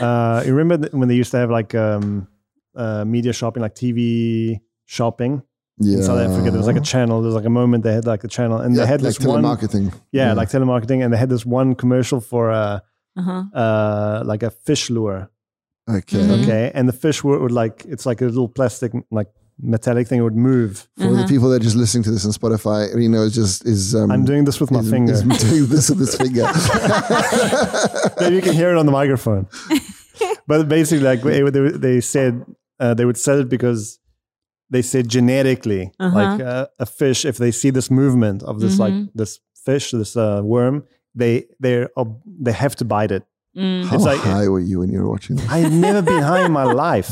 Uh, 0.00 0.42
you 0.46 0.54
remember 0.54 0.88
when 0.96 1.08
they 1.08 1.16
used 1.16 1.32
to 1.32 1.38
have 1.38 1.50
like 1.50 1.74
um, 1.74 2.26
uh, 2.74 3.04
media 3.04 3.32
shopping, 3.34 3.62
like 3.62 3.74
TV 3.74 4.60
shopping 4.86 5.42
yeah. 5.78 5.98
in 5.98 6.02
South 6.02 6.18
Africa? 6.20 6.50
There 6.50 6.58
was 6.58 6.66
like 6.66 6.76
a 6.76 6.80
channel. 6.92 7.20
There 7.20 7.26
was 7.26 7.34
like 7.34 7.44
a 7.46 7.50
moment 7.50 7.84
they 7.84 7.92
had 7.94 8.06
like 8.06 8.24
a 8.24 8.28
channel, 8.28 8.58
and 8.60 8.74
yeah, 8.74 8.82
they 8.82 8.86
had 8.88 9.02
like 9.02 9.14
this 9.16 9.26
one. 9.26 9.42
telemarketing. 9.42 9.92
Yeah, 10.12 10.32
like 10.34 10.48
telemarketing, 10.50 11.02
and 11.04 11.12
they 11.12 11.18
had 11.18 11.28
this 11.30 11.44
one 11.46 11.74
commercial 11.74 12.20
for 12.20 12.50
uh, 12.50 12.80
Uh-huh. 13.16 13.44
uh, 13.54 14.22
like 14.26 14.42
a 14.42 14.50
fish 14.50 14.90
lure. 14.90 15.30
okay. 15.88 16.18
Mhm. 16.18 16.42
Okay, 16.42 16.70
and 16.74 16.88
the 16.88 16.92
fish 17.04 17.22
would, 17.24 17.40
would 17.40 17.52
like 17.62 17.84
it's 17.88 18.04
like 18.06 18.20
a 18.20 18.26
little 18.26 18.48
plastic 18.48 18.92
like 19.10 19.28
metallic 19.58 20.06
thing. 20.08 20.18
It 20.20 20.22
would 20.22 20.36
move. 20.36 20.86
For 20.98 21.14
the 21.14 21.24
people 21.26 21.48
that 21.50 21.56
are 21.62 21.64
just 21.64 21.76
listening 21.76 22.04
to 22.04 22.10
this 22.10 22.24
on 22.26 22.32
Spotify, 22.32 22.92
Reno 22.94 23.22
is 23.22 23.34
just 23.34 23.64
is 23.64 23.94
um, 23.94 24.10
I'm 24.10 24.24
doing 24.24 24.44
this 24.44 24.60
with 24.60 24.70
my 24.70 24.80
is, 24.80 24.90
finger. 24.90 25.12
is 25.14 25.22
doing 25.22 25.66
this 25.74 25.88
with 25.90 26.00
his 26.00 26.14
finger. 26.14 26.44
Maybe 28.20 28.36
you 28.36 28.42
can 28.42 28.54
hear 28.54 28.70
it 28.70 28.76
on 28.78 28.86
the 28.86 28.92
microphone. 28.92 29.46
but 30.46 30.68
basically, 30.68 31.04
like 31.04 31.22
they, 31.22 31.40
they, 31.50 31.68
they 31.70 32.00
said, 32.00 32.44
uh, 32.80 32.94
they 32.94 33.04
would 33.04 33.16
sell 33.16 33.40
it 33.40 33.48
because 33.48 33.98
they 34.70 34.82
say 34.82 35.02
genetically, 35.02 35.92
Uh-huh. 36.00 36.16
like 36.18 36.40
uh, 36.40 36.66
a 36.78 36.86
fish, 36.86 37.24
if 37.24 37.36
they 37.36 37.52
see 37.52 37.70
this 37.70 37.90
movement 37.90 38.42
of 38.42 38.60
this 38.60 38.78
like 38.78 38.92
Mhm. 38.94 39.08
this 39.14 39.40
fish, 39.64 39.90
this 39.92 40.16
uh, 40.16 40.40
worm, 40.42 40.84
they 41.14 41.44
they 41.60 41.86
ob- 41.96 42.20
they 42.44 42.52
have 42.52 42.74
to 42.76 42.84
bite 42.84 43.10
it. 43.14 43.22
How 43.56 43.94
It's 43.96 44.04
like- 44.04 44.20
high 44.20 44.48
were 44.48 44.60
you 44.70 44.80
when 44.80 44.90
you 44.92 45.00
were 45.02 45.10
watching? 45.10 45.36
That? 45.36 45.50
I've 45.50 45.72
never 45.72 46.02
been 46.02 46.22
high 46.22 46.44
in 46.44 46.52
my 46.52 46.64
life. 46.86 47.10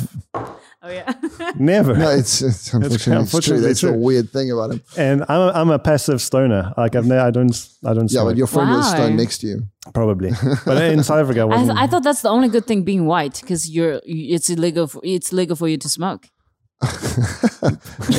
Oh 0.87 0.91
yeah. 0.91 1.15
Never. 1.59 1.97
No, 1.97 2.11
it's, 2.11 2.43
it's 2.43 2.75
unfortunately, 2.75 2.95
it's 2.95 3.05
true. 3.05 3.13
unfortunately 3.17 3.67
That's 3.69 3.81
the 3.81 3.89
true. 3.93 3.99
weird 3.99 4.29
thing 4.31 4.51
about 4.53 4.73
him. 4.73 4.81
And 4.99 5.25
I'm 5.31 5.41
a, 5.49 5.51
I'm 5.61 5.71
a 5.71 5.79
passive 5.79 6.21
stoner. 6.21 6.75
Like 6.77 6.95
I've 6.99 7.07
ne- 7.07 7.25
I 7.29 7.31
don't 7.31 7.55
I 7.91 7.95
don't 7.95 8.11
Yeah, 8.13 8.21
smoke, 8.21 8.29
but 8.33 8.37
your 8.37 8.47
friend 8.47 8.69
was 8.71 8.85
Wow. 8.87 8.95
stone 8.95 9.17
next 9.17 9.39
to 9.39 9.47
you. 9.47 9.59
probably. 9.95 10.31
But 10.67 10.77
in 10.93 11.03
South 11.03 11.21
Africa, 11.25 11.41
I 11.41 11.55
I, 11.55 11.63
th- 11.65 11.79
I 11.85 11.87
thought 11.87 12.03
that's 12.03 12.21
the 12.21 12.29
only 12.37 12.49
good 12.51 12.67
thing 12.67 12.85
being 12.85 13.07
white 13.07 13.37
because 13.41 13.63
you're 13.75 14.01
it's 14.05 14.51
illegal 14.51 14.87
for, 14.87 15.01
it's 15.03 15.33
legal 15.33 15.57
for 15.57 15.69
you 15.69 15.79
to 15.79 15.89
smoke. 15.89 16.23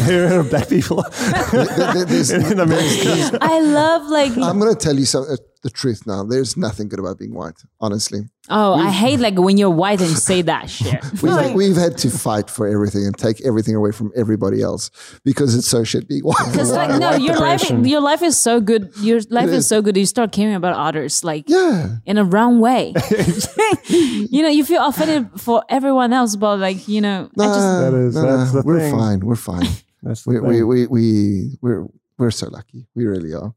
Here 0.05 0.39
are 0.39 0.43
black 0.43 0.69
people 0.69 1.03
There- 1.51 2.05
there- 2.05 2.51
in 2.51 2.59
America. 2.59 3.37
I 3.41 3.59
love 3.61 4.09
like 4.09 4.31
I'm 4.37 4.59
going 4.59 4.73
to 4.73 4.79
tell 4.79 4.95
you 4.97 5.05
some, 5.05 5.23
uh, 5.29 5.35
the 5.65 5.71
truth 5.71 6.05
now. 6.05 6.23
There's 6.23 6.55
nothing 6.55 6.87
good 6.89 6.99
about 6.99 7.17
being 7.17 7.33
white, 7.33 7.59
honestly. 7.81 8.21
oh 8.49 8.75
I 8.75 8.91
hate 8.91 9.19
like 9.19 9.33
when 9.47 9.57
you're 9.57 9.71
white 9.83 9.99
and 9.99 10.09
you 10.11 10.15
say 10.15 10.43
that 10.43 10.69
shit. 10.77 11.03
We've, 11.23 11.53
we've 11.55 11.75
had 11.75 11.97
to 12.03 12.09
fight 12.11 12.51
for 12.51 12.67
everything 12.67 13.03
and 13.07 13.17
take 13.17 13.43
everything 13.43 13.73
away 13.75 13.91
from 13.91 14.11
everybody 14.15 14.61
else 14.61 14.91
because 15.23 15.55
it's 15.55 15.67
so 15.67 15.83
shit 15.83 16.07
being 16.07 16.21
white. 16.21 16.45
Because 16.51 16.71
like 16.71 16.91
no, 16.99 17.09
White 17.09 17.21
your 17.21 17.37
life 17.37 17.69
your 17.93 17.99
life 17.99 18.21
is 18.21 18.39
so 18.39 18.61
good. 18.61 18.93
Your 19.01 19.19
life 19.31 19.49
is. 19.49 19.65
is 19.65 19.67
so 19.67 19.81
good. 19.81 19.97
You 19.97 20.05
start 20.05 20.31
caring 20.31 20.53
about 20.53 20.75
others 20.77 21.23
like 21.23 21.45
yeah. 21.49 21.97
in 22.05 22.19
a 22.19 22.23
wrong 22.23 22.59
way. 22.59 22.93
you 23.89 24.43
know, 24.43 24.49
you 24.49 24.63
feel 24.63 24.85
offended 24.85 25.41
for 25.41 25.63
everyone 25.67 26.13
else, 26.13 26.35
but 26.35 26.59
like 26.59 26.87
you 26.87 27.01
know, 27.01 27.27
I 27.39 27.45
just 27.45 27.59
That 27.81 27.93
is- 27.95 28.15
nah, 28.15 28.21
that's 28.21 28.53
nah, 28.53 28.61
the 28.61 28.67
we're 28.67 28.79
thing. 28.79 28.95
fine. 28.95 29.19
We're 29.21 29.35
fine. 29.35 29.67
That's 30.03 30.21
the 30.23 30.29
we, 30.29 30.39
we, 30.39 30.53
thing. 30.53 30.67
we, 30.67 30.87
we, 30.87 31.57
we're, 31.61 31.87
we're 32.19 32.29
so 32.29 32.49
lucky. 32.49 32.85
We 32.93 33.05
really 33.07 33.33
are. 33.33 33.55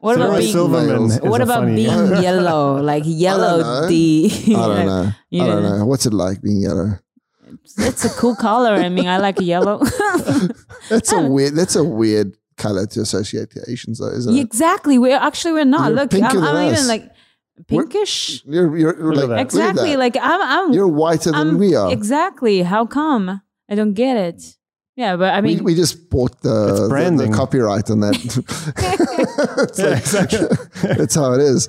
What 0.00 0.14
Sarah 0.16 0.28
about 0.28 0.38
being 0.38 0.52
Silverman 0.52 0.86
Males. 1.08 1.20
what 1.22 1.40
about 1.40 1.62
funny- 1.64 1.74
being 1.76 2.22
yellow? 2.22 2.80
Like 2.82 3.02
yellow 3.06 3.60
know. 3.60 3.88
D. 3.88 4.30
I 4.48 4.52
don't 4.52 4.86
know. 4.92 5.10
you 5.30 5.42
I 5.42 5.46
don't 5.46 5.62
know. 5.62 5.78
know. 5.78 5.86
What's 5.86 6.06
it 6.06 6.12
like 6.12 6.40
being 6.42 6.60
yellow? 6.60 6.98
It's 7.78 8.04
a 8.04 8.10
cool 8.10 8.34
color. 8.36 8.70
I 8.72 8.88
mean, 8.88 9.06
I 9.06 9.18
like 9.18 9.40
yellow. 9.40 9.80
That's 10.88 11.12
a 11.12 11.20
weird. 11.22 11.54
That's 11.54 11.76
a 11.76 11.84
weird 11.84 12.36
color 12.56 12.86
to 12.86 13.00
associate 13.00 13.50
to 13.52 13.60
Asians, 13.68 13.98
though, 13.98 14.08
isn't 14.10 14.34
it? 14.36 14.40
exactly. 14.40 14.98
We're 14.98 15.16
actually 15.16 15.52
we're 15.52 15.64
not. 15.64 15.88
You're 15.88 15.96
Look, 15.96 16.14
I'm, 16.14 16.42
I'm 16.44 16.72
even 16.72 16.86
like 16.88 17.10
pinkish. 17.68 18.42
You're, 18.44 18.76
you're, 18.76 18.96
you're 18.98 19.14
Look 19.14 19.28
like. 19.30 19.40
Exactly. 19.40 19.96
Like 19.96 20.16
I'm. 20.16 20.40
I'm. 20.42 20.72
You're 20.72 20.88
whiter 20.88 21.30
than 21.32 21.34
I'm- 21.34 21.58
we 21.58 21.74
are. 21.74 21.92
Exactly. 21.92 22.62
How 22.62 22.86
come? 22.86 23.40
I 23.68 23.74
don't 23.74 23.94
get 23.94 24.16
it. 24.16 24.42
Yeah, 24.94 25.16
but 25.16 25.32
I 25.34 25.40
mean, 25.40 25.64
we 25.64 25.74
just 25.74 26.10
bought 26.10 26.42
the, 26.42 26.88
the, 26.88 27.26
the 27.26 27.32
copyright 27.34 27.90
on 27.90 28.00
that. 28.00 28.14
It's 29.68 29.78
Yeah, 29.78 29.86
like- 29.88 29.98
exactly. 29.98 30.48
That's 30.96 31.14
how 31.14 31.32
it 31.32 31.40
is. 31.40 31.68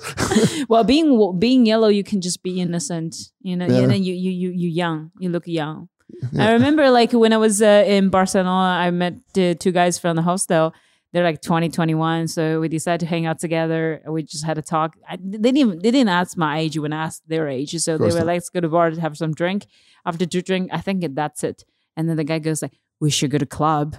well, 0.68 0.84
being 0.84 1.40
being 1.40 1.66
yellow, 1.66 1.88
you 1.88 2.04
can 2.04 2.20
just 2.22 2.44
be 2.44 2.60
innocent. 2.60 3.16
You 3.42 3.56
know, 3.56 3.66
Yeah. 3.66 3.80
you 3.82 3.88
know, 3.88 3.94
you 3.96 4.14
you 4.14 4.32
you 4.32 4.50
you 4.52 4.70
young. 4.70 5.12
You 5.20 5.30
look 5.30 5.48
young. 5.48 5.90
I 6.38 6.52
remember 6.54 6.90
like 6.92 7.12
when 7.14 7.34
I 7.34 7.38
was 7.38 7.62
uh, 7.62 7.84
in 7.88 8.10
Barcelona, 8.10 8.78
I 8.86 8.92
met 8.92 9.16
the 9.34 9.56
two 9.56 9.72
guys 9.72 9.98
from 9.98 10.16
the 10.16 10.22
hostel. 10.22 10.74
They're 11.12 11.24
like 11.24 11.42
20, 11.42 11.70
21. 11.70 12.28
So 12.28 12.60
we 12.60 12.68
decided 12.70 13.02
to 13.02 13.06
hang 13.06 13.26
out 13.28 13.40
together. 13.40 14.02
We 14.08 14.24
just 14.24 14.46
had 14.46 14.58
a 14.58 14.62
talk. 14.64 14.96
I, 15.08 15.16
they 15.18 15.38
didn't 15.38 15.58
even, 15.58 15.80
they 15.80 15.92
didn't 15.92 16.10
ask 16.10 16.36
my 16.38 16.58
age 16.60 16.74
you 16.76 16.82
when 16.82 16.92
I 16.94 17.04
asked 17.04 17.24
their 17.28 17.48
age. 17.48 17.76
So 17.80 17.98
they 17.98 18.06
were 18.06 18.10
not. 18.12 18.26
like, 18.26 18.36
let's 18.38 18.50
go 18.50 18.62
to 18.62 18.68
the 18.68 18.72
bar 18.72 18.90
to 18.90 19.00
have 19.00 19.16
some 19.16 19.32
drink. 19.34 19.68
After 20.06 20.26
two 20.26 20.42
drink, 20.42 20.70
I 20.74 20.82
think 20.82 21.04
that's 21.14 21.44
it. 21.44 21.64
And 21.96 22.10
then 22.10 22.18
the 22.18 22.24
guy 22.24 22.40
goes 22.40 22.62
like, 22.64 22.74
we 23.00 23.10
should 23.10 23.32
go 23.32 23.38
to 23.38 23.46
club. 23.46 23.96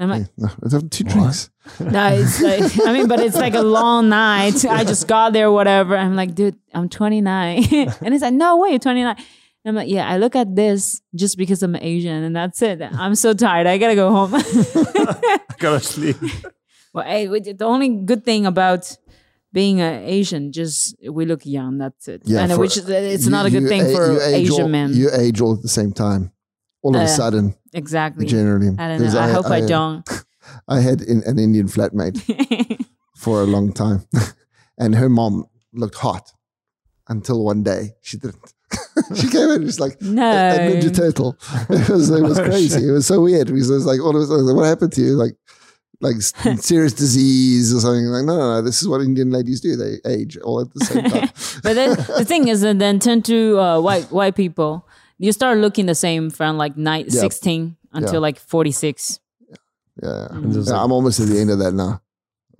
I'm 0.00 0.10
like, 0.10 0.26
No, 0.36 0.48
it's 0.62 0.72
have 0.72 0.88
two 0.90 1.02
drinks. 1.04 1.50
no, 1.80 2.06
it's 2.12 2.40
like, 2.40 2.86
I 2.86 2.92
mean, 2.92 3.08
but 3.08 3.18
it's 3.18 3.34
like 3.36 3.54
a 3.54 3.62
long 3.62 4.08
night. 4.08 4.64
I 4.64 4.84
just 4.84 5.08
got 5.08 5.32
there, 5.32 5.50
whatever. 5.50 5.96
I'm 5.96 6.14
like, 6.14 6.34
dude, 6.36 6.56
I'm 6.72 6.88
29. 6.88 7.56
and 8.00 8.12
he's 8.12 8.22
like, 8.22 8.32
no 8.34 8.58
way, 8.58 8.70
you're 8.70 8.78
29. 8.78 9.16
I'm 9.64 9.74
like, 9.74 9.88
yeah, 9.88 10.08
I 10.08 10.16
look 10.18 10.36
at 10.36 10.54
this 10.54 11.02
just 11.16 11.36
because 11.36 11.62
I'm 11.64 11.74
Asian 11.76 12.22
and 12.22 12.34
that's 12.34 12.62
it. 12.62 12.80
I'm 12.80 13.16
so 13.16 13.34
tired. 13.34 13.66
I 13.66 13.76
gotta 13.76 13.96
go 13.96 14.10
home. 14.12 14.34
I 14.34 15.40
Gotta 15.58 15.80
sleep. 15.80 16.16
well, 16.94 17.04
hey, 17.04 17.26
the 17.26 17.64
only 17.64 17.88
good 17.88 18.24
thing 18.24 18.46
about 18.46 18.96
being 19.52 19.80
uh, 19.80 20.00
Asian, 20.04 20.52
just 20.52 20.94
we 21.10 21.26
look 21.26 21.44
young. 21.44 21.78
That's 21.78 22.06
it. 22.08 22.22
Yeah, 22.24 22.42
and 22.44 22.52
for- 22.52 22.58
which 22.60 22.76
is- 22.76 22.88
it's 22.88 23.24
You- 23.24 23.30
not 23.32 23.46
a 23.46 23.50
good 23.50 23.62
you 23.64 23.68
thing 23.68 23.82
a- 23.82 23.92
for 23.92 24.20
Asian 24.22 24.62
all, 24.62 24.68
men. 24.68 24.94
You 24.94 25.10
age 25.12 25.40
all 25.40 25.54
at 25.54 25.62
the 25.62 25.68
same 25.68 25.92
time. 25.92 26.30
All 26.82 26.94
of 26.94 27.00
Uh, 27.02 27.04
a 27.04 27.08
sudden, 27.08 27.54
exactly. 27.72 28.26
generally. 28.26 28.68
I 28.78 28.88
don't 28.88 29.00
'Cause 29.02 29.14
know. 29.14 29.20
I, 29.20 29.28
hope 29.30 29.46
I, 29.46 29.60
uh, 29.62 29.66
don't. 29.66 30.08
I 30.68 30.80
had 30.80 31.00
in, 31.02 31.22
an 31.26 31.38
Indian 31.38 31.66
flatmate 31.68 32.18
for 33.16 33.42
a 33.42 33.44
long 33.46 33.72
time, 33.72 34.04
and 34.78 34.94
her 34.94 35.08
mom 35.08 35.46
looked 35.72 35.96
hot 35.96 36.32
until 37.08 37.42
one 37.44 37.62
day 37.62 37.94
she 38.02 38.16
didn't. 38.16 38.54
she 39.14 39.28
came 39.28 39.50
in 39.50 39.64
just 39.66 39.80
like 39.80 40.00
no. 40.02 40.22
a, 40.22 40.56
a 40.56 40.58
ninja 40.80 40.94
turtle. 40.94 41.36
It 41.70 41.88
was 41.88 42.10
it 42.10 42.22
was 42.22 42.38
crazy. 42.38 42.86
It 42.88 42.92
was 42.92 43.06
so 43.06 43.20
weird 43.22 43.46
because 43.48 43.70
it 43.70 43.74
was 43.74 43.86
like 43.86 44.00
all 44.00 44.14
of 44.16 44.22
a 44.22 44.26
sudden, 44.26 44.54
what 44.56 44.66
happened 44.66 44.92
to 44.94 45.00
you? 45.02 45.14
Like 45.16 45.36
like 46.00 46.16
serious 46.60 46.92
disease 46.92 47.74
or 47.74 47.80
something. 47.80 48.04
Like 48.06 48.24
no, 48.24 48.36
no, 48.36 48.54
no. 48.56 48.62
This 48.62 48.80
is 48.82 48.88
what 48.88 49.00
Indian 49.00 49.30
ladies 49.30 49.60
do. 49.60 49.74
They 49.76 49.98
age 50.06 50.36
all 50.38 50.60
at 50.60 50.72
the 50.74 50.84
same 50.84 51.04
time. 51.04 51.28
but 51.62 51.74
then 51.74 51.90
the 52.18 52.24
thing 52.24 52.48
is, 52.48 52.62
and 52.62 52.80
then 52.80 52.98
turn 53.00 53.22
to 53.22 53.58
uh, 53.58 53.80
white 53.80 54.10
white 54.12 54.36
people. 54.36 54.86
You 55.18 55.32
start 55.32 55.58
looking 55.58 55.86
the 55.86 55.94
same 55.94 56.30
from 56.30 56.56
like 56.56 56.76
nine, 56.76 57.06
Yeah. 57.08 57.20
16 57.20 57.76
until 57.92 58.14
Yeah. 58.14 58.18
like 58.20 58.38
46. 58.38 59.20
Yeah, 60.02 60.28
And 60.30 60.52
just 60.52 60.68
Yeah, 60.70 60.82
I'm 60.82 60.92
almost 60.92 61.18
at 61.20 61.28
the 61.28 61.40
end 61.40 61.50
of 61.50 61.58
that 61.58 61.72
now. 61.74 62.00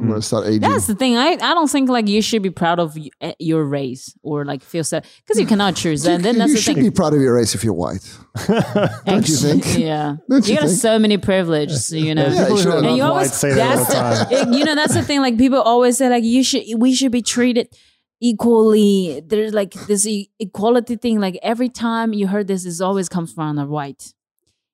I'm 0.01 0.07
Mm. 0.07 0.11
gonna 0.11 0.23
start 0.23 0.47
aging. 0.47 0.61
That's 0.61 0.87
the 0.87 0.95
thing. 0.95 1.17
I, 1.17 1.33
I 1.33 1.55
don't 1.55 1.69
think 1.71 1.89
like 1.89 2.07
you 2.09 2.23
should 2.23 2.41
be 2.43 2.51
proud 2.51 2.79
of 2.79 2.95
y- 2.97 3.11
eh, 3.21 3.33
your 3.41 3.65
race 3.65 4.15
or 4.23 4.45
like 4.45 4.63
feel 4.63 4.85
sad 4.85 5.05
because 5.25 5.41
you 5.41 5.47
cannot 5.47 5.75
choose. 5.75 6.07
And 6.07 6.25
then 6.25 6.35
you 6.35 6.39
that's 6.41 6.53
the 6.53 6.55
thing. 6.55 6.57
You 6.57 6.63
should 6.63 6.75
thing. 6.77 6.85
be 6.85 6.91
proud 6.95 7.15
of 7.15 7.21
your 7.21 7.35
race 7.35 7.55
if 7.57 7.65
you're 7.65 7.75
white. 7.75 8.03
don't 9.07 9.29
you 9.29 9.35
think? 9.37 9.77
Yeah. 9.79 10.17
Don't 10.31 10.47
you 10.47 10.55
you 10.55 10.61
got 10.61 10.69
so 10.71 10.99
many 11.01 11.19
privileges, 11.19 11.93
you 11.93 12.15
know. 12.15 12.27
Yeah, 12.29 12.43
People 12.45 12.57
who 12.57 12.63
sure. 12.63 12.85
And 12.85 12.97
you 12.97 13.03
always 13.03 13.33
say 13.33 13.55
that 13.55 13.77
all 13.79 13.85
the 13.85 13.93
that's 13.93 14.31
time. 14.31 14.53
you 14.53 14.65
know 14.65 14.75
that's 14.77 14.95
the 14.95 15.03
thing 15.03 15.21
like 15.21 15.37
people 15.37 15.61
always 15.61 15.99
say 15.99 16.09
like 16.09 16.23
you 16.25 16.45
should 16.45 16.63
we 16.77 16.95
should 16.95 17.11
be 17.13 17.23
treated 17.23 17.69
equally 18.21 19.23
there's 19.27 19.53
like 19.55 19.73
this 19.87 20.07
e- 20.07 20.31
equality 20.39 20.97
thing 20.97 21.21
like 21.21 21.39
every 21.43 21.69
time 21.69 22.13
you 22.13 22.27
heard 22.27 22.47
this 22.49 22.65
it 22.65 22.83
always 22.83 23.09
comes 23.09 23.33
from 23.33 23.57
the 23.57 23.67
white 23.67 24.13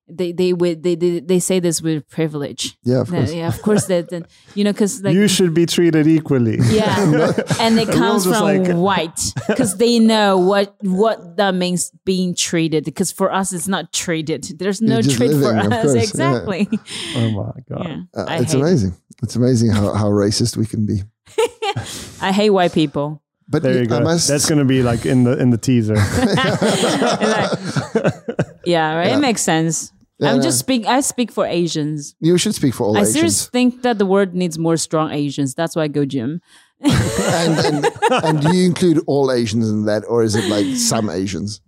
they 0.06 0.32
they 0.32 0.52
with 0.52 0.82
they, 0.82 0.94
they 0.94 1.18
they 1.20 1.38
say 1.38 1.60
this 1.60 1.80
with 1.80 2.06
privilege 2.10 2.76
Yeah, 2.84 3.00
of 3.00 3.08
course. 3.10 3.32
yeah 3.32 3.48
of 3.48 3.62
course 3.62 3.86
that 3.86 4.10
that- 4.10 4.26
you 4.54 4.62
know 4.62 4.72
because 4.72 5.02
like 5.02 5.14
you 5.14 5.28
should 5.28 5.54
be 5.54 5.64
treated 5.64 6.06
equally. 6.06 6.58
yeah 6.60 7.32
and 7.60 7.78
it 7.78 7.88
comes 7.88 8.24
from 8.24 8.42
like- 8.42 8.68
white 8.88 9.20
because 9.48 9.76
they 9.78 9.98
know 9.98 10.36
what 10.36 10.76
what 10.82 11.36
that 11.38 11.54
means 11.54 11.90
being 12.04 12.34
treated 12.34 12.84
because 12.84 13.10
for 13.12 13.32
us 13.32 13.52
it's 13.54 13.66
not 13.68 13.94
treated 13.94 14.44
there's 14.58 14.82
no 14.82 15.00
treat 15.00 15.30
for 15.30 15.52
living, 15.54 15.66
of 15.66 15.72
us 15.72 15.82
course, 15.84 15.94
yeah. 15.96 16.02
exactly 16.02 16.68
Oh 17.16 17.30
my 17.30 17.60
god. 17.70 17.86
yeah, 17.88 17.96
Uh, 18.14 18.26
it's 18.42 18.52
hate 18.52 18.58
it. 18.58 18.62
amazing. 18.62 18.94
It's 19.22 19.36
amazing 19.36 19.70
how, 19.70 19.94
how 19.94 20.08
racist 20.10 20.56
we 20.58 20.66
can 20.66 20.84
be. 20.84 21.02
I 22.20 22.30
hate 22.32 22.50
white 22.50 22.72
people. 22.74 23.22
But 23.48 23.62
There 23.62 23.78
you 23.78 23.86
go. 23.86 24.00
must, 24.00 24.28
That's 24.28 24.48
going 24.48 24.58
to 24.58 24.64
be 24.64 24.82
like 24.82 25.06
in 25.06 25.24
the 25.24 25.38
in 25.38 25.50
the 25.50 25.58
teaser. 25.58 25.94
And 25.96 26.04
yeah, 28.64 28.94
right. 28.96 29.08
Yeah. 29.08 29.16
It 29.16 29.20
makes 29.20 29.42
sense. 29.42 29.92
Yeah, 30.18 30.30
I'm 30.30 30.36
no. 30.38 30.42
just 30.42 30.58
speak. 30.60 30.86
I 30.86 31.00
speak 31.00 31.32
for 31.32 31.44
Asians. 31.46 32.14
you 32.20 32.38
should 32.38 32.54
speak 32.54 32.74
for 32.74 32.84
all 32.84 32.96
Asians. 32.96 33.08
I 33.08 33.10
Asians. 33.10 33.36
seriously 33.36 33.50
think 33.52 33.82
that 33.82 33.98
the 33.98 34.06
world 34.06 34.34
needs 34.34 34.58
more 34.58 34.76
strong 34.76 35.10
Asians. 35.10 35.54
That's 35.54 35.74
why 35.76 35.82
I 35.82 35.88
go 35.88 36.04
gym. 36.04 36.40
and, 36.80 37.58
and, 37.58 37.86
and 38.10 38.40
do 38.42 38.54
you 38.56 38.66
include 38.66 39.00
all 39.06 39.32
Asians 39.32 39.68
in 39.70 39.86
that, 39.86 40.04
or 40.08 40.22
is 40.22 40.34
it 40.34 40.48
like 40.50 40.66
some 40.76 41.08
Asians? 41.10 41.60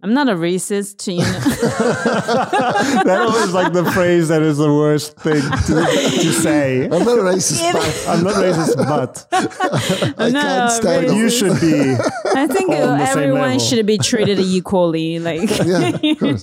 I'm 0.00 0.14
not 0.14 0.28
a 0.28 0.34
racist, 0.34 1.10
you 1.12 1.18
know. 1.18 1.24
that 3.04 3.24
was 3.34 3.52
like 3.52 3.72
the 3.72 3.84
phrase 3.92 4.28
that 4.28 4.42
is 4.42 4.58
the 4.58 4.72
worst 4.72 5.16
thing 5.18 5.42
to, 5.42 5.74
to 6.22 6.32
say. 6.32 6.84
I'm 6.84 6.90
not 7.04 7.18
a 7.18 7.22
racist, 7.22 7.72
but 7.72 8.06
I'm 8.08 8.22
not 8.22 8.34
racist, 8.34 8.76
but 8.76 9.26
I 10.20 10.30
No, 10.30 10.40
can't 10.40 10.70
stand 10.72 11.06
racist. 11.06 11.08
them. 11.08 11.16
you 11.16 11.30
should 11.30 11.60
be. 11.60 11.96
I 12.34 12.46
think 12.46 12.70
on 12.70 12.98
the 12.98 13.04
everyone 13.04 13.40
level. 13.42 13.58
should 13.58 13.86
be 13.86 13.98
treated 13.98 14.38
equally. 14.38 15.18
Like 15.18 15.50
Yeah, 15.66 15.88
of 15.88 16.18
course. 16.18 16.42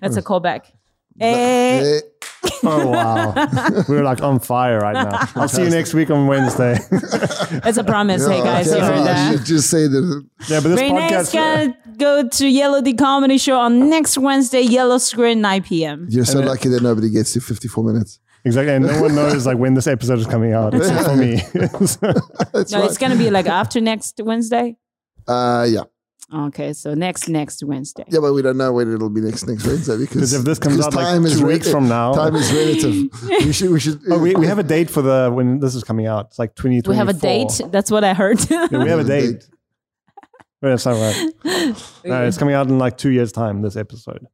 that's 0.00 0.16
a 0.16 0.22
callback. 0.22 0.66
Eh, 1.18 1.80
Eh, 1.80 2.00
Oh 2.62 2.88
wow, 2.90 3.34
we're 3.88 4.02
like 4.02 4.22
on 4.22 4.38
fire 4.40 4.78
right 4.80 4.94
now. 4.94 5.28
I'll 5.34 5.48
see 5.48 5.64
you 5.64 5.70
next 5.70 5.92
week 5.94 6.10
on 6.10 6.26
Wednesday. 6.26 6.78
It's 7.62 7.78
a 7.78 7.84
promise. 7.84 8.26
hey 8.26 8.40
guys, 8.42 8.68
okay, 8.68 8.78
you 8.78 8.84
heard 8.84 8.94
I 9.00 9.04
that. 9.04 9.32
should 9.38 9.46
just 9.46 9.68
say 9.70 9.86
that. 9.86 10.24
yeah, 10.48 10.60
but 10.60 10.68
this 10.70 10.80
Renee's 10.80 11.10
podcast. 11.12 11.32
gonna 11.34 11.76
go 11.98 12.28
to 12.28 12.48
Yellow 12.48 12.80
D 12.80 12.94
Comedy 12.94 13.38
Show 13.38 13.58
on 13.58 13.90
next 13.90 14.16
Wednesday, 14.16 14.60
Yellow 14.62 14.98
Screen, 14.98 15.40
9 15.40 15.62
p.m. 15.64 16.06
You're 16.10 16.24
so 16.24 16.40
lucky 16.40 16.68
that 16.70 16.82
nobody 16.82 17.10
gets 17.10 17.32
to 17.34 17.40
54 17.40 17.84
minutes. 17.84 18.20
Exactly, 18.44 18.72
and 18.74 18.86
no 18.86 19.02
one 19.02 19.14
knows 19.20 19.44
like 19.46 19.58
when 19.58 19.74
this 19.74 19.86
episode 19.86 20.18
is 20.18 20.26
coming 20.26 20.52
out 20.54 20.72
except 20.74 21.04
for 21.04 21.16
me. 21.16 21.42
That's 21.52 22.00
No, 22.72 22.80
right. 22.80 22.84
it's 22.88 22.96
gonna 22.98 23.16
be 23.16 23.30
like 23.30 23.46
after 23.46 23.80
next 23.80 24.18
Wednesday. 24.22 24.76
uh, 25.28 25.66
yeah. 25.68 25.82
Okay, 26.32 26.72
so 26.72 26.94
next 26.94 27.28
next 27.28 27.62
Wednesday. 27.64 28.04
Yeah, 28.08 28.20
but 28.20 28.32
we 28.32 28.42
don't 28.42 28.56
know 28.56 28.72
when 28.72 28.92
it'll 28.94 29.10
be 29.10 29.20
next 29.20 29.46
next 29.48 29.66
Wednesday 29.66 29.96
because 29.96 30.14
Because 30.14 30.32
if 30.32 30.44
this 30.44 30.58
comes 30.60 30.76
because 30.76 30.86
out 30.86 30.94
like 30.94 31.06
time 31.06 31.24
is 31.26 31.40
two 31.40 31.46
weeks 31.46 31.66
rela- 31.66 31.72
from 31.72 31.88
now, 31.88 32.12
time 32.14 32.36
is 32.36 32.52
relative. 32.52 32.94
we 33.46 33.52
should 33.52 33.70
we 33.70 33.80
should. 33.80 34.00
oh, 34.08 34.18
we, 34.18 34.34
we 34.36 34.46
have 34.46 34.58
a 34.60 34.62
date 34.62 34.90
for 34.90 35.02
the 35.02 35.30
when 35.32 35.58
this 35.58 35.74
is 35.74 35.82
coming 35.82 36.06
out. 36.06 36.26
It's 36.26 36.38
like 36.38 36.54
twenty 36.54 36.82
We 36.86 36.94
have 36.94 37.08
a 37.08 37.12
date. 37.12 37.60
That's 37.72 37.90
what 37.90 38.04
I 38.04 38.14
heard. 38.14 38.38
Yeah, 38.48 38.68
we 38.70 38.88
have 38.88 39.00
a 39.00 39.04
date. 39.04 39.48
Well, 40.62 40.74
it's 40.74 40.86
not 40.86 40.92
right. 40.92 41.74
No, 42.04 42.24
it's 42.26 42.38
coming 42.38 42.54
out 42.54 42.68
in 42.68 42.78
like 42.78 42.96
two 42.96 43.10
years' 43.10 43.32
time. 43.32 43.62
This 43.62 43.74
episode, 43.76 44.26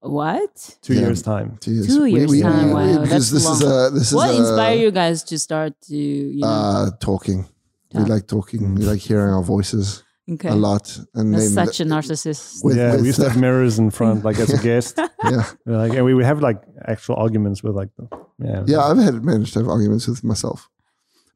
what? 0.00 0.76
two 0.82 0.94
Yeah. 0.94 1.00
years' 1.02 1.22
time. 1.22 1.56
Two 1.60 1.70
years. 1.72 1.86
Two 1.86 2.04
years 2.06 2.40
time, 2.42 2.70
wow, 2.72 3.00
because 3.02 3.30
that's 3.30 3.30
this 3.30 3.48
is 3.48 3.62
long. 3.62 3.86
a 3.86 3.90
this 3.90 4.08
is 4.08 4.14
What 4.14 4.30
a, 4.30 4.36
inspired 4.38 4.80
you 4.80 4.90
guys 4.90 5.22
to 5.24 5.38
start 5.38 5.74
to 5.82 5.96
you 5.96 6.40
know? 6.40 6.48
Uh, 6.48 6.90
talking. 7.00 7.46
We 7.94 8.02
like 8.04 8.26
talking. 8.26 8.74
We 8.74 8.82
like 8.82 8.98
hearing 9.00 9.32
our 9.32 9.42
voices 9.42 10.02
okay. 10.34 10.48
a 10.48 10.54
lot. 10.54 10.98
And 11.14 11.32
That's 11.34 11.54
then 11.54 11.66
such 11.66 11.80
a 11.80 11.84
narcissist. 11.84 12.64
with- 12.64 12.76
yeah, 12.76 12.92
with 12.92 13.00
we 13.02 13.06
used 13.08 13.20
to 13.20 13.28
have 13.28 13.40
mirrors 13.40 13.78
in 13.78 13.90
front, 13.90 14.24
like 14.24 14.38
as 14.38 14.50
a 14.52 14.62
guest. 14.68 14.98
yeah, 15.24 15.44
like, 15.66 15.92
and 15.94 16.04
we 16.04 16.14
would 16.14 16.24
have 16.24 16.40
like 16.40 16.60
actual 16.86 17.16
arguments 17.16 17.62
with 17.62 17.74
like 17.74 17.88
the 17.96 18.08
yeah. 18.38 18.62
yeah. 18.66 18.80
I've 18.80 18.98
had 18.98 19.24
managed 19.24 19.52
to 19.54 19.58
have 19.60 19.68
arguments 19.68 20.06
with 20.06 20.22
myself, 20.22 20.68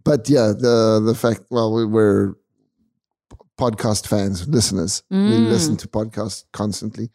but 0.04 0.28
yeah, 0.28 0.52
the 0.58 1.00
the 1.04 1.14
fact. 1.14 1.40
Well, 1.50 1.72
we, 1.74 1.84
we're 1.84 2.34
podcast 3.58 4.06
fans, 4.06 4.48
listeners. 4.48 5.02
We 5.10 5.16
Mm. 5.16 5.48
listen 5.50 5.76
to 5.78 5.88
podcasts 5.88 6.44
constantly. 6.52 7.10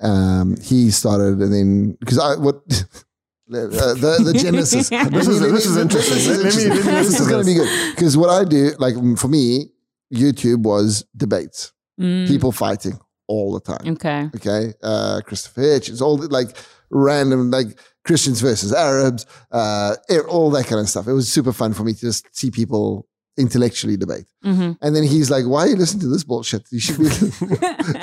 Um, 0.00 0.56
he 0.62 0.90
started, 0.90 1.38
and 1.40 1.52
then 1.52 1.96
because 2.00 2.18
I 2.18 2.36
what. 2.36 2.56
Uh, 3.48 3.94
the 3.94 4.18
the 4.24 4.32
genesis. 4.32 4.90
This 5.10 5.28
is- 5.28 5.40
this 5.40 5.66
is 5.66 5.76
interesting. 5.76 6.18
Let- 6.34 6.42
let 6.46 6.56
me- 6.56 6.64
let 6.66 6.76
me 6.76 6.82
This 6.82 7.06
listen 7.10 7.22
is 7.22 7.28
going 7.30 7.42
to 7.44 7.46
be 7.46 7.54
good 7.54 7.94
because 7.94 8.16
what 8.16 8.28
I 8.28 8.42
do, 8.42 8.72
like 8.80 8.96
for 9.16 9.28
me, 9.28 9.70
YouTube 10.12 10.62
was 10.62 11.04
debates, 11.16 11.72
Mm, 12.00 12.26
people 12.28 12.52
fighting 12.52 12.98
all 13.26 13.52
the 13.52 13.60
time. 13.60 13.92
Okay. 13.94 14.28
Okay, 14.36 14.74
uh, 14.82 15.20
Christopher 15.24 15.62
Hitch. 15.62 15.88
It's 15.88 16.00
all 16.02 16.16
like 16.18 16.56
random, 16.90 17.50
like 17.50 17.78
Christians 18.04 18.40
versus 18.40 18.72
Arabs, 18.72 19.26
uh, 19.50 19.96
all 20.28 20.50
that 20.50 20.66
kind 20.66 20.80
of 20.80 20.88
stuff. 20.88 21.08
It 21.08 21.12
was 21.14 21.30
super 21.32 21.52
fun 21.52 21.72
for 21.72 21.82
me 21.84 21.92
to 21.94 22.00
just 22.00 22.26
see 22.36 22.50
people 22.50 23.08
intellectually 23.38 23.96
debate. 23.96 24.26
hmm 24.42 24.72
And 24.80 24.94
then 24.94 25.02
he's 25.04 25.30
like, 25.30 25.44
"Why 25.46 25.60
are 25.64 25.68
you 25.68 25.76
listening 25.76 26.02
to 26.02 26.08
this 26.08 26.24
bullshit? 26.24 26.66
You 26.70 26.80
should 26.80 26.98
be 26.98 27.04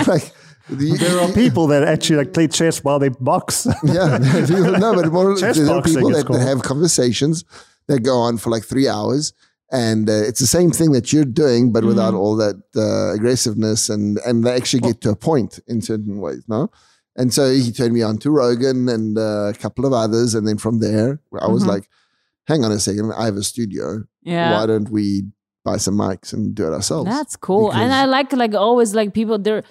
like." 0.08 0.32
the- 0.70 0.98
There 1.00 1.20
are 1.20 1.32
people 1.34 1.68
that 1.68 1.84
actually 1.84 2.18
like 2.18 2.34
play 2.34 2.48
chess 2.48 2.84
while 2.84 3.00
they 3.00 3.10
box. 3.10 3.66
yeah, 3.84 4.18
people- 4.48 4.80
no, 4.86 4.94
but 4.96 5.12
more, 5.12 5.36
Chess 5.38 5.58
there 5.58 5.70
are 5.70 5.82
people 5.82 6.10
that, 6.12 6.28
that 6.28 6.40
have 6.42 6.62
conversations 6.64 7.44
that 7.88 8.00
go 8.00 8.18
on 8.18 8.38
for 8.38 8.50
like 8.50 8.64
three 8.64 8.88
hours, 8.88 9.34
and 9.74 10.10
uh, 10.10 10.14
it's 10.30 10.40
the 10.40 10.48
same 10.58 10.72
thing 10.72 10.92
that 10.94 11.12
you're 11.12 11.26
doing, 11.44 11.72
but 11.74 11.84
without 11.84 12.14
all 12.14 12.36
that 12.38 12.58
uh, 12.78 13.14
aggressiveness, 13.18 13.90
and 13.90 14.20
and 14.26 14.46
they 14.46 14.54
actually 14.56 14.80
get 14.90 15.02
to 15.02 15.10
a 15.10 15.16
point 15.16 15.60
in 15.68 15.82
certain 15.82 16.20
ways, 16.22 16.44
no. 16.48 16.70
And 17.16 17.34
so 17.34 17.52
he 17.52 17.72
turned 17.72 17.94
me 17.94 18.02
on 18.10 18.18
to 18.20 18.32
Rogan 18.32 18.88
and 18.90 19.18
uh, 19.18 19.52
a 19.54 19.58
couple 19.64 19.86
of 19.86 19.94
others, 19.94 20.34
and 20.36 20.48
then 20.48 20.58
from 20.58 20.80
there, 20.80 21.20
I 21.46 21.48
was 21.48 21.64
Mhm. 21.64 21.68
like, 21.74 21.86
"Hang 22.48 22.64
on 22.66 22.72
a 22.72 22.80
second, 22.80 23.12
I 23.22 23.26
have 23.26 23.36
a 23.36 23.44
studio. 23.54 24.04
Yeah. 24.24 24.54
Why 24.54 24.66
don't 24.72 24.90
we 24.90 25.06
buy 25.66 25.78
some 25.78 25.96
mics 25.98 26.34
and 26.34 26.56
do 26.56 26.64
it 26.70 26.74
ourselves?" 26.74 27.10
That's 27.10 27.36
cool. 27.36 27.72
and 27.74 27.92
I 27.94 28.06
like 28.06 28.32
like 28.34 28.54
always 28.56 28.94
like 29.00 29.14
people 29.14 29.38
there 29.40 29.64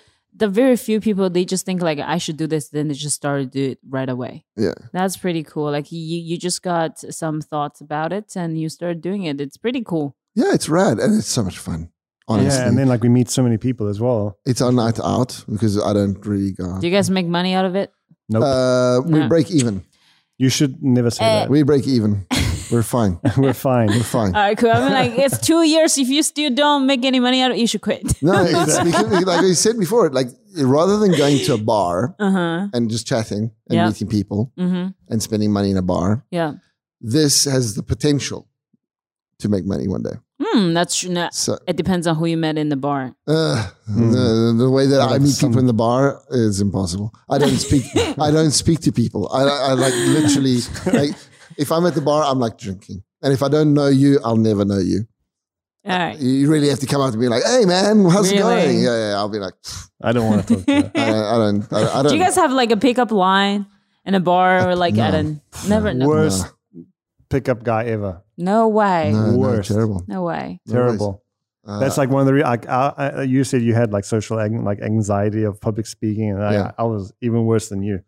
the 0.43 0.49
very 0.63 0.77
few 0.77 0.99
people 1.01 1.31
they 1.31 1.45
just 1.55 1.65
think 1.67 1.81
like 1.83 2.01
I 2.15 2.19
should 2.19 2.37
do 2.43 2.47
this, 2.55 2.65
then 2.75 2.89
they 2.89 2.95
just 3.07 3.17
start 3.23 3.39
to 3.43 3.47
do 3.59 3.65
it 3.73 3.79
right 3.97 4.11
away. 4.17 4.45
yeah, 4.65 4.75
That's 4.93 5.17
pretty 5.25 5.45
cool. 5.53 5.71
Like 5.77 5.93
you 5.93 5.99
you 6.29 6.37
just 6.49 6.61
got 6.63 6.99
some 7.21 7.41
thoughts 7.51 7.81
about 7.87 8.11
it 8.19 8.29
and 8.41 8.59
you 8.61 8.69
started 8.69 9.01
doing 9.09 9.23
it. 9.31 9.41
It's 9.41 9.57
pretty 9.65 9.83
cool. 9.91 10.07
yeah, 10.41 10.51
it's 10.57 10.69
rad 10.69 10.97
and 11.03 11.11
it's 11.19 11.29
so 11.39 11.43
much 11.49 11.59
fun. 11.59 11.81
Honestly, 12.29 12.61
yeah, 12.61 12.69
and 12.69 12.75
then 12.79 12.89
like 12.93 13.03
we 13.07 13.09
meet 13.19 13.29
so 13.31 13.43
many 13.43 13.59
people 13.67 13.87
as 13.93 13.99
well. 14.07 14.23
it's 14.51 14.61
our 14.65 14.73
night 14.85 14.99
out 15.15 15.45
because 15.53 15.75
I 15.89 15.93
don't 15.99 16.19
really 16.31 16.53
go. 16.63 16.67
Do 16.81 16.87
you 16.89 16.95
guys 16.97 17.09
make 17.19 17.27
money 17.39 17.53
out 17.59 17.67
of 17.71 17.75
it? 17.83 17.89
Nope. 18.29 18.43
Uh, 18.45 19.01
we 19.13 19.19
No. 19.21 19.29
break 19.35 19.49
even. 19.59 19.75
you 20.43 20.49
should 20.57 20.75
never 20.83 21.11
say 21.11 21.25
Eh. 21.25 21.35
that. 21.39 21.51
We 21.51 21.63
break 21.71 21.85
even. 21.97 22.13
We're 22.73 22.83
fine. 22.83 23.21
We're 23.37 23.53
fine. 23.53 23.89
We're 23.89 24.03
fine. 24.03 24.35
All 24.35 24.43
right, 24.43 24.57
cool. 24.59 24.71
I 24.71 24.81
mean, 24.81 24.93
like 24.93 25.13
it's 25.19 25.39
two 25.39 25.63
years. 25.63 25.99
If 25.99 26.09
you 26.09 26.23
still 26.23 26.51
don't 26.55 26.87
make 26.87 27.05
any 27.05 27.21
money 27.21 27.41
out 27.43 27.51
of 27.51 27.57
it, 27.57 27.61
you 27.61 27.67
should 27.67 27.83
quit. 27.83 28.03
No, 28.23 28.33
it's 28.45 28.79
because, 28.83 29.25
like 29.25 29.45
I 29.45 29.53
said 29.53 29.79
before, 29.79 30.11
like 30.11 30.29
rather 30.57 30.97
than 30.99 31.13
going 31.17 31.39
to 31.47 31.55
a 31.55 31.59
bar 31.59 32.15
Uh 32.19 32.31
huh. 32.31 32.69
and 32.73 32.91
just 32.91 33.07
chatting 33.07 33.51
and 33.69 33.77
Yeah. 33.77 33.87
meeting 33.89 34.09
people 34.09 34.51
Mm-hmm. 34.59 34.89
and 35.11 35.23
spending 35.23 35.53
money 35.53 35.71
in 35.71 35.77
a 35.77 35.83
bar, 35.83 36.25
Yeah. 36.31 36.55
this 37.01 37.45
has 37.45 37.75
the 37.75 37.83
potential 37.83 38.49
to 39.41 39.49
make 39.49 39.65
money 39.67 39.87
one 39.89 40.03
day. 40.03 40.17
Hmm. 40.45 40.73
That's 40.75 40.97
true. 40.99 41.11
No, 41.11 41.29
So 41.33 41.59
it 41.67 41.77
depends 41.77 42.07
on 42.07 42.17
who 42.17 42.27
you 42.27 42.37
met 42.37 42.57
in 42.59 42.69
the 42.69 42.77
bar. 42.77 43.15
uh, 43.27 43.71
the, 43.87 44.55
the 44.59 44.71
way 44.71 44.87
that 44.87 45.01
I 45.01 45.19
meet 45.19 45.31
some- 45.35 45.51
people 45.51 45.61
in 45.61 45.67
the 45.67 45.73
bar 45.87 46.21
is 46.31 46.61
impossible. 46.61 47.13
I 47.31 47.39
don't 47.39 47.59
speak. 47.59 47.85
I 48.27 48.31
don't 48.31 48.51
speak 48.53 48.81
to 48.81 48.93
people. 48.93 49.29
I, 49.33 49.43
I 49.43 49.73
like 49.75 49.95
literally 50.19 50.59
like 50.93 51.15
if 51.63 51.73
I'm 51.73 51.87
at 51.87 51.95
the 51.95 52.01
bar, 52.03 52.25
I'm 52.25 52.39
like 52.39 52.59
drinking, 52.59 53.03
and 53.23 53.33
if 53.33 53.43
I 53.43 53.49
don't 53.49 53.73
know 53.75 53.87
you, 53.89 54.19
I'll 54.25 54.37
never 54.37 54.65
know 54.65 54.79
you. 54.79 55.07
All 55.85 55.99
right. 55.99 56.17
You 56.19 56.49
really 56.51 56.69
have 56.69 56.79
to 56.81 56.87
come 56.87 57.01
up 57.01 57.13
to 57.13 57.19
me 57.19 57.27
like, 57.29 57.43
"Hey, 57.45 57.65
man, 57.65 58.05
how's 58.09 58.31
it 58.31 58.37
Really? 58.37 58.55
going?" 58.67 58.79
Yeah, 58.83 58.99
yeah. 59.11 59.15
I'll 59.17 59.29
be 59.29 59.39
like, 59.39 59.55
I 60.03 60.13
don't 60.13 60.27
want 60.31 60.47
to 60.47 60.55
talk 60.57 60.65
to 60.67 60.73
you. 60.73 60.79
I 60.95 61.07
don't, 61.11 61.25
I 61.25 61.37
don't, 61.39 61.73
I, 61.73 61.81
I 61.99 62.03
don't 62.03 62.13
Do 62.13 62.17
you 62.19 62.23
guys 62.23 62.37
have 62.37 62.53
like 62.53 62.71
a 62.71 62.77
pickup 62.77 63.11
line 63.11 63.67
in 64.05 64.15
a 64.15 64.21
bar 64.21 64.69
or 64.69 64.77
like 64.77 64.97
at 64.99 65.15
a 65.15 65.41
never? 65.69 65.93
No, 65.95 66.07
Worst 66.07 66.47
pickup 67.31 67.63
guy 67.65 67.85
ever. 67.87 68.23
no 68.39 68.69
way. 68.69 69.11
no, 69.13 69.31
no, 69.33 69.39
Worst. 69.39 69.71
terrible. 69.71 70.05
No 70.07 70.23
way. 70.23 70.61
Terrible. 70.69 71.23
Uh, 71.67 71.79
That's 71.79 71.97
like 71.97 72.11
one 72.11 72.21
of 72.21 72.27
the 72.27 72.35
re- 72.35 72.43
like 72.43 72.69
uh, 72.69 72.93
uh, 73.19 73.21
you 73.27 73.45
said 73.45 73.63
you 73.63 73.73
had 73.75 73.93
like 73.93 74.05
social 74.05 74.39
ang- 74.41 74.65
like 74.65 74.81
anxiety 74.81 75.45
of 75.45 75.61
public 75.61 75.87
speaking, 75.87 76.31
and 76.31 76.41
Yeah. 76.41 76.73
I, 76.79 76.83
I 76.83 76.85
was 76.87 77.13
even 77.21 77.45
worse 77.45 77.69
than 77.71 77.83
you. 77.83 78.01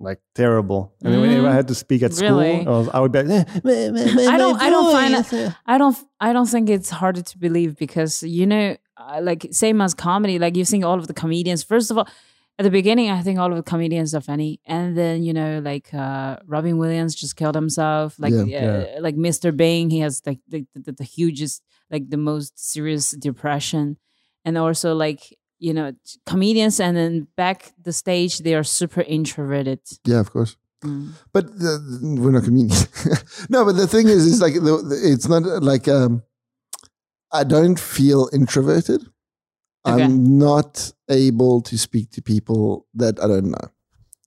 Like 0.00 0.20
terrible. 0.34 0.92
And 1.02 1.12
then 1.14 1.20
whenever 1.20 1.46
I 1.48 1.52
had 1.54 1.68
to 1.68 1.74
speak 1.74 2.02
at 2.02 2.12
school, 2.12 2.38
Really? 2.40 2.66
I, 2.66 2.70
was, 2.70 2.88
I 2.88 2.98
would 3.00 3.12
be 3.12 3.22
like, 3.22 3.48
"Eh, 3.48 3.60
meh, 3.64 3.90
meh, 3.90 4.14
meh, 4.14 4.26
I 4.28 4.36
don't. 4.36 4.60
I 4.60 4.68
don't 4.70 4.92
find. 4.92 5.14
voice." 5.14 5.32
it- 5.32 5.54
I 5.66 5.78
don't. 5.78 5.96
I 6.20 6.32
don't 6.32 6.46
think 6.46 6.68
it's 6.68 6.90
harder 6.90 7.22
to 7.22 7.38
believe 7.38 7.76
because 7.76 8.22
you 8.22 8.46
know, 8.46 8.76
uh, 8.96 9.20
like 9.22 9.46
same 9.52 9.80
as 9.80 9.94
comedy. 9.94 10.38
Like 10.38 10.56
you 10.56 10.64
think 10.64 10.84
all 10.84 10.98
of 10.98 11.06
the 11.06 11.14
comedians. 11.14 11.62
First 11.62 11.90
of 11.92 11.98
all, 11.98 12.08
at 12.58 12.64
the 12.64 12.70
beginning, 12.70 13.08
I 13.10 13.22
think 13.22 13.38
all 13.38 13.50
of 13.50 13.56
the 13.56 13.62
comedians 13.62 14.14
are 14.16 14.20
funny, 14.20 14.60
and 14.66 14.96
then 14.98 15.22
you 15.22 15.32
know, 15.32 15.60
like 15.64 15.94
uh, 15.94 16.38
Robin 16.44 16.76
Williams 16.76 17.14
just 17.14 17.36
killed 17.36 17.54
himself. 17.54 18.16
Like 18.18 18.32
Yeah. 18.32 18.40
uh, 18.42 18.46
Yeah. 18.46 18.98
like 19.00 19.14
Mr. 19.16 19.56
Bing, 19.56 19.90
he 19.90 20.00
has 20.00 20.20
like 20.26 20.40
the, 20.48 20.66
the, 20.74 20.90
the 20.92 21.04
hugest, 21.04 21.62
like 21.88 22.10
the 22.10 22.16
most 22.16 22.58
serious 22.58 23.12
depression, 23.12 23.96
and 24.44 24.58
also 24.58 24.92
like 24.94 25.38
you 25.58 25.72
know 25.72 25.92
comedians, 26.26 26.80
and 26.80 26.96
then 26.96 27.26
back 27.36 27.72
the 27.82 27.92
stage 27.92 28.38
they 28.38 28.54
are 28.54 28.64
super 28.64 29.02
introverted. 29.02 29.80
yeah, 30.04 30.20
of 30.20 30.30
course. 30.30 30.56
Mm. 30.82 31.12
But 31.32 31.58
the, 31.58 31.78
the- 31.78 32.20
we're 32.20 32.30
not 32.32 32.44
comedians. 32.44 32.86
no, 33.48 33.64
but 33.64 33.72
the 33.76 33.86
thing 33.86 34.08
is, 34.08 34.26
is 34.26 34.40
like 34.40 34.54
the, 34.54 35.00
it's 35.02 35.28
not 35.28 35.42
like 35.62 35.88
um, 35.88 36.22
I 37.32 37.44
don't 37.44 37.78
feel 37.80 38.28
introverted. 38.32 39.02
Okay. 39.86 40.02
I'm 40.02 40.38
not 40.38 40.92
able 41.10 41.60
to 41.62 41.76
speak 41.76 42.10
to 42.12 42.22
people 42.22 42.86
that 42.94 43.22
I 43.22 43.26
don't 43.26 43.50
know. 43.50 43.68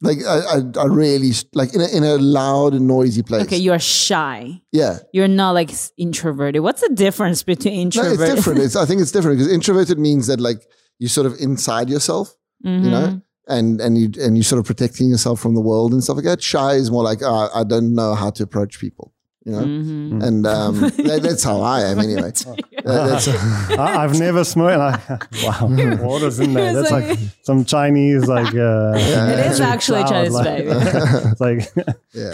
Like 0.01 0.19
I, 0.23 0.37
I, 0.39 0.81
I 0.81 0.85
really 0.85 1.31
like 1.53 1.73
in 1.73 1.81
a, 1.81 1.87
in 1.87 2.03
a 2.03 2.17
loud 2.17 2.73
and 2.73 2.87
noisy 2.87 3.23
place. 3.23 3.43
Okay, 3.43 3.57
you 3.57 3.71
are 3.71 3.79
shy. 3.79 4.61
yeah, 4.71 4.99
You're 5.11 5.27
not 5.27 5.51
like 5.51 5.71
introverted. 5.97 6.61
What's 6.61 6.81
the 6.81 6.93
difference 6.93 7.41
between 7.41 7.73
no, 7.73 7.81
introverted? 7.81 8.19
it's 8.19 8.35
different. 8.35 8.59
It's 8.59 8.75
I 8.75 8.85
think 8.85 9.01
it's 9.01 9.11
different 9.11 9.39
because 9.39 9.51
introverted 9.51 9.97
means 9.97 10.27
that 10.27 10.39
like 10.39 10.67
you 10.99 11.07
sort 11.07 11.25
of 11.27 11.33
inside 11.39 11.89
yourself, 11.89 12.35
you 12.63 12.89
know, 12.89 13.21
and 13.47 13.79
and 13.81 13.97
you 13.97 14.11
and 14.21 14.35
you 14.37 14.43
sort 14.43 14.59
of 14.59 14.65
protecting 14.65 15.09
yourself 15.09 15.39
from 15.39 15.53
the 15.55 15.61
world 15.61 15.93
and 15.93 16.03
stuff 16.03 16.15
like 16.17 16.25
that. 16.25 16.41
Shy 16.41 16.73
is 16.73 16.89
more 16.91 17.03
like 17.03 17.21
uh, 17.21 17.49
I 17.53 17.63
don't 17.63 17.93
know 17.93 18.15
how 18.15 18.29
to 18.31 18.43
approach 18.43 18.79
people, 18.79 19.13
you 19.45 19.51
know, 19.53 19.61
Mhm. 19.61 20.23
and 20.23 20.45
um, 20.47 20.79
that, 21.07 21.19
that's 21.23 21.43
how 21.43 21.61
I 21.61 21.81
am 21.83 21.99
anyway. 21.99 22.31
That- 22.31 23.75
I, 23.79 24.03
I've 24.03 24.17
never 24.19 24.43
smoked. 24.43 24.73
And 24.73 24.81
I, 24.81 24.99
wow, 25.43 25.97
what 26.03 26.21
is 26.23 26.39
in 26.39 26.53
there? 26.53 26.73
That's 26.73 26.91
like, 26.91 27.09
like- 27.09 27.19
some 27.43 27.63
Chinese 27.65 28.27
like. 28.27 28.53
Uh, 28.55 28.93
It 28.95 29.51
is 29.51 29.59
actually 29.61 29.99
cloud, 30.03 30.09
Chinese, 30.11 30.33
like- 30.33 30.45
baby. 30.45 30.69
it's 30.71 31.41
like, 31.41 31.59
yeah, 32.13 32.31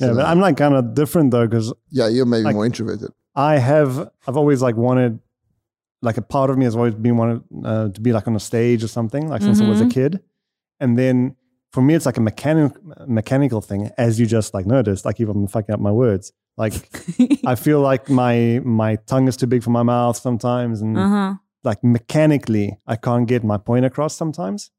yeah, 0.00 0.12
but 0.14 0.24
I'm 0.26 0.40
like 0.40 0.56
kind 0.56 0.74
of 0.74 0.94
different 0.94 1.30
though 1.32 1.46
because 1.46 1.72
yeah. 1.90 2.08
You're 2.08 2.26
maybe 2.26 2.44
Like- 2.44 2.54
more 2.54 2.66
introverted. 2.66 3.10
I 3.36 3.58
have 3.58 4.10
I've 4.26 4.36
always 4.36 4.60
like 4.62 4.76
wanted 4.76 5.20
like 6.02 6.16
a 6.16 6.22
part 6.22 6.50
of 6.50 6.56
me 6.58 6.64
has 6.64 6.74
always 6.76 6.94
been 6.94 7.16
wanted 7.16 7.42
uh, 7.64 7.88
to 7.90 8.00
be 8.00 8.12
like 8.12 8.26
on 8.26 8.34
a 8.36 8.40
stage 8.40 8.82
or 8.84 8.88
something 8.88 9.28
like 9.28 9.42
since 9.42 9.60
I 9.60 9.68
was 9.68 9.80
a 9.80 9.84
Mhm. 9.84 9.90
kid, 9.92 10.20
and 10.80 10.98
then 10.98 11.36
for 11.72 11.82
me 11.82 11.94
it's 11.94 12.06
like 12.06 12.16
a 12.16 12.20
mechanic 12.20 12.72
mechanical 13.06 13.60
thing 13.60 13.90
as 13.98 14.18
you 14.18 14.26
just 14.26 14.54
like 14.54 14.66
noticed 14.66 15.04
like 15.04 15.20
even 15.20 15.46
fucking 15.46 15.72
up 15.74 15.80
my 15.80 15.92
words 15.92 16.32
like 16.56 16.74
I 17.46 17.54
feel 17.66 17.80
like 17.80 18.08
my 18.10 18.60
my 18.64 18.96
tongue 19.06 19.28
is 19.28 19.36
too 19.36 19.46
big 19.46 19.62
for 19.62 19.70
my 19.70 19.82
mouth 19.84 20.16
sometimes 20.16 20.80
and 20.80 20.96
uh-huh. 20.98 21.34
like 21.62 21.84
mechanically 21.84 22.78
I 22.86 22.96
can't 22.96 23.26
get 23.28 23.44
my 23.44 23.58
point 23.58 23.84
across 23.84 24.16
sometimes, 24.16 24.70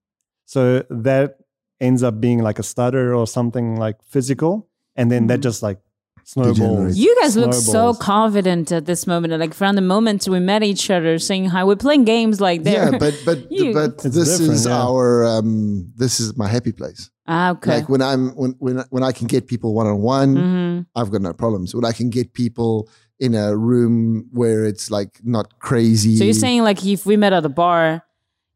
so 0.45 0.83
that 0.89 1.37
ends 1.79 2.03
up 2.03 2.19
being 2.19 2.39
like 2.43 2.59
a 2.59 2.63
stutter 2.63 3.15
or 3.15 3.25
something 3.27 3.75
like 3.77 3.97
physical, 4.03 4.67
and 4.95 5.09
then 5.11 5.27
that 5.27 5.39
Mhm. 5.39 5.43
just 5.43 5.63
like 5.63 5.79
snowballs. 6.23 6.97
You 6.97 7.15
guys 7.21 7.35
look 7.37 7.53
so 7.53 7.93
confident 7.93 8.71
at 8.71 8.85
this 8.85 9.05
moment. 9.07 9.33
Like 9.39 9.53
from 9.53 9.75
the 9.75 9.81
moment 9.81 10.27
we 10.27 10.39
met 10.39 10.63
each 10.63 10.89
other, 10.89 11.19
saying 11.19 11.45
hi, 11.45 11.63
we're 11.63 11.75
playing 11.75 12.05
games 12.05 12.39
like 12.41 12.63
there. 12.63 12.91
Yeah, 12.91 12.97
but 12.97 13.19
but 13.25 13.51
You- 13.51 13.73
but 13.73 13.97
this 13.99 14.39
is 14.39 14.65
yeah. 14.65 14.77
our 14.81 15.23
um, 15.25 15.91
this 15.95 16.19
is 16.19 16.37
my 16.37 16.47
happy 16.47 16.71
place. 16.71 17.09
ah, 17.27 17.51
okay. 17.51 17.77
Like 17.77 17.89
when 17.89 18.01
I'm 18.01 18.29
when 18.35 18.55
when 18.59 18.83
when 18.89 19.03
I 19.03 19.11
can 19.11 19.27
get 19.27 19.47
people 19.47 19.73
one 19.73 19.87
on 19.87 20.01
one. 20.01 20.87
I've 20.95 21.11
got 21.11 21.21
no 21.21 21.33
problems. 21.33 21.73
When 21.75 21.85
I 21.85 21.91
can 21.91 22.09
get 22.09 22.33
people 22.33 22.89
in 23.19 23.35
a 23.35 23.55
room 23.55 24.27
where 24.31 24.65
it's 24.65 24.89
like 24.89 25.19
not 25.23 25.59
crazy. 25.59 26.17
So 26.17 26.23
you're 26.23 26.33
saying 26.33 26.63
like 26.63 26.83
if 26.85 27.05
we 27.05 27.17
met 27.17 27.33
at 27.33 27.45
a 27.45 27.49
bar, 27.49 28.03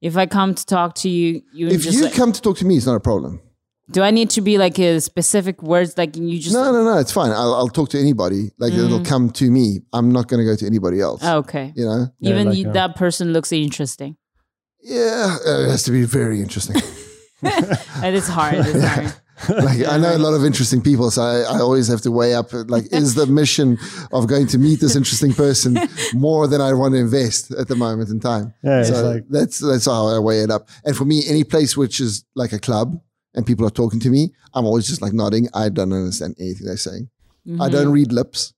if 0.02 0.18
I 0.18 0.26
come 0.26 0.56
to 0.56 0.66
talk 0.66 0.96
to 0.96 1.10
you, 1.10 1.42
you 1.54 1.68
if 1.68 1.82
just 1.84 1.98
you 1.98 2.06
like- 2.06 2.14
come 2.16 2.32
to 2.32 2.42
talk 2.42 2.58
to 2.58 2.66
me, 2.66 2.76
it's 2.78 2.86
not 2.88 2.96
a 2.96 3.00
problem. 3.00 3.42
Do 3.92 4.02
I 4.02 4.12
need 4.12 4.30
to 4.32 4.42
be 4.42 4.58
like 4.58 4.80
a 4.80 5.00
specific 5.00 5.62
words 5.62 5.98
like 5.98 6.16
you 6.16 6.40
just 6.40 6.54
No, 6.56 6.72
no, 6.72 6.84
no, 6.84 6.98
it's 6.98 7.12
fine. 7.12 7.32
I'll, 7.32 7.54
I'll 7.54 7.68
talk 7.68 7.90
to 7.90 8.00
anybody. 8.00 8.52
Like 8.58 8.74
it'll 8.74 9.04
come 9.06 9.30
to 9.32 9.50
me. 9.52 9.82
I'm 9.94 10.12
not 10.12 10.28
going 10.28 10.40
to 10.40 10.46
go 10.46 10.56
to 10.56 10.66
anybody 10.66 11.02
else. 11.02 11.22
Oh, 11.24 11.38
okay. 11.40 11.72
You 11.76 11.86
know? 11.86 12.08
Yeah, 12.20 12.32
Even 12.32 12.48
like, 12.50 12.58
you, 12.58 12.70
uh, 12.70 12.74
that 12.74 12.96
person 12.96 13.32
looks 13.32 13.52
interesting. 13.52 14.18
Yeah, 14.82 15.38
it 15.46 15.70
has 15.70 15.84
to 15.84 15.92
be 15.92 16.04
very 16.04 16.42
interesting. 16.42 16.82
And 17.44 18.06
It 18.06 18.14
is 18.16 18.28
hard. 18.28 18.56
It's 18.58 18.84
hard. 18.84 19.64
like 19.64 19.86
I 19.86 19.98
know 19.98 20.16
a 20.16 20.18
lot 20.18 20.34
of 20.34 20.44
interesting 20.46 20.82
people, 20.82 21.12
so 21.12 21.22
I, 21.22 21.42
I 21.42 21.60
always 21.60 21.88
have 21.90 22.02
to 22.02 22.12
weigh 22.12 22.34
up. 22.34 22.54
Like, 22.54 22.92
is 22.92 23.14
the 23.14 23.28
mission 23.28 23.78
of 24.12 24.26
going 24.28 24.48
to 24.48 24.58
meet 24.58 24.80
this 24.80 24.96
interesting 24.96 25.34
person 25.34 25.78
more 26.14 26.48
than 26.48 26.62
I 26.62 26.74
want 26.74 26.94
to 26.94 27.00
invest 27.00 27.52
at 27.52 27.68
the 27.68 27.76
moment 27.76 28.10
in 28.10 28.20
time? 28.20 28.54
Yeah, 28.64 28.80
it's 28.80 28.90
so 28.90 29.10
like- 29.12 29.26
that's 29.30 29.60
that's 29.60 29.86
how 29.86 30.08
I 30.08 30.20
weigh 30.20 30.40
it 30.42 30.50
up. 30.50 30.70
And 30.86 30.96
for 30.96 31.06
me, 31.06 31.24
any 31.28 31.44
place 31.44 31.76
which 31.78 32.00
is 32.00 32.24
like 32.36 32.54
a 32.54 32.60
club 32.60 33.00
and 33.36 33.46
people 33.46 33.66
are 33.66 33.70
talking 33.72 34.00
to 34.00 34.10
me, 34.10 34.32
I'm 34.54 34.66
always 34.66 34.88
just 34.88 35.02
like 35.02 35.14
nodding. 35.14 35.48
I 35.54 35.70
don't 35.70 35.94
understand 35.94 36.36
anything 36.40 36.66
they're 36.66 36.78
saying. 36.78 37.10
I 37.60 37.70
don't 37.70 37.92
read 37.92 38.12
lips. 38.12 38.54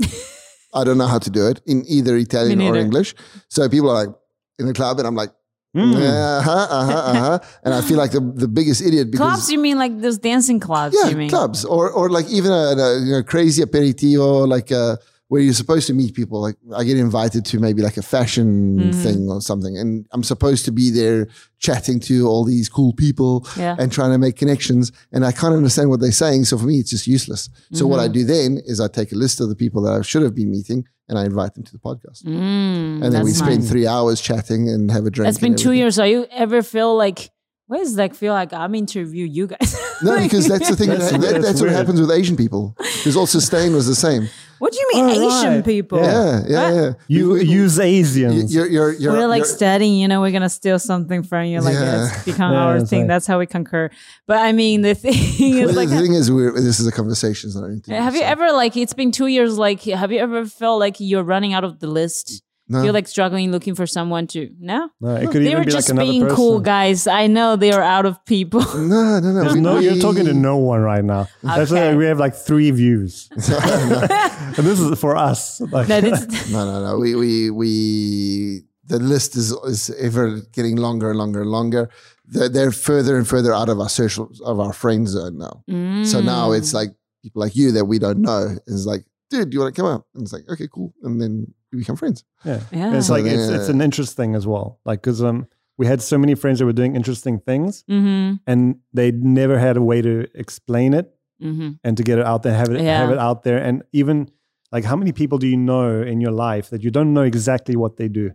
I 0.72 0.84
don't 0.84 0.98
know 0.98 1.06
how 1.06 1.18
to 1.18 1.30
do 1.30 1.48
it 1.48 1.60
in 1.66 1.84
either 1.86 2.16
Italian 2.16 2.60
or. 2.62 2.76
English. 2.76 3.14
So 3.48 3.68
people 3.68 3.90
are 3.90 4.06
like 4.06 4.14
in 4.58 4.68
a 4.68 4.72
club, 4.72 4.98
and 4.98 5.06
I'm 5.06 5.16
like, 5.16 5.30
Mm. 5.76 5.94
uh 5.94 6.42
huh, 6.42 6.66
uh 6.68 6.84
huh, 6.84 6.92
uh 6.98 7.14
huh, 7.14 7.38
and 7.64 7.72
I 7.72 7.80
feel 7.80 7.96
like 7.96 8.10
the, 8.10 8.18
the 8.18 8.48
biggest 8.48 8.82
idiot 8.82 9.08
because 9.12 9.34
Clubs, 9.34 9.52
you 9.52 9.58
mean 9.60 9.78
like 9.78 10.00
those 10.00 10.18
dancing 10.18 10.58
clubs? 10.58 10.96
yeah, 10.98 11.08
you 11.10 11.16
mean? 11.16 11.30
clubs 11.30 11.64
or 11.64 11.88
or 11.92 12.10
like 12.10 12.28
even 12.28 12.50
a, 12.50 12.74
a 12.74 12.98
you 12.98 13.12
know, 13.12 13.22
crazy 13.22 13.62
aperitivo, 13.62 14.48
like 14.48 14.72
uh, 14.72 14.96
where 15.30 15.40
you're 15.40 15.54
supposed 15.64 15.86
to 15.86 15.94
meet 15.94 16.12
people. 16.20 16.40
Like 16.46 16.56
I 16.74 16.82
get 16.82 16.98
invited 16.98 17.42
to 17.50 17.60
maybe 17.66 17.82
like 17.88 17.96
a 17.96 18.02
fashion 18.02 18.48
Mm-hmm. 18.80 19.02
thing 19.04 19.20
or 19.28 19.40
something, 19.40 19.74
and 19.78 19.90
I'm 20.12 20.24
supposed 20.24 20.64
to 20.68 20.72
be 20.72 20.90
there 20.90 21.28
chatting 21.66 21.98
to 22.10 22.26
all 22.30 22.44
these 22.44 22.68
cool 22.68 22.92
people 23.04 23.46
Yeah. 23.56 23.76
and 23.78 23.92
trying 23.92 24.12
to 24.12 24.18
make 24.18 24.36
connections. 24.36 24.90
And 25.12 25.24
I 25.24 25.32
can't 25.40 25.54
understand 25.54 25.88
what 25.90 26.00
they're 26.00 26.20
saying, 26.24 26.44
so 26.46 26.58
for 26.58 26.66
me, 26.66 26.76
it's 26.80 26.90
just 26.90 27.06
useless. 27.06 27.48
So 27.72 27.86
what 27.86 28.00
I 28.00 28.04
Mm-hmm. 28.04 28.12
do 28.12 28.24
then 28.34 28.50
is 28.70 28.80
I 28.80 28.88
take 28.88 29.12
a 29.12 29.16
list 29.24 29.40
of 29.40 29.48
the 29.48 29.56
people 29.56 29.80
that 29.82 29.92
I 29.92 30.02
should 30.02 30.22
have 30.22 30.34
been 30.34 30.50
meeting, 30.50 30.80
and 31.08 31.16
I 31.18 31.24
invite 31.32 31.54
them 31.54 31.64
to 31.64 31.72
the 31.72 31.78
podcast. 31.78 32.24
Mm, 32.24 33.02
and 33.04 33.12
then 33.12 33.22
we 33.24 33.30
spend 33.32 33.60
nice. 33.60 33.70
three 33.70 33.86
hours 33.86 34.20
chatting 34.20 34.68
and 34.68 34.90
have 34.90 35.06
a 35.06 35.10
drink. 35.10 35.28
It's 35.28 35.38
been 35.46 35.56
two 35.56 35.72
years. 35.72 35.94
So 35.96 36.04
you 36.04 36.26
ever 36.44 36.62
feel 36.62 36.96
like, 36.96 37.30
what 37.70 37.78
is 37.80 37.96
like 37.96 38.14
feel 38.16 38.32
like 38.34 38.52
I'm 38.52 38.74
interview 38.74 39.24
you 39.26 39.46
guys? 39.46 39.76
No, 40.02 40.18
because 40.26 40.48
that's 40.48 40.68
the 40.68 40.74
thing. 40.74 40.88
That's- 40.90 41.12
that, 41.12 41.20
that's 41.20 41.44
that's 41.46 41.60
what 41.62 41.70
happens 41.70 42.00
with 42.00 42.10
Asian 42.10 42.36
people. 42.36 42.74
Because 42.78 43.16
also 43.16 43.38
Stain 43.38 43.72
was 43.72 43.86
the 43.86 43.94
same. 43.94 44.28
what 44.58 44.72
do 44.72 44.78
you 44.82 44.88
mean 44.92 45.04
Oh, 45.04 45.26
Asian 45.28 45.54
right. 45.54 45.64
people? 45.64 45.98
Yeah, 46.02 46.42
yeah, 46.48 46.70
What? 46.70 46.74
yeah. 46.74 46.92
You 47.06 47.30
We- 47.30 47.44
use 47.44 47.78
Asians. 47.78 48.52
You're, 48.54 48.66
you're, 48.66 48.92
you're, 48.94 49.12
we're 49.12 49.28
like 49.28 49.44
studying, 49.46 49.94
you 50.02 50.08
know, 50.08 50.20
we're 50.20 50.32
gonna 50.32 50.48
steal 50.60 50.78
something 50.80 51.22
from 51.22 51.44
you, 51.46 51.60
like 51.60 51.74
Yeah. 51.74 52.08
it's 52.12 52.24
become 52.24 52.52
Yeah, 52.52 52.64
our 52.64 52.80
thing. 52.80 53.02
like- 53.02 53.08
That's 53.12 53.26
how 53.28 53.38
we 53.38 53.46
concur. 53.46 53.88
But 54.26 54.38
I 54.38 54.50
mean, 54.52 54.80
the 54.82 54.94
thing 54.96 55.14
Well, 55.60 55.68
is 55.70 55.76
like, 55.76 55.90
the 55.90 56.00
thing 56.00 56.14
is, 56.14 56.28
we're, 56.30 56.52
this 56.60 56.80
is 56.80 56.86
a 56.88 56.92
conversation, 56.92 57.48
it's 57.50 57.56
not 57.56 57.70
have 58.04 58.14
you 58.14 58.20
so- 58.20 58.26
ever 58.34 58.50
like 58.52 58.76
it's 58.76 58.94
been 58.94 59.12
two 59.12 59.28
years? 59.28 59.56
Like, 59.58 59.80
have 59.82 60.10
you 60.12 60.18
ever 60.18 60.44
felt 60.44 60.80
like 60.80 60.96
you're 60.98 61.22
running 61.34 61.54
out 61.54 61.64
of 61.64 61.78
the 61.78 61.86
list? 61.86 62.42
No. 62.72 62.82
Feel 62.82 62.92
like 62.94 63.08
struggling 63.08 63.50
looking 63.50 63.74
for 63.74 63.84
someone 63.86 64.28
to 64.28 64.48
no? 64.60 64.88
No, 65.00 65.16
it 65.16 65.26
could 65.32 65.42
They 65.42 65.46
even 65.48 65.58
were 65.58 65.64
be 65.64 65.72
just 65.72 65.88
like 65.88 65.94
another 65.96 66.10
being 66.10 66.22
person. 66.22 66.36
cool 66.36 66.60
guys. 66.60 67.06
I 67.08 67.26
know 67.26 67.56
they 67.56 67.72
are 67.72 67.82
out 67.82 68.06
of 68.06 68.24
people. 68.24 68.60
No, 68.76 69.18
no, 69.18 69.32
no. 69.32 69.40
There's 69.42 69.56
no, 69.56 69.78
you're 69.80 69.96
talking 69.96 70.24
to 70.26 70.32
no 70.34 70.56
one 70.56 70.80
right 70.80 71.04
now. 71.04 71.26
That's 71.42 71.72
Okay. 71.72 71.96
we 71.96 72.04
have 72.06 72.20
like 72.20 72.34
three 72.36 72.70
views. 72.70 73.28
and 73.34 74.64
this 74.66 74.78
is 74.80 74.98
for 75.00 75.16
us. 75.16 75.60
Like, 75.60 75.88
no, 75.88 76.00
this, 76.00 76.50
No, 76.52 76.64
no, 76.64 76.84
no. 76.92 76.98
We, 76.98 77.14
we, 77.14 77.50
we. 77.50 78.62
The 78.86 78.98
list 78.98 79.36
is 79.36 79.52
is 79.66 79.90
ever 79.98 80.40
getting 80.52 80.76
longer 80.76 81.10
and 81.10 81.18
longer 81.18 81.42
and 81.42 81.50
longer. 81.50 81.90
They're, 82.26 82.48
they're 82.48 82.72
further 82.72 83.16
and 83.16 83.26
further 83.26 83.52
out 83.52 83.68
of 83.68 83.78
our 83.80 83.88
social 83.88 84.30
of 84.44 84.58
our 84.60 84.72
friend 84.72 85.08
zone 85.08 85.38
now. 85.38 85.62
So 86.04 86.20
now 86.20 86.50
Mm. 86.50 86.58
it's 86.58 86.72
like 86.74 86.90
people 87.22 87.40
like 87.42 87.54
you 87.56 87.72
that 87.72 87.84
we 87.86 87.98
don't 87.98 88.18
know. 88.18 88.56
It's 88.66 88.86
like, 88.86 89.04
dude, 89.30 89.50
do 89.50 89.54
you 89.54 89.60
want 89.60 89.74
to 89.74 89.80
come 89.80 89.90
out? 89.90 90.04
And 90.14 90.22
it's 90.22 90.32
like, 90.32 90.48
okay, 90.48 90.68
cool. 90.70 90.92
And 91.02 91.20
then 91.20 91.54
we 91.72 91.78
become 91.78 91.96
friends. 91.96 92.24
yeah. 92.44 92.60
yeah. 92.72 92.86
And 92.88 92.96
it's 92.96 93.08
like 93.10 93.24
it's, 93.24 93.48
it's 93.48 93.68
an 93.68 93.80
interest 93.80 94.16
thing 94.16 94.34
as 94.34 94.46
well. 94.46 94.80
Like 94.84 95.00
because 95.00 95.22
um 95.22 95.46
we 95.78 95.86
had 95.86 96.02
so 96.02 96.18
many 96.18 96.34
friends 96.34 96.58
that 96.58 96.66
were 96.66 96.74
doing 96.74 96.94
interesting 96.94 97.40
things 97.40 97.84
mm-hmm, 97.88 98.34
and 98.46 98.76
they 98.92 99.12
never 99.12 99.58
had 99.58 99.78
a 99.78 99.82
way 99.82 100.02
to 100.02 100.26
explain 100.34 100.92
it 100.92 101.14
mm-hmm. 101.42 101.70
and 101.82 101.96
to 101.96 102.02
get 102.02 102.18
it 102.18 102.26
out 102.26 102.42
there, 102.42 102.54
have 102.54 102.68
it 102.68 102.82
Yeah. 102.82 102.98
have 102.98 103.10
it 103.10 103.18
out 103.18 103.44
there. 103.44 103.56
And 103.58 103.82
even 103.92 104.30
like 104.72 104.84
how 104.84 104.94
many 104.96 105.12
people 105.12 105.38
do 105.38 105.46
you 105.46 105.56
know 105.56 106.02
in 106.02 106.20
your 106.20 106.32
life 106.32 106.68
that 106.70 106.82
you 106.84 106.90
don't 106.90 107.14
know 107.14 107.22
exactly 107.22 107.76
what 107.76 107.96
they 107.96 108.08
do? 108.08 108.32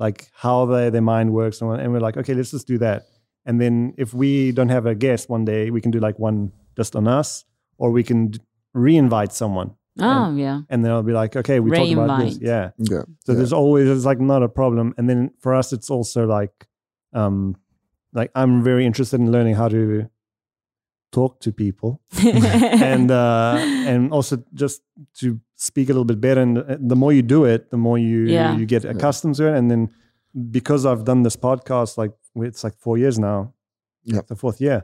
Like 0.00 0.28
how 0.32 0.66
they, 0.66 0.90
their 0.90 1.02
mind 1.02 1.32
works 1.32 1.60
and, 1.60 1.80
and 1.80 1.92
we're 1.92 2.00
like, 2.00 2.16
okay, 2.16 2.34
let's 2.34 2.50
just 2.50 2.66
do 2.66 2.78
that. 2.78 3.04
And 3.46 3.60
then 3.60 3.94
if 3.96 4.12
we 4.12 4.52
don't 4.52 4.68
have 4.68 4.86
a 4.86 4.94
guest 4.94 5.30
one 5.30 5.44
day, 5.44 5.70
we 5.70 5.80
can 5.80 5.90
do 5.90 6.00
like 6.00 6.18
one 6.18 6.52
just 6.76 6.94
on 6.96 7.06
us, 7.08 7.44
or 7.78 7.90
we 7.90 8.02
can 8.02 8.28
d- 8.32 8.40
re-invite 8.74 9.32
someone. 9.32 9.74
Oh 10.00 10.34
yeah. 10.36 10.60
And 10.68 10.84
then 10.84 10.92
I'll 10.92 11.02
be 11.02 11.12
like, 11.12 11.36
okay, 11.36 11.60
we 11.60 11.70
talked 11.70 11.92
about 11.92 12.20
this. 12.20 12.38
Yeah. 12.40 12.70
Yeah. 12.78 13.02
So 13.24 13.32
yeah. 13.32 13.34
there's 13.34 13.52
always 13.52 13.88
it's 13.88 14.04
like 14.04 14.20
not 14.20 14.42
a 14.42 14.48
problem. 14.48 14.94
And 14.96 15.08
then 15.08 15.30
for 15.40 15.54
us, 15.54 15.72
it's 15.72 15.90
also 15.90 16.26
like, 16.26 16.66
um, 17.12 17.56
like 18.12 18.30
I'm 18.34 18.62
very 18.62 18.86
interested 18.86 19.20
in 19.20 19.30
learning 19.32 19.54
how 19.54 19.68
to 19.68 20.08
talk 21.10 21.40
to 21.40 21.52
people 21.52 22.00
and 22.22 23.10
uh, 23.10 23.56
and 23.58 24.12
also 24.12 24.42
just 24.54 24.82
to 25.20 25.40
speak 25.56 25.88
a 25.88 25.92
little 25.92 26.04
bit 26.04 26.20
better. 26.20 26.40
And 26.40 26.58
uh, 26.58 26.76
the 26.80 26.96
more 26.96 27.12
you 27.12 27.22
do 27.22 27.44
it, 27.44 27.70
the 27.70 27.76
more 27.78 27.98
you 27.98 28.26
Yeah. 28.26 28.56
you 28.56 28.66
get 28.66 28.84
accustomed 28.84 29.36
to 29.36 29.48
it. 29.48 29.56
And 29.56 29.70
then 29.70 29.90
because 30.50 30.86
I've 30.86 31.04
done 31.04 31.22
this 31.22 31.36
podcast, 31.36 31.96
like 31.98 32.12
it's 32.36 32.62
like 32.62 32.76
four 32.78 32.98
years 32.98 33.18
now, 33.18 33.54
Yeah. 34.04 34.20
the 34.26 34.36
fourth 34.36 34.60
year, 34.60 34.82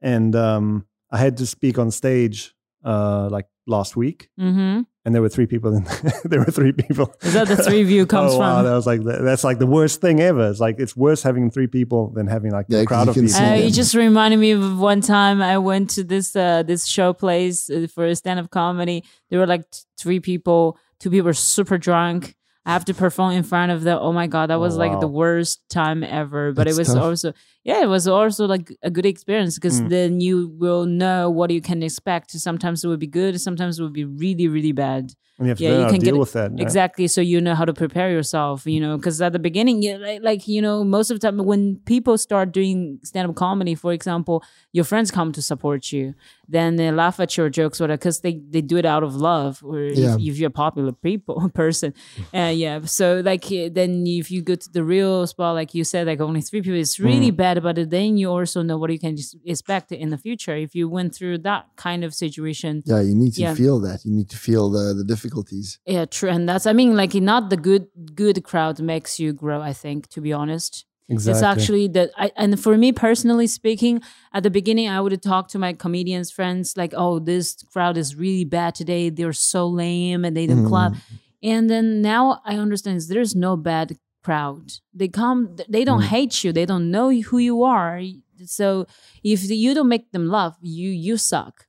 and 0.00 0.34
um, 0.34 0.86
I 1.10 1.18
had 1.18 1.36
to 1.36 1.46
speak 1.46 1.78
on 1.78 1.90
stage 1.90 2.54
uh, 2.84 3.28
like 3.30 3.46
last 3.66 3.96
week, 3.96 4.30
mm-hmm. 4.38 4.82
and 5.04 5.14
there 5.14 5.20
were 5.20 5.28
three 5.28 5.46
people. 5.46 5.74
In 5.76 5.84
there 6.24 6.38
were 6.44 6.52
three 6.52 6.72
people. 6.72 7.12
Is 7.22 7.34
that 7.34 7.48
the 7.48 7.56
three 7.56 7.82
view 7.82 8.06
comes 8.14 8.32
oh, 8.34 8.38
Wow, 8.38 8.56
from? 8.56 8.64
that 8.66 8.74
was 8.74 8.86
like 8.86 9.02
the, 9.02 9.18
that's 9.22 9.42
like 9.42 9.58
the 9.58 9.66
worst 9.66 10.00
thing 10.00 10.20
ever. 10.20 10.48
It's 10.48 10.60
like 10.60 10.76
it's 10.78 10.96
worse 10.96 11.22
having 11.22 11.50
three 11.50 11.66
people 11.66 12.10
than 12.10 12.26
having 12.28 12.52
like 12.52 12.66
Yeah, 12.68 12.78
a 12.78 12.84
'cause 12.84 12.88
crowd 12.88 13.08
of 13.08 13.14
people. 13.14 13.28
see 13.30 13.42
Uh, 13.44 13.54
you 13.54 13.70
just 13.70 13.94
reminded 13.94 14.38
me 14.38 14.52
of 14.52 14.78
one 14.78 15.00
time 15.00 15.42
I 15.42 15.58
went 15.58 15.90
to 15.90 16.04
this 16.04 16.36
uh, 16.36 16.62
this 16.62 16.86
show 16.86 17.12
place 17.12 17.68
uh, 17.68 17.86
for 17.92 18.06
a 18.06 18.14
stand 18.14 18.38
up 18.38 18.50
comedy. 18.50 19.02
There 19.30 19.40
were 19.40 19.46
like 19.48 19.68
t- 19.70 19.80
three 19.98 20.20
people. 20.20 20.78
Two 21.00 21.10
people 21.10 21.26
were 21.26 21.34
super 21.34 21.76
drunk. 21.76 22.35
I 22.66 22.72
have 22.72 22.84
to 22.86 22.94
perform 22.94 23.30
in 23.32 23.44
front 23.44 23.70
of 23.72 23.84
them. 23.84 23.98
Oh 24.02 24.12
my 24.12 24.26
god, 24.26 24.50
that 24.50 24.58
was 24.60 24.74
Oh, 24.74 24.78
like 24.84 24.98
the 25.00 25.06
worst 25.22 25.62
time 25.70 26.02
ever. 26.02 26.52
But 26.52 26.64
That's 26.64 26.76
it 26.76 26.80
was 26.80 26.88
tough. 26.88 27.02
also 27.04 27.32
yeah, 27.64 27.82
it 27.82 27.88
was 27.88 28.06
also 28.08 28.46
like 28.46 28.68
a 28.82 28.90
good 28.90 29.06
experience 29.06 29.54
because 29.56 29.80
Mm. 29.80 29.88
then 29.88 30.20
you 30.20 30.48
will 30.62 30.84
know 30.86 31.30
what 31.30 31.50
you 31.50 31.60
can 31.60 31.82
expect. 31.82 32.30
Sometimes 32.32 32.82
it 32.84 32.88
would 32.88 32.98
be 33.00 33.06
good. 33.20 33.40
Sometimes 33.40 33.78
it 33.78 33.82
would 33.84 33.92
be 34.02 34.04
really 34.04 34.48
really 34.48 34.72
bad. 34.72 35.12
and 35.38 35.46
you 35.46 35.50
have 35.50 35.58
to 35.58 35.64
yeah, 35.64 35.78
you 35.82 35.86
can 35.94 36.00
get 36.00 36.06
deal 36.10 36.16
it- 36.16 36.18
with 36.24 36.32
that. 36.32 36.50
Exactly. 36.66 37.06
So 37.08 37.20
you 37.20 37.38
know 37.46 37.54
how 37.54 37.66
to 37.70 37.74
prepare 37.74 38.10
yourself, 38.10 38.66
you 38.66 38.80
know, 38.80 38.96
because 38.96 39.20
at 39.20 39.32
the 39.36 39.38
beginning, 39.48 39.82
you, 39.82 39.98
like, 39.98 40.22
like, 40.22 40.48
you 40.48 40.62
know, 40.62 40.82
most 40.82 41.10
of 41.10 41.14
the 41.20 41.22
time 41.26 41.36
when 41.52 41.76
people 41.84 42.16
start 42.16 42.52
doing 42.52 42.98
stand 43.04 43.28
up 43.28 43.36
comedy, 43.36 43.74
for 43.74 43.92
example, 43.92 44.36
your 44.72 44.84
friends 44.90 45.10
come 45.10 45.30
to 45.32 45.42
support 45.42 45.92
you. 45.92 46.14
Then 46.48 46.76
they 46.76 46.90
laugh 46.92 47.18
at 47.20 47.36
your 47.36 47.48
jokes, 47.50 47.80
whatever, 47.80 47.96
because 47.98 48.20
they, 48.20 48.40
they 48.50 48.60
do 48.60 48.76
it 48.76 48.84
out 48.86 49.02
of 49.02 49.16
love. 49.16 49.62
Or 49.64 49.80
Yeah. 49.80 50.14
if, 50.14 50.20
if 50.20 50.38
you're 50.38 50.48
a 50.48 50.50
popular 50.50 50.92
people 50.92 51.50
person, 51.54 51.92
uh, 52.34 52.52
yeah. 52.54 52.80
So 52.84 53.20
like 53.24 53.44
uh, 53.46 53.68
then 53.72 54.06
if 54.06 54.30
you 54.30 54.42
go 54.42 54.54
to 54.54 54.68
the 54.72 54.84
real 54.84 55.26
spot, 55.26 55.54
like 55.54 55.74
you 55.74 55.84
said, 55.84 56.06
like 56.06 56.20
only 56.20 56.40
three 56.42 56.62
people, 56.62 56.78
it's 56.78 56.98
really 57.00 57.32
Mm. 57.32 57.36
bad. 57.36 57.62
But 57.62 57.90
then 57.90 58.16
you 58.16 58.30
also 58.30 58.62
know 58.62 58.78
what 58.78 58.90
you 58.92 58.98
can 58.98 59.16
expect 59.44 59.92
in 59.92 60.10
the 60.10 60.18
future. 60.18 60.54
If 60.56 60.74
you 60.74 60.88
went 60.88 61.14
through 61.14 61.38
that 61.38 61.66
kind 61.76 62.04
of 62.04 62.14
situation, 62.14 62.82
Yeah, 62.86 63.00
you 63.00 63.14
need 63.14 63.34
to 63.34 63.40
Yeah. 63.42 63.54
feel 63.54 63.80
that. 63.80 64.04
You 64.04 64.12
need 64.12 64.28
to 64.30 64.36
feel 64.36 64.70
the, 64.70 64.94
the 64.94 65.04
difficulties. 65.04 65.78
yeah, 65.86 66.04
true. 66.04 66.30
And 66.30 66.48
that's 66.48 66.66
I 66.66 66.72
mean, 66.72 66.96
like 66.96 67.14
not 67.14 67.50
the 67.50 67.56
good 67.56 67.86
good 68.14 68.42
crowd 68.44 68.80
makes 68.80 69.18
you 69.18 69.32
grow, 69.32 69.60
I 69.60 69.72
think, 69.72 70.08
to 70.14 70.20
be 70.20 70.32
honest. 70.32 70.84
Exactly. 71.08 71.32
It's 71.32 71.42
actually 71.42 71.88
that 71.88 72.10
I 72.16 72.32
and 72.36 72.58
for 72.58 72.76
me 72.76 72.90
personally 72.90 73.46
speaking, 73.46 74.02
at 74.32 74.42
the 74.42 74.50
beginning 74.50 74.88
I 74.88 75.00
would 75.00 75.22
talk 75.22 75.48
to 75.48 75.58
my 75.58 75.72
comedians 75.72 76.32
friends 76.32 76.76
like, 76.76 76.92
oh, 76.96 77.20
this 77.20 77.62
crowd 77.72 77.96
is 77.96 78.16
really 78.16 78.44
bad 78.44 78.74
today. 78.74 79.10
They're 79.10 79.32
so 79.32 79.68
lame 79.68 80.24
and 80.24 80.36
they 80.36 80.46
don't 80.46 80.58
mm-hmm. 80.58 80.68
clap. 80.68 80.94
And 81.42 81.70
then 81.70 82.02
now 82.02 82.40
I 82.44 82.56
understand 82.56 83.00
there's 83.02 83.36
no 83.36 83.56
bad 83.56 83.96
crowd. 84.24 84.72
They 84.92 85.06
come 85.06 85.56
they 85.68 85.84
don't 85.84 86.02
mm. 86.02 86.06
hate 86.06 86.42
you. 86.42 86.52
They 86.52 86.66
don't 86.66 86.90
know 86.90 87.10
who 87.10 87.38
you 87.38 87.62
are. 87.62 88.00
So 88.44 88.86
if 89.22 89.48
you 89.48 89.74
don't 89.74 89.88
make 89.88 90.10
them 90.10 90.26
laugh, 90.28 90.56
you 90.60 90.90
you 90.90 91.16
suck. 91.18 91.66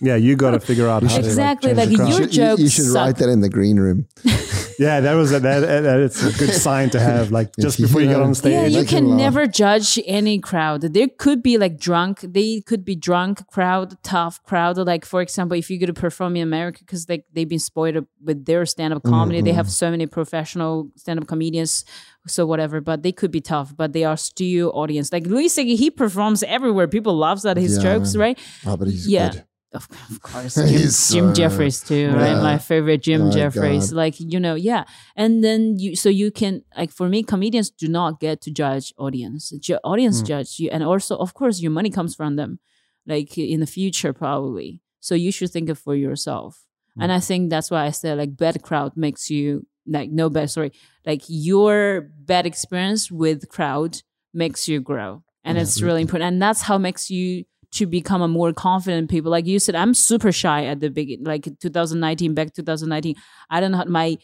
yeah, 0.00 0.14
you 0.14 0.36
got 0.36 0.52
to 0.52 0.60
figure 0.60 0.86
out 0.86 1.02
how 1.02 1.16
Exactly, 1.16 1.70
to 1.70 1.76
like, 1.76 1.88
like 1.88 1.98
Your 1.98 2.06
crowd. 2.06 2.08
You 2.08 2.24
should, 2.24 2.36
you- 2.36 2.64
you 2.64 2.70
should 2.70 2.84
suck. 2.84 3.04
write 3.04 3.16
that 3.16 3.28
in 3.28 3.40
the 3.40 3.48
green 3.48 3.80
room. 3.80 4.06
yeah, 4.78 5.00
that 5.00 5.14
was 5.14 5.32
a, 5.32 5.40
that, 5.40 5.60
that. 5.60 6.00
It's 6.00 6.22
a 6.22 6.32
good 6.38 6.54
sign 6.54 6.90
to 6.90 7.00
have, 7.00 7.30
like 7.30 7.54
just 7.56 7.78
you 7.78 7.86
before 7.86 8.00
you 8.00 8.08
get 8.08 8.20
on 8.20 8.34
stage. 8.34 8.52
yeah, 8.52 8.66
you 8.80 8.86
can 8.86 9.08
laugh. 9.08 9.18
never 9.18 9.46
judge 9.46 9.98
any 10.06 10.38
crowd. 10.38 10.82
There 10.82 11.08
could 11.18 11.42
be 11.42 11.58
like 11.58 11.78
drunk, 11.78 12.20
they 12.20 12.60
could 12.60 12.84
be 12.84 12.94
drunk 12.94 13.46
crowd, 13.48 14.00
tough 14.02 14.42
crowd. 14.44 14.78
Like 14.78 15.04
for 15.04 15.20
example, 15.20 15.58
if 15.58 15.68
you 15.70 15.78
go 15.78 15.86
to 15.86 15.92
perform 15.92 16.36
in 16.36 16.42
America, 16.42 16.80
because 16.80 17.06
they 17.06 17.24
they've 17.32 17.48
been 17.48 17.58
spoiled 17.58 18.06
with 18.22 18.44
their 18.44 18.64
stand 18.66 18.94
up 18.94 19.02
mm, 19.02 19.10
comedy, 19.10 19.40
they 19.40 19.52
mm. 19.52 19.56
have 19.56 19.70
so 19.70 19.90
many 19.90 20.06
professional 20.06 20.90
stand 20.96 21.18
up 21.18 21.26
comedians, 21.26 21.84
so 22.26 22.46
whatever. 22.46 22.80
But 22.80 23.02
they 23.02 23.12
could 23.12 23.30
be 23.30 23.40
tough, 23.40 23.76
but 23.76 23.92
they 23.92 24.04
are 24.04 24.16
still 24.16 24.70
audience. 24.74 25.12
Like 25.12 25.26
Louis 25.26 25.48
he 25.56 25.90
performs 25.90 26.42
everywhere. 26.44 26.86
People 26.88 27.16
loves 27.16 27.42
that 27.42 27.56
his 27.56 27.76
Yeah, 27.76 27.82
jokes, 27.82 28.14
man. 28.14 28.20
right? 28.20 28.38
Oh, 28.66 28.76
but 28.76 28.88
he's 28.88 29.08
Yeah. 29.08 29.30
good. 29.30 29.44
Of, 29.72 29.86
of 30.10 30.22
course, 30.22 30.54
Jim, 30.70 30.90
Jim 31.10 31.34
Jeffries 31.34 31.82
too, 31.82 32.10
right? 32.12 32.32
Yeah. 32.32 32.42
My 32.42 32.58
favorite 32.58 33.02
Jim 33.02 33.30
Jeffries. 33.30 33.92
Like 33.92 34.18
you 34.18 34.40
know, 34.40 34.54
yeah. 34.54 34.84
And 35.14 35.44
then 35.44 35.78
you, 35.78 35.94
so 35.94 36.08
you 36.08 36.30
can 36.30 36.62
like 36.76 36.90
for 36.90 37.08
me, 37.08 37.22
comedians 37.22 37.70
do 37.70 37.86
not 37.86 38.18
get 38.18 38.40
to 38.42 38.50
judge 38.50 38.94
audience. 38.96 39.50
Ju- 39.50 39.78
audience 39.84 40.22
judge 40.22 40.58
you, 40.58 40.70
and 40.70 40.82
also 40.82 41.16
of 41.16 41.34
course 41.34 41.60
your 41.60 41.70
money 41.70 41.90
comes 41.90 42.14
from 42.14 42.36
them, 42.36 42.60
like 43.06 43.36
in 43.36 43.60
the 43.60 43.66
future 43.66 44.12
probably. 44.12 44.80
So 45.00 45.14
you 45.14 45.30
should 45.30 45.50
think 45.50 45.68
of 45.68 45.78
for 45.78 45.94
yourself. 45.94 46.64
And 47.00 47.12
I 47.12 47.20
think 47.20 47.50
that's 47.50 47.70
why 47.70 47.84
I 47.84 47.90
said 47.90 48.18
like 48.18 48.36
bad 48.36 48.60
crowd 48.62 48.96
makes 48.96 49.30
you 49.30 49.66
like 49.86 50.10
no 50.10 50.28
bad 50.28 50.50
sorry 50.50 50.72
like 51.06 51.22
your 51.28 52.10
bad 52.18 52.44
experience 52.44 53.10
with 53.10 53.48
crowd 53.48 54.02
makes 54.34 54.68
you 54.68 54.80
grow 54.80 55.22
and 55.44 55.56
it's 55.56 55.80
really 55.80 56.02
important 56.02 56.28
and 56.28 56.42
that's 56.42 56.62
how 56.62 56.76
makes 56.76 57.08
you 57.10 57.44
to 57.72 57.86
become 57.86 58.22
a 58.22 58.28
more 58.28 58.52
confident 58.52 59.10
people 59.10 59.30
like 59.30 59.46
you 59.46 59.58
said 59.58 59.74
i'm 59.74 59.92
super 59.94 60.32
shy 60.32 60.64
at 60.64 60.80
the 60.80 60.88
beginning 60.90 61.24
like 61.24 61.44
2019 61.60 62.34
back 62.34 62.52
2019 62.54 63.14
i 63.50 63.60
don't 63.60 63.72
know 63.72 63.78
how 63.78 63.84
my 63.84 64.16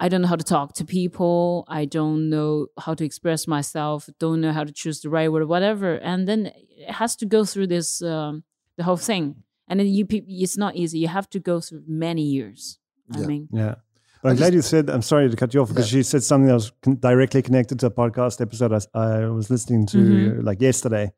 i 0.00 0.08
don't 0.08 0.22
know 0.22 0.28
how 0.28 0.36
to 0.36 0.44
talk 0.44 0.74
to 0.74 0.84
people 0.84 1.64
i 1.68 1.84
don't 1.84 2.28
know 2.28 2.66
how 2.78 2.92
to 2.94 3.04
express 3.04 3.46
myself 3.46 4.08
don't 4.18 4.40
know 4.40 4.52
how 4.52 4.64
to 4.64 4.72
choose 4.72 5.00
the 5.00 5.08
right 5.10 5.30
word 5.30 5.46
whatever 5.48 5.94
and 5.96 6.26
then 6.26 6.46
it 6.46 6.90
has 6.90 7.14
to 7.16 7.24
go 7.26 7.44
through 7.44 7.66
this 7.66 8.02
um, 8.02 8.42
the 8.76 8.82
whole 8.84 8.96
thing 8.96 9.36
and 9.68 9.78
then 9.80 9.86
you 9.86 10.06
it's 10.10 10.56
not 10.56 10.74
easy 10.76 10.98
you 10.98 11.08
have 11.08 11.28
to 11.30 11.38
go 11.38 11.60
through 11.60 11.82
many 11.86 12.22
years 12.22 12.78
i 13.14 13.20
Yeah. 13.20 13.26
mean 13.26 13.48
Yeah. 13.52 13.74
But 14.22 14.30
I'm 14.30 14.36
glad 14.38 14.54
you 14.54 14.62
said, 14.62 14.88
I'm 14.90 15.02
sorry 15.02 15.30
to 15.30 15.36
cut 15.36 15.54
you 15.54 15.60
off 15.60 15.68
because 15.68 15.86
she 15.88 16.02
said 16.02 16.22
something 16.22 16.48
that 16.48 16.54
was 16.54 16.72
con- 16.82 16.96
directly 16.98 17.42
connected 17.42 17.78
to 17.80 17.86
a 17.86 17.90
podcast 17.90 18.40
episode 18.40 18.72
I 18.94 19.26
was 19.28 19.50
listening 19.50 19.86
to 19.92 19.98
Mhm. 19.98 20.38
uh, 20.38 20.42
like 20.42 20.60
yesterday. 20.60 21.12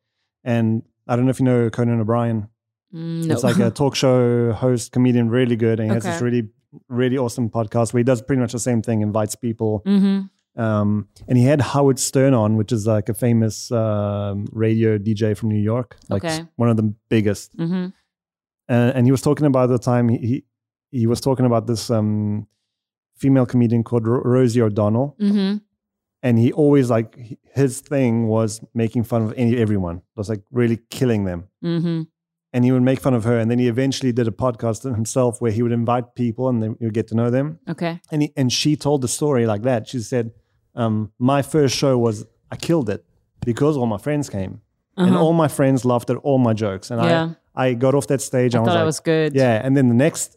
And 0.44 0.82
I 1.08 1.16
don't 1.16 1.24
know 1.24 1.30
if 1.30 1.40
you 1.40 1.46
know 1.46 1.70
Conan 1.70 2.00
O'Brien. 2.00 2.48
Mm, 2.94 3.26
no. 3.26 3.34
It's 3.34 3.42
like 3.44 3.58
a 3.58 3.70
talk 3.70 3.94
show 3.96 4.52
host, 4.52 4.92
comedian, 4.92 5.28
really 5.30 5.56
good. 5.56 5.80
And 5.80 5.90
he 5.90 5.94
has 5.94 6.04
this 6.04 6.20
really, 6.22 6.48
really 6.88 7.18
awesome 7.18 7.50
podcast 7.50 7.92
where 7.92 8.00
he 8.00 8.04
does 8.04 8.22
pretty 8.22 8.40
much 8.40 8.52
the 8.52 8.58
same 8.58 8.82
thing, 8.82 9.00
invites 9.02 9.34
people. 9.34 9.82
mm-hmm. 9.86 10.26
Um, 10.60 11.06
and 11.28 11.38
he 11.38 11.44
had 11.44 11.60
Howard 11.60 12.00
Stern 12.00 12.34
on, 12.34 12.56
which 12.56 12.72
is 12.72 12.84
like 12.86 13.08
a 13.08 13.14
famous 13.14 13.70
um, 13.70 14.46
radio 14.50 14.98
DJ 14.98 15.36
from 15.36 15.50
New 15.50 15.60
York, 15.60 15.96
like 16.08 16.24
Okay. 16.24 16.44
one 16.56 16.68
of 16.68 16.76
the 16.76 16.92
biggest. 17.08 17.56
Mm-hmm. 17.56 17.90
and, 18.68 18.92
and 18.96 19.06
he 19.06 19.12
was 19.12 19.22
talking 19.22 19.46
about 19.46 19.68
the 19.68 19.78
time 19.78 20.08
he 20.08 20.18
he, 20.18 20.44
he 20.90 21.06
was 21.06 21.20
talking 21.20 21.46
about 21.46 21.66
this 21.68 21.90
um, 21.90 22.48
female 23.16 23.46
comedian 23.46 23.84
called 23.84 24.06
Ro- 24.08 24.22
Rosie 24.24 24.60
O'Donnell, 24.62 25.14
Mm-hmm. 25.20 25.58
And 26.22 26.38
he 26.38 26.52
always 26.52 26.90
like 26.90 27.38
his 27.54 27.80
thing 27.80 28.26
was 28.28 28.60
making 28.74 29.04
fun 29.04 29.22
of 29.22 29.32
any 29.36 29.56
everyone. 29.56 29.96
It 29.96 30.16
was 30.16 30.28
like 30.28 30.42
really 30.50 30.78
killing 30.90 31.24
them, 31.24 31.48
Mm-hmm. 31.64 32.02
and 32.52 32.64
he 32.64 32.72
would 32.72 32.82
make 32.82 33.00
fun 33.00 33.14
of 33.14 33.24
her. 33.24 33.38
And 33.38 33.50
then 33.50 33.58
he 33.58 33.68
eventually 33.68 34.12
did 34.12 34.26
a 34.28 34.30
podcast 34.32 34.82
himself 34.94 35.40
where 35.40 35.52
he 35.52 35.62
would 35.62 35.72
invite 35.72 36.14
people 36.14 36.48
and 36.48 36.62
then 36.62 36.76
you 36.80 36.90
get 36.90 37.06
to 37.08 37.14
know 37.14 37.30
them. 37.30 37.58
Okay. 37.68 38.00
And 38.10 38.22
he, 38.22 38.32
and 38.36 38.52
she 38.52 38.76
told 38.76 39.02
the 39.02 39.08
story 39.08 39.46
like 39.46 39.62
that. 39.62 39.88
She 39.88 40.00
said, 40.00 40.30
um, 40.74 41.12
"My 41.18 41.42
first 41.42 41.76
show 41.76 41.96
was 41.98 42.26
I 42.50 42.56
killed 42.56 42.88
it 42.90 43.04
because 43.44 43.76
all 43.76 43.86
my 43.86 43.98
friends 43.98 44.28
came." 44.30 44.60
And 44.96 45.10
Uh-huh. 45.10 45.24
all 45.24 45.32
my 45.32 45.48
friends 45.48 45.84
laughed 45.84 46.10
at 46.10 46.16
all 46.24 46.38
my 46.38 46.54
jokes, 46.54 46.90
and 46.90 47.00
Yeah. 47.02 47.34
I, 47.54 47.66
I 47.68 47.74
got 47.74 47.94
off 47.94 48.06
that 48.08 48.20
stage. 48.20 48.54
I 48.54 48.58
and 48.58 48.66
thought 48.66 48.74
was 48.74 48.74
it 48.74 48.78
like, 48.78 48.86
was 48.86 49.00
good. 49.00 49.34
yeah, 49.34 49.64
and 49.64 49.76
then 49.76 49.88
the 49.88 49.94
next 50.06 50.36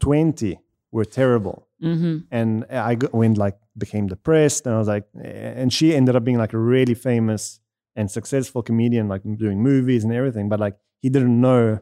twenty 0.00 0.58
were 0.90 1.04
terrible, 1.04 1.66
Mm-hmm. 1.82 2.16
and 2.30 2.64
I 2.70 2.96
went 3.12 3.36
like 3.38 3.56
became 3.78 4.06
depressed, 4.08 4.66
and 4.66 4.74
I 4.74 4.78
was 4.78 4.88
like, 4.88 5.04
and 5.22 5.72
she 5.72 5.94
ended 5.94 6.16
up 6.16 6.24
being 6.24 6.38
like 6.38 6.52
a 6.52 6.58
really 6.58 6.94
famous 6.94 7.60
and 7.96 8.10
successful 8.10 8.62
comedian, 8.62 9.08
like 9.08 9.22
doing 9.36 9.62
movies 9.62 10.04
and 10.04 10.12
everything. 10.12 10.48
But 10.48 10.60
like 10.60 10.76
he 11.00 11.08
didn't 11.10 11.40
know 11.40 11.80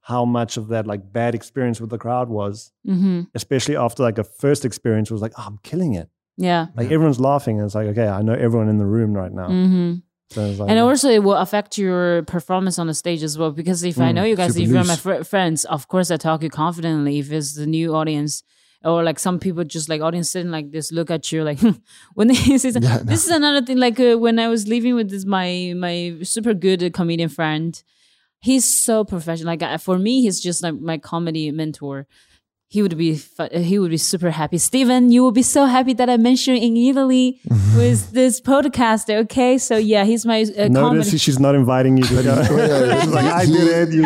how 0.00 0.24
much 0.24 0.56
of 0.56 0.68
that 0.68 0.86
like 0.86 1.12
bad 1.12 1.34
experience 1.34 1.80
with 1.80 1.90
the 1.90 1.98
crowd 1.98 2.28
was, 2.28 2.72
Mm-hmm. 2.86 3.22
especially 3.34 3.76
after 3.76 4.02
like 4.02 4.18
a 4.18 4.24
first 4.24 4.64
experience 4.64 5.10
was 5.10 5.22
like, 5.22 5.32
oh, 5.38 5.44
I'm 5.46 5.58
killing 5.62 5.94
it. 5.94 6.08
Yeah. 6.36 6.66
Like 6.76 6.90
everyone's 6.90 7.20
laughing, 7.20 7.58
and 7.58 7.66
it's 7.66 7.74
like, 7.74 7.88
okay, 7.88 8.08
I 8.08 8.22
know 8.22 8.32
everyone 8.34 8.68
in 8.68 8.78
the 8.78 8.86
room 8.86 9.12
right 9.14 9.32
now. 9.32 9.48
Mm-hmm. 9.48 9.92
So 10.30 10.40
like, 10.50 10.70
And 10.70 10.78
also, 10.78 11.10
it 11.10 11.22
will 11.22 11.36
affect 11.36 11.76
your 11.76 12.22
performance 12.22 12.78
on 12.78 12.86
the 12.86 12.94
stage 12.94 13.22
as 13.22 13.36
well. 13.38 13.50
Because 13.52 13.84
if 13.84 13.98
I 14.00 14.10
Mm, 14.10 14.14
know 14.14 14.24
you 14.24 14.34
guys, 14.34 14.56
if 14.56 14.68
you're 14.68 14.82
my 14.84 14.96
fr- 14.96 15.22
friends, 15.24 15.64
of 15.66 15.88
course 15.88 16.10
I 16.10 16.16
talk 16.16 16.42
you 16.42 16.48
confidently. 16.50 17.18
If 17.18 17.30
it's 17.30 17.54
the 17.54 17.66
new 17.66 17.94
audience, 17.94 18.42
or 18.84 19.02
like 19.02 19.18
some 19.18 19.38
people 19.38 19.64
just 19.64 19.88
like 19.88 20.00
audience 20.00 20.30
sitting 20.30 20.50
like 20.50 20.70
this, 20.72 20.90
look 20.92 21.10
at 21.10 21.30
you 21.32 21.42
like 21.44 21.58
when 22.14 22.28
they 22.28 22.34
say. 22.58 22.70
Yeah, 22.70 22.80
no. 22.80 22.98
This 23.04 23.24
is 23.24 23.30
another 23.30 23.64
thing. 23.64 23.78
Like 23.78 23.98
uh, 24.00 24.16
when 24.18 24.38
I 24.38 24.48
was 24.48 24.66
living 24.68 24.94
with 24.94 25.10
this 25.10 25.24
my 25.24 25.72
my 25.76 26.16
super 26.22 26.54
good 26.54 26.82
uh, 26.82 26.90
comedian 26.90 27.28
friend, 27.28 27.80
he's 28.40 28.64
so 28.64 29.04
professional. 29.04 29.46
Like 29.52 29.62
uh, 29.62 29.78
for 29.78 29.98
me, 29.98 30.22
he's 30.22 30.40
just 30.40 30.62
like 30.62 30.74
my 30.80 30.98
comedy 30.98 31.50
mentor. 31.50 32.06
He 32.68 32.80
would 32.80 32.96
be 32.96 33.20
uh, 33.38 33.48
he 33.58 33.78
would 33.78 33.90
be 33.90 33.98
super 33.98 34.30
happy. 34.30 34.56
Steven, 34.56 35.12
you 35.12 35.22
will 35.22 35.30
be 35.32 35.42
so 35.42 35.66
happy 35.66 35.92
that 35.92 36.08
I 36.08 36.16
mentioned 36.16 36.56
in 36.56 36.74
Italy 36.74 37.38
with 37.76 38.12
this 38.12 38.40
podcast. 38.40 39.14
Okay, 39.24 39.58
so 39.58 39.76
yeah, 39.76 40.04
he's 40.04 40.24
my 40.24 40.40
uh, 40.40 40.68
notice 40.68 40.80
comedy. 40.80 41.18
she's 41.18 41.38
not 41.38 41.54
inviting 41.54 41.98
you 41.98 42.04
to 42.04 42.22
go. 42.22 42.34
like, 43.12 43.26
I 43.26 43.44
did 43.44 43.68
it. 43.90 43.92
You, 43.94 44.02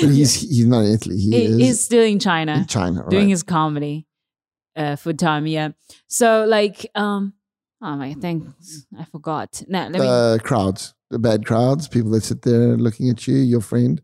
But 0.00 0.14
he's 0.14 0.32
he's 0.40 0.64
not 0.64 0.86
in 0.86 0.92
Italy. 0.94 1.18
He 1.18 1.30
He- 1.30 1.44
is 1.44 1.56
he's 1.60 1.84
still 1.84 2.02
in 2.04 2.18
China 2.18 2.54
in 2.62 2.66
China. 2.66 3.02
Right? 3.02 3.10
doing 3.10 3.28
his 3.28 3.42
comedy 3.42 4.06
uh, 4.78 4.96
full 4.96 5.14
time. 5.14 5.46
Yeah. 5.46 5.70
So 6.06 6.44
like, 6.46 6.86
um, 6.94 7.34
oh 7.82 7.96
my, 7.96 8.14
thanks, 8.14 8.86
I 8.98 9.04
forgot. 9.04 9.62
Now 9.68 9.88
let 9.88 10.00
me. 10.00 10.06
uh, 10.06 10.38
crowds, 10.38 10.94
the 11.10 11.18
bad 11.18 11.44
crowds, 11.44 11.88
people 11.88 12.10
that 12.12 12.22
sit 12.22 12.42
there 12.42 12.76
looking 12.76 13.10
at 13.10 13.26
you, 13.26 13.36
your 13.36 13.60
friend. 13.60 14.00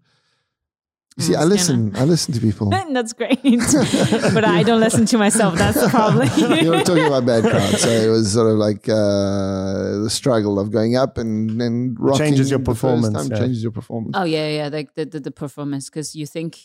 You 1.16 1.22
see, 1.22 1.32
Mm, 1.32 1.36
I 1.36 1.38
Scanner. 1.38 1.50
listen. 1.54 1.96
I 1.96 2.04
listen 2.04 2.34
to 2.34 2.40
people. 2.40 2.70
That's 2.92 3.12
great, 3.12 3.40
but 4.34 4.44
I 4.44 4.64
don't 4.64 4.80
listen 4.80 5.06
to 5.06 5.16
myself. 5.18 5.54
That's 5.56 5.80
the 5.80 5.88
problem. 5.88 6.28
you 6.64 6.70
were 6.70 6.82
talking 6.82 7.04
about 7.06 7.24
bad 7.24 7.44
crowds, 7.44 7.82
so 7.82 7.88
it 7.88 8.08
was 8.10 8.32
sort 8.32 8.50
of 8.50 8.56
like 8.58 8.88
uh, 8.88 10.02
the 10.02 10.08
struggle 10.10 10.58
of 10.58 10.72
going 10.72 10.96
up 10.96 11.16
and 11.16 11.60
then 11.60 11.94
rocking. 12.00 12.26
changes 12.26 12.50
your 12.50 12.58
performance, 12.58 13.14
time, 13.16 13.28
yeah. 13.30 13.38
Changes 13.38 13.62
your 13.62 13.70
performance. 13.70 14.16
Oh 14.18 14.24
yeah, 14.24 14.48
yeah, 14.48 14.68
like 14.72 14.94
the 14.96 15.04
the, 15.04 15.20
the 15.20 15.30
performance 15.30 15.88
because 15.88 16.16
you 16.16 16.26
think 16.26 16.58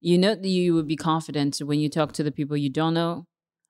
you 0.00 0.18
know 0.18 0.36
that 0.36 0.46
you 0.46 0.72
would 0.74 0.86
be 0.86 0.94
confident 0.96 1.58
when 1.58 1.80
you 1.80 1.88
talk 1.88 2.12
to 2.12 2.22
the 2.22 2.30
people 2.30 2.56
you 2.56 2.70
don't 2.70 2.94
know. 2.94 3.26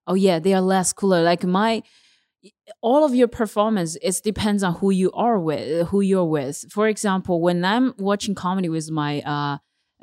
Oh 0.07 0.15
yeah, 0.15 0.39
they 0.39 0.55
are 0.55 0.61
less 0.61 0.93
cooler. 0.93 1.23
Like 1.23 1.45
my 1.45 1.83
all 2.81 3.05
of 3.05 3.15
your 3.15 3.27
performance 3.29 3.97
it 4.03 4.21
depends 4.23 4.63
on 4.63 4.75
who 4.75 4.91
you 4.91 5.11
are 5.13 5.39
with, 5.39 5.89
who 5.89 6.01
you're 6.01 6.25
with. 6.25 6.65
For 6.71 6.87
example, 6.89 7.41
when 7.41 7.65
I'm 7.65 7.95
watching 7.99 8.35
comedy 8.35 8.69
with 8.69 8.91
my 8.91 9.21
uh 9.23 9.59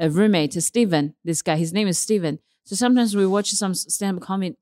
roommate 0.09 0.53
Steven, 0.61 1.15
this 1.23 1.41
guy, 1.41 1.55
his 1.55 1.71
name 1.73 1.87
is 1.87 1.97
Steven. 1.97 2.39
So 2.65 2.75
sometimes 2.75 3.15
we 3.15 3.25
watch 3.27 3.49
some 3.51 3.73
stand 3.73 4.17
up 4.17 4.23
comedy, 4.23 4.55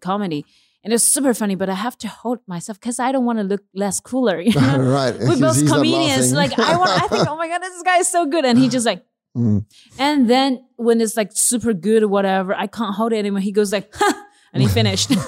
comedy, 0.00 0.44
and 0.84 0.92
it's 0.92 1.04
super 1.04 1.34
funny. 1.34 1.54
But 1.56 1.68
I 1.70 1.74
have 1.74 1.96
to 1.98 2.08
hold 2.08 2.40
myself 2.46 2.78
because 2.80 2.98
I 2.98 3.12
don't 3.12 3.24
want 3.24 3.38
to 3.38 3.44
look 3.44 3.62
less 3.74 4.00
cooler. 4.00 4.40
You 4.40 4.52
know? 4.60 4.78
right. 4.78 5.12
those 5.12 5.60
he's 5.60 5.70
comedians. 5.70 6.32
Like 6.32 6.58
I 6.58 6.76
want, 6.76 6.90
I 6.90 7.08
think, 7.08 7.28
oh 7.30 7.36
my 7.36 7.48
god, 7.48 7.60
this 7.62 7.82
guy 7.82 7.98
is 7.98 8.08
so 8.08 8.26
good, 8.26 8.44
and 8.44 8.58
he 8.58 8.68
just 8.68 8.86
like, 8.86 9.04
Mm. 9.36 9.66
and 9.98 10.30
then 10.30 10.64
when 10.76 10.98
it's 10.98 11.14
like 11.14 11.30
super 11.34 11.74
good 11.74 12.02
or 12.02 12.08
whatever, 12.08 12.54
I 12.54 12.66
can't 12.66 12.94
hold 12.94 13.12
it 13.12 13.18
anymore. 13.18 13.40
He 13.40 13.52
goes 13.52 13.70
like, 13.70 13.90
ha, 13.94 14.25
and 14.56 14.62
he 14.62 14.68
finished. 14.68 15.10
Should 15.10 15.20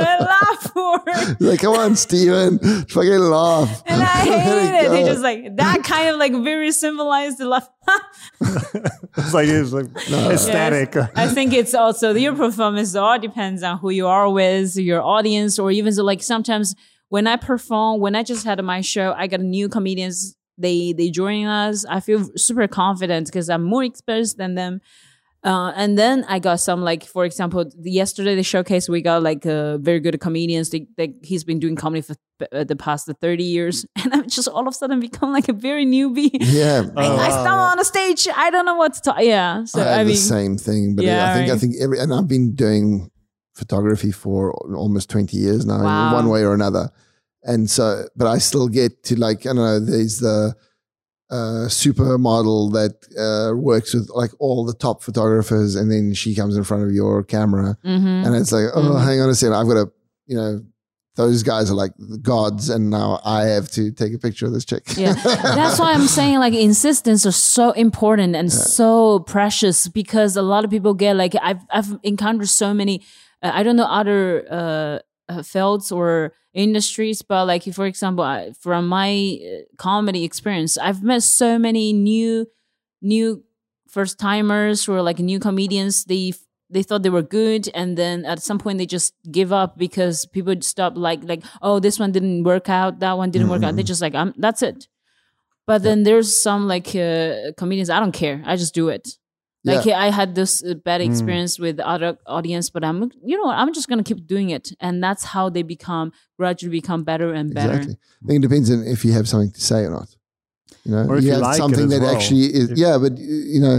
I 0.00 0.18
laugh 0.20 0.72
for? 0.72 1.02
it? 1.06 1.36
He's 1.38 1.48
like, 1.48 1.60
come 1.60 1.74
on, 1.74 1.96
Steven, 1.96 2.58
fucking 2.58 3.18
laugh. 3.18 3.82
And 3.86 4.02
I 4.02 4.24
Let 4.24 4.42
hate 4.42 4.86
it. 4.86 4.92
He 4.92 5.02
go. 5.02 5.06
just 5.06 5.22
like 5.22 5.56
that 5.56 5.84
kind 5.84 6.08
of 6.08 6.16
like 6.16 6.32
very 6.32 6.72
symbolized 6.72 7.38
the 7.38 7.48
laugh. 7.48 7.68
it's 8.40 9.34
like 9.34 9.48
it's 9.48 9.72
like 9.72 9.86
ecstatic. 10.32 10.94
Yes. 10.94 11.10
I 11.14 11.28
think 11.28 11.52
it's 11.52 11.74
also 11.74 12.14
your 12.14 12.34
performance 12.34 12.94
all 12.94 13.18
depends 13.18 13.62
on 13.62 13.78
who 13.78 13.90
you 13.90 14.06
are 14.06 14.30
with, 14.30 14.76
your 14.76 15.02
audience, 15.02 15.58
or 15.58 15.70
even 15.70 15.92
so 15.92 16.02
like 16.02 16.22
sometimes 16.22 16.74
when 17.08 17.26
I 17.26 17.36
perform, 17.36 18.00
when 18.00 18.14
I 18.14 18.22
just 18.22 18.46
had 18.46 18.62
my 18.64 18.80
show, 18.80 19.12
I 19.16 19.26
got 19.26 19.40
new 19.40 19.68
comedians. 19.68 20.36
They 20.56 20.92
they 20.94 21.10
join 21.10 21.44
us. 21.46 21.84
I 21.84 22.00
feel 22.00 22.24
super 22.36 22.66
confident 22.66 23.26
because 23.26 23.50
I'm 23.50 23.62
more 23.62 23.84
experienced 23.84 24.38
than 24.38 24.54
them. 24.54 24.80
Uh, 25.44 25.72
and 25.76 25.98
then 25.98 26.24
I 26.26 26.38
got 26.38 26.60
some 26.60 26.82
like, 26.82 27.04
for 27.04 27.24
example, 27.26 27.70
yesterday 27.82 28.34
the 28.34 28.42
showcase 28.42 28.88
we 28.88 29.02
got 29.02 29.22
like 29.22 29.44
uh, 29.44 29.76
very 29.78 30.00
good 30.00 30.18
comedians. 30.18 30.70
They, 30.70 30.86
they, 30.96 31.14
he's 31.22 31.44
been 31.44 31.58
doing 31.58 31.76
comedy 31.76 32.00
for 32.00 32.14
b- 32.38 32.46
uh, 32.50 32.64
the 32.64 32.76
past 32.76 33.10
30 33.20 33.44
years 33.44 33.84
and 34.02 34.12
i've 34.14 34.26
just 34.26 34.48
all 34.48 34.62
of 34.66 34.72
a 34.74 34.76
sudden 34.76 35.00
become 35.00 35.32
like 35.32 35.48
a 35.48 35.52
very 35.52 35.84
newbie 35.86 36.30
Yeah. 36.40 36.82
I, 36.96 37.06
Oh, 37.06 37.12
I 37.16 37.28
wow, 37.28 37.30
stumble 37.30 37.50
yeah. 37.66 37.72
on 37.72 37.78
a 37.78 37.84
stage 37.84 38.26
i 38.34 38.50
don't 38.50 38.64
know 38.66 38.74
what 38.74 38.94
to 38.94 39.00
talk 39.02 39.16
yeah 39.20 39.64
so 39.64 39.80
I 39.82 39.94
i, 39.94 39.98
mean 39.98 40.06
the 40.08 40.16
same 40.16 40.56
thing, 40.56 40.96
but 40.96 41.04
Yeah, 41.04 41.30
I 41.30 41.34
think 41.34 41.50
I 41.50 41.56
think 41.58 41.74
every 41.80 41.98
and 42.00 42.12
I've 42.12 42.26
been 42.26 42.54
doing 42.54 43.10
photography 43.54 44.12
for 44.12 44.52
almost 44.74 45.10
twenty 45.10 45.36
years 45.36 45.64
now, 45.64 45.82
Wow. 45.82 46.08
in 46.08 46.14
one 46.14 46.28
way 46.28 46.42
or 46.44 46.54
another. 46.54 46.90
And 47.44 47.68
so, 47.70 48.06
but 48.16 48.26
I 48.26 48.38
still 48.38 48.68
get 48.68 49.02
to 49.04 49.16
like 49.16 49.40
I 49.46 49.52
don't 49.52 49.56
know. 49.56 49.78
There's 49.80 50.18
the 50.18 50.54
uh, 50.56 50.60
supermodel 51.68 52.72
that 52.72 52.94
uh, 53.18 53.56
works 53.56 53.94
with 53.94 54.08
like 54.14 54.30
all 54.38 54.64
the 54.64 54.74
top 54.74 55.02
photographers, 55.02 55.74
and 55.74 55.90
then 55.90 56.14
she 56.14 56.34
comes 56.34 56.56
in 56.56 56.64
front 56.64 56.82
of 56.84 56.92
your 56.92 57.22
camera, 57.22 57.76
Mhm. 57.84 58.26
and 58.26 58.34
it's 58.36 58.52
like, 58.52 58.66
oh, 58.74 58.80
Mhm. 58.82 59.04
hang 59.04 59.20
on 59.20 59.28
a 59.30 59.34
second, 59.34 59.54
I've 59.54 59.66
got 59.68 59.74
to, 59.74 59.92
you 60.26 60.36
know. 60.36 60.60
Those 61.16 61.44
guys 61.44 61.70
are 61.70 61.74
like 61.76 61.92
the 61.96 62.18
gods, 62.18 62.68
and 62.68 62.90
now 62.90 63.20
I 63.24 63.42
have 63.44 63.70
to 63.78 63.92
take 63.92 64.12
a 64.14 64.18
picture 64.18 64.46
of 64.46 64.52
this 64.52 64.64
chick. 64.64 64.82
yeah 64.96 65.12
that's 65.14 65.78
why 65.78 65.92
i'm 65.94 66.08
saying 66.08 66.40
like 66.40 66.54
insistence 66.54 67.24
are 67.24 67.30
so 67.56 67.70
important 67.70 68.34
and 68.34 68.50
so 68.52 69.20
precious 69.20 69.86
because 69.86 70.36
a 70.36 70.42
lot 70.42 70.64
of 70.64 70.70
people 70.72 70.92
get 70.92 71.14
like 71.14 71.34
i've 71.40 71.60
i've 71.70 71.96
encountered 72.02 72.48
so 72.48 72.74
many 72.74 73.00
uh, 73.44 73.50
i 73.54 73.62
don't 73.62 73.76
know 73.76 73.84
other 74.00 74.44
uh, 74.50 74.98
uh 75.28 75.42
fields 75.42 75.90
or 75.90 76.32
industries 76.52 77.22
but 77.22 77.46
like 77.46 77.64
for 77.72 77.86
example 77.86 78.24
I, 78.24 78.52
from 78.60 78.86
my 78.86 79.38
uh, 79.42 79.62
comedy 79.76 80.24
experience 80.24 80.78
i've 80.78 81.02
met 81.02 81.22
so 81.22 81.58
many 81.58 81.92
new 81.92 82.46
new 83.02 83.44
first 83.94 84.18
timers 84.18 84.84
who 84.84 84.92
are 84.92 85.02
like 85.02 85.20
new 85.20 85.38
comedians. 85.38 86.04
They 86.04 86.32
they 86.68 86.82
thought 86.82 87.02
they 87.04 87.10
were 87.10 87.22
good 87.22 87.70
and 87.74 87.96
then 87.96 88.24
at 88.24 88.42
some 88.42 88.58
point 88.58 88.78
they 88.78 88.86
just 88.86 89.14
give 89.30 89.52
up 89.52 89.78
because 89.78 90.26
people 90.26 90.56
stop 90.62 90.96
like 90.96 91.22
like 91.22 91.42
oh 91.62 91.78
this 91.78 92.00
one 92.00 92.10
didn't 92.10 92.42
work 92.42 92.68
out 92.68 92.98
that 92.98 93.16
one 93.16 93.30
didn't 93.30 93.48
work 93.48 93.62
out. 93.62 93.76
They're 93.76 93.92
just 93.94 94.02
like 94.02 94.14
i'm 94.14 94.34
that's 94.36 94.62
it. 94.62 94.88
But 95.66 95.82
then 95.82 96.02
there's 96.02 96.42
some 96.42 96.66
like 96.66 96.88
uh, 96.96 97.52
comedians 97.56 97.90
i 97.90 98.00
don't 98.00 98.18
care. 98.24 98.42
I 98.44 98.56
just 98.56 98.74
do 98.74 98.88
it 98.88 99.16
like 99.64 99.86
i 99.86 100.08
had 100.10 100.34
this 100.34 100.62
uh, 100.62 100.74
bad 100.88 101.00
experience 101.00 101.58
with 101.58 101.76
other 101.80 102.10
audience 102.26 102.66
but 102.74 102.82
i'm 102.84 102.98
you 103.30 103.36
know 103.40 103.48
i'm 103.50 103.72
just 103.72 103.88
gonna 103.88 104.02
keep 104.10 104.26
doing 104.34 104.50
it 104.50 104.66
and 104.80 105.02
that's 105.02 105.24
how 105.34 105.44
they 105.48 105.62
become 105.62 106.12
gradually 106.38 106.70
become 106.80 107.02
better 107.04 107.32
and 107.32 107.54
better 107.54 107.72
Exactly. 107.78 107.96
I 108.22 108.26
think 108.26 108.38
it 108.44 108.48
depends 108.48 108.70
on 108.70 108.78
if 108.94 109.04
you 109.04 109.12
have 109.18 109.26
something 109.28 109.52
to 109.52 109.60
say 109.60 109.80
or 109.86 109.90
not. 109.90 110.08
You 110.84 110.90
know, 110.92 111.04
Or 111.08 111.16
if 111.18 111.24
you 111.24 111.32
have 111.32 111.40
like 111.40 111.54
it 111.56 111.62
something 111.64 111.84
as 111.84 111.90
that 111.94 112.00
well. 112.02 112.14
actually 112.16 112.44
is. 112.60 112.70
If- 112.72 112.78
yeah, 112.84 112.96
but 113.04 113.12
you 113.54 113.60
know, 113.64 113.76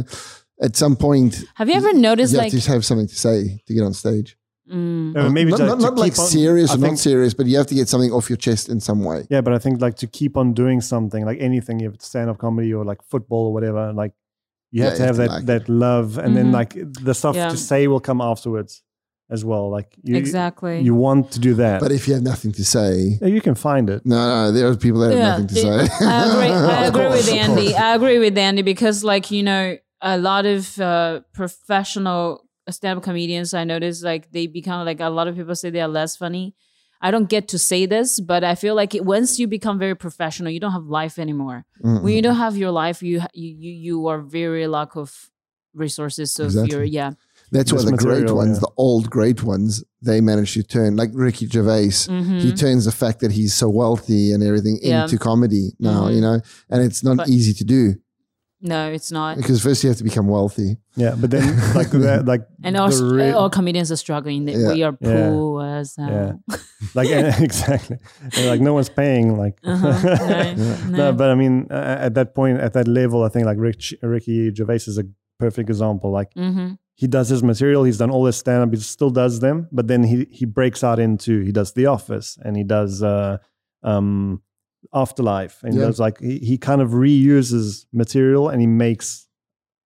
at 0.62 0.76
some 0.76 0.96
point, 0.96 1.44
have 1.60 1.68
you 1.70 1.76
ever 1.76 1.94
noticed 1.94 2.32
you 2.34 2.40
like 2.40 2.52
have 2.52 2.62
to 2.64 2.72
have 2.72 2.84
something 2.86 3.08
to 3.08 3.16
say 3.16 3.38
to 3.68 3.74
get 3.76 3.84
on 3.84 3.94
stage. 3.94 4.30
mm, 4.72 5.16
Uh, 5.18 5.30
maybe 5.30 5.52
not 5.52 5.58
to- 5.58 5.66
not, 5.72 5.80
to 5.80 5.86
not 5.90 5.96
like 6.06 6.18
on- 6.18 6.28
serious 6.28 6.70
I 6.72 6.74
or 6.76 6.78
think- 6.78 6.92
not 6.94 7.00
serious, 7.00 7.34
but 7.38 7.46
you 7.48 7.58
have 7.58 7.68
to 7.68 7.76
get 7.76 7.88
something 7.90 8.12
off 8.12 8.30
your 8.30 8.38
chest 8.48 8.70
in 8.70 8.80
some 8.80 9.04
way. 9.04 9.20
Yeah, 9.30 9.42
but 9.42 9.54
I 9.54 9.60
think 9.64 9.82
like 9.82 9.96
to 10.04 10.08
keep 10.08 10.34
on 10.38 10.54
doing 10.54 10.80
something, 10.82 11.26
like 11.30 11.40
anything, 11.50 11.82
if 11.82 11.92
have 11.92 12.02
stand 12.02 12.30
up 12.32 12.38
comedy 12.38 12.72
or 12.74 12.84
like 12.92 13.02
football 13.04 13.44
or 13.48 13.54
whatever, 13.54 13.94
like 13.94 14.14
you 14.72 14.84
have 14.84 14.94
Yeah, 14.94 14.98
to 14.98 15.04
have 15.06 15.18
that 15.18 15.30
like 15.30 15.46
that 15.46 15.70
love, 15.70 16.18
and 16.18 16.36
then 16.36 16.48
Mhm. 16.48 16.54
like 16.54 16.74
the 17.04 17.14
stuff 17.14 17.36
Yeah. 17.36 17.50
to 17.50 17.58
say 17.58 17.88
will 17.88 18.00
come 18.00 18.22
afterwards 18.22 18.82
as 19.30 19.44
well. 19.44 19.70
Like 19.72 19.90
you, 20.04 20.16
exactly 20.18 20.82
you 20.82 20.94
want 20.96 21.32
to 21.32 21.40
do 21.40 21.54
that, 21.56 21.80
But 21.82 21.92
if 21.92 22.08
you 22.08 22.14
have 22.14 22.24
nothing 22.24 22.52
to 22.54 22.64
say, 22.66 23.18
you 23.22 23.42
can 23.42 23.56
find 23.56 23.90
it. 23.90 24.06
no, 24.06 24.16
no, 24.18 24.52
there 24.52 24.68
are 24.68 24.76
people 24.76 25.00
that 25.02 25.12
have 25.14 25.20
nothing 25.32 25.48
to 25.48 25.56
say. 25.56 25.88
I 26.06 26.30
agree. 26.30 26.52
I 26.52 26.86
agree 26.90 27.06
course, 27.06 27.26
with 27.28 27.34
Andy. 27.36 27.76
I 27.76 27.96
agree 27.96 28.20
with 28.20 28.38
Andy 28.38 28.62
because, 28.62 29.04
like, 29.04 29.32
you 29.32 29.44
know, 29.44 29.78
a 30.02 30.18
lot 30.18 30.46
of 30.46 30.80
uh, 30.80 31.22
professional 31.34 32.44
stand-up 32.70 33.04
comedians 33.04 33.54
I 33.54 33.64
notice, 33.64 34.04
like, 34.04 34.32
they 34.32 34.48
become 34.48 34.86
like 34.86 35.00
a 35.00 35.10
lot 35.10 35.28
of 35.28 35.36
people 35.36 35.56
say 35.56 35.70
they 35.70 35.82
are 35.82 35.88
less 35.88 36.16
funny. 36.18 36.54
I 37.02 37.12
don't 37.12 37.30
get 37.30 37.48
to 37.50 37.60
say 37.60 37.86
this, 37.86 38.20
but 38.20 38.44
I 38.44 38.56
feel 38.56 38.76
like 38.76 38.96
it, 38.96 39.06
once 39.06 39.40
you 39.40 39.48
become 39.48 39.78
very 39.80 39.96
professional, 39.96 40.52
you 40.52 40.60
don't 40.60 40.72
have 40.72 40.86
life 40.86 41.20
anymore. 41.20 41.66
Mm-mm. 41.84 42.02
When 42.02 42.14
you 42.14 42.22
don't 42.22 42.38
have 42.38 42.58
your 42.58 42.72
life, 42.72 43.04
you 43.04 43.22
you 43.34 43.50
you, 43.64 43.72
you 43.72 44.08
are 44.08 44.20
very 44.22 44.66
lack 44.68 44.96
of 44.96 45.30
resources 45.74 46.32
So 46.34 46.46
Exactly. 46.46 46.72
your 46.76 46.84
yeah. 46.84 47.12
That's 47.52 47.72
why 47.72 47.82
This 47.82 47.92
the 47.92 47.98
great 47.98 48.32
ones, 48.32 48.58
yeah. 48.58 48.62
the 48.62 48.72
old 48.78 49.10
great 49.10 49.44
ones, 49.44 49.84
they 50.02 50.20
manage 50.22 50.54
to 50.56 50.64
turn 50.64 50.96
like 50.96 51.12
Ricky 51.14 51.48
Gervais. 51.48 52.08
Mhm. 52.10 52.42
He 52.42 52.52
turns 52.54 52.86
the 52.86 52.92
fact 52.92 53.20
that 53.20 53.32
he's 53.32 53.54
so 53.54 53.70
wealthy 53.70 54.32
and 54.34 54.42
everything 54.44 54.80
Yeah. 54.82 55.04
into 55.04 55.18
comedy 55.18 55.74
now, 55.80 56.08
Mhm. 56.08 56.16
you 56.16 56.22
know, 56.22 56.40
and 56.70 56.82
it's 56.84 57.04
not 57.04 57.18
But- 57.18 57.30
easy 57.30 57.54
to 57.54 57.64
do 57.64 57.96
No, 58.62 58.90
it's 58.92 59.12
not. 59.12 59.38
because 59.38 59.62
first 59.62 59.84
you 59.84 59.90
have 59.90 59.98
to 59.98 60.04
become 60.04 60.28
wealthy. 60.28 60.78
Yeah, 60.96 61.16
but 61.20 61.30
then 61.30 61.44
like 61.76 61.90
that, 61.92 62.26
like 62.32 62.48
And 62.64 62.78
all, 62.78 62.90
the 62.90 63.04
re- 63.16 63.32
all 63.32 63.50
comedians 63.50 63.92
are 63.92 63.96
struggling. 63.98 64.48
Yeah. 64.48 64.74
We 64.74 64.82
are 64.84 64.98
Yeah. 65.02 65.30
poor 65.30 65.66
as 65.66 65.96
hell. 65.98 66.10
Yeah. 66.50 66.58
like 66.96 67.10
exactly, 67.42 67.98
And, 68.38 68.48
like 68.48 68.62
no 68.62 68.74
one's 68.74 68.90
paying. 68.90 69.38
Like 69.38 69.60
Uh-huh. 69.64 69.88
Right. 70.26 70.58
no, 70.58 70.98
No. 70.98 71.14
but 71.14 71.30
I 71.30 71.36
mean, 71.36 71.68
uh, 71.70 71.98
at 72.00 72.14
that 72.16 72.34
point, 72.34 72.60
at 72.60 72.74
that 72.74 72.88
level, 72.88 73.24
I 73.24 73.30
think 73.30 73.46
like 73.46 73.58
Rich, 73.60 73.94
Ricky 74.02 74.54
Gervais 74.56 74.86
is 74.88 74.98
a 74.98 75.04
perfect 75.38 75.70
example. 75.70 76.12
Like 76.12 76.32
hmm 76.34 76.74
he 76.98 77.08
does 77.08 77.28
his 77.28 77.44
material, 77.44 77.84
he's 77.84 77.98
done 77.98 78.10
all 78.10 78.26
his 78.26 78.38
stand 78.38 78.64
up, 78.64 78.74
he 78.74 78.80
still 78.80 79.10
does 79.10 79.42
them, 79.42 79.68
but 79.70 79.88
then 79.90 80.02
he 80.04 80.28
he 80.32 80.46
breaks 80.46 80.82
out 80.82 80.98
into 80.98 81.42
he 81.42 81.52
does 81.52 81.74
The 81.74 81.88
Office 81.88 82.38
and 82.42 82.56
he 82.56 82.64
does 82.64 83.04
uh, 83.04 83.38
um, 83.84 84.42
Afterlife 84.96 85.62
and 85.64 85.74
he 85.74 85.80
Yeah. 85.80 85.88
does 85.88 86.00
like 86.00 86.20
he, 86.20 86.38
he 86.40 86.58
kind 86.58 86.82
of 86.82 86.90
reuses 86.92 87.86
material 87.94 88.50
and 88.50 88.62
he 88.62 88.68
makes 88.68 89.28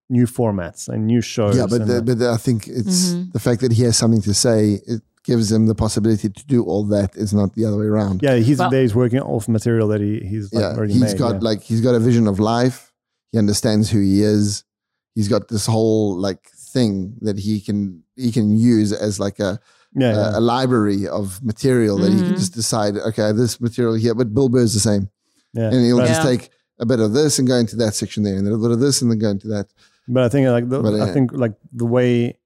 new 0.10 0.26
formats 0.26 0.88
and 0.88 1.06
new 1.08 1.22
shows. 1.22 1.58
Yeah, 1.58 1.68
but 1.70 1.86
the, 1.88 2.02
but 2.02 2.22
I 2.22 2.38
think 2.38 2.68
it's 2.68 3.12
Mhm. 3.12 3.32
the 3.34 3.40
fact 3.40 3.62
that 3.62 3.72
he 3.74 3.84
has 3.84 3.96
something 3.98 4.22
to 4.22 4.34
say. 4.34 4.82
It 4.88 5.02
gives 5.24 5.52
him 5.52 5.68
the 5.68 5.76
possibility 5.76 6.30
to 6.30 6.46
do 6.48 6.64
all 6.64 6.84
that. 6.86 7.10
It's 7.16 7.34
not 7.34 7.54
the 7.54 7.66
other 7.66 7.78
way 7.78 7.86
around. 7.86 8.22
yeah, 8.24 8.36
he's 8.38 8.58
Well- 8.60 8.72
he's 8.72 8.96
working 8.96 9.20
off 9.20 9.48
material 9.48 9.88
that 9.90 10.02
he 10.02 10.20
he's 10.32 10.52
like 10.54 10.62
yeah. 10.64 10.74
already 10.78 10.94
He's 10.94 11.02
made. 11.02 11.18
got 11.18 11.34
yeah. 11.36 11.50
like 11.50 11.62
he's 11.62 11.82
got 11.82 11.94
a 11.96 12.00
vision 12.00 12.26
of 12.28 12.40
life. 12.40 12.92
He 13.32 13.38
understands 13.38 13.90
who 13.92 14.00
he 14.00 14.24
is. 14.24 14.64
He's 15.16 15.28
got 15.28 15.50
this 15.50 15.66
whole 15.68 16.16
like 16.28 16.44
thing 16.74 17.16
that 17.22 17.38
he 17.40 17.60
can 17.68 18.04
he 18.16 18.32
can 18.32 18.48
use 18.58 18.92
as 19.08 19.20
like 19.20 19.40
a 19.40 19.60
yeah, 19.96 20.12
a, 20.12 20.16
yeah. 20.32 20.38
a 20.40 20.42
library 20.42 21.08
of 21.08 21.42
material 21.44 21.98
that 21.98 22.12
he 22.12 22.20
can 22.20 22.34
Mhm. 22.34 22.38
just 22.38 22.54
decide. 22.54 22.96
Okay, 22.98 23.32
this 23.32 23.60
material 23.62 23.96
here, 23.96 24.14
but 24.16 24.34
Bill 24.34 24.50
Burr's 24.50 24.74
the 24.74 24.80
same, 24.80 25.10
yeah. 25.54 25.70
and 25.72 25.86
he'll 25.86 25.98
But- 25.98 26.08
just 26.08 26.24
Yeah. 26.24 26.30
take 26.32 26.50
a 26.80 26.86
bit 26.86 27.00
of 27.00 27.14
this 27.14 27.40
and 27.40 27.48
go 27.48 27.56
into 27.56 27.76
that 27.78 27.94
section 27.96 28.24
there, 28.24 28.36
and 28.38 28.46
then 28.46 28.54
a 28.54 28.58
bit 28.58 28.72
of 28.72 28.80
this 28.80 29.02
and 29.02 29.12
then 29.12 29.20
go 29.20 29.30
into 29.30 29.48
that. 29.50 29.68
But 30.08 30.24
I 30.24 30.30
think 30.30 30.48
like 30.48 30.70
the, 30.70 30.82
But, 30.82 30.96
I 30.96 31.10
uh, 31.10 31.14
think 31.14 31.32
like 31.34 31.54
the 31.74 31.86
way 31.86 32.38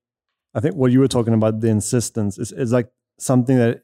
I 0.55 0.59
think 0.59 0.75
what 0.75 0.91
you 0.91 0.99
were 0.99 1.07
talking 1.07 1.33
about 1.33 1.61
the 1.61 1.69
insistence 1.69 2.37
is, 2.37 2.51
is 2.51 2.71
like 2.71 2.89
something 3.19 3.57
that 3.57 3.81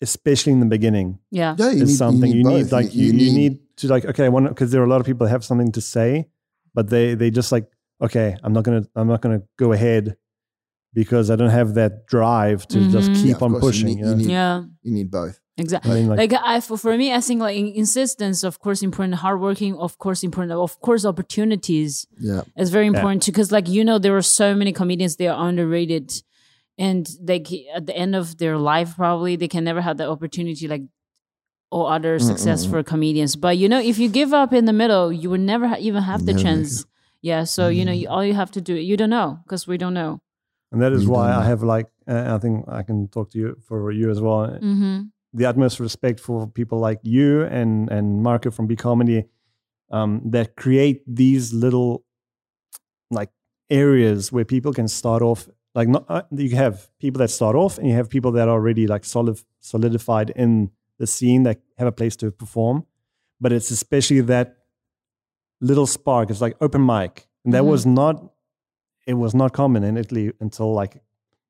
especially 0.00 0.52
in 0.52 0.60
the 0.60 0.66
beginning 0.66 1.18
Yeah. 1.30 1.54
Yeah, 1.58 1.70
you 1.70 1.82
is 1.82 1.88
need, 1.90 1.96
something 1.96 2.30
you 2.30 2.44
need, 2.44 2.62
both. 2.64 2.72
like 2.72 2.94
you, 2.94 3.12
you, 3.12 3.32
need, 3.32 3.58
to 3.78 3.88
like 3.88 4.04
okay 4.04 4.28
one 4.28 4.46
because 4.48 4.70
there 4.70 4.80
are 4.82 4.84
a 4.84 4.88
lot 4.88 5.00
of 5.00 5.06
people 5.06 5.26
that 5.26 5.30
have 5.30 5.44
something 5.44 5.72
to 5.72 5.80
say 5.80 6.28
but 6.74 6.90
they 6.90 7.14
they 7.14 7.30
just 7.30 7.50
like 7.52 7.66
okay 8.02 8.36
I'm 8.42 8.52
not 8.52 8.64
gonna 8.64 8.84
I'm 8.94 9.08
not 9.08 9.20
gonna 9.22 9.42
go 9.58 9.72
ahead 9.72 10.16
because 10.94 11.30
I 11.30 11.36
don't 11.36 11.50
have 11.50 11.74
that 11.74 12.06
drive 12.06 12.66
to 12.68 12.78
just 12.90 13.10
Mhm. 13.10 13.16
keep 13.22 13.26
Yeah, 13.40 13.44
on 13.46 13.52
course, 13.52 13.54
you 13.54 13.60
pushing 13.60 13.86
need- 13.88 13.98
you 14.04 14.10
you 14.10 14.16
need- 14.16 14.30
Yeah. 14.30 14.62
you 14.82 14.92
need 14.92 15.10
both. 15.10 15.38
Exactly. 15.58 15.90
I 15.90 15.94
mean 15.96 16.08
like, 16.08 16.18
Like 16.32 16.34
I, 16.44 16.60
for, 16.60 16.76
for 16.78 16.96
me, 16.96 17.12
I 17.12 17.20
think 17.20 17.40
like 17.40 17.56
insistence, 17.56 18.42
of 18.42 18.58
course, 18.58 18.82
important. 18.82 19.16
Hardworking, 19.16 19.74
of 19.76 19.98
course, 19.98 20.22
important. 20.24 20.52
Of 20.52 20.80
course, 20.80 21.04
opportunities 21.04 22.06
Yeah, 22.18 22.42
it's 22.56 22.70
very 22.70 22.86
Yeah. 22.86 22.94
important 22.94 23.22
too. 23.22 23.32
Because 23.32 23.52
like 23.52 23.68
you 23.68 23.84
know, 23.84 23.98
there 23.98 24.16
are 24.16 24.22
so 24.40 24.54
many 24.54 24.72
comedians 24.72 25.16
they 25.16 25.28
are 25.28 25.48
underrated, 25.48 26.06
and 26.78 27.06
they 27.20 27.38
ca- 27.40 27.68
at 27.76 27.84
the 27.86 27.96
end 28.04 28.14
of 28.16 28.38
their 28.38 28.56
life 28.56 28.96
probably 28.96 29.36
they 29.36 29.48
can 29.48 29.62
never 29.64 29.80
have 29.82 29.96
the 29.98 30.06
opportunity 30.08 30.66
like 30.66 30.84
or 31.70 31.90
other 31.90 32.18
successful 32.18 32.82
comedians. 32.82 33.36
But 33.36 33.56
you 33.58 33.68
know, 33.68 33.80
if 33.80 33.98
you 33.98 34.08
give 34.08 34.32
up 34.32 34.52
in 34.52 34.64
the 34.66 34.72
middle, 34.82 35.12
you 35.12 35.28
will 35.30 35.40
never 35.52 35.66
ha- 35.68 35.76
even 35.88 36.02
have 36.02 36.24
the 36.26 36.32
Never 36.32 36.42
chance. 36.44 36.86
Yeah. 37.22 37.44
So 37.44 37.68
you 37.68 37.84
know, 37.86 37.92
you, 37.92 38.08
all 38.08 38.24
you 38.24 38.34
have 38.34 38.50
to 38.52 38.60
do, 38.60 38.74
you 38.74 38.96
don't 38.96 39.10
know 39.10 39.38
because 39.44 39.66
we 39.66 39.76
don't 39.78 39.94
know. 39.94 40.20
And 40.72 40.80
that 40.82 40.92
is 40.92 41.04
You 41.04 41.10
why 41.12 41.32
I 41.32 41.44
have 41.44 41.62
like 41.62 41.88
uh, 42.08 42.34
I 42.34 42.38
think 42.38 42.64
I 42.68 42.82
can 42.82 43.08
talk 43.08 43.30
to 43.32 43.38
you 43.38 43.56
for 43.68 43.92
you 43.92 44.10
as 44.10 44.20
well 44.20 44.40
Mm-hmm. 44.70 45.02
the 45.38 45.46
utmost 45.46 45.78
respect 45.80 46.18
for 46.20 46.46
people 46.46 46.78
like 46.88 47.00
you 47.02 47.44
and 47.44 47.90
and 47.90 48.22
Marco 48.22 48.50
from 48.50 48.66
B 48.66 48.74
Comedy 48.76 49.24
um, 49.90 50.20
that 50.30 50.56
create 50.56 51.02
these 51.06 51.52
little 51.52 52.04
like 53.10 53.30
areas 53.70 54.32
where 54.32 54.44
people 54.44 54.72
can 54.72 54.88
start 54.88 55.22
off 55.22 55.48
like 55.74 55.88
not 55.88 56.04
uh, 56.08 56.22
you 56.30 56.56
have 56.56 56.88
people 56.98 57.18
that 57.18 57.28
start 57.30 57.56
off 57.56 57.78
and 57.78 57.86
you 57.88 57.94
have 57.94 58.08
people 58.08 58.32
that 58.32 58.48
are 58.48 58.54
already 58.58 58.86
like 58.86 59.04
solid 59.04 59.38
solidified 59.60 60.30
in 60.36 60.70
the 60.98 61.06
scene 61.06 61.42
that 61.44 61.60
have 61.78 61.88
a 61.88 61.92
place 61.92 62.16
to 62.16 62.30
perform 62.30 62.84
but 63.40 63.52
it's 63.52 63.70
especially 63.70 64.20
that 64.20 64.56
little 65.60 65.86
spark 65.86 66.30
it's 66.30 66.40
like 66.40 66.56
open 66.60 66.84
mic 66.84 67.28
and 67.44 67.54
that 67.54 67.62
Mhm. 67.62 67.68
was 67.68 67.86
not 67.86 68.31
it 69.06 69.14
was 69.14 69.34
not 69.34 69.52
common 69.52 69.82
in 69.84 69.96
Italy 69.96 70.32
until 70.40 70.72
like 70.74 71.02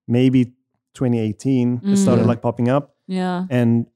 maybe 0.08 0.52
2018 0.94 1.80
it 1.84 1.96
started 1.96 2.24
Mm. 2.24 2.28
like 2.28 2.42
popping 2.42 2.68
up 2.68 2.94
Yeah. 3.06 3.46
and 3.50 3.86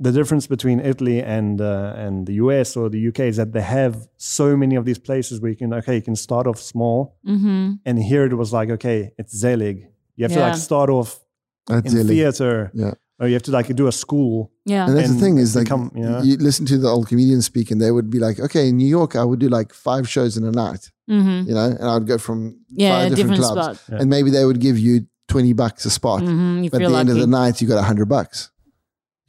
the 0.00 0.10
difference 0.10 0.46
between 0.48 0.80
Italy 0.80 1.22
and 1.22 1.60
uh, 1.60 1.92
and 2.04 2.26
the 2.26 2.34
US 2.44 2.76
or 2.76 2.88
the 2.90 2.98
UK 3.08 3.20
is 3.32 3.36
that 3.36 3.52
they 3.52 3.60
have 3.62 3.94
so 4.16 4.56
many 4.56 4.74
of 4.76 4.84
these 4.84 4.98
places 4.98 5.40
where 5.40 5.50
you 5.50 5.56
can 5.56 5.72
okay 5.74 5.94
you 5.96 6.02
can 6.02 6.16
start 6.16 6.46
off 6.46 6.58
small 6.58 7.16
Mm-hmm. 7.26 7.72
and 7.86 7.98
here 8.02 8.24
it 8.24 8.34
was 8.42 8.52
like 8.52 8.68
okay 8.70 9.12
it's 9.18 9.32
Zelig 9.36 9.76
you 10.16 10.24
have 10.24 10.32
to 10.32 10.40
like 10.40 10.56
start 10.56 10.90
off 10.90 11.20
that's 11.66 11.92
in 11.92 11.98
really, 11.98 12.14
theater 12.16 12.70
Yeah. 12.74 12.94
Oh, 13.22 13.26
you 13.26 13.34
have 13.34 13.42
to 13.44 13.52
like 13.52 13.68
do 13.76 13.86
a 13.86 13.92
school. 13.92 14.50
Yeah. 14.66 14.86
And 14.88 14.96
that's 14.96 15.08
And 15.08 15.16
the 15.18 15.22
thing 15.24 15.38
is 15.38 15.54
like 15.56 15.66
become- 15.66 15.92
yeah. 15.94 16.22
you 16.22 16.36
listen 16.38 16.66
to 16.66 16.76
the 16.76 16.88
old 16.88 17.06
comedians 17.08 17.46
speak, 17.46 17.70
and 17.70 17.80
they 17.80 17.92
would 17.92 18.10
be 18.10 18.18
like, 18.18 18.40
"Okay, 18.40 18.68
in 18.70 18.76
New 18.76 18.86
York, 18.98 19.14
I 19.16 19.24
would 19.24 19.38
do 19.38 19.48
like 19.48 19.72
five 19.72 20.08
shows 20.08 20.36
in 20.36 20.44
a 20.44 20.50
night, 20.50 20.90
hmm 21.08 21.42
you 21.48 21.54
know, 21.54 21.66
and 21.78 21.84
I 21.90 21.94
would 21.94 22.06
go 22.08 22.18
from 22.18 22.38
Yeah, 22.68 22.90
five 22.90 23.14
different, 23.14 23.36
different 23.40 23.54
clubs, 23.58 23.80
spot. 23.80 24.00
and 24.00 24.10
maybe 24.10 24.30
they 24.30 24.44
would 24.44 24.58
give 24.60 24.76
you 24.78 25.06
twenty 25.28 25.52
bucks 25.52 25.84
a 25.86 25.90
spot, 25.90 26.20
hmm 26.22 26.62
but 26.62 26.74
at 26.74 26.78
feel 26.80 26.90
the 26.90 26.98
end 26.98 27.08
of 27.10 27.16
the 27.16 27.26
night, 27.40 27.60
you 27.62 27.68
got 27.68 27.78
a 27.78 27.82
hundred 27.90 28.08
bucks 28.08 28.50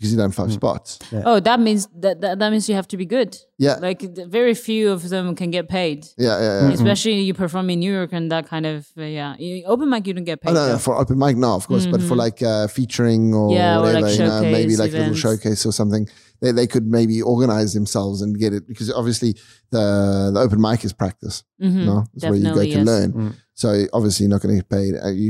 because 0.04 0.12
you 0.12 0.18
done 0.18 0.32
five 0.32 0.50
Mm. 0.50 0.54
spots. 0.62 1.00
oh, 1.30 1.40
that 1.40 1.60
means 1.62 1.88
that, 2.04 2.20
that 2.22 2.38
that 2.40 2.50
means 2.52 2.68
you 2.68 2.76
have 2.76 2.88
to 2.90 2.98
be 2.98 3.06
good. 3.06 3.38
Yeah, 3.58 3.76
Like 3.76 4.02
very 4.40 4.54
few 4.56 4.92
of 4.92 5.08
them 5.08 5.34
can 5.36 5.50
get 5.50 5.70
paid. 5.70 6.00
yeah, 6.18 6.38
yeah. 6.42 6.68
yeah. 6.68 6.74
Especially 6.74 7.22
you 7.22 7.34
perform 7.34 7.70
in 7.70 7.80
New 7.80 7.94
York 7.94 8.12
and 8.12 8.30
that 8.34 8.46
kind 8.50 8.66
of 8.66 8.80
uh, 8.98 9.04
yeah. 9.04 9.36
You- 9.40 9.64
Open 9.66 9.88
mic 9.90 10.06
you 10.08 10.14
don't 10.14 10.26
get 10.26 10.42
paid. 10.42 10.50
Oh, 10.52 10.54
no, 10.56 10.64
no, 10.74 10.78
for 10.78 10.94
open 11.02 11.18
mic, 11.18 11.38
no, 11.38 11.52
of 11.56 11.66
course, 11.68 11.86
but 11.94 12.02
for 12.02 12.16
Mhm. 12.16 12.26
like 12.26 12.40
uh, 12.44 12.68
featuring 12.68 13.34
or 13.34 13.48
Yeah, 13.56 13.78
or 13.78 13.84
whatever, 13.84 14.02
like 14.08 14.20
you 14.20 14.26
know, 14.26 14.42
maybe 14.42 14.74
showcase 14.76 14.80
like 14.84 14.94
a 14.94 14.98
little 15.04 15.16
showcase 15.26 15.66
or 15.66 15.72
something, 15.72 16.04
they, 16.42 16.52
they 16.52 16.68
could 16.68 16.86
maybe 16.98 17.22
organize 17.22 17.72
themselves 17.74 18.22
and 18.24 18.38
get 18.44 18.52
it 18.58 18.68
because 18.68 18.92
obviously 18.92 19.32
the 19.72 20.32
the 20.34 20.40
open 20.46 20.60
mic 20.60 20.84
is 20.84 20.92
practice, 21.04 21.44
Mhm. 21.62 21.86
no, 21.86 22.04
it's 22.14 22.26
where 22.26 22.36
you 22.36 22.54
go 22.54 22.64
to 22.64 22.68
yes. 22.68 22.86
learn. 22.86 23.10
Mm. 23.14 23.34
So 23.56 23.68
obviously, 23.94 24.24
you're 24.26 24.32
not 24.36 24.42
going 24.42 24.56
to 24.56 24.62
get 24.64 24.70
paid. 24.78 24.94
Uh, 25.06 25.10
you 25.22 25.30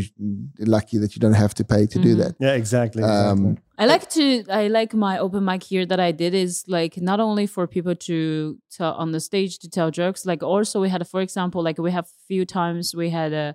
lucky 0.59 0.97
that 0.97 1.13
you 1.13 1.19
don't 1.19 1.33
have 1.45 1.53
to 1.59 1.63
pay 1.65 1.85
to 1.93 1.99
do 1.99 2.15
Mhm. 2.15 2.19
that. 2.21 2.31
Yeah, 2.39 2.53
exactly. 2.53 3.03
exactly. 3.03 3.57
I 3.77 3.85
like 3.85 4.09
to 4.11 4.43
I 4.49 4.67
like 4.67 4.93
my 4.93 5.17
open 5.17 5.45
mic 5.45 5.63
here 5.63 5.85
that 5.85 5.99
I 5.99 6.11
did 6.11 6.33
is 6.33 6.63
like 6.67 6.97
not 6.97 7.19
only 7.19 7.47
for 7.47 7.65
people 7.67 7.95
to 7.95 8.59
tell 8.71 8.93
on 8.93 9.11
the 9.11 9.19
stage 9.19 9.57
to 9.59 9.69
tell 9.69 9.89
jokes, 9.89 10.25
like 10.25 10.43
also 10.43 10.79
we 10.79 10.89
had 10.89 11.07
for 11.07 11.21
example, 11.21 11.63
like 11.63 11.79
we 11.79 11.91
have 11.91 12.07
few 12.27 12.45
times 12.45 12.95
we 12.95 13.09
had 13.09 13.33
uh, 13.33 13.53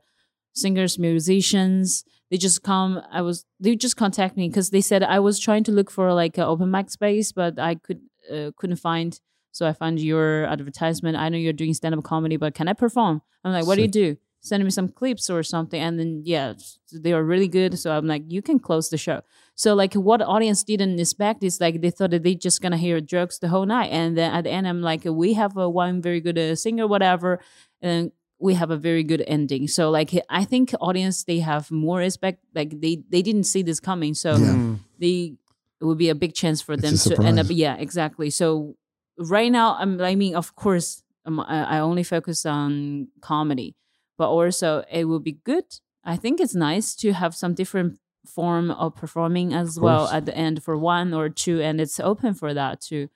singers, 0.54 0.98
musicians. 0.98 2.04
They 2.30 2.36
just 2.36 2.62
come. 2.62 3.00
I 3.12 3.22
was 3.22 3.44
they 3.60 3.76
just 3.76 3.96
contact 3.96 4.36
me 4.36 4.48
because 4.48 4.70
they 4.70 4.80
said 4.80 5.02
I 5.02 5.20
was 5.20 5.38
trying 5.38 5.64
to 5.64 5.72
look 5.72 5.90
for 5.90 6.12
like 6.12 6.36
an 6.36 6.44
open 6.44 6.70
mic 6.70 6.90
space, 6.90 7.30
but 7.32 7.58
I 7.58 7.76
could 7.76 8.00
uh, 8.32 8.50
couldn't 8.56 8.76
find. 8.76 9.18
So 9.52 9.66
I 9.66 9.72
found 9.72 10.00
your 10.00 10.44
advertisement. 10.44 11.16
I 11.16 11.28
know 11.28 11.38
you're 11.38 11.52
doing 11.52 11.74
stand 11.74 11.94
up 11.94 12.04
comedy, 12.04 12.36
but 12.36 12.54
can 12.54 12.68
I 12.68 12.74
perform? 12.74 13.22
I'm 13.44 13.52
like, 13.52 13.66
what 13.66 13.76
do 13.76 13.82
you 13.82 13.88
do? 13.88 14.16
Send 14.40 14.62
me 14.64 14.70
some 14.70 14.88
clips 14.88 15.28
or 15.28 15.42
something, 15.42 15.80
and 15.80 15.98
then 15.98 16.22
yeah, 16.24 16.54
they 16.92 17.12
are 17.12 17.24
really 17.24 17.48
good. 17.48 17.78
So 17.78 17.90
I'm 17.90 18.06
like, 18.06 18.22
you 18.28 18.40
can 18.40 18.58
close 18.58 18.88
the 18.88 18.96
show. 18.96 19.22
So 19.54 19.74
like 19.74 19.94
what 19.94 20.22
audience 20.22 20.62
didn't 20.62 20.98
expect 21.00 21.42
is 21.42 21.60
like 21.60 21.80
they 21.80 21.90
thought 21.90 22.10
that 22.12 22.22
they 22.22 22.34
just 22.36 22.62
gonna 22.62 22.76
hear 22.76 23.00
jokes 23.00 23.38
the 23.38 23.48
whole 23.48 23.66
night, 23.66 23.90
and 23.90 24.16
then 24.16 24.32
at 24.32 24.44
the 24.44 24.50
end 24.50 24.66
I'm 24.68 24.80
like, 24.80 25.04
we 25.04 25.34
have 25.34 25.56
a 25.56 25.68
one 25.68 26.00
very 26.00 26.20
good 26.20 26.38
uh, 26.38 26.54
singer, 26.54 26.86
whatever, 26.86 27.40
and 27.82 28.12
we 28.38 28.54
have 28.54 28.70
a 28.70 28.76
very 28.76 29.02
good 29.02 29.24
ending. 29.26 29.66
So 29.66 29.90
like 29.90 30.10
I 30.30 30.44
think 30.44 30.72
audience 30.80 31.24
they 31.24 31.40
have 31.40 31.70
more 31.72 31.98
respect. 31.98 32.38
Like 32.54 32.80
they 32.80 33.02
they 33.10 33.22
didn't 33.22 33.44
see 33.44 33.62
this 33.62 33.80
coming, 33.80 34.14
so 34.14 34.36
Yeah. 34.36 34.54
Mm. 34.54 34.78
they 35.00 35.34
it 35.80 35.84
would 35.84 35.98
be 35.98 36.08
a 36.10 36.14
big 36.14 36.34
chance 36.34 36.62
for 36.62 36.74
It's 36.74 36.82
them 36.82 36.94
a 36.94 37.16
to 37.16 37.22
end 37.26 37.38
up. 37.40 37.46
Yeah, 37.50 37.74
exactly. 37.76 38.30
So 38.30 38.76
right 39.18 39.50
now 39.50 39.74
I'm 39.80 40.00
I 40.00 40.14
mean 40.14 40.36
of 40.36 40.54
course 40.54 41.02
um, 41.26 41.40
I 41.40 41.76
I 41.76 41.78
only 41.80 42.04
focus 42.04 42.46
on 42.46 43.08
comedy, 43.20 43.74
but 44.18 44.28
also 44.28 44.84
it 44.90 45.04
would 45.06 45.24
be 45.24 45.38
good. 45.44 45.64
I 46.04 46.16
think 46.16 46.40
it's 46.40 46.54
nice 46.54 46.94
to 46.96 47.12
have 47.12 47.34
some 47.34 47.54
different 47.54 47.98
form 48.26 48.70
of 48.70 48.94
performing 48.94 49.54
as 49.54 49.80
well 49.80 50.08
at 50.08 50.26
the 50.26 50.36
end 50.36 50.62
for 50.62 50.76
one 50.76 51.14
or 51.14 51.28
two, 51.30 51.62
and 51.62 51.80
it's 51.80 51.98
open 52.00 52.34
for 52.34 52.52
that 52.52 52.80
too. 52.80 53.08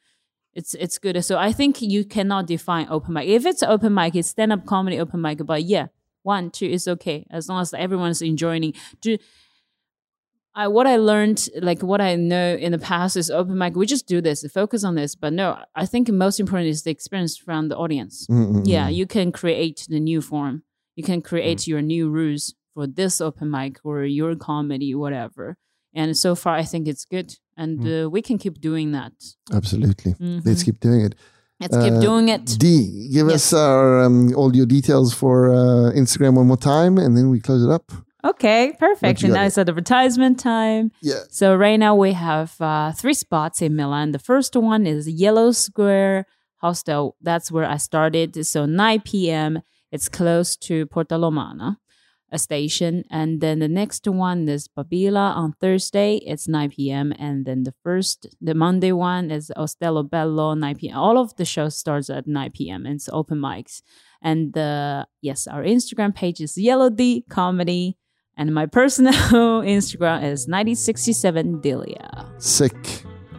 It's 0.54 0.74
it's 0.74 0.98
good. 0.98 1.22
So 1.24 1.38
I 1.38 1.52
think 1.52 1.82
you 1.82 2.04
cannot 2.04 2.46
define 2.46 2.86
open 2.90 3.14
mic. 3.14 3.28
If 3.28 3.44
it's 3.46 3.62
open 3.62 3.94
mic, 3.94 4.14
it's 4.14 4.28
stand 4.28 4.52
up 4.52 4.64
comedy 4.66 5.00
open 5.00 5.20
mic. 5.20 5.44
But 5.44 5.64
yeah, 5.64 5.86
one 6.22 6.50
two 6.50 6.66
is 6.66 6.86
okay 6.86 7.26
as 7.30 7.48
long 7.48 7.60
as 7.60 7.72
everyone's 7.74 8.22
enjoying. 8.22 8.74
Do 9.00 9.16
I 10.54 10.68
what 10.68 10.86
I 10.86 10.96
learned, 10.96 11.48
like 11.62 11.82
what 11.82 12.00
I 12.00 12.14
know 12.16 12.54
in 12.54 12.72
the 12.72 12.78
past 12.78 13.16
is 13.16 13.30
open 13.30 13.56
mic. 13.56 13.74
We 13.74 13.86
just 13.86 14.06
do 14.06 14.20
this, 14.20 14.44
focus 14.52 14.84
on 14.84 14.94
this. 14.94 15.14
But 15.14 15.32
no, 15.32 15.58
I 15.74 15.86
think 15.86 16.10
most 16.10 16.38
important 16.38 16.68
is 16.68 16.82
the 16.82 16.90
experience 16.90 17.38
from 17.38 17.68
the 17.68 17.76
audience. 17.76 18.26
mm, 18.26 18.52
mm, 18.52 18.62
Yeah, 18.66 18.88
mm. 18.88 18.94
you 18.94 19.06
can 19.06 19.32
create 19.32 19.86
the 19.88 20.00
new 20.00 20.20
form. 20.20 20.64
You 20.96 21.02
can 21.02 21.22
create 21.22 21.66
your 21.66 21.82
new 21.82 22.08
rules 22.10 22.54
for 22.74 22.86
this 22.86 23.20
open 23.20 23.50
mic 23.50 23.78
or 23.84 24.04
your 24.04 24.34
comedy, 24.36 24.94
whatever. 24.94 25.56
And 25.94 26.16
so 26.16 26.34
far, 26.34 26.54
I 26.56 26.64
think 26.64 26.88
it's 26.88 27.04
good, 27.04 27.34
and 27.56 27.80
uh, 27.86 28.08
we 28.10 28.22
can 28.22 28.38
keep 28.38 28.60
doing 28.60 28.92
that. 28.92 29.12
absolutely. 29.52 30.12
Mhm. 30.14 30.40
Let's 30.46 30.62
keep 30.62 30.80
doing 30.80 31.02
it. 31.02 31.14
Let's 31.60 31.76
keep 31.76 31.92
uh, 31.92 32.00
doing 32.00 32.28
it. 32.28 32.44
D, 32.58 33.10
give 33.12 33.28
Yes. 33.28 33.52
us 33.52 33.52
our 33.52 34.02
um, 34.04 34.34
all 34.34 34.56
your 34.56 34.66
details 34.66 35.12
for 35.14 35.52
uh, 35.52 35.92
Instagram 35.94 36.34
one 36.34 36.46
more 36.46 36.56
time, 36.56 36.96
and 36.98 37.16
then 37.16 37.28
we 37.30 37.40
close 37.40 37.62
it 37.62 37.70
up. 37.70 37.92
Okay, 38.24 38.72
perfect. 38.78 39.22
And 39.22 39.32
now 39.34 39.42
it? 39.42 39.48
it's 39.48 39.58
advertisement 39.58 40.38
time. 40.40 40.92
Yeah. 41.02 41.22
So 41.30 41.54
right 41.56 41.76
now 41.86 41.94
we 41.94 42.12
have 42.14 42.54
uh, 42.60 42.92
three 42.92 43.14
spots 43.14 43.60
in 43.60 43.74
Milan. 43.76 44.12
The 44.12 44.18
first 44.30 44.54
one 44.56 44.86
is 44.86 45.08
Yellow 45.08 45.50
Square 45.52 46.26
Hostel. 46.58 47.16
That's 47.20 47.50
where 47.50 47.68
I 47.68 47.76
started. 47.78 48.46
So 48.46 48.64
9 48.64 49.00
p.m. 49.00 49.60
It's 49.92 50.08
close 50.08 50.56
to 50.68 50.86
Porta 50.86 51.16
Romana, 51.18 51.78
a 52.32 52.38
station. 52.38 53.04
And 53.10 53.40
then 53.42 53.58
the 53.60 53.68
next 53.68 54.08
one 54.08 54.48
is 54.48 54.66
Babila 54.68 55.36
on 55.36 55.52
Thursday. 55.60 56.16
It's 56.16 56.48
9 56.48 56.70
p.m. 56.70 57.12
And 57.18 57.44
then 57.44 57.62
the 57.64 57.74
first, 57.84 58.26
the 58.40 58.54
Monday 58.54 58.90
one 58.92 59.30
is 59.30 59.52
Ostello 59.56 60.08
Bello, 60.08 60.54
9 60.54 60.76
p.m. 60.76 60.96
All 60.96 61.18
of 61.18 61.36
the 61.36 61.44
shows 61.44 61.76
starts 61.76 62.08
at 62.08 62.26
9 62.26 62.50
p.m. 62.52 62.86
It's 62.86 63.08
open 63.12 63.38
mics. 63.38 63.82
And 64.22 64.56
uh, 64.56 65.04
yes, 65.20 65.46
our 65.46 65.62
Instagram 65.62 66.14
page 66.14 66.40
is 66.40 66.56
Yellow 66.56 66.88
D 66.90 67.24
Comedy. 67.28 67.98
And 68.34 68.54
my 68.54 68.64
personal 68.64 69.12
Instagram 69.76 70.24
is 70.24 70.48
9067 70.48 71.60
Delia. 71.60 72.32
Sick. 72.38 72.72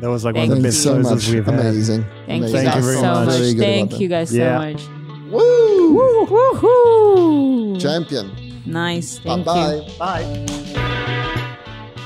That 0.01 0.09
was 0.09 0.23
like 0.23 0.35
Thank 0.35 0.49
one 0.49 0.57
of 0.57 0.63
the 0.63 0.69
Thanks 0.69 0.75
best 0.77 0.83
so 0.83 0.95
shows 1.01 1.09
much. 1.11 1.25
that 1.25 1.33
we've 1.33 1.45
had. 1.45 1.53
Amazing. 1.59 2.03
Thank 2.27 2.43
Amazing. 2.43 2.43
you 2.43 2.51
Thank 2.63 2.75
you 2.75 2.81
very 2.83 2.95
so 2.97 3.01
much. 3.01 3.25
much. 3.27 3.37
Very 3.39 3.53
Thank 3.55 3.99
you 3.99 4.07
that. 4.09 4.15
guys 4.15 4.35
Yeah. 4.35 4.59
so 4.59 4.71
much. 4.73 5.02
Woo! 5.33 5.95
Woo! 5.95 6.25
Woohoo! 6.27 7.81
Champion. 7.81 8.31
Nice. 8.67 9.17
Bye-bye. 9.17 9.73
you. 9.73 9.97
Bye. 9.97 10.45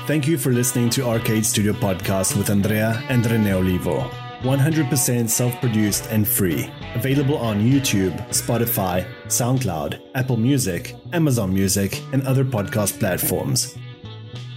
Thank 0.06 0.26
you 0.26 0.38
for 0.38 0.50
listening 0.50 0.88
to 0.90 1.04
Arcade 1.04 1.44
Studio 1.44 1.74
Podcast 1.74 2.38
with 2.38 2.48
Andrea 2.48 3.04
and 3.10 3.30
Rene 3.30 3.52
Olivo. 3.52 4.10
100% 4.40 5.28
self 5.28 5.60
produced 5.60 6.06
and 6.10 6.26
free. 6.26 6.70
Available 6.94 7.36
on 7.36 7.60
YouTube, 7.60 8.16
Spotify, 8.28 9.06
SoundCloud, 9.26 10.00
Apple 10.14 10.38
Music, 10.38 10.94
Amazon 11.12 11.52
Music, 11.52 12.00
and 12.14 12.26
other 12.26 12.46
podcast 12.46 12.98
platforms. 12.98 13.76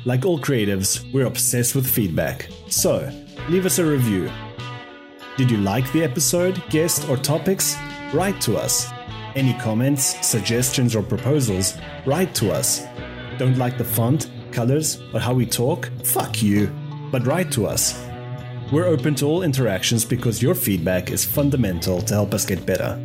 Like 0.06 0.26
all 0.26 0.40
creatives, 0.40 1.12
we're 1.12 1.26
obsessed 1.26 1.76
with 1.76 1.86
feedback. 1.86 2.48
So, 2.70 3.12
leave 3.50 3.66
us 3.66 3.80
a 3.80 3.86
review. 3.86 4.32
Did 5.36 5.52
you 5.52 5.58
like 5.58 5.92
the 5.92 6.06
episode, 6.06 6.64
guest, 6.70 7.10
or 7.10 7.18
topics? 7.18 7.76
Write 8.14 8.42
to 8.42 8.58
us. 8.58 8.92
Any 9.36 9.54
comments, 9.54 10.26
suggestions, 10.28 10.96
or 10.96 11.02
proposals? 11.02 11.78
Write 12.06 12.36
to 12.36 12.52
us. 12.52 12.86
Don't 13.38 13.58
like 13.58 13.78
the 13.78 13.86
font, 13.86 14.30
colors, 14.52 15.02
or 15.14 15.22
how 15.22 15.34
we 15.34 15.46
talk? 15.46 15.90
Fuck 16.04 16.44
you. 16.44 16.68
But 17.12 17.26
write 17.26 17.52
to 17.54 17.66
us. 17.66 18.06
We're 18.72 18.88
open 18.88 19.16
to 19.16 19.26
all 19.26 19.44
interactions 19.44 20.04
because 20.04 20.42
your 20.42 20.56
feedback 20.56 21.10
is 21.10 21.24
fundamental 21.26 22.02
to 22.02 22.14
help 22.14 22.34
us 22.34 22.46
get 22.46 22.66
better. 22.66 23.00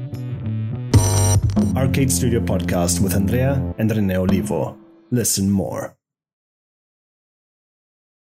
Arcade 1.77 2.11
Studio 2.11 2.41
Podcast 2.41 3.01
with 3.01 3.15
Andrea 3.15 3.75
and 3.79 3.91
Rene 3.91 4.17
Olivo. 4.17 4.77
Listen 5.11 5.51
more. 5.51 5.96